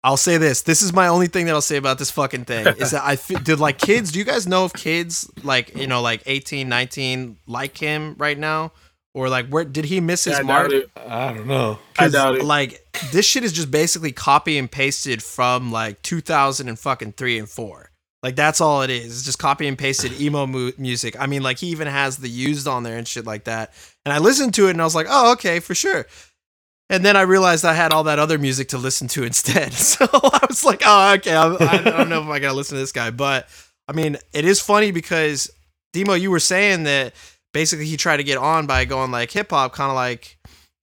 I'll 0.03 0.17
say 0.17 0.37
this: 0.37 0.63
this 0.63 0.83
is 0.83 0.93
my 0.93 1.09
only 1.09 1.27
thing 1.29 1.47
that 1.47 1.53
I'll 1.53 1.61
say 1.61 1.77
about 1.77 1.99
this 1.99 2.11
fucking 2.11 2.45
thing 2.45 2.67
is 2.79 2.91
that 2.93 3.03
I 3.05 3.17
did 3.43 3.61
like 3.61 3.79
kids. 3.79 4.13
Do 4.13 4.19
you 4.19 4.25
guys 4.25 4.47
know 4.47 4.65
if 4.65 4.73
kids 4.73 5.31
like 5.43 5.77
you 5.77 5.87
know 5.87 6.01
like 6.01 6.23
18, 6.27 6.69
19 6.69 7.39
like 7.47 7.77
him 7.79 8.15
right 8.19 8.39
now, 8.39 8.73
or 9.17 9.31
like 9.31 9.49
where 9.49 9.65
did 9.65 9.87
he 9.87 9.99
miss 10.01 10.25
his 10.25 10.39
I 10.39 10.43
mark? 10.43 10.71
doubt 10.71 10.79
it. 10.79 10.91
I 11.09 11.33
don't 11.33 11.47
know. 11.47 11.79
I 11.99 12.03
'Cause, 12.05 12.13
doubt 12.13 12.37
it. 12.37 12.45
Like 12.45 12.87
this 13.13 13.25
shit 13.27 13.45
is 13.45 13.53
just 13.53 13.71
basically 13.71 14.13
copy 14.13 14.59
and 14.59 14.71
pasted 14.71 15.23
from 15.23 15.73
like 15.73 16.03
2000 16.03 16.69
and 16.69 16.79
fucking 16.79 17.13
three 17.13 17.39
and 17.39 17.49
four. 17.49 17.91
Like 18.23 18.37
that's 18.37 18.61
all 18.61 18.83
it 18.83 18.91
is. 18.91 19.07
It's 19.07 19.23
just 19.25 19.39
copy 19.39 19.67
and 19.67 19.79
pasted 19.79 20.21
emo 20.21 20.47
mu- 20.47 20.73
music. 20.77 21.19
I 21.19 21.27
mean, 21.27 21.43
like 21.43 21.59
he 21.59 21.69
even 21.69 21.87
has 21.89 22.19
the 22.19 22.29
used 22.29 22.69
on 22.69 22.83
there 22.83 22.99
and 22.99 23.09
shit 23.09 23.25
like 23.25 23.45
that. 23.45 23.73
And 24.05 24.13
I 24.13 24.19
listened 24.19 24.53
to 24.55 24.67
it 24.67 24.73
and 24.73 24.81
I 24.83 24.85
was 24.85 24.95
like, 24.95 25.07
oh 25.09 25.33
okay, 25.33 25.61
for 25.61 25.75
sure. 25.75 26.07
And 26.91 27.05
then 27.05 27.17
I 27.17 27.23
realized 27.23 27.65
I 27.65 27.73
had 27.75 27.93
all 27.93 28.05
that 28.05 28.19
other 28.19 28.39
music 28.39 28.69
to 28.69 28.79
listen 28.79 29.09
to 29.09 29.25
instead. 29.31 29.73
So 29.97 30.07
I 30.13 30.47
was 30.49 30.63
like, 30.63 30.83
oh 30.85 31.15
okay, 31.15 31.35
I, 31.35 31.47
I 31.55 31.79
don't 31.79 32.11
know 32.11 32.21
if 32.23 32.29
I 32.29 32.39
gotta 32.39 32.55
listen 32.55 32.75
to 32.77 32.81
this 32.83 32.93
guy. 32.93 33.11
But 33.11 33.49
I 33.89 33.93
mean, 33.93 34.19
it 34.35 34.45
is 34.45 34.61
funny 34.61 34.91
because 34.91 35.51
Demo, 35.95 36.13
you 36.13 36.31
were 36.31 36.41
saying 36.41 36.83
that 36.85 37.15
basically 37.57 37.87
he 37.87 37.97
tried 37.97 38.19
to 38.19 38.23
get 38.23 38.37
on 38.37 38.67
by 38.67 38.85
going 38.85 39.11
like 39.11 39.31
hip 39.31 39.49
hop, 39.49 39.73
kind 39.73 39.89
of 39.89 39.97
like 39.97 40.37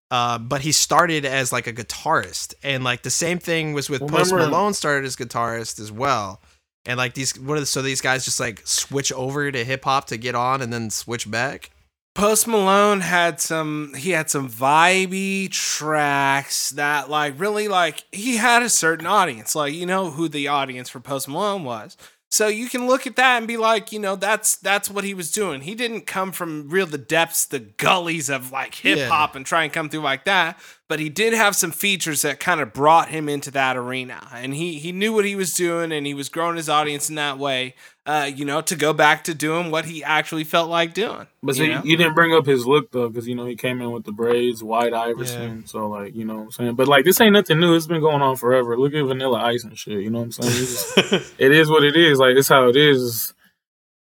uh, 0.09 0.39
but 0.39 0.61
he 0.61 0.71
started 0.71 1.23
as 1.23 1.51
like 1.51 1.67
a 1.67 1.73
guitarist, 1.73 2.55
and 2.63 2.83
like 2.83 3.03
the 3.03 3.11
same 3.11 3.37
thing 3.37 3.73
was 3.73 3.91
with 3.91 4.07
Post 4.07 4.33
Malone 4.33 4.73
started 4.73 5.05
as 5.05 5.15
guitarist 5.15 5.79
as 5.79 5.91
well, 5.91 6.41
and 6.83 6.97
like 6.97 7.13
these 7.13 7.37
what 7.39 7.57
are 7.57 7.59
the, 7.59 7.67
so 7.67 7.83
these 7.83 8.01
guys 8.01 8.25
just 8.25 8.39
like 8.39 8.63
switch 8.65 9.11
over 9.11 9.51
to 9.51 9.63
hip 9.63 9.83
hop 9.83 10.05
to 10.05 10.17
get 10.17 10.33
on 10.33 10.63
and 10.63 10.73
then 10.73 10.89
switch 10.89 11.29
back. 11.29 11.69
Post 12.15 12.47
Malone 12.47 13.01
had 13.01 13.39
some 13.39 13.93
he 13.95 14.09
had 14.09 14.31
some 14.31 14.49
vibey 14.49 15.51
tracks 15.51 16.71
that 16.71 17.07
like 17.07 17.39
really 17.39 17.67
like 17.67 18.03
he 18.11 18.37
had 18.37 18.63
a 18.63 18.69
certain 18.69 19.05
audience. 19.05 19.55
Like 19.55 19.75
you 19.75 19.85
know 19.85 20.09
who 20.09 20.27
the 20.27 20.47
audience 20.47 20.89
for 20.89 20.99
Post 20.99 21.27
Malone 21.27 21.63
was. 21.63 21.97
So 22.33 22.47
you 22.47 22.67
can 22.67 22.87
look 22.87 23.05
at 23.05 23.15
that 23.17 23.37
and 23.37 23.47
be 23.47 23.57
like, 23.57 23.91
you 23.91 23.99
know, 23.99 24.15
that's 24.15 24.55
that's 24.55 24.89
what 24.89 25.03
he 25.03 25.13
was 25.13 25.31
doing. 25.31 25.61
He 25.61 25.75
didn't 25.75 26.07
come 26.07 26.31
from 26.31 26.67
real 26.67 26.87
the 26.87 26.97
depths, 26.97 27.45
the 27.45 27.59
gullies 27.59 28.27
of 28.27 28.51
like 28.51 28.73
hip 28.73 28.97
hop 29.07 29.35
and 29.35 29.45
try 29.45 29.63
and 29.63 29.71
come 29.71 29.87
through 29.87 29.99
like 30.01 30.25
that. 30.25 30.59
But 30.93 30.99
he 30.99 31.09
did 31.09 31.33
have 31.33 31.55
some 31.55 31.71
features 31.71 32.21
that 32.21 32.39
kind 32.39 32.61
of 32.61 32.71
brought 32.71 33.09
him 33.09 33.27
into 33.27 33.49
that 33.49 33.75
arena. 33.75 34.27
And 34.31 34.53
he 34.53 34.77
he 34.77 34.91
knew 34.91 35.11
what 35.11 35.25
he 35.25 35.35
was 35.35 35.55
doing 35.55 35.91
and 35.91 36.05
he 36.05 36.13
was 36.13 36.29
growing 36.29 36.55
his 36.55 36.69
audience 36.69 37.09
in 37.09 37.15
that 37.15 37.39
way. 37.39 37.73
Uh, 38.05 38.29
you 38.31 38.45
know, 38.45 38.61
to 38.61 38.75
go 38.75 38.93
back 38.93 39.23
to 39.23 39.33
doing 39.33 39.71
what 39.71 39.85
he 39.85 40.03
actually 40.03 40.43
felt 40.43 40.69
like 40.69 40.93
doing. 40.93 41.25
But 41.41 41.55
you 41.57 41.63
see, 41.65 41.73
know? 41.73 41.81
you 41.83 41.97
didn't 41.97 42.13
bring 42.13 42.31
up 42.31 42.45
his 42.45 42.67
look 42.67 42.91
though, 42.91 43.09
because 43.09 43.27
you 43.27 43.33
know 43.33 43.47
he 43.47 43.55
came 43.55 43.81
in 43.81 43.91
with 43.91 44.03
the 44.03 44.11
braids, 44.11 44.63
white 44.63 44.93
Iverson. 44.93 45.65
So 45.65 45.87
like, 45.87 46.13
you 46.13 46.25
know 46.25 46.35
what 46.35 46.43
I'm 46.43 46.51
saying. 46.51 46.75
But 46.75 46.87
like, 46.87 47.05
this 47.05 47.19
ain't 47.19 47.33
nothing 47.33 47.59
new. 47.59 47.75
It's 47.75 47.87
been 47.87 47.99
going 47.99 48.21
on 48.21 48.35
forever. 48.35 48.77
Look 48.77 48.93
at 48.93 49.03
Vanilla 49.03 49.39
Ice 49.45 49.63
and 49.63 49.75
shit. 49.75 49.99
You 49.99 50.11
know 50.11 50.19
what 50.19 50.25
I'm 50.25 50.31
saying? 50.43 50.51
It's 50.61 50.93
just- 50.93 51.33
it 51.39 51.51
is 51.51 51.71
what 51.71 51.83
it 51.83 51.95
is. 51.95 52.19
Like 52.19 52.35
it's 52.35 52.49
how 52.49 52.67
it 52.67 52.75
is. 52.75 53.33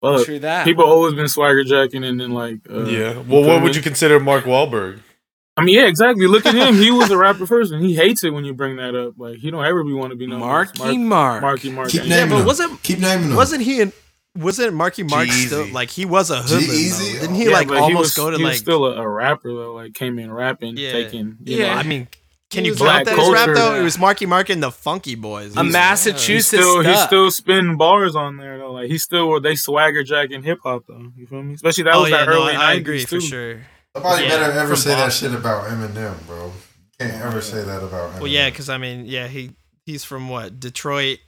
But 0.02 0.26
True 0.26 0.38
that. 0.40 0.66
people 0.66 0.84
always 0.84 1.14
been 1.14 1.28
swagger 1.28 1.64
jacking, 1.64 2.04
and 2.04 2.20
then 2.20 2.32
like, 2.32 2.58
uh, 2.70 2.84
yeah. 2.84 3.18
Well, 3.20 3.42
what 3.42 3.62
would 3.62 3.74
you 3.74 3.80
consider 3.80 4.20
Mark 4.20 4.44
Wahlberg? 4.44 5.00
I 5.56 5.62
mean, 5.64 5.76
yeah, 5.76 5.86
exactly. 5.86 6.26
Look 6.26 6.46
at 6.46 6.54
him. 6.54 6.74
He 6.74 6.90
was 6.90 7.10
a 7.10 7.16
rapper 7.16 7.46
first, 7.46 7.72
and 7.72 7.80
he 7.84 7.94
hates 7.94 8.24
it 8.24 8.30
when 8.30 8.44
you 8.44 8.52
bring 8.54 8.76
that 8.76 8.94
up. 8.96 9.14
Like 9.16 9.38
he 9.38 9.50
don't 9.50 9.64
ever 9.64 9.84
be 9.84 9.92
want 9.92 10.10
to 10.10 10.16
be 10.16 10.26
known. 10.26 10.42
as 10.42 10.76
Marky 10.78 10.98
Mark. 10.98 11.42
Marky 11.42 11.70
Mark. 11.70 11.90
Keep 11.90 12.04
Yeah, 12.06 12.28
but 12.28 12.44
wasn't- 12.44 12.82
Keep 12.82 12.98
naming 12.98 13.28
them. 13.28 13.36
Wasn't 13.36 13.62
he 13.62 13.80
in? 13.80 13.92
Wasn't 14.36 14.74
Marky 14.74 15.04
Mark 15.04 15.28
G-Eazy. 15.28 15.46
still 15.46 15.66
like 15.68 15.90
he 15.90 16.04
was 16.04 16.28
a 16.30 16.42
hoodlum? 16.42 16.60
G-Eazy? 16.62 17.20
Didn't 17.20 17.36
he 17.36 17.44
Yeah, 17.44 17.50
like 17.52 17.68
but 17.68 17.76
almost 17.76 17.98
was, 18.00 18.14
go 18.16 18.30
to 18.32 18.36
he 18.36 18.42
was 18.42 18.50
like? 18.54 18.58
still 18.58 18.84
a, 18.86 19.00
a 19.00 19.08
rapper 19.08 19.52
though. 19.54 19.74
Like 19.74 19.94
came 19.94 20.18
in 20.18 20.32
rapping, 20.32 20.76
Yeah. 20.76 20.90
taking. 20.90 21.36
You 21.44 21.58
Yeah. 21.58 21.74
know, 21.74 21.78
I 21.78 21.82
mean, 21.84 22.08
can 22.50 22.64
you 22.64 22.72
was 22.72 22.80
count 22.80 23.04
black 23.04 23.04
that 23.04 23.12
as 23.16 23.28
rap 23.32 23.44
culture. 23.46 23.54
though? 23.54 23.74
It 23.76 23.84
was 23.84 23.96
Marky 23.96 24.26
Mark 24.26 24.48
and 24.50 24.60
the 24.60 24.72
Funky 24.72 25.14
Boys. 25.14 25.54
a 25.56 25.60
He's- 25.60 25.66
He 25.66 25.70
Massachusetts 25.72 26.46
still 26.64 26.80
he 26.82 26.92
stuff. 26.94 27.06
still 27.06 27.30
spinning 27.30 27.76
bars 27.76 28.16
on 28.16 28.36
there 28.38 28.58
though. 28.58 28.72
Like 28.72 28.90
he 28.90 28.98
still 28.98 29.38
they 29.40 29.54
swagger 29.54 30.02
jacking 30.02 30.42
hip 30.42 30.58
hop 30.64 30.82
though. 30.88 31.12
You 31.16 31.28
feel 31.28 31.44
me? 31.44 31.54
Especially 31.54 31.84
that 31.84 31.94
Oh 31.94 32.00
was 32.02 32.10
yeah, 32.10 32.24
that 32.24 32.28
no, 32.28 32.32
early 32.42 32.54
I, 32.54 32.72
I 32.72 32.74
90s 32.74 32.80
agree 32.80 33.04
too. 33.04 33.20
for 33.20 33.26
sure. 33.26 33.60
Nobody 33.94 34.24
Yeah, 34.24 34.28
better 34.30 34.52
ever 34.52 34.68
from 34.68 34.76
say 34.76 34.90
that 34.94 35.12
shit 35.12 35.34
about 35.34 35.68
Eminem, 35.68 36.14
bro. 36.26 36.52
Can't 36.98 37.14
ever 37.22 37.40
say 37.40 37.62
that 37.62 37.82
about 37.82 38.12
Eminem. 38.12 38.18
Well, 38.20 38.26
yeah, 38.28 38.50
because 38.50 38.68
I 38.68 38.78
mean, 38.78 39.06
yeah, 39.06 39.28
he 39.28 39.52
he's 39.86 40.04
from 40.04 40.28
what 40.28 40.58
Detroit, 40.60 41.18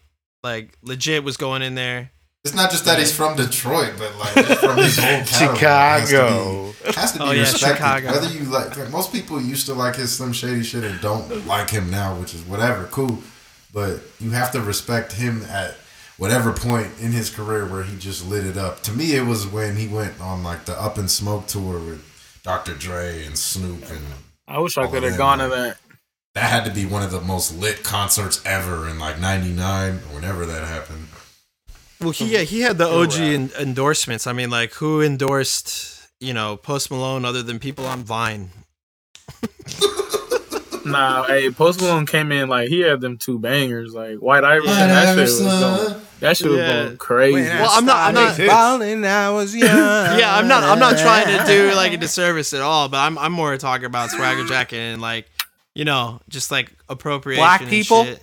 like 0.42 0.76
legit 0.82 1.22
was 1.24 1.36
going 1.36 1.62
in 1.62 1.74
there. 1.74 2.10
it's 2.44 2.54
not 2.54 2.70
just 2.70 2.84
that 2.86 2.98
he's 2.98 3.14
from 3.14 3.36
Detroit, 3.36 3.92
but 3.98 4.16
like 4.18 4.46
from 4.58 4.76
his 4.78 4.96
whole 4.98 5.24
catalog. 5.24 5.56
Chicago. 5.58 6.72
Has 6.72 6.72
to 6.72 6.84
be, 6.84 6.92
has 6.94 7.12
to 7.12 7.18
be 7.18 7.24
Oh, 7.24 7.30
yeah, 7.32 7.40
respected. 7.42 7.76
Chicago. 7.76 8.10
Whether 8.12 8.32
you 8.32 8.44
like, 8.44 8.76
like, 8.76 8.90
most 8.90 9.12
people 9.12 9.40
used 9.40 9.66
to 9.66 9.74
like 9.74 9.96
his 9.96 10.12
Slim 10.16 10.32
Shady 10.32 10.62
shit 10.62 10.84
and 10.84 11.00
don't 11.00 11.46
like 11.46 11.70
him 11.70 11.90
now, 11.90 12.14
which 12.16 12.34
is 12.34 12.42
whatever, 12.42 12.84
cool. 12.86 13.18
But 13.72 14.00
you 14.20 14.30
have 14.30 14.52
to 14.52 14.60
respect 14.60 15.12
him 15.12 15.42
at 15.44 15.74
whatever 16.18 16.52
point 16.52 16.88
in 17.00 17.12
his 17.12 17.28
career 17.30 17.66
where 17.66 17.82
he 17.82 17.96
just 17.98 18.26
lit 18.26 18.46
it 18.46 18.56
up. 18.56 18.80
To 18.84 18.92
me, 18.92 19.14
it 19.16 19.26
was 19.26 19.46
when 19.46 19.76
he 19.76 19.86
went 19.88 20.18
on 20.20 20.42
like 20.42 20.64
the 20.64 20.80
Up 20.80 20.96
in 20.98 21.08
Smoke 21.08 21.46
tour 21.48 21.78
with 21.78 22.02
Dr. 22.46 22.74
Dre 22.74 23.26
and 23.26 23.36
Snoop, 23.36 23.90
and 23.90 24.04
I 24.46 24.60
wish 24.60 24.78
I 24.78 24.86
could 24.86 25.02
have 25.02 25.18
gone 25.18 25.38
to 25.40 25.48
that. 25.48 25.78
that 26.34 26.48
had 26.48 26.64
to 26.64 26.70
be 26.70 26.86
one 26.86 27.02
of 27.02 27.10
the 27.10 27.20
most 27.20 27.52
lit 27.58 27.82
concerts 27.82 28.40
ever 28.46 28.88
in 28.88 29.00
like 29.00 29.18
'99 29.18 29.94
or 29.94 29.96
whenever 30.14 30.46
that 30.46 30.62
happened. 30.62 31.08
Well, 32.00 32.10
he 32.10 32.32
yeah, 32.32 32.42
he 32.42 32.60
had 32.60 32.78
the 32.78 32.86
OG 32.86 33.14
en- 33.18 33.50
endorsements. 33.58 34.28
I 34.28 34.32
mean, 34.32 34.48
like 34.48 34.74
who 34.74 35.02
endorsed 35.02 36.08
you 36.20 36.32
know 36.32 36.56
Post 36.56 36.88
Malone 36.88 37.24
other 37.24 37.42
than 37.42 37.58
people 37.58 37.84
on 37.84 38.04
Vine? 38.04 38.50
Nah, 40.86 41.24
hey, 41.24 41.50
Post 41.50 41.80
Malone 41.80 42.06
came 42.06 42.32
in 42.32 42.48
like 42.48 42.68
he 42.68 42.80
had 42.80 43.00
them 43.00 43.18
two 43.18 43.38
bangers, 43.38 43.94
like 43.94 44.18
White 44.18 44.44
Iverson. 44.44 44.74
that 44.74 45.14
shit 45.14 45.18
was 45.18 45.40
going, 45.40 46.02
that 46.20 46.36
shit 46.36 46.50
was 46.50 46.58
going 46.58 46.96
crazy. 46.96 47.48
Well, 47.48 47.70
I'm 47.70 47.84
not. 47.84 48.08
I'm 48.08 48.14
not. 48.14 48.38
balling, 48.38 49.04
I 49.04 49.30
was 49.30 49.54
young. 49.54 49.68
Yeah, 50.18 50.34
I'm 50.34 50.48
not. 50.48 50.62
I'm 50.62 50.78
not 50.78 50.96
trying 50.98 51.26
to 51.26 51.44
do 51.46 51.74
like 51.74 51.92
a 51.92 51.96
disservice 51.96 52.52
at 52.54 52.62
all. 52.62 52.88
But 52.88 52.98
I'm. 52.98 53.18
I'm 53.18 53.32
more 53.32 53.56
talking 53.56 53.86
about 53.86 54.10
swagger 54.10 54.44
jacket 54.46 54.78
and 54.78 55.02
like, 55.02 55.26
you 55.74 55.84
know, 55.84 56.20
just 56.28 56.50
like 56.50 56.72
appropriation. 56.88 57.42
Black 57.42 57.60
and 57.62 57.70
people? 57.70 58.04
shit. 58.04 58.22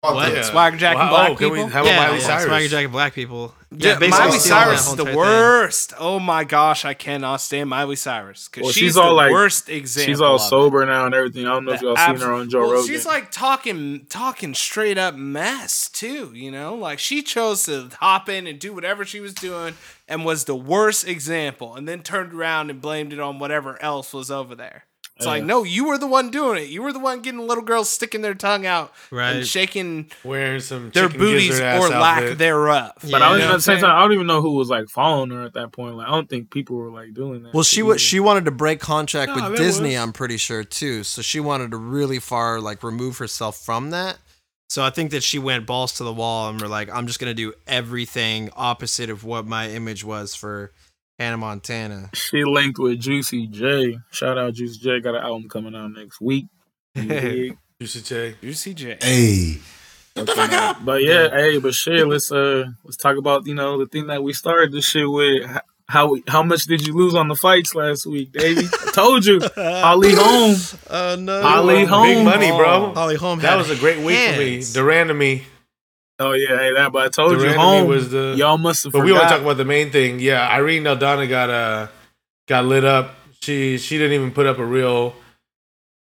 What? 0.00 0.32
Yeah. 0.32 0.42
Swagger 0.42 0.76
jacking 0.76 1.00
Wow, 1.00 1.10
black 1.10 1.30
oh, 1.30 1.34
can 1.34 1.50
we- 1.50 1.56
people? 1.58 1.70
how 1.70 1.80
about 1.80 1.90
yeah, 1.90 1.96
Miley 2.06 2.18
yeah, 2.20 2.26
Cyrus? 2.26 2.44
Swagger 2.44 2.68
Jacket 2.68 2.88
Black 2.92 3.14
people. 3.14 3.54
Yeah, 3.72 3.98
basically 3.98 4.08
Miley 4.26 4.38
Cyrus 4.38 4.80
is 4.86 4.94
the 4.94 5.02
entire 5.02 5.06
thing. 5.06 5.16
worst. 5.16 5.92
Oh 5.98 6.20
my 6.20 6.44
gosh, 6.44 6.84
I 6.84 6.94
cannot 6.94 7.36
stand 7.40 7.68
Miley 7.68 7.96
Cyrus 7.96 8.48
because 8.48 8.62
Well, 8.62 8.72
she's, 8.72 8.80
she's 8.80 8.94
the 8.94 9.02
all 9.02 9.14
like- 9.14 9.32
worst 9.32 9.68
example. 9.68 10.06
She's 10.12 10.20
all 10.20 10.38
sober 10.38 10.86
now 10.86 11.06
and 11.06 11.14
everything. 11.16 11.46
I 11.46 11.50
don't 11.50 11.64
know 11.64 11.72
if 11.72 11.82
y'all 11.82 11.96
seen 11.96 12.16
her 12.16 12.32
on 12.32 12.48
Joe 12.48 12.60
well, 12.60 12.72
Rogan. 12.74 12.86
She's 12.86 13.04
like 13.06 13.32
talking, 13.32 14.06
talking 14.08 14.54
straight 14.54 14.98
up 14.98 15.16
mess 15.16 15.88
too. 15.88 16.30
You 16.32 16.52
know, 16.52 16.76
like 16.76 17.00
she 17.00 17.20
chose 17.20 17.64
to 17.64 17.90
hop 17.98 18.28
in 18.28 18.46
and 18.46 18.58
do 18.60 18.72
whatever 18.72 19.04
she 19.04 19.18
was 19.18 19.34
doing, 19.34 19.74
and 20.06 20.24
was 20.24 20.44
the 20.44 20.54
worst 20.56 21.08
example, 21.08 21.74
and 21.74 21.88
then 21.88 22.02
turned 22.04 22.32
around 22.32 22.70
and 22.70 22.80
blamed 22.80 23.12
it 23.12 23.18
on 23.18 23.40
whatever 23.40 23.82
else 23.82 24.14
was 24.14 24.30
over 24.30 24.54
there. 24.54 24.84
It's 25.18 25.26
like, 25.26 25.42
no, 25.44 25.64
you 25.64 25.84
were 25.86 25.98
the 25.98 26.06
one 26.06 26.30
doing 26.30 26.62
it. 26.62 26.68
You 26.68 26.80
were 26.80 26.92
the 26.92 27.00
one 27.00 27.20
getting 27.22 27.40
little 27.46 27.64
girls 27.64 27.90
sticking 27.90 28.22
their 28.22 28.34
tongue 28.34 28.66
out 28.66 28.92
Right. 29.10 29.32
and 29.36 29.46
shaking 29.46 30.10
Wearing 30.22 30.60
some 30.60 30.90
their 30.90 31.08
booties 31.08 31.48
gizzard 31.48 31.64
ass 31.64 31.82
or 31.82 31.88
lack 31.88 32.22
outfit. 32.22 32.38
thereof. 32.38 32.92
but 33.02 33.14
I 33.14 33.18
Yeah. 33.18 33.18
don't 33.18 33.30
You 33.30 33.36
even 33.38 33.48
know 33.48 33.52
at 33.54 33.56
the 33.56 33.62
same 33.62 33.80
time. 33.80 33.96
I 33.96 34.00
don't 34.00 34.12
even 34.12 34.26
know 34.28 34.40
who 34.40 34.52
was 34.54 34.68
like 34.70 34.88
following 34.88 35.30
her 35.30 35.42
at 35.42 35.54
that 35.54 35.72
point. 35.72 35.96
Like 35.96 36.06
I 36.06 36.12
don't 36.12 36.28
think 36.30 36.50
people 36.52 36.76
were 36.76 36.90
like 36.92 37.14
doing 37.14 37.42
that. 37.42 37.52
Well, 37.52 37.64
she 37.64 37.80
either. 37.80 37.88
was 37.88 38.00
she 38.00 38.20
wanted 38.20 38.44
to 38.44 38.52
break 38.52 38.78
contract 38.78 39.32
Nah, 39.36 39.50
with 39.50 39.58
Disney. 39.58 39.94
was. 39.94 39.98
I'm 39.98 40.12
pretty 40.12 40.36
sure 40.36 40.62
too. 40.62 41.02
So 41.02 41.20
she 41.20 41.40
wanted 41.40 41.72
to 41.72 41.76
really 41.78 42.20
far 42.20 42.60
like 42.60 42.84
remove 42.84 43.18
herself 43.18 43.56
from 43.58 43.90
that. 43.90 44.18
So 44.70 44.84
I 44.84 44.90
think 44.90 45.10
that 45.10 45.22
she 45.24 45.38
went 45.40 45.66
balls 45.66 45.94
to 45.94 46.04
the 46.04 46.12
wall 46.12 46.48
and 46.48 46.60
were 46.60 46.68
like, 46.68 46.90
I'm 46.94 47.08
just 47.08 47.18
gonna 47.18 47.34
do 47.34 47.54
everything 47.66 48.50
opposite 48.54 49.10
of 49.10 49.24
what 49.24 49.46
my 49.46 49.68
image 49.70 50.04
was 50.04 50.34
for 50.36 50.70
Hannah 51.18 51.36
Montana. 51.36 52.10
She 52.14 52.44
linked 52.44 52.78
with 52.78 53.00
Juicy 53.00 53.46
J. 53.48 53.98
Shout 54.10 54.38
out 54.38 54.54
Juicy 54.54 54.78
J. 54.78 55.00
Got 55.00 55.16
an 55.16 55.22
album 55.22 55.48
coming 55.48 55.74
out 55.74 55.88
next 55.92 56.20
week. 56.20 56.46
You 56.94 57.02
dig? 57.08 57.58
Juicy 57.80 58.02
J. 58.02 58.34
Juicy 58.40 58.74
J. 58.74 58.96
Hey, 59.00 59.58
But 60.14 61.02
yeah, 61.02 61.28
hey, 61.30 61.58
but 61.58 61.74
shit, 61.74 62.06
let's 62.06 62.30
uh 62.32 62.66
let's 62.84 62.96
talk 62.96 63.16
about 63.16 63.46
you 63.46 63.54
know 63.54 63.78
the 63.78 63.86
thing 63.86 64.06
that 64.08 64.22
we 64.22 64.32
started 64.32 64.72
this 64.72 64.84
shit 64.88 65.08
with. 65.10 65.48
How 65.90 66.16
how 66.28 66.42
much 66.42 66.64
did 66.64 66.86
you 66.86 66.92
lose 66.92 67.14
on 67.14 67.28
the 67.28 67.34
fights 67.34 67.74
last 67.74 68.04
week, 68.04 68.30
Davey? 68.32 68.66
I 68.66 68.90
told 68.92 69.24
you, 69.24 69.40
Holly 69.56 70.12
Holm. 70.14 70.54
Oh 70.90 71.16
no. 71.18 71.40
Ali 71.40 71.86
Big 71.86 72.24
money, 72.24 72.50
bro. 72.50 72.92
Holly 72.94 73.16
Holm 73.16 73.38
That 73.40 73.56
was 73.56 73.70
a 73.70 73.76
great 73.76 73.96
week 73.98 74.18
for 74.18 74.38
me. 74.38 74.52
hands. 74.54 74.74
Duran 74.74 75.08
to 75.08 75.14
me. 75.14 75.44
Oh 76.20 76.32
yeah, 76.32 76.58
hey, 76.58 76.72
that. 76.74 76.92
But 76.92 77.06
I 77.06 77.08
told 77.08 77.32
you, 77.32 77.38
Durant 77.38 77.56
Holm 77.56 77.88
was 77.88 78.10
the- 78.10 78.34
y'all 78.36 78.58
must 78.58 78.84
have. 78.84 78.92
But 78.92 79.04
we 79.04 79.10
only 79.12 79.22
forgot. 79.22 79.30
talk 79.30 79.42
about 79.42 79.56
the 79.56 79.64
main 79.64 79.90
thing. 79.90 80.18
Yeah, 80.20 80.48
Irene 80.48 80.84
Aldana 80.84 81.28
got 81.28 81.50
uh 81.50 81.88
got 82.46 82.64
lit 82.64 82.84
up. 82.84 83.14
She 83.40 83.78
she 83.78 83.98
didn't 83.98 84.14
even 84.14 84.32
put 84.32 84.46
up 84.46 84.58
a 84.58 84.64
real 84.66 85.14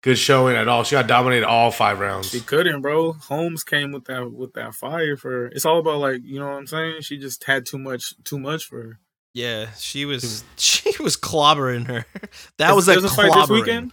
good 0.02 0.16
showing 0.16 0.56
at 0.56 0.68
all. 0.68 0.84
She 0.84 0.94
got 0.94 1.06
dominated 1.06 1.46
all 1.46 1.70
five 1.70 2.00
rounds. 2.00 2.30
She 2.30 2.40
couldn't, 2.40 2.80
bro. 2.80 3.12
Holmes 3.12 3.62
came 3.62 3.92
with 3.92 4.06
that 4.06 4.32
with 4.32 4.54
that 4.54 4.74
fire 4.74 5.16
for. 5.16 5.46
It's 5.48 5.66
all 5.66 5.78
about 5.80 5.98
like 5.98 6.22
you 6.24 6.38
know 6.38 6.46
what 6.46 6.56
I'm 6.56 6.66
saying. 6.66 7.02
She 7.02 7.18
just 7.18 7.44
had 7.44 7.66
too 7.66 7.78
much 7.78 8.14
too 8.24 8.38
much 8.38 8.64
for 8.64 8.82
her. 8.82 8.98
Yeah, 9.34 9.70
she 9.76 10.06
was 10.06 10.44
she 10.56 10.92
was 11.02 11.16
clobbering 11.18 11.86
her. 11.88 12.06
That 12.56 12.74
was 12.74 12.88
a 12.88 12.92
There's 12.92 13.14
fight 13.14 13.26
this 13.34 13.34
clobbering. 13.50 13.92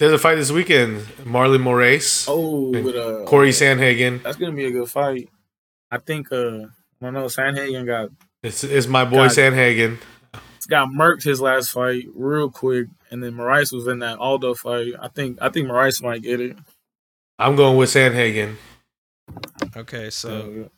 Weekend. 0.00 0.10
There's 0.10 0.12
a 0.12 0.22
fight 0.22 0.34
this 0.36 0.50
weekend. 0.50 1.00
Marlon 1.24 1.62
Moraes, 1.62 2.26
Oh, 2.28 2.70
with 2.70 2.96
uh, 2.96 3.24
Corey 3.26 3.50
Sandhagen. 3.50 4.22
That's 4.22 4.36
gonna 4.36 4.52
be 4.52 4.64
a 4.66 4.70
good 4.70 4.88
fight. 4.88 5.28
I 5.90 5.98
think. 5.98 6.32
uh 6.32 6.66
I 7.02 7.06
don't 7.06 7.14
know. 7.14 7.26
Sandhagen 7.26 7.86
got 7.86 8.10
It's, 8.42 8.62
it's 8.64 8.86
my 8.86 9.04
boy 9.04 9.28
God. 9.28 9.30
Sandhagen. 9.30 9.98
got 10.68 10.88
murked 10.88 11.22
his 11.24 11.40
last 11.40 11.70
fight 11.70 12.04
real 12.14 12.50
quick, 12.50 12.88
and 13.10 13.22
then 13.22 13.32
Moraes 13.32 13.72
was 13.72 13.86
in 13.86 13.98
that 14.00 14.18
Aldo 14.18 14.54
fight. 14.54 14.92
I 15.00 15.08
think. 15.08 15.38
I 15.40 15.48
think 15.50 15.68
Moraes 15.68 16.02
might 16.02 16.22
get 16.22 16.40
it. 16.40 16.56
I'm 17.38 17.56
going 17.56 17.76
with 17.78 17.90
Sandhagen. 17.90 18.56
Okay, 19.76 20.10
so 20.10 20.68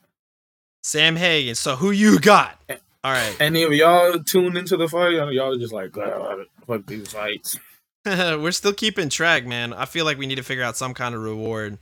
So, 0.84 0.98
Sandhagen. 0.98 1.56
So 1.56 1.76
who 1.76 1.90
you 1.90 2.18
got? 2.20 2.60
All 3.04 3.10
right. 3.12 3.36
any 3.40 3.64
of 3.64 3.72
y'all 3.72 4.18
tuned 4.22 4.56
into 4.56 4.76
the 4.76 4.86
fight? 4.88 5.12
Y'all 5.32 5.56
just 5.56 5.72
like, 5.72 5.96
"Ah, 5.98 6.36
fuck 6.66 6.86
these 6.86 7.12
fights. 7.12 7.58
We're 8.06 8.52
still 8.52 8.72
keeping 8.72 9.08
track, 9.08 9.46
man. 9.46 9.72
I 9.72 9.84
feel 9.84 10.04
like 10.04 10.18
we 10.18 10.26
need 10.26 10.36
to 10.36 10.42
figure 10.42 10.64
out 10.64 10.76
some 10.76 10.94
kind 10.94 11.14
of 11.14 11.22
reward 11.22 11.78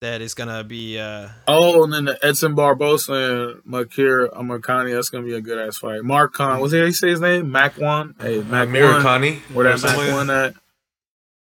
that 0.00 0.20
is 0.20 0.34
gonna 0.34 0.64
be 0.64 0.98
uh 0.98 1.28
Oh, 1.46 1.84
and 1.84 1.92
then 1.92 2.04
the 2.06 2.18
Edson 2.24 2.56
Barbosa 2.56 3.52
and 3.54 3.62
Makwan 3.62 4.32
Amirkhani. 4.34 4.92
That's 4.92 5.08
gonna 5.08 5.24
be 5.24 5.34
a 5.34 5.40
good 5.40 5.58
ass 5.58 5.78
fight. 5.78 6.02
Mark 6.02 6.34
Khan. 6.34 6.60
What's 6.60 6.72
he 6.72 6.78
You 6.80 6.92
say 6.92 7.10
his 7.10 7.20
name? 7.20 7.50
Mac 7.52 7.78
One. 7.78 8.14
Hey, 8.20 8.38
Mac 8.42 8.66
One. 8.66 8.74
Miracani. 8.74 9.38
Where 9.54 9.64
that 9.64 9.78
Something 9.78 10.06
Mac 10.06 10.14
One 10.14 10.30
at? 10.30 10.54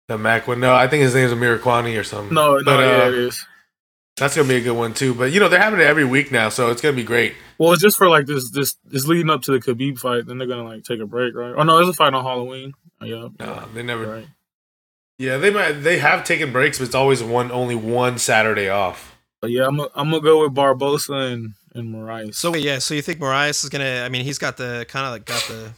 The 0.08 0.16
Mac 0.16 0.48
one. 0.48 0.60
No, 0.60 0.74
I 0.74 0.88
think 0.88 1.02
his 1.02 1.14
name's 1.14 1.32
Miracani 1.32 2.00
or 2.00 2.02
something. 2.04 2.34
No, 2.34 2.56
no, 2.56 2.64
But, 2.64 2.80
yeah, 2.80 3.02
uh, 3.04 3.08
it 3.08 3.14
is. 3.14 3.46
That's 4.16 4.34
gonna 4.34 4.48
be 4.48 4.56
a 4.56 4.62
good 4.62 4.72
one 4.72 4.94
too. 4.94 5.12
But 5.14 5.30
you 5.32 5.38
know 5.38 5.50
they're 5.50 5.60
having 5.60 5.80
it 5.80 5.86
every 5.86 6.06
week 6.06 6.32
now, 6.32 6.48
so 6.48 6.70
it's 6.70 6.80
gonna 6.80 6.96
be 6.96 7.04
great. 7.04 7.34
Well, 7.58 7.72
it's 7.74 7.82
just 7.82 7.98
for 7.98 8.08
like 8.08 8.24
this, 8.26 8.50
this, 8.50 8.76
this 8.84 9.06
leading 9.06 9.30
up 9.30 9.42
to 9.42 9.52
the 9.52 9.58
Khabib 9.58 9.98
fight. 9.98 10.26
Then 10.26 10.38
they're 10.38 10.48
gonna 10.48 10.64
like 10.64 10.84
take 10.84 11.00
a 11.00 11.06
break, 11.06 11.34
right? 11.34 11.54
Oh 11.54 11.62
no, 11.62 11.76
there's 11.76 11.90
a 11.90 11.92
fight 11.92 12.14
on 12.14 12.24
Halloween. 12.24 12.72
Yeah, 13.02 13.28
No, 13.38 13.64
they 13.74 13.82
never. 13.82 14.06
right. 14.06 14.26
Yeah, 15.18 15.36
they 15.38 15.50
might. 15.50 15.72
They 15.72 15.98
have 15.98 16.24
taken 16.24 16.52
breaks, 16.52 16.78
but 16.78 16.84
it's 16.86 16.94
always 16.94 17.22
one 17.22 17.50
only 17.50 17.74
one 17.74 18.18
Saturday 18.18 18.68
off. 18.68 19.16
But 19.40 19.50
yeah, 19.50 19.66
I'm 19.66 19.76
gonna 19.76 19.88
I'm 19.94 20.10
gonna 20.10 20.22
go 20.22 20.42
with 20.42 20.54
Barbosa 20.54 21.32
and 21.32 21.54
and 21.74 21.92
Moraes. 21.94 22.34
so 22.36 22.50
wait, 22.52 22.62
yeah, 22.62 22.78
so 22.78 22.94
you 22.94 23.02
think 23.02 23.18
Moraes 23.20 23.62
is 23.64 23.68
gonna 23.70 24.02
I 24.04 24.08
mean 24.08 24.24
he's 24.24 24.38
got 24.38 24.56
the 24.56 24.86
kind 24.88 25.06
of 25.06 25.12
like 25.12 25.24
got 25.24 25.42
the 25.48 25.72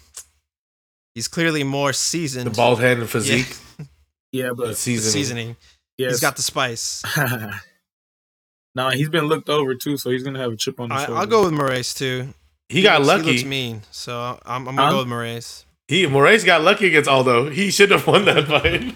he's 1.14 1.26
clearly 1.28 1.62
more 1.64 1.92
seasoned. 1.92 2.46
The 2.46 2.56
bald 2.56 2.80
head 2.80 2.98
and 2.98 3.08
physique. 3.08 3.56
yeah, 4.32 4.48
The 4.48 4.54
but 4.54 4.66
the 4.68 4.74
seasoning. 4.74 5.12
seasoning. 5.12 5.56
yes. 5.98 6.12
He's 6.12 6.20
got 6.20 6.36
the 6.36 6.42
spice. 6.42 7.02
nah, 8.74 8.90
he's 8.90 9.08
been 9.08 9.24
looked 9.24 9.48
over 9.48 9.74
too, 9.74 9.96
so 9.96 10.10
he's 10.10 10.22
gonna 10.22 10.38
have 10.38 10.52
a 10.52 10.56
chip 10.56 10.80
on 10.80 10.90
his 10.90 11.00
I, 11.02 11.06
shoulder. 11.06 11.20
I'll 11.20 11.26
go 11.26 11.44
with 11.44 11.52
Moraes 11.52 11.96
too. 11.96 12.28
He 12.68 12.82
got 12.82 13.00
He 13.00 13.06
looks 13.06 13.44
mean, 13.44 13.82
so 13.90 14.38
I'm, 14.44 14.68
I'm 14.68 14.76
gonna 14.76 14.82
Huh? 14.82 14.90
go 14.90 14.98
with 14.98 15.08
Moraes. 15.08 15.64
He 15.90 16.04
Moraes 16.06 16.46
got 16.46 16.62
lucky 16.62 16.86
against 16.86 17.08
Aldo. 17.08 17.50
He 17.50 17.72
should 17.72 17.90
have 17.90 18.06
won 18.06 18.24
that 18.26 18.46
fight. 18.46 18.94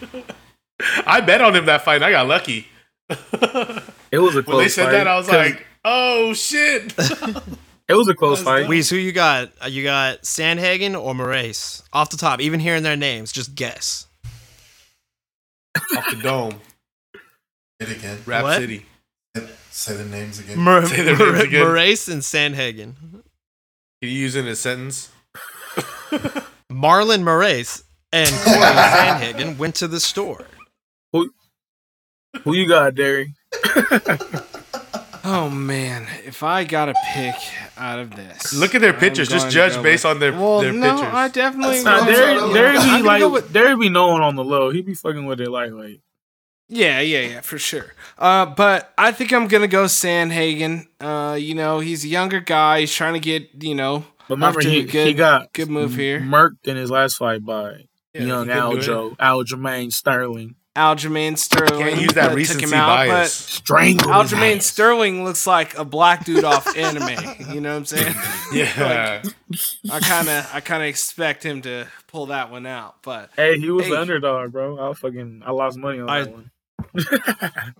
I 1.06 1.20
bet 1.22 1.40
on 1.40 1.56
him 1.56 1.66
that 1.66 1.82
fight. 1.84 1.96
and 1.96 2.04
I 2.04 2.12
got 2.12 2.28
lucky. 2.28 2.68
It 4.12 4.18
was 4.20 4.36
a 4.36 4.44
close 4.44 4.46
when 4.46 4.58
they 4.58 4.68
said 4.68 4.84
fight, 4.84 4.92
that, 4.92 5.08
I 5.08 5.16
was 5.16 5.26
'cause 5.26 5.34
like, 5.50 5.66
"Oh 5.84 6.32
shit!" 6.34 6.94
it 7.88 7.94
was 7.94 8.06
a 8.08 8.14
close 8.14 8.38
That's 8.38 8.44
fight. 8.48 8.60
dumb. 8.62 8.70
Weez, 8.70 8.88
who 8.90 8.96
you 8.96 9.10
got? 9.10 9.50
You 9.72 9.82
got 9.82 10.22
Sandhagen 10.22 10.94
or 10.94 11.14
Moraes? 11.14 11.82
Off 11.92 12.10
the 12.10 12.16
top, 12.16 12.40
even 12.40 12.60
hearing 12.60 12.84
their 12.84 12.96
names, 12.96 13.32
just 13.32 13.56
guess. 13.56 14.06
Off 15.96 16.08
the 16.10 16.20
dome, 16.22 16.60
hit 17.80 17.90
again. 17.90 18.18
Rap 18.24 18.44
What? 18.44 18.58
City. 18.60 18.86
Say 19.72 19.96
the 19.96 20.04
names 20.04 20.38
again. 20.38 20.60
Mor- 20.60 20.86
Say 20.86 21.02
their 21.02 21.16
names 21.18 21.40
again. 21.42 21.66
Moraes 21.66 22.08
and 22.08 22.22
Sandhagen. 22.22 22.94
Can 23.00 23.22
you 24.00 24.08
use 24.10 24.36
it 24.36 24.42
in 24.44 24.46
a 24.46 24.54
sentence? 24.54 25.10
Marlon 26.74 27.22
Moraes 27.22 27.84
and 28.12 28.28
Corey 28.44 28.58
Sandhagen 28.58 29.56
went 29.58 29.76
to 29.76 29.88
the 29.88 30.00
store. 30.00 30.44
Who 31.12 31.30
who 32.42 32.54
you 32.54 32.66
got, 32.68 32.94
Derry? 32.94 33.34
Oh 35.26 35.48
man, 35.48 36.06
if 36.26 36.42
I 36.42 36.64
got 36.64 36.90
a 36.90 36.94
pick 37.14 37.34
out 37.78 37.98
of 37.98 38.14
this, 38.14 38.52
Look 38.52 38.74
at 38.74 38.82
their 38.82 38.92
pictures. 38.92 39.26
Just 39.26 39.48
judge 39.48 39.72
based 39.82 40.04
with- 40.04 40.10
on 40.10 40.20
their 40.20 40.32
well, 40.32 40.60
their 40.60 40.70
no, 40.70 40.96
pictures. 40.96 41.14
I 41.14 41.28
definitely. 41.28 41.80
That's 41.80 41.84
Nah, 41.84 41.96
not 41.96 42.06
will. 42.06 42.14
Derry, 42.14 42.38
so- 42.40 42.52
Derry 42.54 42.72
be 42.74 42.84
gonna 42.84 43.04
like, 43.04 43.20
go 43.20 43.28
with- 43.30 43.52
Derry 43.52 43.74
be 43.76 43.88
knowing 43.88 44.20
on 44.20 44.36
the 44.36 44.44
low. 44.44 44.68
He 44.68 44.82
be 44.82 44.92
fucking 44.92 45.24
with 45.24 45.40
it 45.40 45.48
like, 45.48 45.70
like. 45.72 46.00
Yeah, 46.68 47.00
yeah, 47.00 47.20
yeah, 47.20 47.40
for 47.40 47.56
sure. 47.58 47.94
Uh, 48.18 48.44
but 48.44 48.92
I 48.98 49.12
think 49.12 49.32
I'm 49.32 49.48
gonna 49.48 49.66
go 49.66 49.84
Sandhagen. 49.86 50.88
Uh, 51.00 51.36
you 51.36 51.54
know, 51.54 51.80
he's 51.80 52.04
a 52.04 52.08
younger 52.08 52.40
guy. 52.40 52.80
He's 52.80 52.92
trying 52.92 53.14
to 53.14 53.20
get 53.20 53.48
you 53.62 53.74
know. 53.74 54.04
But 54.28 54.36
remember, 54.36 54.58
off 54.58 54.64
to 54.64 54.70
he, 54.70 54.84
good, 54.84 55.06
he 55.08 55.14
got 55.14 55.52
good 55.52 55.68
move 55.70 55.94
here. 55.96 56.20
murked 56.20 56.66
in 56.66 56.76
his 56.76 56.90
last 56.90 57.16
fight 57.16 57.44
by 57.44 57.86
Yeah, 58.14 58.22
young 58.22 58.46
he 58.46 58.52
couldn't 58.52 58.80
Aljo, 58.80 59.16
Aljamain 59.18 59.92
Sterling. 59.92 60.54
Aljamain 60.76 61.38
Sterling. 61.38 61.78
Can't 61.78 62.00
use 62.00 62.12
that 62.14 62.28
took 62.28 62.36
recency 62.36 62.64
him 62.64 62.72
out, 62.74 62.86
bias. 63.06 63.32
Strangled 63.32 64.10
But 64.10 64.22
his 64.22 64.32
Aljamain 64.32 64.56
ass. 64.56 64.66
Sterling 64.66 65.24
looks 65.24 65.46
like 65.46 65.78
a 65.78 65.84
black 65.84 66.24
dude 66.24 66.42
off 66.42 66.76
anime. 66.76 67.52
You 67.54 67.60
know 67.60 67.70
what 67.70 67.76
I'm 67.76 67.84
saying? 67.84 68.14
yeah, 68.52 69.22
I 69.90 70.00
kind 70.00 70.28
of, 70.28 70.50
I 70.52 70.60
kind 70.60 70.82
of 70.82 70.88
expect 70.88 71.44
him 71.44 71.62
to 71.62 71.86
pull 72.08 72.26
that 72.26 72.50
one 72.50 72.66
out. 72.66 72.96
But 73.02 73.30
Hey, 73.36 73.56
he 73.58 73.70
was 73.70 73.84
Hey. 73.84 73.90
the 73.92 74.00
underdog, 74.00 74.50
bro. 74.50 74.90
I 74.90 74.94
fucking 74.94 75.42
I 75.46 75.52
lost 75.52 75.76
money 75.78 76.00
on 76.00 76.08
I- 76.10 76.22
that 76.24 76.32
one. 76.32 76.50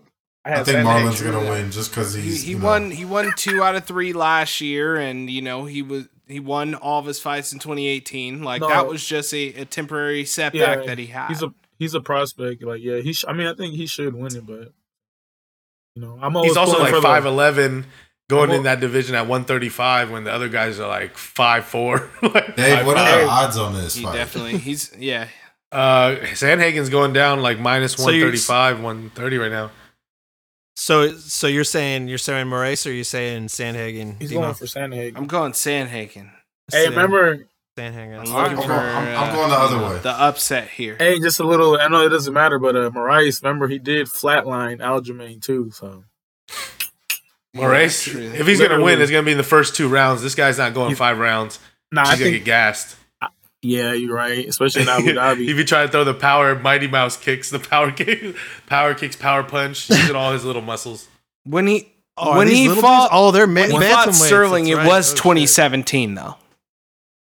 I, 0.47 0.51
had 0.51 0.64
think 0.66 0.76
that 0.76 0.84
Marlon's 0.84 1.22
gonna 1.22 1.38
win 1.40 1.70
just 1.70 1.90
because 1.90 2.12
he, 2.12 2.20
he's 2.22 2.42
he 2.42 2.51
you 2.53 2.59
know, 2.59 2.64
won, 2.66 2.90
he 2.90 3.05
won 3.07 3.32
two 3.36 3.62
out 3.62 3.76
of 3.76 3.84
three 3.86 4.12
last 4.12 4.61
year, 4.61 4.97
and 4.97 5.30
you 5.30 5.40
know 5.40 5.64
he 5.64 5.80
was. 5.82 6.07
He 6.27 6.41
won 6.41 6.75
all 6.75 7.01
of 7.01 7.07
his 7.07 7.20
fights 7.20 7.53
in 7.53 7.59
2018. 7.59 8.43
Like 8.43 8.61
No. 8.62 8.68
that 8.68 8.87
was 8.87 9.05
just 9.07 9.33
a, 9.35 9.49
a 9.61 9.64
temporary 9.64 10.25
setback 10.25 10.79
Yeah, 10.81 10.87
that 10.87 10.99
he 10.99 11.07
had. 11.07 11.29
He's 11.29 11.43
a 11.43 11.53
he's 11.79 11.95
a 11.95 12.01
prospect. 12.01 12.62
Like 12.62 12.81
yeah, 12.83 12.99
he. 13.01 13.12
Sh- 13.12 13.25
I 13.29 13.33
mean, 13.35 13.47
I 13.47 13.55
think 13.55 13.75
he 13.75 13.87
should 13.87 14.14
win 14.14 14.35
it, 14.35 14.47
but 14.47 14.72
you 15.95 16.03
know, 16.03 16.18
I'm 16.20 16.35
always 16.37 16.51
he's 16.53 16.57
also 16.57 16.77
pulling 16.79 16.93
like 16.93 17.03
five 17.03 17.27
eleven, 17.27 17.87
going 18.31 18.51
I'm 18.51 18.57
in 18.57 18.62
that 18.64 18.81
division 18.81 19.14
at 19.14 19.27
one 19.27 19.45
thirty 19.45 19.68
five 19.68 20.11
when 20.11 20.25
the 20.25 20.33
other 20.33 20.49
guys 20.49 20.81
are 20.81 20.89
like 20.89 21.16
five 21.16 21.64
four. 21.66 22.09
like 22.22 22.57
Dave, 22.57 22.87
what 22.87 22.97
are 22.97 23.20
the 23.20 23.27
odds 23.29 23.57
on 23.57 23.75
this 23.75 23.95
he 23.95 24.05
fight? 24.05 24.14
definitely. 24.14 24.59
He's 24.59 24.93
yeah. 24.99 25.29
Uh, 25.70 26.16
Sandhagen's 26.33 26.89
going 26.89 27.12
down 27.12 27.43
like 27.43 27.59
minus 27.59 27.93
So 27.95 28.05
one 28.05 28.14
you- 28.14 28.20
thirty 28.22 28.39
five, 28.39 28.81
one 28.81 29.11
thirty 29.11 29.37
right 29.39 29.51
now. 29.53 29.70
So 30.77 31.16
so 31.16 31.47
you're 31.47 31.64
saying 31.64 32.09
you're 32.09 32.18
saying 32.18 32.47
Moraes 32.47 32.87
or 32.87 32.91
you're 32.93 33.05
saying 33.05 33.47
Sandhagen? 33.47 34.20
He's 34.20 34.31
Demo? 34.31 34.43
going 34.43 34.55
for 34.55 34.66
Sandhagen. 34.66 35.16
I'm 35.16 35.27
going 35.27 35.53
Sandhagen. 35.53 36.31
Hey, 36.72 36.85
Sand- 36.85 36.97
remember? 36.97 37.47
Sandhagen. 37.79 38.20
I'm 38.20 38.35
I'm, 38.37 38.57
looking 38.57 38.70
I'm- 38.70 39.16
I'm 39.16 39.31
uh, 39.31 39.33
going 39.35 39.51
the 39.51 39.57
other 39.57 39.79
way. 39.95 39.99
The 40.01 40.11
upset 40.11 40.68
here. 40.68 40.97
Hey, 40.99 41.18
just 41.20 41.41
a 41.41 41.45
little. 41.47 41.79
I 41.81 41.89
know 41.89 42.05
it 42.05 42.09
doesn't 42.11 42.33
matter, 42.33 42.59
but 42.59 42.77
uh, 42.77 42.91
Moraes, 42.91 43.43
remember 43.43 43.68
he 43.68 43.79
did 43.79 44.07
flatline 44.09 44.79
Aljamain 44.79 45.41
too. 45.43 45.70
So 45.72 46.05
Moraes, 47.55 48.12
if 48.35 48.47
he's 48.47 48.61
gonna 48.61 48.83
win, 48.83 49.01
it's 49.01 49.11
gonna 49.11 49.22
be 49.22 49.33
in 49.33 49.39
the 49.39 49.45
first 49.45 49.77
two 49.77 49.89
rounds. 49.89 50.22
This 50.22 50.35
guy's 50.35 50.59
not 50.59 50.75
going 50.75 50.95
five 50.97 51.18
rounds. 51.18 51.61
nah, 51.93 52.03
He's 52.03 52.09
I 52.11 52.12
gonna 52.14 52.25
think 52.31 52.37
get 52.39 52.45
gassed. 52.47 52.97
Yeah, 53.64 53.92
you're 53.94 54.14
right. 54.14 54.46
Especially 54.48 54.82
in 54.82 54.88
Abu 54.88 55.08
if 55.08 55.16
Dhabi. 55.16 55.44
you 55.46 55.64
try 55.64 55.82
to 55.86 55.88
throw 55.90 56.04
the 56.04 56.14
power 56.14 56.54
Mighty 56.58 56.86
Mouse 56.86 57.16
kicks, 57.16 57.50
the 57.50 57.58
power 57.58 57.90
kick, 58.00 58.36
power 58.66 58.94
kicks, 58.94 59.16
power 59.16 59.42
punch, 59.42 59.88
using 59.90 60.14
all 60.14 60.32
his 60.32 60.44
little 60.44 60.62
muscles. 60.62 61.08
When 61.44 61.66
he 61.66 61.90
Oh, 62.16 62.30
are 62.30 62.38
when 62.38 62.46
he 62.48 62.68
fought 62.68 63.06
dudes? 63.06 63.10
Oh, 63.12 63.30
they're 63.32 63.48
ma- 63.48 63.62
when 63.62 63.70
he 63.72 63.76
fought 63.88 64.06
bantamweights, 64.08 64.12
Sterling, 64.26 64.64
that's 64.66 64.74
it 64.74 64.76
right. 64.76 64.86
was 64.86 65.10
Oh, 65.12 65.14
shit. 65.16 65.22
2017 65.24 66.14
though. 66.14 66.36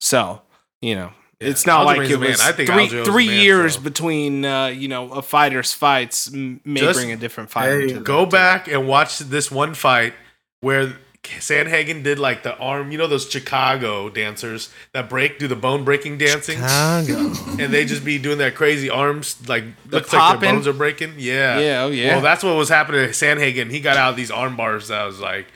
So 0.00 0.42
you 0.80 0.94
know, 0.94 1.12
Yeah, 1.40 1.48
it's 1.48 1.66
not 1.66 1.84
like 1.84 1.98
Aljamain's 2.02 2.10
it 2.12 2.20
man. 2.20 2.28
was 2.30 2.40
I 2.40 2.52
think 2.52 2.70
three 2.70 3.04
three 3.04 3.26
man, 3.28 3.40
years 3.42 3.74
so. 3.74 3.80
between 3.80 4.44
uh, 4.44 4.66
you 4.66 4.86
know 4.86 5.10
a 5.12 5.20
fighter's 5.22 5.72
fights 5.72 6.30
may 6.30 6.60
Just- 6.80 6.98
bring 7.00 7.10
a 7.10 7.16
different 7.16 7.50
fighter. 7.50 7.80
Hey, 7.80 7.88
to 7.88 7.94
the- 7.94 8.00
Go 8.00 8.24
to- 8.24 8.30
back 8.30 8.68
and 8.68 8.86
watch 8.86 9.18
this 9.18 9.50
one 9.50 9.74
fight 9.74 10.14
where 10.60 10.94
Sandhagen 11.24 12.02
did 12.02 12.18
like 12.18 12.42
the 12.42 12.56
arm, 12.58 12.90
you 12.92 12.98
know 12.98 13.06
those 13.06 13.28
Chicago 13.28 14.08
dancers 14.08 14.70
that 14.92 15.08
break, 15.08 15.38
do 15.38 15.48
the 15.48 15.56
bone 15.56 15.84
breaking 15.84 16.18
dancing, 16.18 16.56
Chicago. 16.58 17.32
and 17.58 17.72
they 17.72 17.84
just 17.84 18.04
be 18.04 18.18
doing 18.18 18.38
that 18.38 18.54
crazy 18.54 18.88
arms, 18.90 19.36
like 19.48 19.64
The 19.86 19.96
looks 19.96 20.12
like 20.12 20.40
their 20.40 20.52
bones 20.52 20.66
are 20.66 20.72
breaking. 20.72 21.14
Yeah, 21.18 21.58
Yeah, 21.58 21.82
oh 21.84 21.88
yeah. 21.88 22.14
Well, 22.14 22.20
that's 22.22 22.42
what 22.44 22.56
was 22.56 22.68
happening 22.68 23.06
to 23.06 23.12
Sandhagen. 23.12 23.70
He 23.70 23.80
got 23.80 23.96
out 23.96 24.10
of 24.10 24.16
these 24.16 24.30
arm 24.30 24.56
bars 24.56 24.88
that 24.88 25.04
was 25.04 25.20
like 25.20 25.46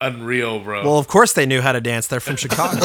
unreal, 0.00 0.60
bro. 0.60 0.82
Well, 0.84 0.98
of 0.98 1.08
course 1.08 1.32
they 1.32 1.46
knew 1.46 1.60
how 1.60 1.72
to 1.72 1.80
dance. 1.80 2.06
They're 2.08 2.20
from 2.20 2.36
Chicago. 2.36 2.78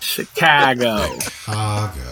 Chicago. 0.00 1.18
Chicago. 1.18 2.11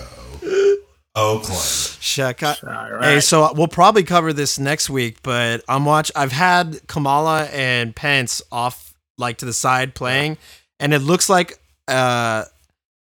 Oakland. 1.15 1.61
Chicago. 2.01 2.55
All 2.67 2.93
right. 2.93 3.15
Hey, 3.15 3.21
so 3.21 3.53
we'll 3.55 3.69
probably 3.69 4.05
cover 4.05 4.33
this 4.33 4.59
next 4.59 4.89
week, 4.89 5.23
but 5.23 5.63
I'm 5.69 5.85
watch. 5.85 6.13
I've 6.15 6.33
had 6.33 6.87
Kamala 6.87 7.45
and 7.47 7.95
Pence 7.95 8.43
off 8.53 8.95
like 9.19 9.39
to 9.39 9.45
the 9.45 9.53
side 9.53 9.95
playing, 9.95 10.39
and 10.79 10.95
it 10.95 11.01
looks 11.01 11.29
like 11.29 11.59
uh 11.89 12.45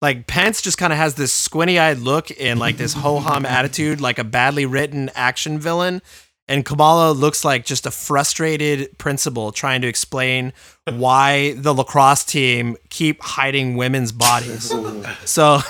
like 0.03 0.27
Pence 0.27 0.61
just 0.61 0.77
kind 0.79 0.93
of 0.93 0.99
has 0.99 1.15
this 1.15 1.33
squinty 1.33 1.79
eyed 1.79 1.99
look 1.99 2.29
and 2.39 2.61
like 2.61 2.77
this 2.77 2.93
ho 2.93 3.19
hum 3.19 3.47
attitude, 3.47 4.01
like 4.01 4.19
a 4.19 4.25
badly 4.25 4.67
written 4.67 5.11
action 5.15 5.59
villain. 5.59 6.03
And 6.49 6.65
Kamala 6.65 7.11
looks 7.11 7.45
like 7.45 7.65
just 7.65 7.87
a 7.87 7.91
frustrated 7.91 8.97
principal 8.99 9.51
trying 9.51 9.81
to 9.81 9.89
explain 9.89 10.53
why 10.85 11.55
the 11.55 11.75
lacrosse 11.75 12.25
team 12.25 12.77
keep 12.89 13.21
hiding 13.21 13.77
women's 13.77 14.13
bodies. 14.13 14.73
So 15.25 15.61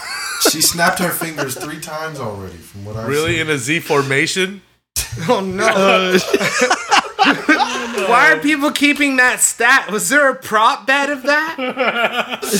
She 0.42 0.60
snapped 0.60 0.98
her 0.98 1.10
fingers 1.10 1.56
three 1.56 1.80
times 1.80 2.18
already, 2.20 2.56
from 2.56 2.84
what 2.84 2.96
I 2.96 3.06
really 3.06 3.40
in 3.40 3.48
a 3.50 3.58
Z 3.58 3.80
formation. 3.80 4.62
oh 5.28 5.40
no! 5.40 6.18
Why 8.08 8.32
are 8.32 8.40
people 8.40 8.70
keeping 8.70 9.16
that 9.16 9.40
stat? 9.40 9.90
Was 9.90 10.08
there 10.08 10.30
a 10.30 10.34
prop 10.34 10.86
bet 10.86 11.10
of 11.10 11.22
that? 11.24 11.56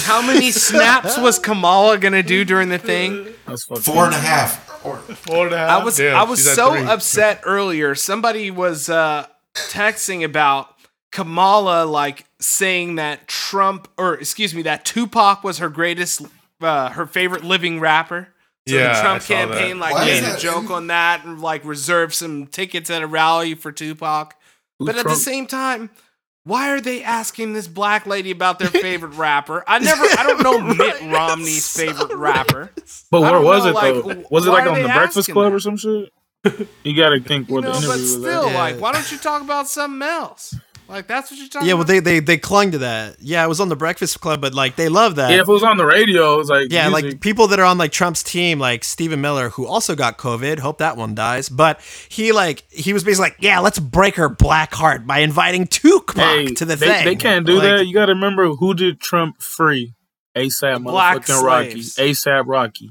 How 0.05 0.23
many 0.23 0.51
snaps 0.51 1.19
was 1.19 1.39
Kamala 1.39 1.99
gonna 1.99 2.23
do 2.23 2.45
during 2.45 2.69
the 2.69 2.79
thing? 2.79 3.29
That's 3.47 3.65
Four 3.65 4.07
and 4.07 4.15
a 4.15 4.19
half. 4.19 4.85
Or 4.85 4.97
Four 4.97 5.47
and 5.47 5.55
a 5.55 5.59
half. 5.59 5.71
I 5.71 5.85
was 5.85 5.97
Damn, 5.99 6.17
I 6.17 6.23
was 6.25 6.55
so 6.55 6.75
upset 6.75 7.43
earlier. 7.45 7.95
Somebody 7.95 8.51
was 8.51 8.89
uh, 8.89 9.27
texting 9.55 10.25
about 10.25 10.75
Kamala 11.13 11.85
like 11.85 12.27
saying 12.41 12.97
that 12.97 13.29
Trump 13.29 13.89
or 13.97 14.15
excuse 14.15 14.55
me 14.55 14.63
that 14.63 14.85
Tupac 14.85 15.45
was 15.45 15.59
her 15.59 15.69
greatest 15.69 16.23
uh, 16.61 16.91
her 16.91 17.07
favorite 17.07 17.45
living 17.45 17.81
rapper. 17.81 18.29
So 18.69 18.75
Yeah, 18.75 18.93
the 18.95 18.99
I 18.99 19.03
Trump 19.03 19.23
saw 19.23 19.35
campaign 19.35 19.79
that. 19.79 19.81
like 19.81 19.95
Why 19.95 20.05
made 20.07 20.25
a 20.25 20.39
joke 20.39 20.71
on 20.71 20.89
that 20.89 21.25
and 21.25 21.41
like 21.41 21.65
reserved 21.65 22.15
some 22.15 22.47
tickets 22.47 22.91
at 22.91 23.03
a 23.03 23.07
rally 23.07 23.55
for 23.55 23.71
Tupac. 23.73 24.35
Who's 24.79 24.87
but 24.87 24.97
at 24.97 25.03
Trump? 25.03 25.17
the 25.17 25.23
same 25.23 25.47
time, 25.47 25.91
why 26.45 26.71
are 26.71 26.81
they 26.81 27.03
asking 27.03 27.53
this 27.55 27.67
black 27.69 28.07
lady 28.07 28.31
about 28.31 28.59
their 28.59 28.69
favorite 28.83 29.15
rapper? 29.17 29.63
I 29.67 29.79
never 29.79 30.03
I 30.05 30.23
don't 30.25 30.43
know 30.43 30.61
Mitt 30.75 31.01
Romney's 31.13 31.75
favorite 31.77 32.15
rapper. 32.17 32.71
But 33.11 33.21
where 33.21 33.41
was 33.41 33.65
know, 33.65 33.71
it 33.71 33.75
like, 33.75 33.95
though? 33.95 34.25
Was 34.31 34.47
it 34.47 34.51
like 34.51 34.67
on 34.67 34.83
the 34.83 34.89
Breakfast 34.89 35.31
Club 35.31 35.51
that? 35.53 35.57
or 35.57 35.61
some 35.61 35.77
shit? 35.77 36.13
You 36.85 36.95
got 36.97 37.09
to 37.11 37.21
think 37.21 37.49
You 37.49 37.55
what 37.57 37.65
know, 37.65 37.73
the 37.73 37.87
but 37.89 37.95
interview 37.97 38.03
was. 38.03 38.13
still, 38.13 38.47
at. 38.47 38.53
Yeah. 38.53 38.59
like, 38.59 38.81
why 38.81 38.93
don't 38.93 39.11
you 39.11 39.19
talk 39.19 39.43
about 39.43 39.67
something 39.69 40.07
else? 40.07 40.55
Like, 40.89 41.07
that's 41.09 41.31
what 41.31 41.39
you're 41.41 41.49
talking 41.49 41.67
yeah, 41.67 41.75
well 41.75 41.83
about. 41.83 41.89
they, 41.93 41.99
they 42.01 42.21
they 42.21 42.37
clung 42.39 42.71
to 42.71 42.79
that. 42.79 43.17
Yeah, 43.21 43.45
it 43.45 43.49
was 43.49 43.61
on 43.61 43.69
the 43.69 43.77
Breakfast 43.77 44.21
Club, 44.21 44.41
but 44.41 44.55
like 44.55 44.77
they 44.77 44.89
love 44.89 45.17
that. 45.17 45.31
Yeah, 45.33 45.41
if 45.41 45.49
it 45.49 45.53
was 45.53 45.65
on 45.65 45.77
the 45.79 45.85
radio, 45.87 46.35
it 46.35 46.39
was 46.39 46.49
like 46.49 46.69
Yeah, 46.71 46.89
music. 46.89 47.13
like 47.13 47.21
people 47.21 47.49
that 47.49 47.59
are 47.59 47.65
on 47.65 47.77
like 47.77 47.91
Trump's 47.93 48.23
team, 48.23 48.59
like 48.61 48.85
Stephen 48.85 49.21
Miller, 49.21 49.49
who 49.51 49.67
also 49.67 49.97
got 49.97 50.17
COVID. 50.17 50.61
Hope 50.61 50.79
that 50.79 50.97
one 50.97 51.15
dies. 51.15 51.49
But 51.49 51.81
he 52.09 52.31
like 52.33 52.65
he 52.71 52.93
was 52.93 53.03
basically 53.03 53.31
like, 53.31 53.37
yeah, 53.41 53.59
let's 53.59 53.79
break 53.81 54.15
her 54.17 54.29
black 54.29 54.73
heart 54.75 55.07
by 55.07 55.19
inviting 55.19 55.67
Tupac 55.67 56.17
hey, 56.17 56.47
to 56.55 56.65
the 56.65 56.77
they, 56.77 56.87
thing. 56.87 57.05
they 57.05 57.17
can't 57.17 57.45
do 57.47 57.55
Like, 57.55 57.63
that. 57.63 57.87
You 57.87 57.93
got 57.95 58.07
to 58.07 58.13
remember 58.15 58.49
who 58.51 58.73
did 58.75 59.01
Trump 59.01 59.43
free? 59.43 59.95
ASAP 60.37 60.83
Black 60.85 61.23
motherfucking 61.23 61.43
Rocky. 61.43 61.81
ASAP 61.81 62.45
Rocky. 62.47 62.91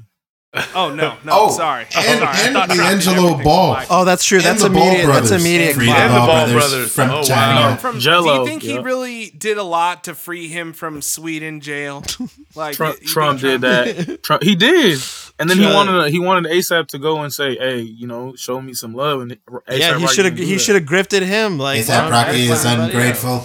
Oh 0.74 0.92
no, 0.94 1.16
no, 1.24 1.32
Oh, 1.32 1.50
sorry. 1.50 1.86
I'm 1.94 2.04
and- 2.06 2.18
sorry. 2.20 2.46
And 2.46 2.54
thought 2.54 2.70
Trump 2.70 2.80
D'Angelo 2.80 3.42
Ball. 3.42 3.82
Oh, 3.90 4.04
that's 4.04 4.24
true. 4.24 4.38
And 4.38 4.46
That's 4.46 4.62
the 4.62 4.70
Ball 4.70 4.88
immediate. 4.88 5.06
That's 5.08 5.30
immediate. 5.30 5.74
Free 5.74 5.86
clout. 5.86 5.98
And 6.00 6.14
the 6.14 6.18
Ball 6.18 6.26
brothers 6.26 6.52
brothers. 6.70 6.92
from 6.92 7.10
Oh, 7.10 7.16
wow. 7.16 7.22
China. 7.22 7.76
From, 7.76 7.94
do 7.94 8.00
Jell-O, 8.00 8.40
you 8.40 8.46
think 8.46 8.62
he 8.62 8.78
really 8.78 9.26
did 9.30 9.58
a 9.58 9.62
lot 9.62 10.04
to 10.04 10.14
free 10.14 10.48
him 10.48 10.72
from 10.72 11.02
Sweden 11.02 11.60
jail? 11.60 12.02
Like 12.54 12.74
Trump, 12.74 12.94
you 12.94 12.98
think 13.00 13.10
Trump 13.10 13.40
did 13.40 13.60
that. 13.60 14.22
Trump, 14.22 14.42
he 14.42 14.54
did, 14.56 14.98
and 15.38 15.50
then 15.50 15.58
he 15.58 15.66
wanted 15.66 16.10
he 16.10 16.18
wanted 16.18 16.50
ASAP 16.50 16.88
to 16.88 16.98
go 16.98 17.20
and 17.20 17.30
say, 17.30 17.54
"Hey, 17.54 17.80
you 17.82 18.06
know, 18.06 18.34
show 18.34 18.62
me 18.62 18.72
some 18.72 18.94
love." 18.94 19.20
And 19.20 19.32
A$AP 19.32 19.78
Yeah, 19.78 19.98
he 19.98 20.06
should 20.06 20.24
have. 20.24 20.38
He 20.38 20.56
should 20.56 20.74
have 20.76 20.84
grifted 20.84 21.20
him. 21.20 21.58
Like 21.58 21.80
is 21.80 21.88
that 21.88 22.10
well, 22.10 22.24
Rocky 22.24 22.46
is 22.46 22.64
ungrateful? 22.64 23.44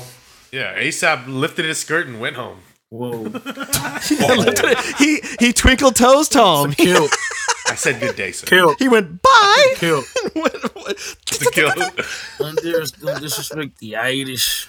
Yeah, 0.54 0.78
ASAP 0.80 1.28
lifted 1.28 1.66
his 1.66 1.80
skirt 1.80 2.08
and 2.08 2.22
went 2.22 2.38
home. 2.38 2.60
Whoa, 2.92 3.24
he 5.00 5.22
he 5.40 5.54
twinkled 5.54 5.96
toes 5.96 6.28
Tom. 6.28 6.74
Kill, 6.78 7.08
I 7.68 7.76
said 7.76 8.02
good 8.02 8.18
day, 8.18 8.34
sir. 8.34 8.46
kill, 8.48 8.76
he 8.76 8.90
went 8.90 9.22
bye. 9.22 9.74
kill. 9.78 10.04
To 10.04 11.52
kill. 11.54 11.72
Don't 12.38 12.62
don't 13.00 13.22
disrespect 13.22 13.78
the 13.80 13.96
Irish. 13.96 14.68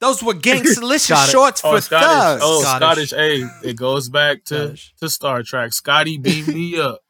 Those 0.00 0.22
were 0.22 0.32
gangsterlicious 0.34 1.08
Got 1.10 1.28
it. 1.28 1.30
shorts 1.30 1.60
oh, 1.62 1.70
for 1.72 1.76
Oh, 1.76 1.80
Scottish. 1.80 2.08
thugs. 2.08 2.42
Oh, 2.42 2.60
Scottish. 2.62 3.10
Scottish. 3.10 3.50
Hey, 3.62 3.68
it 3.68 3.76
goes 3.76 4.08
back 4.08 4.44
to 4.46 4.54
Scottish. 4.54 4.94
to 5.00 5.08
Star 5.10 5.42
Trek. 5.42 5.72
Scotty, 5.74 6.16
beat 6.18 6.48
me 6.48 6.80
up. 6.80 7.00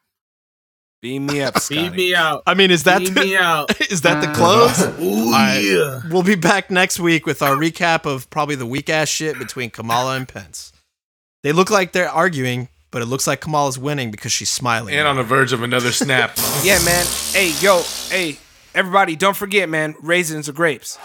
Beam 1.03 1.25
me 1.25 1.41
up, 1.41 1.55
Beat 1.55 1.63
Scotty. 1.63 1.89
me 1.89 2.15
out. 2.15 2.43
I 2.47 2.53
mean, 2.53 2.71
is 2.71 2.83
that 2.83 2.99
Beat 2.99 3.13
me 3.13 3.35
out. 3.35 3.77
is 3.91 4.03
that 4.03 4.21
the 4.21 4.29
uh, 4.29 4.33
close? 4.35 4.81
Ooh 5.01 5.31
right. 5.33 5.57
yeah. 5.59 5.99
We'll 6.09 6.23
be 6.23 6.35
back 6.35 6.71
next 6.71 6.97
week 6.97 7.25
with 7.25 7.41
our 7.41 7.57
recap 7.57 8.05
of 8.05 8.29
probably 8.29 8.55
the 8.55 8.65
weak 8.65 8.89
ass 8.89 9.09
shit 9.09 9.37
between 9.37 9.69
Kamala 9.69 10.15
and 10.15 10.25
Pence. 10.25 10.71
They 11.43 11.51
look 11.51 11.69
like 11.69 11.91
they're 11.91 12.07
arguing, 12.09 12.69
but 12.89 13.01
it 13.01 13.07
looks 13.07 13.27
like 13.27 13.41
Kamala's 13.41 13.77
winning 13.77 14.11
because 14.11 14.31
she's 14.31 14.49
smiling. 14.49 14.95
and 14.95 15.05
on 15.05 15.17
the 15.17 15.23
verge 15.23 15.51
of 15.51 15.61
another 15.61 15.91
snap. 15.91 16.37
Yeah, 16.63 16.81
man. 16.85 17.05
Hey, 17.33 17.51
yo, 17.59 17.81
hey, 18.07 18.37
everybody, 18.73 19.17
don't 19.17 19.35
forget, 19.35 19.67
man. 19.67 19.95
Raisins 20.01 20.47
are 20.47 20.53
grapes. 20.53 20.97